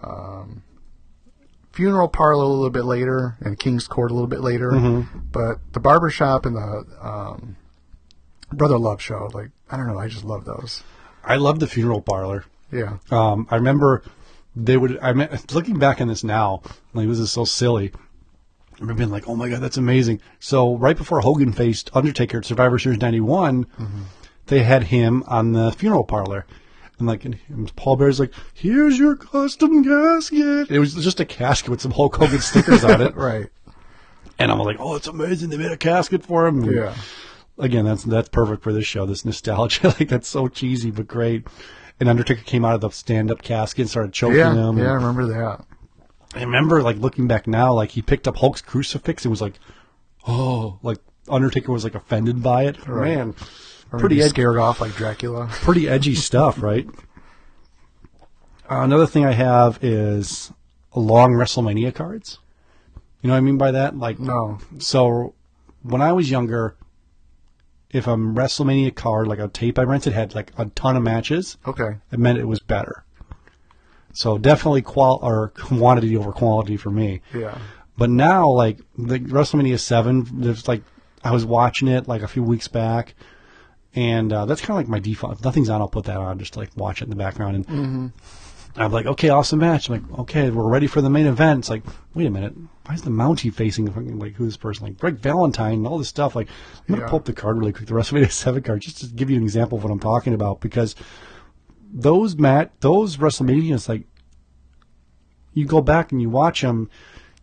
Um, 0.04 0.64
funeral 1.72 2.08
parlor 2.08 2.44
a 2.44 2.48
little 2.48 2.70
bit 2.70 2.86
later, 2.86 3.38
and 3.42 3.58
King's 3.58 3.88
Court 3.88 4.12
a 4.12 4.14
little 4.14 4.28
bit 4.28 4.42
later. 4.42 4.72
Mm-hmm. 4.72 5.20
But 5.32 5.60
the 5.74 5.80
barbershop 5.80 6.46
and 6.46 6.56
the 6.56 6.86
um, 7.00 7.56
Brother 8.52 8.78
Love 8.78 9.02
Show, 9.02 9.30
like 9.34 9.52
I 9.70 9.78
don't 9.78 9.88
know, 9.88 10.00
I 10.00 10.08
just 10.08 10.24
love 10.24 10.46
those. 10.46 10.84
I 11.24 11.36
love 11.36 11.60
the 11.60 11.68
funeral 11.68 12.02
parlor. 12.02 12.46
Yeah. 12.72 12.98
Um, 13.12 13.48
I 13.52 13.56
remember 13.56 14.04
they 14.66 14.78
would. 14.78 14.98
I 15.02 15.14
mean, 15.14 15.30
looking 15.52 15.78
back 15.80 16.02
on 16.02 16.08
this 16.08 16.24
now, 16.24 16.62
like 16.94 17.08
this 17.08 17.20
is 17.20 17.32
so 17.32 17.46
silly. 17.46 17.92
I 17.94 18.80
remember 18.82 19.00
being 19.00 19.12
like, 19.12 19.28
"Oh 19.28 19.36
my 19.36 19.50
god, 19.50 19.62
that's 19.62 19.78
amazing!" 19.78 20.22
So 20.40 20.76
right 20.78 20.98
before 20.98 21.22
Hogan 21.22 21.52
faced 21.54 21.90
Undertaker 21.94 22.40
at 22.40 22.46
Survivor 22.46 22.78
Series 22.80 23.00
'91, 23.00 23.66
mm-hmm. 23.66 24.02
they 24.48 24.64
had 24.64 24.84
him 24.86 25.24
on 25.28 25.54
the 25.54 25.72
funeral 25.72 26.04
parlor, 26.04 26.46
and 27.00 27.08
like, 27.08 27.26
and 27.26 27.38
Paul 27.76 27.98
Bearer's 27.98 28.20
like, 28.20 28.34
"Here's 28.54 28.98
your 29.00 29.16
custom 29.16 29.84
casket." 29.84 30.70
It 30.72 30.80
was 30.80 30.94
just 30.96 31.20
a 31.20 31.26
casket 31.26 31.70
with 31.70 31.82
some 31.82 31.92
Hulk 31.92 32.16
Hogan 32.16 32.40
stickers 32.40 32.84
on 32.84 33.02
it, 33.02 33.16
Right. 33.16 33.48
and 34.40 34.52
I'm 34.52 34.60
like, 34.60 34.78
"Oh, 34.80 34.96
it's 34.96 35.08
amazing! 35.08 35.50
They 35.50 35.58
made 35.58 35.72
a 35.72 35.78
casket 35.78 36.24
for 36.24 36.46
him." 36.48 36.64
And 36.64 36.72
Yeah. 36.76 36.96
again, 37.58 37.86
that's 37.86 38.04
that's 38.04 38.30
perfect 38.30 38.62
for 38.64 38.74
this 38.74 38.86
show. 38.86 39.06
This 39.08 39.26
nostalgia, 39.26 39.88
like 40.00 40.10
that's 40.10 40.28
so 40.28 40.48
cheesy 40.48 40.92
but 40.92 41.08
great. 41.08 41.48
And 42.00 42.08
Undertaker 42.10 42.42
came 42.44 42.64
out 42.64 42.76
of 42.76 42.82
the 42.82 42.90
stand-up 42.92 43.42
casket 43.42 43.82
and 43.82 43.90
started 43.90 44.14
choking 44.14 44.38
Yeah. 44.38 44.54
him. 44.54 44.78
Yeah, 44.78 44.92
I 44.92 44.94
remember 44.94 45.26
that. 45.28 45.66
I 46.36 46.42
remember, 46.42 46.84
like 46.84 46.98
looking 46.98 47.28
back 47.28 47.48
now, 47.48 47.74
like 47.74 47.92
he 47.92 48.02
picked 48.02 48.28
up 48.28 48.38
Hulk's 48.38 48.62
crucifix 48.62 49.26
and 49.26 49.32
was 49.32 49.42
like, 49.42 49.56
"Oh!" 50.28 50.78
Like 50.84 51.00
Undertaker 51.28 51.72
was 51.72 51.84
like 51.84 51.96
offended 51.96 52.44
by 52.44 52.64
it. 52.66 52.86
Right. 52.88 53.16
Man, 53.18 53.34
pretty 53.90 54.22
ed- 54.22 54.30
scared 54.30 54.58
off 54.58 54.80
like 54.82 54.94
Dracula. 54.94 55.48
pretty 55.52 55.88
edgy 55.90 56.14
stuff, 56.16 56.62
right? 56.62 56.88
Another 58.70 59.08
thing 59.08 59.26
I 59.26 59.32
have 59.32 59.80
is 59.84 60.52
long 60.94 61.32
WrestleMania 61.34 61.96
cards. 61.96 62.40
You 63.22 63.30
know 63.30 63.34
what 63.34 63.38
I 63.40 63.42
mean 63.42 63.58
by 63.58 63.72
that? 63.72 63.98
Like 63.98 64.20
No. 64.20 64.60
So 64.80 65.34
when 65.84 66.02
I 66.02 66.12
was 66.12 66.30
younger, 66.30 66.76
if 67.92 68.08
a 68.08 68.12
WrestleMania 68.16 68.94
card, 68.96 69.28
like 69.28 69.40
a 69.40 69.48
tape 69.48 69.80
I 69.80 69.84
rented, 69.84 70.14
had 70.14 70.36
like 70.36 70.52
a 70.58 70.66
ton 70.68 70.96
of 70.98 71.04
matches, 71.04 71.58
Okay. 71.66 71.98
it 72.12 72.20
meant 72.20 72.38
it 72.38 72.46
was 72.48 72.60
better. 72.60 73.04
So 74.14 74.38
definitely 74.38 74.82
qual 74.82 75.20
or 75.22 75.50
quantity 75.50 76.18
over 76.18 76.32
quality 76.32 76.76
for 76.78 76.90
me. 76.90 77.22
Yeah. 77.34 77.58
But 77.98 78.10
now, 78.10 78.50
like 78.50 78.80
the 78.98 79.20
WrestleMania 79.20 79.80
Seven, 79.80 80.28
there's 80.42 80.68
like 80.68 80.84
I 81.24 81.32
was 81.32 81.46
watching 81.46 81.88
it 81.88 82.08
like 82.08 82.22
a 82.22 82.28
few 82.28 82.44
weeks 82.44 82.68
back, 82.68 83.16
and 83.96 84.32
uh, 84.34 84.46
that's 84.46 84.62
kind 84.62 84.72
of 84.72 84.76
like 84.78 84.88
my 84.88 85.00
default. 85.00 85.38
If 85.40 85.44
nothing's 85.44 85.70
on, 85.70 85.82
I'll 85.82 85.88
put 85.88 86.06
that 86.06 86.18
on, 86.18 86.40
just 86.40 86.58
like 86.58 86.70
watch 86.76 87.02
it 87.02 87.06
in 87.06 87.10
the 87.10 87.16
background. 87.16 87.66
And 87.68 88.12
I'm 88.76 88.92
like, 88.92 89.06
okay, 89.08 89.30
awesome 89.30 89.60
match. 89.60 89.90
I'm 89.90 90.02
like, 90.08 90.20
okay, 90.20 90.50
we're 90.52 90.68
ready 90.70 90.86
for 90.88 91.02
the 91.02 91.10
main 91.10 91.26
event. 91.26 91.60
It's 91.60 91.70
like, 91.70 91.84
wait 92.14 92.28
a 92.28 92.32
minute, 92.32 92.54
why 92.88 92.96
is 92.96 93.02
the 93.02 93.10
Mountie 93.10 93.54
facing 93.54 93.92
fucking, 93.92 94.18
like 94.18 94.36
who's 94.36 94.48
this 94.54 94.58
person? 94.58 94.86
Like 94.86 94.98
Greg 94.98 95.18
Valentine 95.18 95.74
and 95.74 95.88
all 95.88 95.98
this 95.98 96.08
stuff. 96.08 96.36
Like, 96.36 96.48
I'm 96.88 96.96
gonna 96.96 97.02
Yeah. 97.02 97.10
pull 97.10 97.20
up 97.20 97.26
the 97.26 97.34
card 97.34 97.58
really 97.58 97.74
quick, 97.74 97.88
the 97.88 97.94
WrestleMania 97.94 98.32
Seven 98.32 98.64
card, 98.64 98.82
just 98.82 99.00
to 99.00 99.08
give 99.08 99.30
you 99.30 99.36
an 99.36 99.44
example 99.44 99.78
of 99.78 99.84
what 99.84 99.92
I'm 99.92 100.00
talking 100.00 100.34
about 100.34 100.62
because 100.62 100.96
those 101.94 102.38
mat 102.38 102.72
those 102.80 103.18
WrestleManias 103.18 103.90
like 103.90 104.04
you 105.54 105.66
go 105.66 105.82
back 105.82 106.12
and 106.12 106.22
you 106.22 106.30
watch 106.30 106.62
them, 106.62 106.90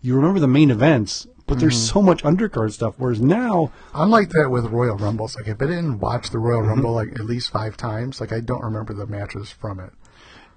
you 0.00 0.14
remember 0.14 0.40
the 0.40 0.46
main 0.46 0.70
events, 0.70 1.26
but 1.46 1.58
there's 1.58 1.74
mm-hmm. 1.74 1.92
so 1.92 2.02
much 2.02 2.22
undercard 2.22 2.72
stuff. 2.72 2.94
Whereas 2.96 3.20
now, 3.20 3.70
I'm 3.92 4.10
like 4.10 4.30
that 4.30 4.48
with 4.50 4.66
Royal 4.66 4.96
Rumbles. 4.96 5.36
Like 5.36 5.48
if 5.48 5.60
I 5.60 5.66
didn't 5.66 5.98
watch 5.98 6.30
the 6.30 6.38
Royal 6.38 6.60
mm-hmm. 6.60 6.70
Rumble 6.70 6.92
like 6.92 7.08
at 7.20 7.26
least 7.26 7.50
five 7.50 7.76
times, 7.76 8.20
like 8.20 8.32
I 8.32 8.40
don't 8.40 8.62
remember 8.62 8.94
the 8.94 9.06
matches 9.06 9.50
from 9.50 9.78
it. 9.80 9.92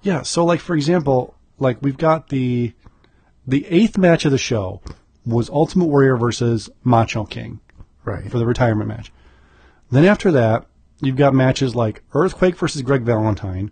yeah. 0.00 0.22
So 0.22 0.46
like 0.46 0.60
for 0.60 0.74
example, 0.74 1.34
like 1.58 1.76
we've 1.82 1.98
got 1.98 2.28
the 2.28 2.72
the 3.48 3.66
eighth 3.66 3.96
match 3.98 4.24
of 4.24 4.30
the 4.30 4.38
show 4.38 4.80
was 5.26 5.48
Ultimate 5.50 5.86
Warrior 5.86 6.16
versus 6.16 6.70
Macho 6.84 7.24
King 7.24 7.60
Right. 8.04 8.30
for 8.30 8.38
the 8.38 8.46
retirement 8.46 8.88
match. 8.88 9.12
Then 9.90 10.04
after 10.04 10.30
that, 10.32 10.66
you've 11.00 11.16
got 11.16 11.34
matches 11.34 11.74
like 11.74 12.02
Earthquake 12.12 12.56
versus 12.56 12.82
Greg 12.82 13.02
Valentine, 13.02 13.70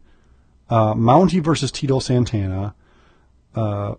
uh, 0.71 0.95
Mountie 0.95 1.43
versus 1.43 1.71
Tito 1.71 1.99
Santana, 1.99 2.75
uh, 3.55 3.95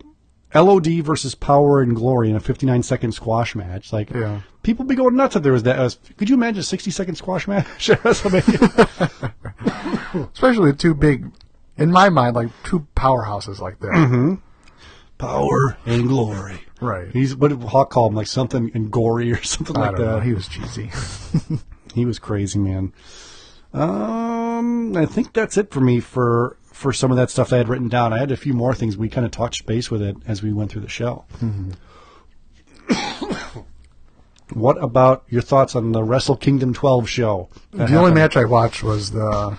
LOD 0.54 1.00
versus 1.02 1.34
Power 1.34 1.80
and 1.80 1.94
Glory 1.94 2.30
in 2.30 2.36
a 2.36 2.40
59 2.40 2.82
second 2.82 3.12
squash 3.12 3.54
match. 3.54 3.92
Like, 3.92 4.10
Yeah. 4.10 4.40
people 4.62 4.84
be 4.84 4.94
going 4.94 5.14
nuts 5.16 5.36
if 5.36 5.42
there 5.42 5.52
was 5.52 5.62
that. 5.64 5.78
Uh, 5.78 5.90
could 6.16 6.28
you 6.28 6.34
imagine 6.36 6.60
a 6.60 6.64
60 6.64 6.90
second 6.90 7.14
squash 7.16 7.46
match 7.46 7.90
at 7.90 8.02
WrestleMania? 8.02 9.32
Especially 10.32 10.66
with 10.66 10.78
two 10.78 10.94
big, 10.94 11.30
in 11.76 11.90
my 11.92 12.08
mind, 12.08 12.34
like 12.34 12.48
two 12.64 12.86
powerhouses 12.96 13.60
like 13.60 13.78
that. 13.80 14.38
Power 15.18 15.76
and 15.84 16.06
Glory. 16.08 16.60
Right. 16.80 17.10
He's 17.12 17.34
what 17.34 17.48
did 17.48 17.62
Hawk 17.62 17.90
call 17.90 18.06
him? 18.08 18.14
Like 18.14 18.28
something 18.28 18.70
and 18.74 18.90
gory 18.90 19.32
or 19.32 19.42
something 19.42 19.76
I 19.76 19.80
like 19.88 19.96
that. 19.96 20.02
know. 20.04 20.20
He 20.20 20.32
was 20.34 20.48
cheesy. 20.48 20.90
He 21.94 22.04
was 22.04 22.18
crazy, 22.20 22.58
man. 22.60 22.92
Um, 23.72 24.96
I 24.96 25.06
think 25.06 25.32
that's 25.32 25.56
it 25.56 25.70
for 25.72 25.80
me 25.80 25.98
for 26.00 26.56
for 26.62 26.92
some 26.92 27.10
of 27.10 27.16
that 27.16 27.30
stuff 27.30 27.52
I 27.52 27.56
had 27.56 27.68
written 27.68 27.88
down. 27.88 28.12
I 28.12 28.18
had 28.18 28.30
a 28.30 28.36
few 28.36 28.52
more 28.52 28.74
things. 28.74 28.96
We 28.96 29.08
kind 29.08 29.24
of 29.24 29.32
touched 29.32 29.66
base 29.66 29.90
with 29.90 30.02
it 30.02 30.16
as 30.26 30.42
we 30.42 30.52
went 30.52 30.70
through 30.70 30.82
the 30.82 30.88
show. 30.88 31.24
what 34.52 34.82
about 34.82 35.24
your 35.28 35.42
thoughts 35.42 35.74
on 35.76 35.92
the 35.92 36.02
Wrestle 36.04 36.36
Kingdom 36.36 36.72
12 36.72 37.08
show? 37.08 37.48
the 37.72 37.96
only 37.96 38.12
match 38.12 38.36
I 38.36 38.44
watched 38.44 38.82
was 38.82 39.10
the 39.10 39.58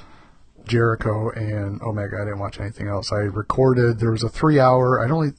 Jericho 0.65 1.29
and 1.31 1.81
Omega. 1.81 2.17
I 2.21 2.25
didn't 2.25 2.39
watch 2.39 2.59
anything 2.59 2.87
else. 2.87 3.11
I 3.11 3.17
recorded. 3.21 3.99
There 3.99 4.11
was 4.11 4.23
a 4.23 4.29
three-hour. 4.29 5.05
I 5.05 5.09
only, 5.09 5.33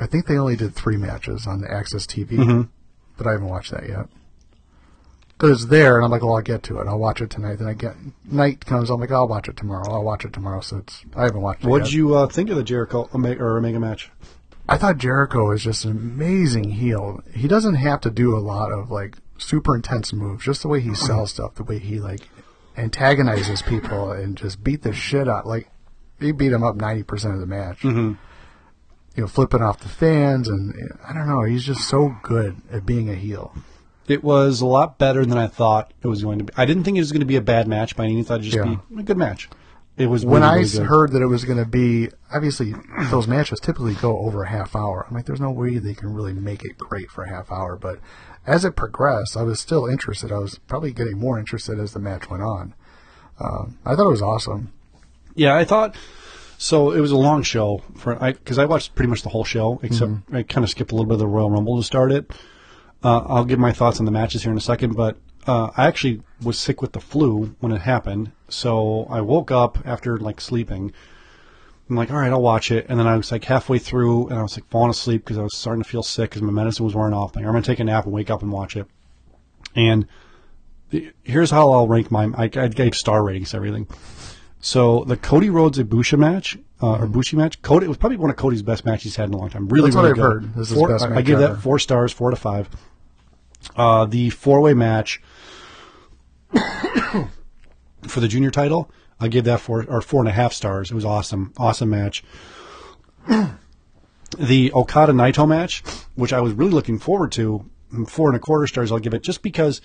I 0.00 0.06
think 0.06 0.26
they 0.26 0.38
only 0.38 0.56
did 0.56 0.74
three 0.74 0.96
matches 0.96 1.46
on 1.46 1.60
the 1.60 1.68
AXS 1.68 2.06
TV, 2.06 2.38
Mm-hmm. 2.38 2.62
but 3.18 3.26
I 3.26 3.32
haven't 3.32 3.48
watched 3.48 3.70
that 3.72 3.86
yet. 3.88 4.06
Because 5.36 5.62
it's 5.62 5.70
there, 5.70 5.96
and 5.96 6.04
I'm 6.04 6.10
like, 6.10 6.22
well, 6.22 6.34
I'll 6.36 6.42
get 6.42 6.62
to 6.64 6.80
it. 6.80 6.86
I'll 6.86 6.98
watch 6.98 7.20
it 7.22 7.30
tonight. 7.30 7.56
Then 7.56 7.68
I 7.68 7.72
get 7.74 7.94
night 8.24 8.64
comes. 8.66 8.90
I'm 8.90 9.00
like, 9.00 9.10
I'll 9.10 9.28
watch 9.28 9.48
it 9.48 9.56
tomorrow. 9.56 9.90
I'll 9.90 10.02
watch 10.04 10.24
it 10.26 10.32
tomorrow. 10.34 10.60
So 10.60 10.78
it's 10.78 11.02
I 11.16 11.22
haven't 11.24 11.40
watched 11.40 11.64
it 11.64 11.68
What'd 11.68 11.88
yet. 11.88 11.94
you 11.96 12.14
uh, 12.14 12.26
think 12.26 12.50
of 12.50 12.56
the 12.56 12.62
Jericho 12.62 13.08
Omega, 13.14 13.42
or 13.42 13.56
Omega 13.56 13.80
match? 13.80 14.10
I 14.68 14.76
thought 14.76 14.98
Jericho 14.98 15.50
is 15.52 15.62
just 15.64 15.84
an 15.86 15.92
amazing 15.92 16.70
heel. 16.70 17.22
He 17.34 17.48
doesn't 17.48 17.76
have 17.76 18.02
to 18.02 18.10
do 18.10 18.36
a 18.36 18.38
lot 18.40 18.70
of 18.70 18.90
like 18.90 19.16
super 19.38 19.74
intense 19.74 20.12
moves. 20.12 20.44
Just 20.44 20.60
the 20.62 20.68
way 20.68 20.80
he 20.80 20.94
sells 20.94 21.30
stuff, 21.30 21.54
the 21.54 21.64
way 21.64 21.78
he 21.78 22.00
like 22.00 22.20
antagonizes 22.76 23.62
people 23.62 24.12
and 24.12 24.36
just 24.36 24.62
beat 24.62 24.82
the 24.82 24.92
shit 24.92 25.26
out. 25.26 25.46
Like 25.46 25.68
he 26.20 26.32
beat 26.32 26.52
him 26.52 26.62
up 26.62 26.76
ninety 26.76 27.02
percent 27.02 27.32
of 27.34 27.40
the 27.40 27.46
match. 27.46 27.80
Mm-hmm. 27.80 28.12
You 29.16 29.22
know, 29.24 29.26
flipping 29.28 29.60
off 29.62 29.80
the 29.80 29.88
fans, 29.88 30.48
and 30.48 30.72
I 31.06 31.12
don't 31.12 31.28
know. 31.28 31.42
He's 31.42 31.64
just 31.64 31.88
so 31.88 32.14
good 32.22 32.56
at 32.72 32.86
being 32.86 33.10
a 33.10 33.14
heel. 33.14 33.52
It 34.06 34.22
was 34.24 34.60
a 34.60 34.66
lot 34.66 34.98
better 34.98 35.24
than 35.26 35.36
I 35.38 35.46
thought 35.46 35.92
it 36.02 36.06
was 36.08 36.22
going 36.22 36.38
to 36.38 36.44
be. 36.44 36.52
I 36.56 36.64
didn't 36.64 36.84
think 36.84 36.96
it 36.96 37.00
was 37.00 37.12
going 37.12 37.20
to 37.20 37.26
be 37.26 37.36
a 37.36 37.40
bad 37.42 37.68
match 37.68 37.96
by 37.96 38.04
any 38.04 38.14
means. 38.14 38.26
I 38.26 38.28
thought 38.28 38.40
it'd 38.40 38.52
just 38.52 38.64
Yeah. 38.64 38.76
be 38.90 39.00
a 39.00 39.04
good 39.04 39.16
match. 39.18 39.48
It 39.96 40.06
was 40.06 40.24
When 40.24 40.40
really, 40.42 40.44
I 40.50 40.54
really 40.54 40.64
s- 40.64 40.78
good. 40.78 40.86
heard 40.86 41.12
that 41.12 41.22
it 41.22 41.26
was 41.26 41.44
going 41.44 41.58
to 41.58 41.64
be, 41.68 42.08
obviously 42.32 42.74
those 43.10 43.26
matches 43.28 43.60
typically 43.60 43.94
go 43.94 44.18
over 44.20 44.44
a 44.44 44.48
half 44.48 44.74
hour. 44.74 45.04
I'm 45.08 45.14
like, 45.14 45.26
there's 45.26 45.40
no 45.40 45.50
way 45.50 45.76
they 45.78 45.94
can 45.94 46.14
really 46.14 46.32
make 46.32 46.64
it 46.64 46.78
great 46.78 47.10
for 47.10 47.22
a 47.24 47.28
half 47.28 47.52
hour. 47.52 47.76
But 47.76 47.98
as 48.46 48.64
it 48.64 48.76
progressed, 48.76 49.36
I 49.36 49.42
was 49.42 49.60
still 49.60 49.86
interested. 49.86 50.32
I 50.32 50.38
was 50.38 50.58
probably 50.68 50.92
getting 50.92 51.18
more 51.18 51.38
interested 51.38 51.78
as 51.78 51.92
the 51.92 51.98
match 52.00 52.30
went 52.30 52.42
on. 52.42 52.74
Um, 53.38 53.78
I 53.84 53.94
thought 53.94 54.06
it 54.06 54.10
was 54.10 54.22
awesome. 54.22 54.72
Yeah, 55.34 55.54
I 55.54 55.64
thought 55.64 55.94
so. 56.60 56.92
It 56.92 57.00
was 57.00 57.10
a 57.10 57.16
long 57.16 57.42
show 57.42 57.82
for 57.96 58.22
I 58.22 58.32
because 58.32 58.58
I 58.58 58.66
watched 58.66 58.94
pretty 58.94 59.08
much 59.08 59.22
the 59.22 59.28
whole 59.30 59.44
show 59.44 59.80
except 59.82 60.12
I 60.32 60.42
kind 60.42 60.64
of 60.64 60.70
skipped 60.70 60.92
a 60.92 60.94
little 60.94 61.06
bit 61.06 61.14
of 61.14 61.20
the 61.20 61.26
Royal 61.26 61.50
Rumble 61.50 61.78
to 61.78 61.82
start 61.82 62.12
it. 62.12 62.30
Uh, 63.02 63.20
I'll 63.26 63.44
give 63.44 63.58
my 63.58 63.72
thoughts 63.72 63.98
on 63.98 64.04
the 64.04 64.12
matches 64.12 64.42
here 64.42 64.52
in 64.52 64.58
a 64.58 64.60
second, 64.60 64.94
but 64.94 65.16
uh, 65.46 65.70
I 65.76 65.86
actually 65.86 66.22
was 66.42 66.58
sick 66.58 66.82
with 66.82 66.92
the 66.92 67.00
flu 67.00 67.56
when 67.60 67.72
it 67.72 67.80
happened, 67.80 68.32
so 68.48 69.06
I 69.08 69.22
woke 69.22 69.50
up 69.50 69.78
after 69.86 70.18
like 70.18 70.40
sleeping. 70.40 70.92
I'm 71.88 71.96
like, 71.96 72.10
all 72.10 72.18
right, 72.18 72.30
I'll 72.30 72.42
watch 72.42 72.70
it, 72.70 72.86
and 72.88 73.00
then 73.00 73.06
I 73.06 73.16
was 73.16 73.32
like 73.32 73.44
halfway 73.44 73.78
through, 73.78 74.28
and 74.28 74.38
I 74.38 74.42
was 74.42 74.56
like 74.56 74.68
falling 74.70 74.90
asleep 74.90 75.24
because 75.24 75.38
I 75.38 75.42
was 75.42 75.56
starting 75.56 75.82
to 75.82 75.88
feel 75.88 76.02
sick 76.02 76.30
because 76.30 76.42
my 76.42 76.52
medicine 76.52 76.84
was 76.84 76.94
wearing 76.94 77.14
off. 77.14 77.34
I'm 77.34 77.42
like, 77.42 77.48
I'm 77.48 77.54
gonna 77.54 77.64
take 77.64 77.80
a 77.80 77.84
nap 77.84 78.04
and 78.04 78.12
wake 78.12 78.30
up 78.30 78.42
and 78.42 78.52
watch 78.52 78.76
it. 78.76 78.86
And 79.74 80.06
the, 80.90 81.12
here's 81.22 81.50
how 81.50 81.72
I'll 81.72 81.88
rank 81.88 82.10
my. 82.10 82.30
I, 82.36 82.44
I 82.44 82.68
gave 82.68 82.94
star 82.94 83.24
ratings 83.24 83.54
everything. 83.54 83.88
So 84.60 85.04
the 85.04 85.16
Cody 85.16 85.48
Rhodes 85.50 85.78
Ibushi 85.78 86.18
match, 86.18 86.58
uh, 86.82 86.98
or 86.98 87.06
Bushi 87.06 87.36
match, 87.36 87.60
Cody 87.62 87.86
it 87.86 87.88
was 87.88 87.96
probably 87.98 88.18
one 88.18 88.30
of 88.30 88.36
Cody's 88.36 88.62
best 88.62 88.84
matches 88.84 89.04
he's 89.04 89.16
had 89.16 89.28
in 89.28 89.34
a 89.34 89.38
long 89.38 89.48
time. 89.50 89.68
Really, 89.68 89.90
That's 89.90 89.96
what 89.96 90.02
really 90.02 90.10
I've 90.12 90.16
good. 90.16 90.22
heard. 90.22 90.54
This 90.54 90.70
is 90.70 90.76
Four- 90.76 90.88
best 90.88 91.04
I, 91.04 91.16
I 91.16 91.22
give 91.22 91.38
that 91.38 91.58
four 91.60 91.78
stars, 91.78 92.12
four 92.12 92.30
to 92.30 92.36
five. 92.36 92.68
Uh, 93.76 94.04
the 94.06 94.30
four 94.30 94.60
way 94.60 94.74
match 94.74 95.22
for 98.06 98.20
the 98.20 98.28
junior 98.28 98.50
title, 98.50 98.90
I 99.18 99.28
give 99.28 99.44
that 99.44 99.60
four 99.60 99.84
or 99.88 100.00
four 100.00 100.20
and 100.20 100.28
a 100.28 100.32
half 100.32 100.52
stars. 100.52 100.90
It 100.90 100.94
was 100.94 101.04
awesome, 101.04 101.52
awesome 101.56 101.90
match. 101.90 102.22
the 104.38 104.72
Okada 104.72 105.12
Naito 105.12 105.46
match, 105.48 105.82
which 106.14 106.32
I 106.32 106.40
was 106.40 106.52
really 106.52 106.70
looking 106.70 106.98
forward 106.98 107.32
to, 107.32 107.68
four 108.06 108.28
and 108.28 108.36
a 108.36 108.40
quarter 108.40 108.66
stars. 108.66 108.92
I'll 108.92 108.98
give 108.98 109.14
it 109.14 109.22
just 109.22 109.42
because 109.42 109.80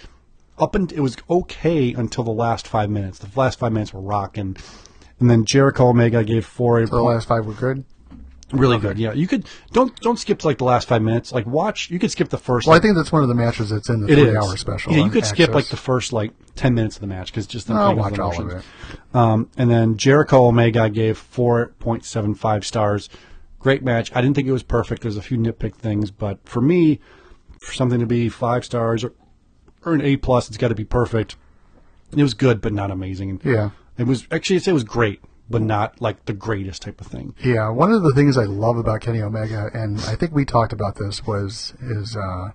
up 0.57 0.75
and 0.75 0.91
it 0.91 0.99
was 1.01 1.17
okay 1.29 1.93
until 1.93 2.23
the 2.23 2.31
last 2.31 2.67
five 2.67 2.89
minutes. 2.89 3.19
The 3.19 3.29
last 3.39 3.59
five 3.59 3.71
minutes 3.71 3.93
were 3.93 4.01
rocking, 4.01 4.55
and 5.19 5.29
then 5.29 5.45
Jericho 5.45 5.87
Omega 5.87 6.23
gave 6.23 6.45
four. 6.45 6.85
The 6.85 7.01
last 7.01 7.27
five 7.27 7.45
were 7.45 7.53
good. 7.53 7.85
really 8.51 8.77
good. 8.77 8.97
Yeah, 8.97 9.13
you 9.13 9.27
could 9.27 9.47
don't 9.71 9.99
don't 10.01 10.17
skip 10.17 10.39
to 10.39 10.47
like 10.47 10.57
the 10.57 10.65
last 10.65 10.87
five 10.87 11.01
minutes. 11.01 11.31
Like 11.31 11.45
watch, 11.45 11.89
you 11.89 11.99
could 11.99 12.11
skip 12.11 12.29
the 12.29 12.37
first. 12.37 12.67
Well, 12.67 12.75
I 12.75 12.79
think 12.79 12.95
that's 12.95 13.11
one 13.11 13.23
of 13.23 13.29
the 13.29 13.35
matches 13.35 13.69
that's 13.69 13.89
in 13.89 14.01
the 14.01 14.11
it 14.11 14.17
is 14.17 14.25
three-hour 14.25 14.57
special. 14.57 14.93
Yeah, 14.93 15.03
you 15.03 15.09
could 15.09 15.25
skip 15.25 15.53
like 15.53 15.67
the 15.67 15.77
first 15.77 16.13
like 16.13 16.31
ten 16.55 16.73
minutes 16.73 16.97
of 16.97 17.01
the 17.01 17.07
match 17.07 17.31
because 17.31 17.47
just 17.47 17.67
them 17.67 17.77
I'll 17.77 17.95
watch 17.95 18.15
the 18.15 18.23
all 18.23 18.41
of 18.41 18.49
it. 18.51 18.63
Um, 19.13 19.49
and 19.57 19.69
then 19.69 19.97
Jericho 19.97 20.45
Omega 20.45 20.89
gave 20.89 21.17
four 21.17 21.73
point 21.79 22.05
seven 22.05 22.35
five 22.35 22.65
stars. 22.65 23.09
Great 23.59 23.83
match. 23.83 24.11
I 24.13 24.21
didn't 24.21 24.35
think 24.35 24.47
it 24.47 24.51
was 24.51 24.63
perfect. 24.63 25.01
There's 25.01 25.17
a 25.17 25.23
few 25.23 25.37
nitpick 25.37 25.75
things, 25.75 26.11
but 26.11 26.47
for 26.47 26.61
me, 26.61 26.99
for 27.59 27.73
something 27.73 27.99
to 27.99 28.05
be 28.05 28.29
five 28.29 28.63
stars 28.63 29.03
or, 29.03 29.13
an 29.93 30.01
A 30.01 30.17
plus, 30.17 30.47
it's 30.47 30.57
got 30.57 30.69
to 30.69 30.75
be 30.75 30.85
perfect. 30.85 31.35
It 32.15 32.23
was 32.23 32.33
good, 32.33 32.61
but 32.61 32.73
not 32.73 32.91
amazing. 32.91 33.41
Yeah. 33.43 33.71
It 33.97 34.07
was 34.07 34.27
actually 34.31 34.57
I'd 34.57 34.63
say 34.63 34.71
it 34.71 34.73
was 34.73 34.83
great, 34.83 35.21
but 35.49 35.61
not 35.61 36.01
like 36.01 36.25
the 36.25 36.33
greatest 36.33 36.81
type 36.81 36.99
of 37.01 37.07
thing. 37.07 37.33
Yeah, 37.43 37.69
one 37.69 37.91
of 37.91 38.03
the 38.03 38.13
things 38.13 38.37
I 38.37 38.43
love 38.43 38.77
about 38.77 39.01
Kenny 39.01 39.21
Omega, 39.21 39.69
and 39.73 39.99
I 40.01 40.15
think 40.15 40.33
we 40.33 40.45
talked 40.45 40.73
about 40.73 40.95
this, 40.95 41.25
was 41.25 41.73
is 41.81 42.15
uh, 42.15 42.51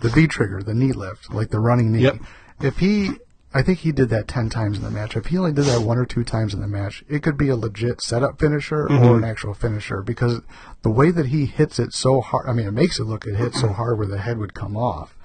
the 0.00 0.08
V 0.08 0.26
trigger, 0.26 0.62
the 0.62 0.74
knee 0.74 0.92
lift, 0.92 1.32
like 1.32 1.50
the 1.50 1.60
running 1.60 1.92
knee. 1.92 2.02
Yep. 2.02 2.16
If 2.60 2.78
he, 2.78 3.10
I 3.52 3.62
think 3.62 3.80
he 3.80 3.92
did 3.92 4.08
that 4.10 4.28
ten 4.28 4.50
times 4.50 4.78
in 4.78 4.84
the 4.84 4.90
match. 4.90 5.16
If 5.16 5.26
he 5.26 5.38
only 5.38 5.52
did 5.52 5.64
that 5.64 5.82
one 5.82 5.98
or 5.98 6.06
two 6.06 6.22
times 6.22 6.54
in 6.54 6.60
the 6.60 6.68
match, 6.68 7.04
it 7.08 7.22
could 7.22 7.36
be 7.36 7.48
a 7.48 7.56
legit 7.56 8.00
setup 8.00 8.38
finisher 8.38 8.86
or 8.88 9.16
an 9.16 9.24
actual 9.24 9.54
finisher 9.54 10.02
because 10.02 10.40
the 10.82 10.90
way 10.90 11.10
that 11.10 11.26
he 11.26 11.46
hits 11.46 11.78
it 11.78 11.92
so 11.92 12.20
hard. 12.20 12.48
I 12.48 12.52
mean, 12.52 12.68
it 12.68 12.72
makes 12.72 13.00
it 13.00 13.04
look 13.04 13.26
it 13.26 13.36
hit 13.36 13.54
so 13.54 13.68
hard 13.68 13.98
where 13.98 14.06
the 14.06 14.18
head 14.18 14.38
would 14.38 14.54
come 14.54 14.76
off. 14.76 15.16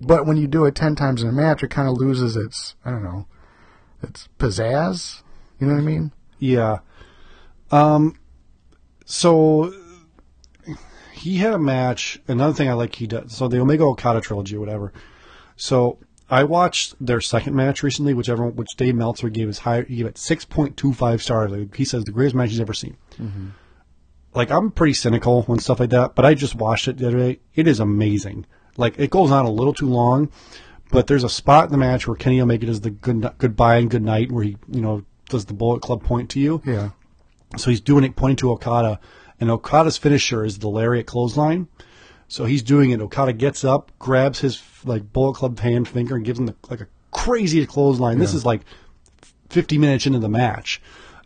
But 0.00 0.26
when 0.26 0.36
you 0.36 0.46
do 0.46 0.64
it 0.64 0.74
ten 0.74 0.94
times 0.94 1.22
in 1.22 1.28
a 1.28 1.32
match, 1.32 1.62
it 1.62 1.70
kind 1.70 1.88
of 1.88 1.96
loses 1.96 2.36
its 2.36 2.76
I 2.84 2.90
don't 2.90 3.02
know, 3.04 3.26
its 4.02 4.28
pizzazz. 4.38 5.22
You 5.58 5.66
know 5.66 5.74
what 5.74 5.80
I 5.80 5.84
mean? 5.84 6.12
Yeah. 6.38 6.78
Um. 7.70 8.16
So 9.04 9.72
he 11.12 11.38
had 11.38 11.52
a 11.52 11.58
match. 11.58 12.20
Another 12.28 12.52
thing 12.54 12.68
I 12.68 12.74
like 12.74 12.94
he 12.94 13.06
does. 13.06 13.34
So 13.34 13.48
the 13.48 13.60
Omega 13.60 13.84
Okada 13.84 14.20
trilogy 14.20 14.56
or 14.56 14.60
whatever. 14.60 14.92
So 15.56 15.98
I 16.30 16.44
watched 16.44 16.94
their 17.04 17.20
second 17.20 17.56
match 17.56 17.82
recently, 17.82 18.14
which 18.14 18.28
everyone, 18.28 18.54
which 18.54 18.76
Dave 18.76 18.94
Meltzer 18.94 19.28
gave 19.30 19.48
his 19.48 19.58
high. 19.58 19.82
He 19.82 19.96
gave 19.96 20.06
it 20.06 20.18
six 20.18 20.44
point 20.44 20.76
two 20.76 20.92
five 20.92 21.22
stars. 21.22 21.50
Like, 21.50 21.74
He 21.74 21.84
says 21.84 22.04
the 22.04 22.12
greatest 22.12 22.36
match 22.36 22.50
he's 22.50 22.60
ever 22.60 22.74
seen. 22.74 22.96
Like 24.34 24.50
I'm 24.52 24.70
pretty 24.70 24.92
cynical 24.92 25.42
when 25.42 25.58
stuff 25.58 25.80
like 25.80 25.90
that, 25.90 26.14
but 26.14 26.24
I 26.24 26.34
just 26.34 26.54
watched 26.54 26.86
it 26.86 26.98
the 26.98 27.08
other 27.08 27.18
day. 27.18 27.40
It 27.54 27.66
is 27.66 27.80
amazing. 27.80 28.46
Like 28.78 28.98
it 28.98 29.10
goes 29.10 29.30
on 29.30 29.44
a 29.44 29.50
little 29.50 29.74
too 29.74 29.88
long, 29.88 30.30
but 30.90 31.06
there's 31.06 31.24
a 31.24 31.28
spot 31.28 31.66
in 31.66 31.72
the 31.72 31.78
match 31.78 32.06
where 32.06 32.16
Kenny 32.16 32.40
Omega 32.40 32.64
does 32.66 32.80
the 32.80 32.90
good 32.90 33.30
goodbye 33.36 33.76
and 33.76 33.90
good 33.90 34.02
night, 34.02 34.32
where 34.32 34.44
he 34.44 34.56
you 34.70 34.80
know 34.80 35.04
does 35.28 35.44
the 35.44 35.52
Bullet 35.52 35.82
Club 35.82 36.02
point 36.02 36.30
to 36.30 36.40
you. 36.40 36.62
Yeah. 36.64 36.90
So 37.56 37.70
he's 37.70 37.80
doing 37.80 38.04
it 38.04 38.16
pointing 38.16 38.36
to 38.36 38.52
Okada, 38.52 39.00
and 39.40 39.50
Okada's 39.50 39.98
finisher 39.98 40.44
is 40.44 40.60
the 40.60 40.68
lariat 40.68 41.06
clothesline. 41.06 41.68
So 42.28 42.44
he's 42.44 42.62
doing 42.62 42.90
it. 42.90 43.00
Okada 43.00 43.32
gets 43.32 43.64
up, 43.64 43.90
grabs 43.98 44.40
his 44.40 44.62
like 44.84 45.12
Bullet 45.12 45.34
Club 45.34 45.58
hand 45.58 45.88
finger, 45.88 46.14
and 46.14 46.24
gives 46.24 46.38
him 46.38 46.46
the, 46.46 46.54
like 46.70 46.80
a 46.80 46.88
crazy 47.10 47.64
clothesline. 47.66 48.18
This 48.18 48.34
is 48.34 48.46
like 48.46 48.62
50 49.50 49.78
minutes 49.78 50.06
into 50.06 50.18
the 50.18 50.28
match. 50.28 50.80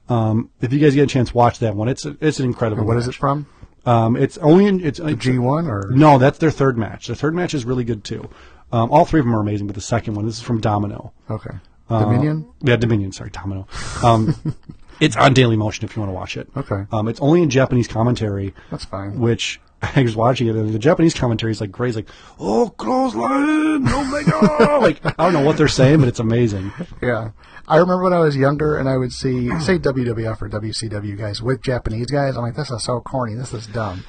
Um, 0.09 0.50
if 0.61 0.72
you 0.72 0.78
guys 0.78 0.94
get 0.94 1.05
a 1.05 1.07
chance, 1.07 1.34
watch 1.34 1.59
that 1.61 1.74
one. 1.74 1.88
It's 1.88 2.05
a, 2.07 2.16
it's 2.20 2.38
an 2.38 2.46
incredible. 2.46 2.80
And 2.80 2.88
what 2.88 2.96
is 2.96 3.07
match. 3.07 3.16
it 3.16 3.18
from? 3.18 3.46
Um, 3.85 4.16
it's 4.16 4.39
only 4.39 4.66
in, 4.66 4.85
it's 4.85 5.01
G1 5.01 5.68
or? 5.68 5.91
no, 5.91 6.18
that's 6.18 6.39
their 6.39 6.51
third 6.51 6.78
match. 6.78 7.09
Their 7.09 7.16
third 7.16 7.35
match 7.35 7.55
is 7.55 7.64
really 7.64 7.85
good 7.85 8.05
too. 8.05 8.28
Um, 8.70 8.91
all 8.91 9.05
three 9.05 9.20
of 9.20 9.26
them 9.26 9.35
are 9.35 9.41
amazing, 9.41 9.66
but 9.66 9.74
the 9.74 9.83
second 9.83 10.14
one, 10.14 10.24
this 10.24 10.37
is 10.37 10.43
from 10.43 10.61
Domino. 10.61 11.12
Okay. 11.30 11.51
Uh, 11.91 12.01
Dominion? 12.05 12.49
Yeah, 12.62 12.76
Dominion. 12.76 13.12
Sorry, 13.12 13.30
Domino. 13.30 13.66
Um, 14.03 14.57
it's 15.01 15.16
on 15.16 15.35
Daily 15.35 15.57
Motion 15.57 15.85
if 15.85 15.95
you 15.95 16.01
want 16.01 16.11
to 16.11 16.14
watch 16.14 16.37
it. 16.37 16.49
Okay. 16.57 16.87
Um, 16.91 17.09
it's 17.09 17.20
only 17.20 17.43
in 17.43 17.51
Japanese 17.51 17.87
commentary. 17.87 18.55
That's 18.70 18.85
fine. 18.85 19.18
Which 19.18 19.61
I 19.83 20.03
was 20.03 20.16
watching 20.16 20.47
it, 20.47 20.57
and 20.57 20.72
the 20.72 20.78
Japanese 20.78 21.12
commentary 21.12 21.53
is 21.53 21.61
like 21.61 21.72
crazy, 21.72 21.97
like 21.97 22.09
"Oh, 22.39 22.70
clothesline, 22.76 23.87
Omega!" 23.89 24.78
like 24.80 25.05
I 25.05 25.24
don't 25.24 25.33
know 25.33 25.43
what 25.45 25.57
they're 25.57 25.68
saying, 25.68 25.99
but 25.99 26.09
it's 26.09 26.20
amazing. 26.20 26.72
Yeah. 27.03 27.33
I 27.68 27.76
remember 27.76 28.02
when 28.04 28.12
I 28.12 28.18
was 28.18 28.36
younger 28.36 28.76
and 28.76 28.88
I 28.88 28.96
would 28.96 29.12
see, 29.12 29.48
say, 29.60 29.78
WWF 29.78 30.42
or 30.42 30.48
WCW 30.48 31.16
guys 31.16 31.40
with 31.40 31.62
Japanese 31.62 32.06
guys. 32.06 32.36
I'm 32.36 32.42
like, 32.42 32.56
this 32.56 32.70
is 32.70 32.82
so 32.84 33.00
corny. 33.00 33.34
This 33.34 33.52
is 33.54 33.66
dumb. 33.68 34.04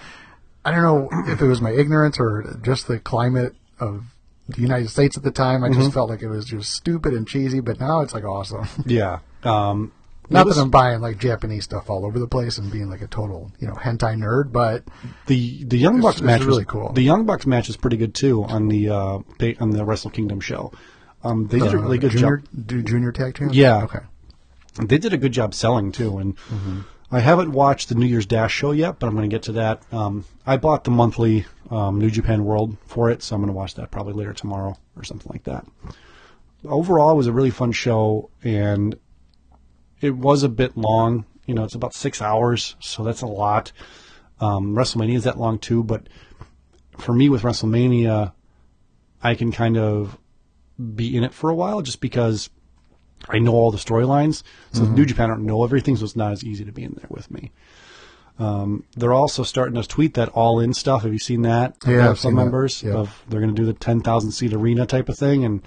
I 0.65 0.71
don't 0.71 0.81
know 0.81 1.09
if 1.31 1.41
it 1.41 1.45
was 1.47 1.61
my 1.61 1.71
ignorance 1.71 2.19
or 2.19 2.59
just 2.63 2.87
the 2.87 2.97
climate 2.99 3.53
of 3.79 4.05
the 4.49 4.61
United 4.61 4.89
States 4.89 5.17
at 5.17 5.23
the 5.23 5.31
time. 5.31 5.63
I 5.63 5.69
Mm-hmm. 5.69 5.81
just 5.81 5.93
felt 5.93 6.09
like 6.09 6.21
it 6.21 6.29
was 6.29 6.45
just 6.45 6.71
stupid 6.71 7.13
and 7.13 7.27
cheesy, 7.27 7.59
but 7.59 7.79
now 7.79 8.01
it's 8.01 8.13
like 8.13 8.23
awesome. 8.23 8.67
Yeah. 8.85 9.19
Um, 9.43 9.91
Not 10.29 10.45
was- 10.45 10.55
that 10.55 10.61
I'm 10.61 10.69
buying 10.71 11.01
like 11.01 11.17
Japanese 11.19 11.65
stuff 11.65 11.89
all 11.89 12.05
over 12.05 12.17
the 12.17 12.27
place 12.27 12.57
and 12.57 12.71
being 12.71 12.89
like 12.89 13.01
a 13.01 13.07
total, 13.07 13.51
you 13.59 13.67
know, 13.67 13.73
hentai 13.75 14.15
nerd, 14.17 14.51
but 14.51 14.83
the 15.27 15.63
the 15.65 15.77
Young 15.77 16.01
Bucks 16.01 16.21
match 16.21 16.41
really 16.41 16.59
was, 16.63 16.65
cool. 16.65 16.91
The 16.93 17.01
Young 17.03 17.25
Bucks 17.25 17.45
match 17.45 17.69
is 17.69 17.77
pretty 17.77 17.97
good 17.97 18.15
too 18.15 18.43
on 18.45 18.67
the 18.69 18.89
uh, 18.89 19.19
on 19.59 19.69
the 19.71 19.83
Wrestle 19.85 20.09
Kingdom 20.11 20.39
show. 20.39 20.71
Um, 21.23 21.47
they 21.47 21.59
did 21.59 21.73
a 21.73 21.77
really 21.77 21.97
good 21.97 22.11
junior, 22.11 22.37
job. 22.37 22.67
do 22.67 22.81
junior 22.83 23.11
tag 23.11 23.35
champ? 23.35 23.51
Yeah. 23.53 23.83
Okay. 23.83 23.99
They 24.83 24.97
did 24.97 25.13
a 25.13 25.17
good 25.17 25.31
job 25.31 25.53
selling 25.53 25.91
too, 25.91 26.17
and 26.17 26.35
Mm-hmm. 26.37 26.81
I 27.11 27.19
haven't 27.19 27.51
watched 27.51 27.89
the 27.89 27.95
New 27.95 28.07
Year's 28.07 28.25
Dash 28.25 28.51
show 28.51 28.71
yet, 28.71 28.97
but 28.97 29.05
I'm 29.05 29.13
going 29.13 29.29
to 29.29 29.33
get 29.33 29.43
to 29.43 29.51
that. 29.51 29.83
Um, 29.93 30.25
I 30.47 30.57
bought 30.57 30.83
the 30.83 30.89
monthly 30.89 31.45
um, 31.69 31.99
New 31.99 32.09
Japan 32.09 32.43
World 32.43 32.75
for 32.87 33.11
it, 33.11 33.21
so 33.21 33.35
I'm 33.35 33.41
going 33.41 33.53
to 33.53 33.55
watch 33.55 33.75
that 33.75 33.91
probably 33.91 34.13
later 34.13 34.33
tomorrow 34.33 34.75
or 34.95 35.03
something 35.03 35.29
like 35.31 35.43
that. 35.43 35.63
Overall, 36.65 37.11
it 37.11 37.15
was 37.15 37.27
a 37.27 37.31
really 37.31 37.51
fun 37.51 37.71
show, 37.71 38.31
and 38.43 38.95
it 40.01 40.15
was 40.15 40.41
a 40.41 40.49
bit 40.49 40.75
long. 40.75 41.25
You 41.45 41.53
know, 41.53 41.63
it's 41.63 41.75
about 41.75 41.93
six 41.93 42.19
hours, 42.19 42.75
so 42.79 43.03
that's 43.03 43.21
a 43.21 43.27
lot. 43.27 43.71
Um, 44.39 44.75
WrestleMania 44.75 45.15
is 45.15 45.25
that 45.25 45.37
long 45.37 45.59
too, 45.59 45.83
but 45.83 46.09
for 46.97 47.13
me 47.13 47.29
with 47.29 47.43
WrestleMania, 47.43 48.33
I 49.21 49.35
can 49.35 49.51
kind 49.51 49.77
of 49.77 50.17
be 50.95 51.15
in 51.15 51.23
it 51.23 51.33
for 51.33 51.49
a 51.49 51.55
while 51.55 51.81
just 51.81 52.01
because 52.01 52.49
I 53.29 53.39
know 53.39 53.53
all 53.53 53.71
the 53.71 53.77
storylines. 53.77 54.43
So 54.71 54.81
Mm-hmm. 54.83 54.95
New 54.95 55.05
Japan 55.05 55.29
don't 55.29 55.45
know 55.45 55.63
everything, 55.63 55.95
so 55.95 56.03
it's 56.05 56.15
not 56.15 56.31
as 56.33 56.43
easy 56.43 56.65
to 56.65 56.71
be 56.71 56.83
in 56.83 56.93
there 56.97 57.07
with 57.09 57.29
me. 57.31 57.51
Um, 58.39 58.83
they're 58.97 59.13
also 59.13 59.43
starting 59.43 59.79
to 59.79 59.87
tweet 59.87 60.15
that 60.15 60.29
all 60.29 60.59
in 60.59 60.73
stuff. 60.73 61.03
Have 61.03 61.13
you 61.13 61.19
seen 61.19 61.43
that? 61.43 61.75
Yeah, 61.85 62.09
I've 62.09 62.19
some 62.19 62.33
members 62.33 62.81
Yeah. 62.81 62.93
of 62.95 63.23
they're 63.29 63.39
going 63.39 63.53
to 63.55 63.61
do 63.61 63.65
the 63.65 63.73
ten 63.73 64.01
thousand 64.01 64.31
seat 64.31 64.53
arena 64.53 64.85
type 64.87 65.07
of 65.07 65.17
thing, 65.17 65.45
and 65.45 65.61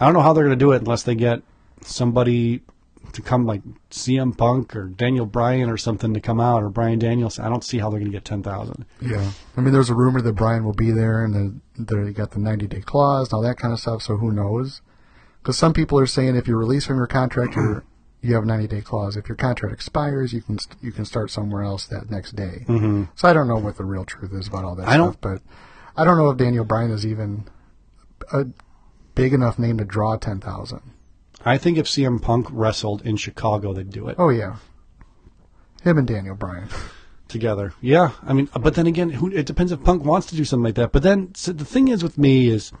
I 0.00 0.04
don't 0.06 0.14
know 0.14 0.20
how 0.22 0.32
they're 0.32 0.44
going 0.44 0.58
to 0.58 0.62
do 0.64 0.72
it 0.72 0.80
unless 0.82 1.04
they 1.04 1.14
get 1.14 1.42
somebody 1.82 2.62
to 3.12 3.22
come 3.22 3.44
like 3.46 3.62
CM 3.90 4.36
Punk 4.36 4.74
or 4.76 4.84
Daniel 4.88 5.26
Bryan 5.26 5.68
or 5.68 5.76
something 5.76 6.14
to 6.14 6.20
come 6.20 6.40
out 6.40 6.62
or 6.62 6.68
Brian 6.70 6.98
Daniels. 6.98 7.38
I 7.38 7.48
don't 7.48 7.64
see 7.64 7.78
how 7.78 7.90
they're 7.90 8.00
going 8.00 8.10
to 8.10 8.16
get 8.16 8.24
ten 8.24 8.42
thousand. 8.42 8.84
Yeah. 9.00 9.32
I 9.56 9.60
mean, 9.60 9.72
there's 9.72 9.90
a 9.90 9.94
rumor 9.94 10.20
that 10.20 10.32
Brian 10.34 10.64
will 10.64 10.72
be 10.72 10.90
there 10.90 11.24
and 11.24 11.34
then 11.34 12.04
they 12.04 12.12
got 12.12 12.30
the 12.32 12.38
90 12.38 12.66
day 12.66 12.80
clause 12.80 13.28
and 13.28 13.34
all 13.36 13.42
that 13.42 13.56
kind 13.58 13.72
of 13.72 13.80
stuff, 13.80 14.02
so 14.02 14.16
who 14.16 14.30
knows? 14.32 14.80
Because 15.42 15.58
some 15.58 15.72
people 15.72 15.98
are 15.98 16.06
saying 16.06 16.36
if 16.36 16.46
you 16.46 16.56
release 16.56 16.86
from 16.86 16.96
your 16.98 17.06
contract, 17.06 17.56
you're, 17.56 17.84
you 18.20 18.34
have 18.34 18.44
a 18.44 18.46
90 18.46 18.68
day 18.68 18.80
clause. 18.80 19.16
If 19.16 19.28
your 19.28 19.36
contract 19.36 19.74
expires, 19.74 20.32
you 20.32 20.40
can 20.42 20.58
st- 20.58 20.76
you 20.82 20.92
can 20.92 21.04
start 21.04 21.30
somewhere 21.30 21.62
else 21.64 21.86
that 21.86 22.10
next 22.10 22.36
day. 22.36 22.64
Mm-hmm. 22.68 23.04
So 23.16 23.28
I 23.28 23.32
don't 23.32 23.48
know 23.48 23.56
what 23.58 23.76
the 23.76 23.84
real 23.84 24.04
truth 24.04 24.32
is 24.32 24.46
about 24.48 24.64
all 24.64 24.76
that 24.76 24.86
I 24.88 24.96
don't- 24.96 25.12
stuff, 25.14 25.20
but 25.20 25.42
I 25.96 26.04
don't 26.04 26.16
know 26.16 26.30
if 26.30 26.38
Daniel 26.38 26.64
Bryan 26.64 26.90
is 26.92 27.04
even 27.04 27.46
a 28.32 28.46
big 29.14 29.34
enough 29.34 29.58
name 29.58 29.76
to 29.78 29.84
draw 29.84 30.16
10,000. 30.16 30.80
I 31.44 31.58
think 31.58 31.78
if 31.78 31.86
CM 31.86 32.20
Punk 32.22 32.46
wrestled 32.50 33.02
in 33.02 33.16
Chicago, 33.16 33.72
they'd 33.72 33.90
do 33.90 34.08
it. 34.08 34.16
Oh, 34.18 34.28
yeah. 34.28 34.56
Him 35.82 35.98
and 35.98 36.06
Daniel 36.06 36.36
Bryan. 36.36 36.68
together. 37.28 37.72
Yeah, 37.80 38.12
I 38.22 38.32
mean, 38.32 38.48
but 38.60 38.74
then 38.74 38.86
again, 38.86 39.10
who, 39.10 39.32
it 39.32 39.46
depends 39.46 39.72
if 39.72 39.82
Punk 39.82 40.04
wants 40.04 40.26
to 40.28 40.36
do 40.36 40.44
something 40.44 40.64
like 40.64 40.74
that. 40.76 40.92
But 40.92 41.02
then 41.02 41.34
so 41.34 41.52
the 41.52 41.64
thing 41.64 41.88
is 41.88 42.02
with 42.02 42.18
me 42.18 42.48
is 42.48 42.72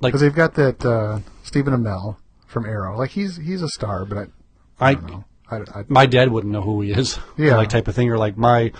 like 0.00 0.10
Because 0.12 0.22
they've 0.22 0.34
got 0.34 0.54
that 0.54 0.84
uh, 0.84 1.20
Stephen 1.44 1.72
Amell 1.74 2.16
from 2.46 2.66
Arrow. 2.66 2.96
Like, 2.98 3.10
he's 3.10 3.36
he's 3.36 3.62
a 3.62 3.68
star, 3.68 4.04
but 4.04 4.28
I, 4.80 4.88
I 4.88 4.88
I, 4.90 4.94
don't 4.94 5.10
know. 5.10 5.24
I, 5.50 5.56
I, 5.56 5.84
my 5.88 6.06
dad 6.06 6.30
wouldn't 6.32 6.52
know 6.52 6.62
who 6.62 6.80
he 6.80 6.90
is, 6.92 7.18
Yeah. 7.36 7.56
like 7.56 7.68
type 7.68 7.86
of 7.88 7.94
thing, 7.94 8.10
or 8.10 8.18
like 8.18 8.36
my 8.36 8.72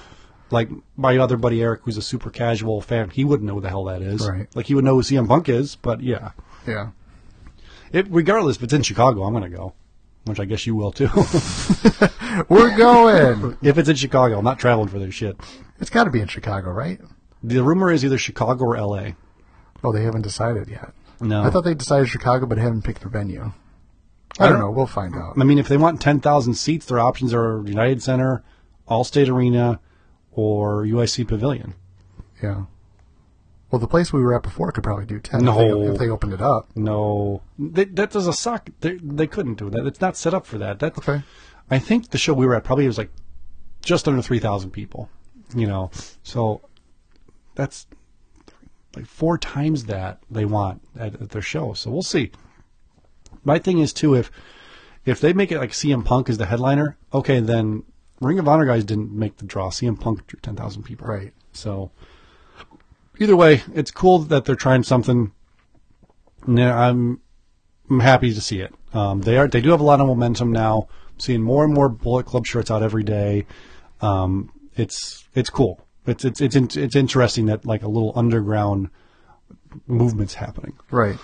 like 0.50 0.68
my 0.96 1.18
other 1.18 1.36
buddy 1.36 1.62
Eric, 1.62 1.82
who's 1.84 1.96
a 1.96 2.02
super 2.02 2.30
casual 2.30 2.80
fan, 2.80 3.10
he 3.10 3.24
wouldn't 3.24 3.46
know 3.46 3.54
who 3.54 3.60
the 3.60 3.68
hell 3.68 3.84
that 3.84 4.02
is. 4.02 4.26
Right. 4.28 4.48
Like 4.56 4.66
he 4.66 4.74
would 4.74 4.84
know 4.84 4.94
who 4.96 5.02
CM 5.02 5.28
Punk 5.28 5.48
is, 5.48 5.76
but 5.76 6.00
yeah, 6.02 6.30
yeah. 6.66 6.90
It 7.92 8.06
regardless 8.10 8.56
if 8.56 8.62
it's 8.62 8.72
in 8.72 8.82
Chicago, 8.82 9.22
I'm 9.24 9.32
gonna 9.32 9.48
go, 9.50 9.74
which 10.24 10.40
I 10.40 10.44
guess 10.44 10.66
you 10.66 10.74
will 10.74 10.92
too. 10.92 11.08
We're 12.48 12.76
going. 12.76 13.56
if 13.62 13.78
it's 13.78 13.88
in 13.88 13.96
Chicago, 13.96 14.38
I'm 14.38 14.44
not 14.44 14.58
traveling 14.58 14.88
for 14.88 14.98
this 14.98 15.14
shit. 15.14 15.36
it's 15.80 15.90
got 15.90 16.04
to 16.04 16.10
be 16.10 16.20
in 16.20 16.28
Chicago, 16.28 16.70
right? 16.70 17.00
The 17.42 17.62
rumor 17.62 17.90
is 17.90 18.04
either 18.04 18.18
Chicago 18.18 18.64
or 18.64 18.76
L.A. 18.76 19.16
Oh, 19.82 19.92
they 19.92 20.02
haven't 20.04 20.22
decided 20.22 20.68
yet. 20.68 20.92
No, 21.20 21.42
I 21.42 21.50
thought 21.50 21.62
they 21.64 21.74
decided 21.74 22.08
Chicago, 22.08 22.46
but 22.46 22.58
haven't 22.58 22.82
picked 22.82 23.00
their 23.00 23.10
venue. 23.10 23.52
I, 24.38 24.44
I 24.44 24.48
don't 24.48 24.58
don't- 24.58 24.60
know. 24.68 24.70
We'll 24.70 24.86
find 24.86 25.14
out. 25.14 25.34
I 25.38 25.44
mean, 25.44 25.58
if 25.58 25.68
they 25.68 25.76
want 25.76 26.00
10,000 26.00 26.54
seats, 26.54 26.86
their 26.86 27.00
options 27.00 27.34
are 27.34 27.62
United 27.66 28.02
Center, 28.02 28.42
Allstate 28.88 29.28
Arena, 29.28 29.80
or 30.32 30.84
UIC 30.84 31.26
Pavilion. 31.28 31.74
Yeah. 32.42 32.64
Well, 33.70 33.78
the 33.78 33.86
place 33.86 34.12
we 34.12 34.20
were 34.20 34.34
at 34.34 34.42
before 34.42 34.72
could 34.72 34.82
probably 34.82 35.06
do 35.06 35.20
ten. 35.20 35.44
No. 35.44 35.52
If, 35.52 35.58
they, 35.58 35.92
if 35.92 35.98
they 35.98 36.08
opened 36.08 36.32
it 36.32 36.42
up. 36.42 36.70
No, 36.74 37.42
they, 37.58 37.84
that 37.84 38.10
does 38.10 38.26
a 38.26 38.32
suck. 38.32 38.68
They, 38.80 38.94
they 38.96 39.26
couldn't 39.26 39.54
do 39.54 39.70
that. 39.70 39.86
It's 39.86 40.00
not 40.00 40.16
set 40.16 40.34
up 40.34 40.44
for 40.46 40.58
that. 40.58 40.78
That's, 40.78 40.98
Okay. 40.98 41.22
I 41.70 41.78
think 41.78 42.10
the 42.10 42.18
show 42.18 42.34
we 42.34 42.46
were 42.46 42.56
at 42.56 42.64
probably 42.64 42.86
was 42.86 42.98
like 42.98 43.10
just 43.82 44.08
under 44.08 44.20
3,000 44.20 44.70
people, 44.70 45.08
you 45.54 45.66
know, 45.66 45.90
so 46.22 46.62
that's 47.54 47.86
like 48.96 49.06
four 49.06 49.38
times 49.38 49.84
that 49.84 50.20
they 50.30 50.44
want 50.44 50.82
at, 50.98 51.14
at 51.14 51.30
their 51.30 51.42
show. 51.42 51.72
So 51.74 51.90
we'll 51.90 52.02
see. 52.02 52.32
My 53.44 53.58
thing 53.58 53.78
is 53.78 53.92
too, 53.92 54.14
if, 54.14 54.30
if 55.04 55.20
they 55.20 55.32
make 55.32 55.52
it 55.52 55.58
like 55.58 55.70
CM 55.70 56.04
Punk 56.04 56.28
is 56.28 56.38
the 56.38 56.46
headliner, 56.46 56.96
okay, 57.14 57.40
then 57.40 57.84
Ring 58.20 58.38
of 58.38 58.48
Honor 58.48 58.66
guys 58.66 58.84
didn't 58.84 59.12
make 59.12 59.36
the 59.36 59.46
draw. 59.46 59.70
CM 59.70 59.98
Punk 59.98 60.26
drew 60.26 60.40
10,000 60.40 60.82
people. 60.82 61.06
Right. 61.06 61.32
So 61.52 61.90
either 63.20 63.36
way, 63.36 63.62
it's 63.74 63.92
cool 63.92 64.18
that 64.18 64.44
they're 64.44 64.56
trying 64.56 64.82
something. 64.82 65.32
No, 66.46 66.72
I'm 66.72 67.20
I'm 67.88 68.00
happy 68.00 68.34
to 68.34 68.40
see 68.40 68.60
it. 68.60 68.74
Um, 68.92 69.20
they 69.20 69.36
are 69.36 69.46
they 69.46 69.60
do 69.60 69.70
have 69.70 69.80
a 69.80 69.84
lot 69.84 70.00
of 70.00 70.08
momentum 70.08 70.50
now. 70.50 70.88
I'm 71.12 71.20
seeing 71.20 71.42
more 71.42 71.64
and 71.64 71.72
more 71.72 71.88
Bullet 71.88 72.26
Club 72.26 72.46
shirts 72.46 72.70
out 72.70 72.82
every 72.82 73.04
day. 73.04 73.46
Um, 74.00 74.52
it's 74.74 75.28
it's 75.34 75.50
cool. 75.50 75.86
It's 76.06 76.24
it's 76.24 76.40
it's 76.40 76.56
in, 76.56 76.68
it's 76.74 76.96
interesting 76.96 77.46
that 77.46 77.64
like 77.64 77.82
a 77.82 77.88
little 77.88 78.12
underground 78.16 78.90
movement's 79.86 80.34
happening. 80.34 80.76
Right. 80.90 81.18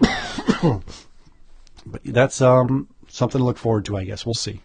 But 1.88 2.02
that's 2.04 2.40
um 2.40 2.88
something 3.08 3.38
to 3.38 3.44
look 3.44 3.58
forward 3.58 3.84
to. 3.84 3.96
I 3.96 4.02
guess 4.02 4.26
we'll 4.26 4.34
see. 4.34 4.60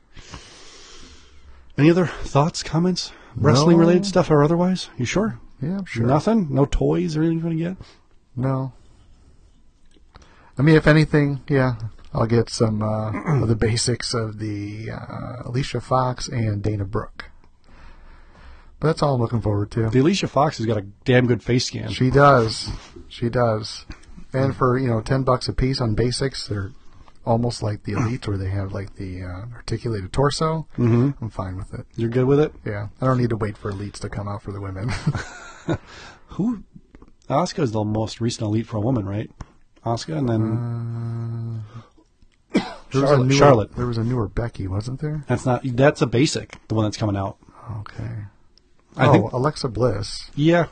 Any 1.78 1.92
other 1.92 2.08
thoughts, 2.08 2.64
comments, 2.64 3.12
wrestling 3.36 3.78
related 3.78 4.08
stuff 4.08 4.32
or 4.32 4.44
otherwise? 4.44 4.90
You 4.98 5.06
sure? 5.06 5.40
Yeah, 5.62 5.78
I'm 5.78 5.86
sure. 5.86 6.06
Nothing? 6.06 6.48
No 6.50 6.66
toys 6.66 7.16
or 7.16 7.24
anything 7.24 7.38
you 7.40 7.46
want 7.46 7.58
to 7.58 7.64
get? 7.64 7.78
No. 8.36 8.74
I 10.58 10.62
mean, 10.64 10.76
if 10.76 10.88
anything, 10.88 11.42
yeah, 11.48 11.76
I'll 12.14 12.28
get 12.28 12.50
some 12.50 12.82
uh, 12.82 13.42
of 13.42 13.48
the 13.48 13.56
basics 13.56 14.14
of 14.14 14.40
the 14.40 14.92
uh, 14.92 15.44
Alicia 15.46 15.82
Fox 15.82 16.28
and 16.28 16.62
Dana 16.62 16.86
Brooke. 16.86 17.26
But 18.80 18.88
that's 18.88 19.04
all 19.04 19.16
I'm 19.16 19.22
looking 19.22 19.42
forward 19.42 19.72
to. 19.72 19.90
The 19.90 20.00
Alicia 20.00 20.28
Fox 20.28 20.58
has 20.58 20.66
got 20.66 20.78
a 20.78 20.82
damn 21.06 21.28
good 21.28 21.44
face 21.44 21.66
scan. 21.66 21.90
She 21.90 22.10
does. 22.10 22.70
She 23.08 23.30
does. 23.30 23.86
And 24.34 24.56
for, 24.56 24.78
you 24.78 24.88
know, 24.88 25.02
10 25.02 25.24
bucks 25.24 25.48
a 25.48 25.54
piece 25.54 25.80
on 25.80 25.94
basics, 25.94 26.48
they're 26.48 26.72
almost 27.26 27.62
like 27.62 27.84
the 27.84 27.92
elites 27.94 28.28
where 28.28 28.38
they 28.38 28.50
have 28.50 28.72
like 28.74 28.96
the 28.96 29.24
uh, 29.24 29.56
articulated 29.56 30.12
torso. 30.12 30.68
Mm-hmm. 30.78 31.24
I'm 31.24 31.30
fine 31.30 31.58
with 31.58 31.74
it. 31.74 31.86
You're 31.96 32.10
good 32.10 32.26
with 32.26 32.40
it? 32.40 32.54
Yeah. 32.66 32.88
I 33.00 33.06
don't 33.06 33.20
need 33.20 33.30
to 33.30 33.38
wait 33.38 33.58
for 33.58 33.72
elites 33.72 34.00
to 34.00 34.10
come 34.10 34.28
out 34.28 34.42
for 34.42 34.52
the 34.52 34.62
women. 34.62 34.92
Who? 36.28 36.64
Asuka 37.30 37.60
is 37.60 37.72
the 37.72 37.84
most 37.84 38.20
recent 38.22 38.44
elite 38.48 38.68
for 38.68 38.78
a 38.78 38.82
woman, 38.82 39.06
right? 39.06 39.30
Asuka, 39.86 40.18
and 40.18 40.30
then 40.30 41.64
uh, 42.56 42.62
There 42.92 43.02
was 43.02 43.12
a 43.12 43.14
Charlotte. 43.14 43.28
newer, 43.28 43.38
Charlotte. 43.38 43.76
There 43.76 43.86
was 43.86 43.98
a 43.98 44.04
newer 44.04 44.28
Becky, 44.28 44.68
wasn't 44.68 45.00
there? 45.00 45.24
That's 45.28 45.46
not. 45.46 45.62
That's 45.64 46.02
a 46.02 46.08
basic. 46.08 46.56
The 46.68 46.76
one 46.76 46.86
that's 46.86 46.98
coming 46.98 47.16
out. 47.16 47.38
Okay. 47.80 48.10
I 48.98 49.08
oh, 49.08 49.12
think. 49.14 49.32
Alexa 49.32 49.70
Bliss. 49.70 50.30
Yeah. 50.36 50.68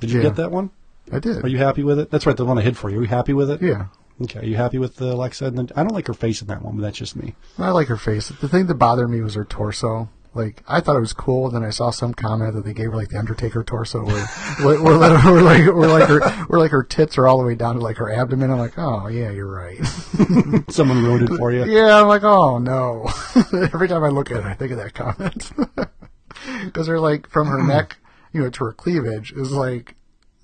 Did 0.00 0.10
you 0.10 0.18
Yeah. 0.18 0.28
get 0.28 0.36
that 0.36 0.50
one? 0.50 0.70
I 1.10 1.18
did. 1.20 1.42
Are 1.44 1.48
you 1.48 1.58
happy 1.58 1.82
with 1.82 1.98
it? 1.98 2.10
That's 2.10 2.26
right. 2.26 2.36
The 2.36 2.44
one 2.44 2.58
I 2.58 2.62
hid 2.62 2.76
for 2.76 2.90
you. 2.90 2.98
Are 2.98 3.02
you 3.02 3.08
happy 3.08 3.32
with 3.32 3.50
it? 3.50 3.62
Yeah. 3.62 3.86
Okay. 4.22 4.40
Are 4.40 4.44
you 4.44 4.56
happy 4.56 4.78
with 4.78 4.96
the 4.96 5.12
Alexa? 5.12 5.46
And 5.46 5.58
then, 5.58 5.68
I 5.76 5.82
don't 5.82 5.92
like 5.92 6.06
her 6.08 6.14
face 6.14 6.40
in 6.42 6.48
that 6.48 6.62
one, 6.62 6.76
but 6.76 6.82
that's 6.82 6.98
just 6.98 7.16
me. 7.16 7.34
I 7.58 7.70
like 7.70 7.88
her 7.88 7.96
face. 7.96 8.28
The 8.28 8.48
thing 8.48 8.66
that 8.66 8.74
bothered 8.74 9.08
me 9.10 9.20
was 9.20 9.34
her 9.34 9.44
torso. 9.44 10.08
Like 10.36 10.62
I 10.68 10.80
thought 10.80 10.96
it 10.96 11.00
was 11.00 11.12
cool. 11.12 11.46
And 11.46 11.56
Then 11.56 11.64
I 11.64 11.70
saw 11.70 11.90
some 11.90 12.14
comment 12.14 12.54
that 12.54 12.64
they 12.64 12.74
gave 12.74 12.90
her 12.90 12.96
like 12.96 13.08
the 13.08 13.18
Undertaker 13.18 13.64
torso, 13.64 14.04
where 14.04 14.26
where, 14.62 14.82
where, 14.82 14.98
like 15.42 15.66
where 15.74 15.88
like 15.88 16.08
her 16.08 16.20
where 16.46 16.60
like 16.60 16.70
her 16.70 16.82
tits 16.82 17.18
are 17.18 17.26
all 17.26 17.38
the 17.38 17.46
way 17.46 17.54
down 17.54 17.76
to 17.76 17.80
like 17.80 17.96
her 17.96 18.12
abdomen. 18.12 18.50
I'm 18.50 18.58
like, 18.58 18.78
oh 18.78 19.08
yeah, 19.08 19.30
you're 19.30 19.50
right. 19.50 19.78
Someone 20.68 21.04
wrote 21.04 21.22
it 21.22 21.36
for 21.36 21.50
you. 21.52 21.64
yeah, 21.64 22.00
I'm 22.00 22.08
like, 22.08 22.22
oh 22.24 22.58
no. 22.58 23.08
Every 23.72 23.88
time 23.88 24.04
I 24.04 24.08
look 24.08 24.30
at 24.30 24.38
it, 24.38 24.44
I 24.44 24.54
think 24.54 24.72
of 24.72 24.78
that 24.78 24.94
comment 24.94 25.50
because 26.64 26.86
they're 26.86 27.00
like 27.00 27.28
from 27.28 27.48
her 27.48 27.62
neck, 27.66 27.96
you 28.32 28.42
know, 28.42 28.50
to 28.50 28.64
her 28.64 28.72
cleavage 28.72 29.32
is 29.32 29.52
like 29.52 29.94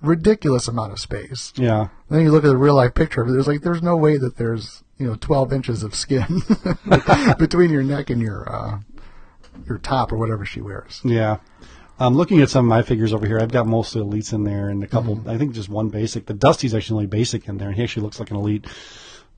ridiculous 0.01 0.67
amount 0.69 0.93
of 0.93 0.99
space. 0.99 1.53
Yeah. 1.57 1.89
Then 2.11 2.23
you 2.23 2.31
look 2.33 2.45
at 2.45 2.49
the 2.49 2.57
real 2.57 2.75
life 2.75 2.95
picture 2.95 3.23
of 3.23 3.29
it. 3.29 3.33
There's 3.33 3.47
like 3.47 3.63
there's 3.63 3.83
no 3.83 3.97
way 3.97 4.17
that 4.19 4.37
there's 4.37 4.83
you 4.99 5.07
know 5.07 5.17
12 5.17 5.53
inches 5.53 5.83
of 5.83 5.95
skin 5.95 6.43
between 7.39 7.71
your 7.71 7.83
neck 7.83 8.11
and 8.11 8.21
your 8.21 8.49
uh, 8.53 8.79
your 9.69 9.79
top 9.79 10.13
or 10.13 10.17
whatever 10.19 10.45
she 10.45 10.61
wears. 10.61 11.01
Yeah. 11.05 11.39
I'm 11.99 12.15
looking 12.17 12.41
at 12.41 12.51
some 12.51 12.65
of 12.65 12.69
my 12.69 12.83
figures 12.83 13.13
over 13.13 13.27
here. 13.27 13.39
I've 13.39 13.53
got 13.53 13.67
mostly 13.67 14.03
elites 14.03 14.33
in 14.33 14.45
there 14.45 14.69
and 14.71 14.83
a 14.83 14.87
couple, 14.89 15.17
Mm-hmm. 15.17 15.31
I 15.31 15.39
think 15.39 15.55
just 15.55 15.69
one 15.69 15.89
basic. 15.89 16.27
The 16.27 16.35
Dusty's 16.35 16.75
actually 16.75 16.97
only 16.97 17.07
basic 17.07 17.47
in 17.49 17.59
there, 17.59 17.69
and 17.69 17.77
he 17.77 17.83
actually 17.85 18.03
looks 18.05 18.19
like 18.19 18.31
an 18.31 18.37
elite. 18.37 18.67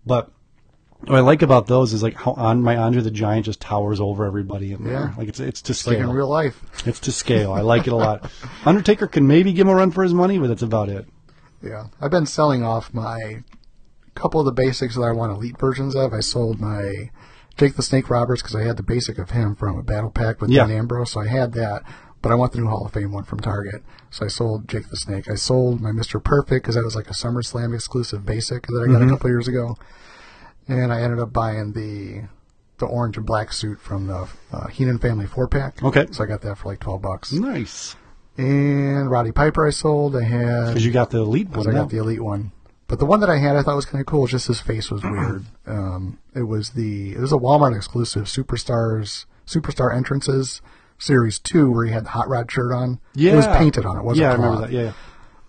But 0.06 0.30
what 1.00 1.16
I 1.16 1.20
like 1.20 1.42
about 1.42 1.66
those 1.66 1.92
is 1.92 2.02
like 2.02 2.14
how 2.14 2.32
on 2.32 2.62
my 2.62 2.76
Andre 2.76 3.02
the 3.02 3.10
Giant 3.10 3.44
just 3.44 3.60
towers 3.60 4.00
over 4.00 4.24
everybody 4.24 4.72
in 4.72 4.84
there. 4.84 4.92
Yeah. 4.94 5.14
Like 5.18 5.28
it's 5.28 5.40
it's 5.40 5.60
to 5.62 5.72
It's 5.72 5.86
like 5.86 5.96
scale. 5.98 6.08
in 6.10 6.16
real 6.16 6.28
life. 6.28 6.62
it's 6.86 7.00
to 7.00 7.12
scale. 7.12 7.52
I 7.52 7.60
like 7.60 7.86
it 7.86 7.92
a 7.92 7.96
lot. 7.96 8.30
Undertaker 8.64 9.08
can 9.08 9.26
maybe 9.26 9.52
give 9.52 9.66
him 9.66 9.72
a 9.72 9.76
run 9.76 9.90
for 9.90 10.02
his 10.02 10.14
money, 10.14 10.38
but 10.38 10.46
that's 10.48 10.62
about 10.62 10.88
it. 10.88 11.06
Yeah, 11.62 11.88
I've 12.00 12.10
been 12.10 12.26
selling 12.26 12.62
off 12.62 12.94
my 12.94 13.42
couple 14.14 14.38
of 14.40 14.46
the 14.46 14.52
basics 14.52 14.94
that 14.94 15.02
I 15.02 15.12
want 15.12 15.32
elite 15.32 15.58
versions 15.58 15.96
of. 15.96 16.14
I 16.14 16.20
sold 16.20 16.60
my 16.60 17.10
Jake 17.56 17.76
the 17.76 17.82
Snake 17.82 18.10
Roberts 18.10 18.42
because 18.42 18.56
I 18.56 18.62
had 18.64 18.76
the 18.76 18.82
basic 18.82 19.18
of 19.18 19.30
him 19.30 19.54
from 19.54 19.78
a 19.78 19.82
battle 19.82 20.10
pack 20.10 20.40
with 20.40 20.50
Yeah. 20.50 20.66
Dean 20.66 20.76
Ambrose, 20.78 21.10
so 21.12 21.20
I 21.20 21.26
had 21.28 21.52
that. 21.52 21.82
But 22.22 22.32
I 22.32 22.36
want 22.36 22.52
the 22.52 22.58
new 22.58 22.68
Hall 22.68 22.86
of 22.86 22.92
Fame 22.92 23.12
one 23.12 23.24
from 23.24 23.40
Target, 23.40 23.82
so 24.10 24.24
I 24.24 24.28
sold 24.28 24.66
Jake 24.66 24.88
the 24.88 24.96
Snake. 24.96 25.28
I 25.30 25.34
sold 25.34 25.82
my 25.82 25.92
Mister 25.92 26.18
Perfect 26.18 26.64
because 26.64 26.74
that 26.74 26.82
was 26.84 26.96
like 26.96 27.08
a 27.10 27.12
SummerSlam 27.12 27.74
exclusive 27.74 28.24
basic 28.24 28.66
that 28.66 28.80
I 28.82 28.90
got 28.90 29.00
Mm-hmm. 29.00 29.08
a 29.08 29.12
couple 29.12 29.28
years 29.30 29.46
ago, 29.46 29.76
and 30.66 30.90
I 30.90 31.02
ended 31.02 31.18
up 31.20 31.32
buying 31.34 31.72
the 31.74 32.22
the 32.78 32.86
orange 32.86 33.16
and 33.18 33.26
black 33.26 33.52
suit 33.52 33.78
from 33.78 34.06
the 34.06 34.26
uh, 34.52 34.66
Heenan 34.68 34.98
Family 34.98 35.26
four 35.26 35.46
pack. 35.46 35.82
Okay. 35.82 36.06
so 36.12 36.24
I 36.24 36.26
got 36.26 36.40
that 36.40 36.56
for 36.56 36.68
like 36.70 36.80
twelve 36.80 37.02
bucks. 37.02 37.30
Nice. 37.30 37.94
And 38.38 39.10
Roddy 39.10 39.30
Piper 39.30 39.66
I 39.66 39.70
sold. 39.70 40.16
I 40.16 40.22
had 40.24 40.68
Because 40.68 40.84
you 40.84 40.92
got 40.92 41.10
the 41.10 41.18
elite 41.18 41.50
one. 41.50 41.68
I 41.68 41.72
got 41.72 41.90
the 41.90 41.98
elite 41.98 42.22
one. 42.22 42.52
But 42.94 43.00
the 43.00 43.06
one 43.06 43.18
that 43.20 43.28
I 43.28 43.38
had, 43.38 43.56
I 43.56 43.62
thought 43.62 43.74
was 43.74 43.86
kind 43.86 43.98
of 44.00 44.06
cool. 44.06 44.28
Just 44.28 44.46
his 44.46 44.60
face 44.60 44.88
was 44.88 45.02
weird. 45.02 45.44
Um, 45.66 46.20
it 46.32 46.44
was 46.44 46.70
the 46.70 47.10
it 47.12 47.18
was 47.18 47.32
a 47.32 47.36
Walmart 47.36 47.74
exclusive 47.74 48.26
Superstars 48.26 49.24
Superstar 49.48 49.92
Entrances 49.92 50.62
Series 50.96 51.40
Two, 51.40 51.72
where 51.72 51.86
he 51.86 51.92
had 51.92 52.04
the 52.04 52.10
hot 52.10 52.28
rod 52.28 52.48
shirt 52.52 52.70
on. 52.72 53.00
yeah. 53.14 53.32
it 53.32 53.36
was 53.36 53.48
painted 53.48 53.84
on 53.84 53.96
it. 53.98 54.04
Wasn't 54.04 54.22
yeah, 54.22 54.30
I 54.30 54.34
remember 54.34 54.60
that. 54.60 54.70
Yeah. 54.70 54.92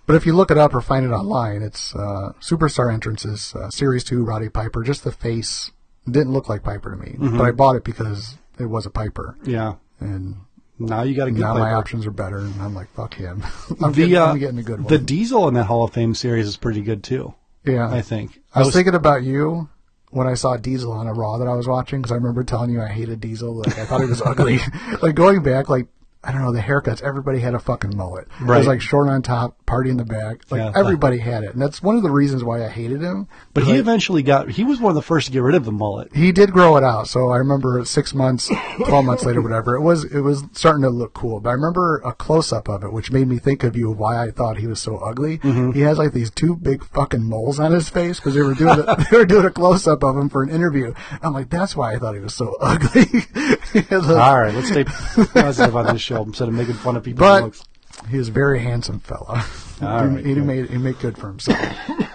But 0.08 0.16
if 0.16 0.26
you 0.26 0.34
look 0.34 0.50
it 0.50 0.58
up 0.58 0.74
or 0.74 0.82
find 0.82 1.06
it 1.06 1.10
online, 1.10 1.62
it's 1.62 1.94
uh, 1.96 2.34
Superstar 2.42 2.92
Entrances 2.92 3.54
uh, 3.56 3.70
Series 3.70 4.04
Two, 4.04 4.24
Roddy 4.24 4.50
Piper. 4.50 4.82
Just 4.82 5.04
the 5.04 5.12
face 5.12 5.72
didn't 6.10 6.34
look 6.34 6.50
like 6.50 6.64
Piper 6.64 6.90
to 6.92 6.98
me, 6.98 7.12
Mm-hmm. 7.20 7.38
but 7.38 7.44
I 7.46 7.52
bought 7.52 7.76
it 7.76 7.84
because 7.84 8.38
it 8.60 8.66
was 8.66 8.88
a 8.88 8.90
Piper, 8.90 9.38
Yeah. 9.44 9.76
and 10.00 10.38
Now 10.78 11.04
you 11.04 11.16
got 11.16 11.28
a 11.28 11.32
good 11.32 11.40
now 11.40 11.54
my 11.54 11.74
options 11.74 12.06
are 12.06 12.12
better. 12.12 12.40
And 12.40 12.62
I'm 12.62 12.74
like, 12.76 12.90
fuck 12.94 13.14
him. 13.14 13.44
I'm, 13.82 13.92
The 13.94 13.98
getting, 13.98 14.16
uh, 14.18 14.26
I'm 14.26 14.40
getting 14.40 14.60
a 14.60 14.64
good 14.64 14.80
one. 14.82 14.88
the 14.88 14.98
Diesel 15.00 15.48
in 15.48 15.54
that 15.54 15.66
Hall 15.66 15.84
of 15.86 15.94
Fame 15.94 16.14
series 16.14 16.48
is 16.48 16.58
pretty 16.58 16.82
good 16.82 17.04
too. 17.04 17.34
yeah, 17.64 17.90
I 17.90 18.02
think. 18.02 18.42
I 18.54 18.60
was, 18.60 18.74
thinking 18.74 18.96
about 18.96 19.24
you 19.24 19.70
when 20.12 20.28
I 20.28 20.34
saw 20.34 20.58
Diesel 20.58 20.92
on 20.92 21.08
a 21.08 21.14
Raw 21.14 21.38
that 21.38 21.48
I 21.48 21.54
was 21.54 21.68
watching 21.68 22.02
because 22.02 22.12
I 22.12 22.16
remember 22.16 22.44
telling 22.44 22.72
you 22.72 22.82
I 22.82 22.88
hated 22.88 23.20
Diesel. 23.22 23.56
Like 23.56 23.78
I 23.78 23.86
thought 23.86 24.02
he 24.02 24.08
was 24.08 24.22
ugly. 24.26 24.60
like 25.02 25.16
going 25.16 25.42
back, 25.44 25.70
like 25.70 25.88
I 26.26 26.32
don't 26.32 26.42
know 26.42 26.52
the 26.52 26.60
haircuts. 26.62 27.02
Everybody 27.02 27.40
had 27.40 27.54
a 27.54 27.60
fucking 27.60 27.96
mullet. 27.96 28.28
It 28.42 28.46
was 28.48 28.68
like 28.68 28.82
short 28.82 29.08
on 29.10 29.22
top, 29.22 29.64
party 29.66 29.90
in 29.90 29.98
the 29.98 30.06
back. 30.06 30.42
Like 30.50 30.60
Yeah. 30.60 30.72
everybody 30.76 31.20
had 31.20 31.44
it, 31.44 31.54
and 31.54 31.62
that's 31.62 31.84
one 31.84 31.96
of 31.96 32.04
the 32.04 32.10
reasons 32.10 32.44
why 32.44 32.66
I 32.66 32.70
hated 32.70 33.02
him. 33.02 33.28
But 33.54 33.64
he 33.64 33.72
Like, 33.72 33.80
eventually 33.80 34.24
got. 34.24 34.50
He 34.50 34.64
was 34.64 34.80
one 34.80 34.90
of 34.92 34.96
the 34.96 35.02
first 35.02 35.28
to 35.28 35.32
get 35.34 35.42
rid 35.42 35.56
of 35.56 35.66
the 35.66 35.72
mullet. 35.72 36.10
he 36.16 36.32
did 36.32 36.52
grow 36.52 36.78
it 36.78 36.84
out. 36.84 37.08
So 37.08 37.30
I 37.30 37.38
remember 37.38 37.84
six 37.86 38.14
months, 38.14 38.50
twelve 38.86 39.06
months 39.06 39.24
later, 39.26 39.42
whatever. 39.42 39.76
It 39.76 39.82
was 39.82 40.04
it 40.06 40.22
was 40.22 40.44
starting 40.54 40.82
to 40.84 40.90
look 40.90 41.14
cool. 41.14 41.40
But 41.40 41.52
I 41.52 41.54
remember 41.54 42.02
a 42.04 42.14
close 42.14 42.52
up 42.52 42.68
of 42.70 42.84
it, 42.84 42.92
which 42.92 43.12
made 43.12 43.28
me 43.28 43.38
think 43.38 43.64
of 43.64 43.76
you 43.76 43.92
why 43.92 44.22
I 44.24 44.32
thought 44.32 44.58
he 44.58 44.68
was 44.68 44.80
so 44.80 44.98
ugly. 44.98 45.38
Mm-hmm. 45.40 45.72
He 45.72 45.82
has 45.82 45.98
like 45.98 46.14
these 46.14 46.32
two 46.32 46.56
big 46.56 46.84
fucking 46.86 47.24
moles 47.24 47.60
on 47.60 47.72
his 47.72 47.90
face 47.90 48.20
because 48.20 48.34
they 48.34 48.42
were 48.42 48.54
doing 48.54 48.80
a, 48.80 49.06
they 49.12 49.18
were 49.18 49.26
doing 49.26 49.46
a 49.46 49.52
close 49.52 49.86
up 49.88 50.04
of 50.04 50.18
him 50.18 50.30
for 50.30 50.42
an 50.44 50.50
interview. 50.50 50.94
I'm 51.22 51.34
like, 51.34 51.50
that's 51.50 51.76
why 51.76 51.94
I 51.94 52.00
thought 52.00 52.16
he 52.16 52.22
was 52.22 52.34
so 52.34 52.56
ugly. 52.62 53.06
A- 53.92 53.96
All 54.20 54.40
right, 54.40 54.54
let's 54.54 54.70
stay 54.70 54.84
positive 54.86 55.76
on 55.76 55.88
this 55.88 56.02
show 56.02 56.15
instead 56.24 56.48
of 56.48 56.54
making 56.54 56.76
fun 56.76 56.96
of 56.96 57.04
people. 57.04 57.20
but 57.20 57.44
looks. 57.44 57.64
he 58.10 58.18
was 58.18 58.30
a 58.30 58.32
very 58.32 58.60
handsome 58.60 59.00
fella. 59.00 59.46
All 59.82 60.08
he, 60.08 60.16
right, 60.16 60.26
he 60.26 60.36
made 60.36 60.70
he 60.70 60.78
made 60.78 61.00
good 61.00 61.18
for 61.18 61.28
himself. 61.28 61.60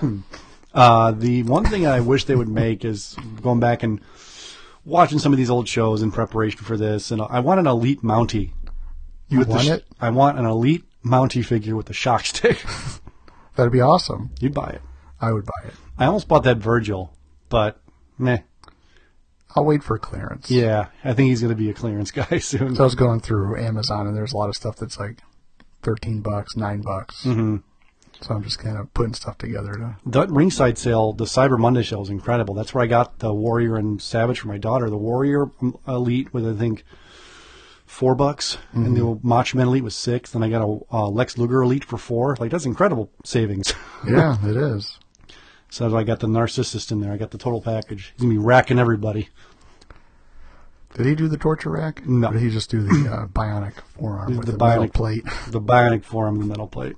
Uh, 0.72 1.11
the 1.11 1.42
one 1.42 1.64
thing 1.64 1.86
I 1.86 2.01
wish 2.01 2.24
they 2.24 2.36
would 2.36 2.48
make 2.48 2.84
is 2.84 3.16
going 3.42 3.59
back 3.59 3.82
and 3.82 4.01
watching 4.84 5.18
some 5.18 5.32
of 5.32 5.36
these 5.36 5.51
old 5.51 5.68
shows 5.68 6.01
in 6.01 6.12
preparation 6.12 6.61
for 6.61 6.76
this, 6.76 7.11
and 7.11 7.20
I 7.20 7.40
want 7.40 7.61
an 7.61 7.66
elite 7.66 8.03
Mountie. 8.03 8.53
You 9.28 9.40
want 9.40 9.62
sh- 9.62 9.68
it? 9.70 9.84
I 10.01 10.11
want 10.11 10.38
an 10.38 10.46
elite 10.46 10.84
Mountie 11.05 11.44
figure 11.44 11.74
with 11.74 11.86
the 11.86 11.92
shock 11.92 12.24
stick. 12.24 12.64
That'd 13.57 13.72
be 13.72 13.80
awesome. 13.80 14.30
You'd 14.40 14.55
buy 14.55 14.68
it. 14.70 14.82
I 15.20 15.32
would 15.32 15.44
buy 15.44 15.68
it. 15.68 15.74
I 15.98 16.07
almost 16.07 16.28
bought 16.28 16.44
that 16.44 16.59
Virgil, 16.59 17.12
but 17.48 17.80
meh. 18.16 18.38
I'll 19.57 19.64
wait 19.64 19.82
for 19.82 19.98
clearance. 19.98 20.51
Yeah, 20.51 20.86
I 21.05 21.12
think 21.12 21.28
he's 21.28 21.40
going 21.40 21.55
to 21.55 21.57
be 21.61 21.70
a 21.70 21.74
clearance 21.74 22.11
guy 22.12 22.38
soon. 22.38 22.76
So 22.76 22.82
I 22.82 22.84
was 22.84 22.94
going 22.94 23.20
through 23.20 23.57
Amazon, 23.61 24.07
and 24.07 24.16
there's 24.16 24.32
a 24.32 24.36
lot 24.36 24.48
of 24.48 24.55
stuff 24.57 24.76
that's 24.76 24.98
like 24.98 25.20
thirteen 25.82 26.20
bucks, 26.20 26.57
nine 26.57 26.82
bucks. 26.82 27.24
Mm-hmm. 27.24 27.57
So 28.22 28.34
I'm 28.34 28.42
just 28.42 28.59
kind 28.59 28.76
of 28.76 28.92
putting 28.92 29.14
stuff 29.14 29.38
together 29.38 29.72
to. 29.72 29.96
The 30.05 30.26
ringside 30.26 30.76
sale, 30.76 31.12
the 31.14 31.24
Cyber 31.24 31.59
Monday 31.59 31.82
sale 31.82 32.03
is 32.03 32.11
incredible. 32.11 32.55
That's 32.55 32.74
where 32.74 32.84
I 32.84 32.86
got 32.86 33.18
the 33.18 33.32
Warrior 33.32 33.76
and 33.76 34.01
Savage 34.01 34.40
for 34.40 34.48
my 34.48 34.59
daughter. 34.59 34.90
The 34.90 34.98
Warrior 34.98 35.50
Elite 35.88 36.33
with 36.34 36.46
I 36.46 36.54
think 36.54 36.84
four 37.87 38.14
bucks, 38.14 38.58
and 38.72 38.96
the 38.96 39.18
Macho 39.22 39.57
Man 39.58 39.68
Elite 39.68 39.83
was 39.83 39.96
six. 39.96 40.30
Then 40.30 40.42
I 40.42 40.50
got 40.50 40.62
a 40.62 40.79
uh, 40.92 41.08
Lex 41.08 41.38
Luger 41.38 41.62
Elite 41.62 41.84
for 41.84 41.96
four. 41.96 42.37
Like 42.38 42.50
that's 42.50 42.66
incredible 42.66 43.11
savings. 43.25 43.72
Yeah, 44.08 44.38
it 44.49 44.57
is. 44.57 44.99
So 45.71 45.97
I 45.97 46.03
got 46.03 46.21
the 46.21 46.26
Narcissist 46.26 46.91
in 46.91 47.01
there. 47.01 47.13
I 47.13 47.17
got 47.17 47.30
the 47.30 47.38
total 47.38 47.63
package. 47.63 48.13
He's 48.13 48.22
gonna 48.22 48.34
be 48.34 48.38
racking 48.38 48.79
everybody. 48.79 49.29
Did 50.95 51.07
he 51.07 51.14
do 51.14 51.29
the 51.29 51.37
torture 51.37 51.71
rack? 51.71 52.07
No. 52.07 52.29
Or 52.29 52.33
did 52.33 52.42
he 52.42 52.51
just 52.51 52.68
do 52.71 52.83
the 52.83 53.11
uh, 53.11 53.26
bionic 53.26 53.75
forearm 53.97 54.37
with 54.37 54.47
the 54.47 54.53
the, 54.53 54.59
metal 54.59 54.84
bionic 54.84 54.92
plate? 54.92 55.25
the 55.49 55.61
Bionic 55.61 56.05
forearm, 56.05 56.41
the 56.41 56.47
metal 56.47 56.67
plate. 56.67 56.97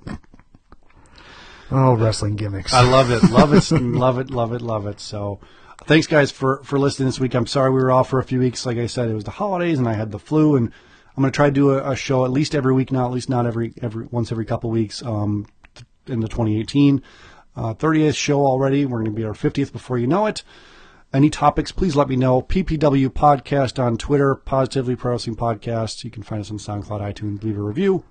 Oh, 1.69 1.93
wrestling 1.93 2.35
gimmicks. 2.35 2.73
I 2.73 2.81
love 2.89 3.11
it, 3.11 3.23
love 3.29 3.53
it, 3.53 3.71
love 3.81 4.19
it, 4.19 4.31
love 4.31 4.53
it, 4.53 4.61
love 4.61 4.87
it. 4.87 4.99
So, 4.99 5.39
thanks 5.85 6.07
guys 6.07 6.31
for 6.31 6.63
for 6.63 6.79
listening 6.79 7.07
this 7.07 7.19
week. 7.19 7.35
I'm 7.35 7.47
sorry 7.47 7.69
we 7.69 7.81
were 7.81 7.91
off 7.91 8.09
for 8.09 8.19
a 8.19 8.23
few 8.23 8.39
weeks. 8.39 8.65
Like 8.65 8.77
I 8.77 8.87
said, 8.87 9.09
it 9.09 9.13
was 9.13 9.23
the 9.23 9.31
holidays 9.31 9.77
and 9.77 9.87
I 9.87 9.93
had 9.93 10.11
the 10.11 10.19
flu, 10.19 10.55
and 10.55 10.71
I'm 11.15 11.21
going 11.21 11.31
to 11.31 11.35
try 11.35 11.47
to 11.47 11.51
do 11.51 11.71
a, 11.71 11.91
a 11.91 11.95
show 11.95 12.25
at 12.25 12.31
least 12.31 12.55
every 12.55 12.73
week 12.73 12.91
now, 12.91 13.05
at 13.05 13.11
least 13.11 13.29
not 13.29 13.45
every 13.45 13.73
every 13.81 14.07
once 14.07 14.31
every 14.31 14.45
couple 14.45 14.71
weeks. 14.71 15.03
Um, 15.03 15.45
in 16.07 16.19
the 16.19 16.27
2018 16.27 17.01
uh, 17.55 17.73
30th 17.73 18.15
show 18.15 18.45
already. 18.45 18.85
We're 18.85 18.99
going 18.99 19.11
to 19.11 19.11
be 19.11 19.25
our 19.25 19.33
50th 19.33 19.71
before 19.71 19.97
you 19.97 20.07
know 20.07 20.25
it. 20.25 20.43
Any 21.13 21.29
topics, 21.29 21.71
please 21.71 21.95
let 21.95 22.09
me 22.09 22.15
know. 22.15 22.41
PPW 22.41 23.09
Podcast 23.09 23.77
on 23.81 23.97
Twitter, 23.97 24.33
Positively 24.33 24.95
Pro 24.95 25.11
Wrestling 25.11 25.35
Podcast. 25.35 26.03
You 26.03 26.09
can 26.09 26.23
find 26.23 26.41
us 26.41 26.49
on 26.49 26.57
SoundCloud, 26.57 27.01
iTunes. 27.01 27.43
Leave 27.43 27.57
a 27.57 27.61
review. 27.61 28.03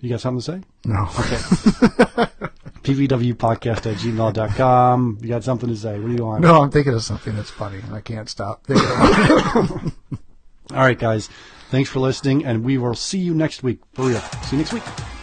You 0.00 0.10
got 0.10 0.20
something 0.20 0.40
to 0.40 0.44
say? 0.44 0.68
no. 0.84 1.02
Okay. 1.18 2.26
ppwpodcast 2.82 3.90
at 3.90 3.96
gmail.com. 3.98 5.18
You 5.20 5.28
got 5.28 5.44
something 5.44 5.68
to 5.68 5.76
say? 5.76 5.98
What 5.98 6.08
do 6.08 6.14
you 6.14 6.24
want? 6.24 6.40
No, 6.40 6.62
I'm 6.62 6.70
thinking 6.70 6.94
of 6.94 7.02
something 7.02 7.36
that's 7.36 7.50
funny, 7.50 7.78
and 7.78 7.94
I 7.94 8.00
can't 8.00 8.28
stop 8.28 8.64
thinking 8.66 8.86
about 8.86 9.86
it. 9.86 9.92
All 10.72 10.78
right, 10.78 10.98
guys. 10.98 11.28
Thanks 11.70 11.90
for 11.90 12.00
listening, 12.00 12.44
and 12.44 12.64
we 12.64 12.78
will 12.78 12.94
see 12.94 13.18
you 13.18 13.34
next 13.34 13.62
week. 13.62 13.80
For 13.92 14.06
real. 14.06 14.20
See 14.20 14.56
you 14.56 14.58
next 14.58 14.72
week. 14.72 15.19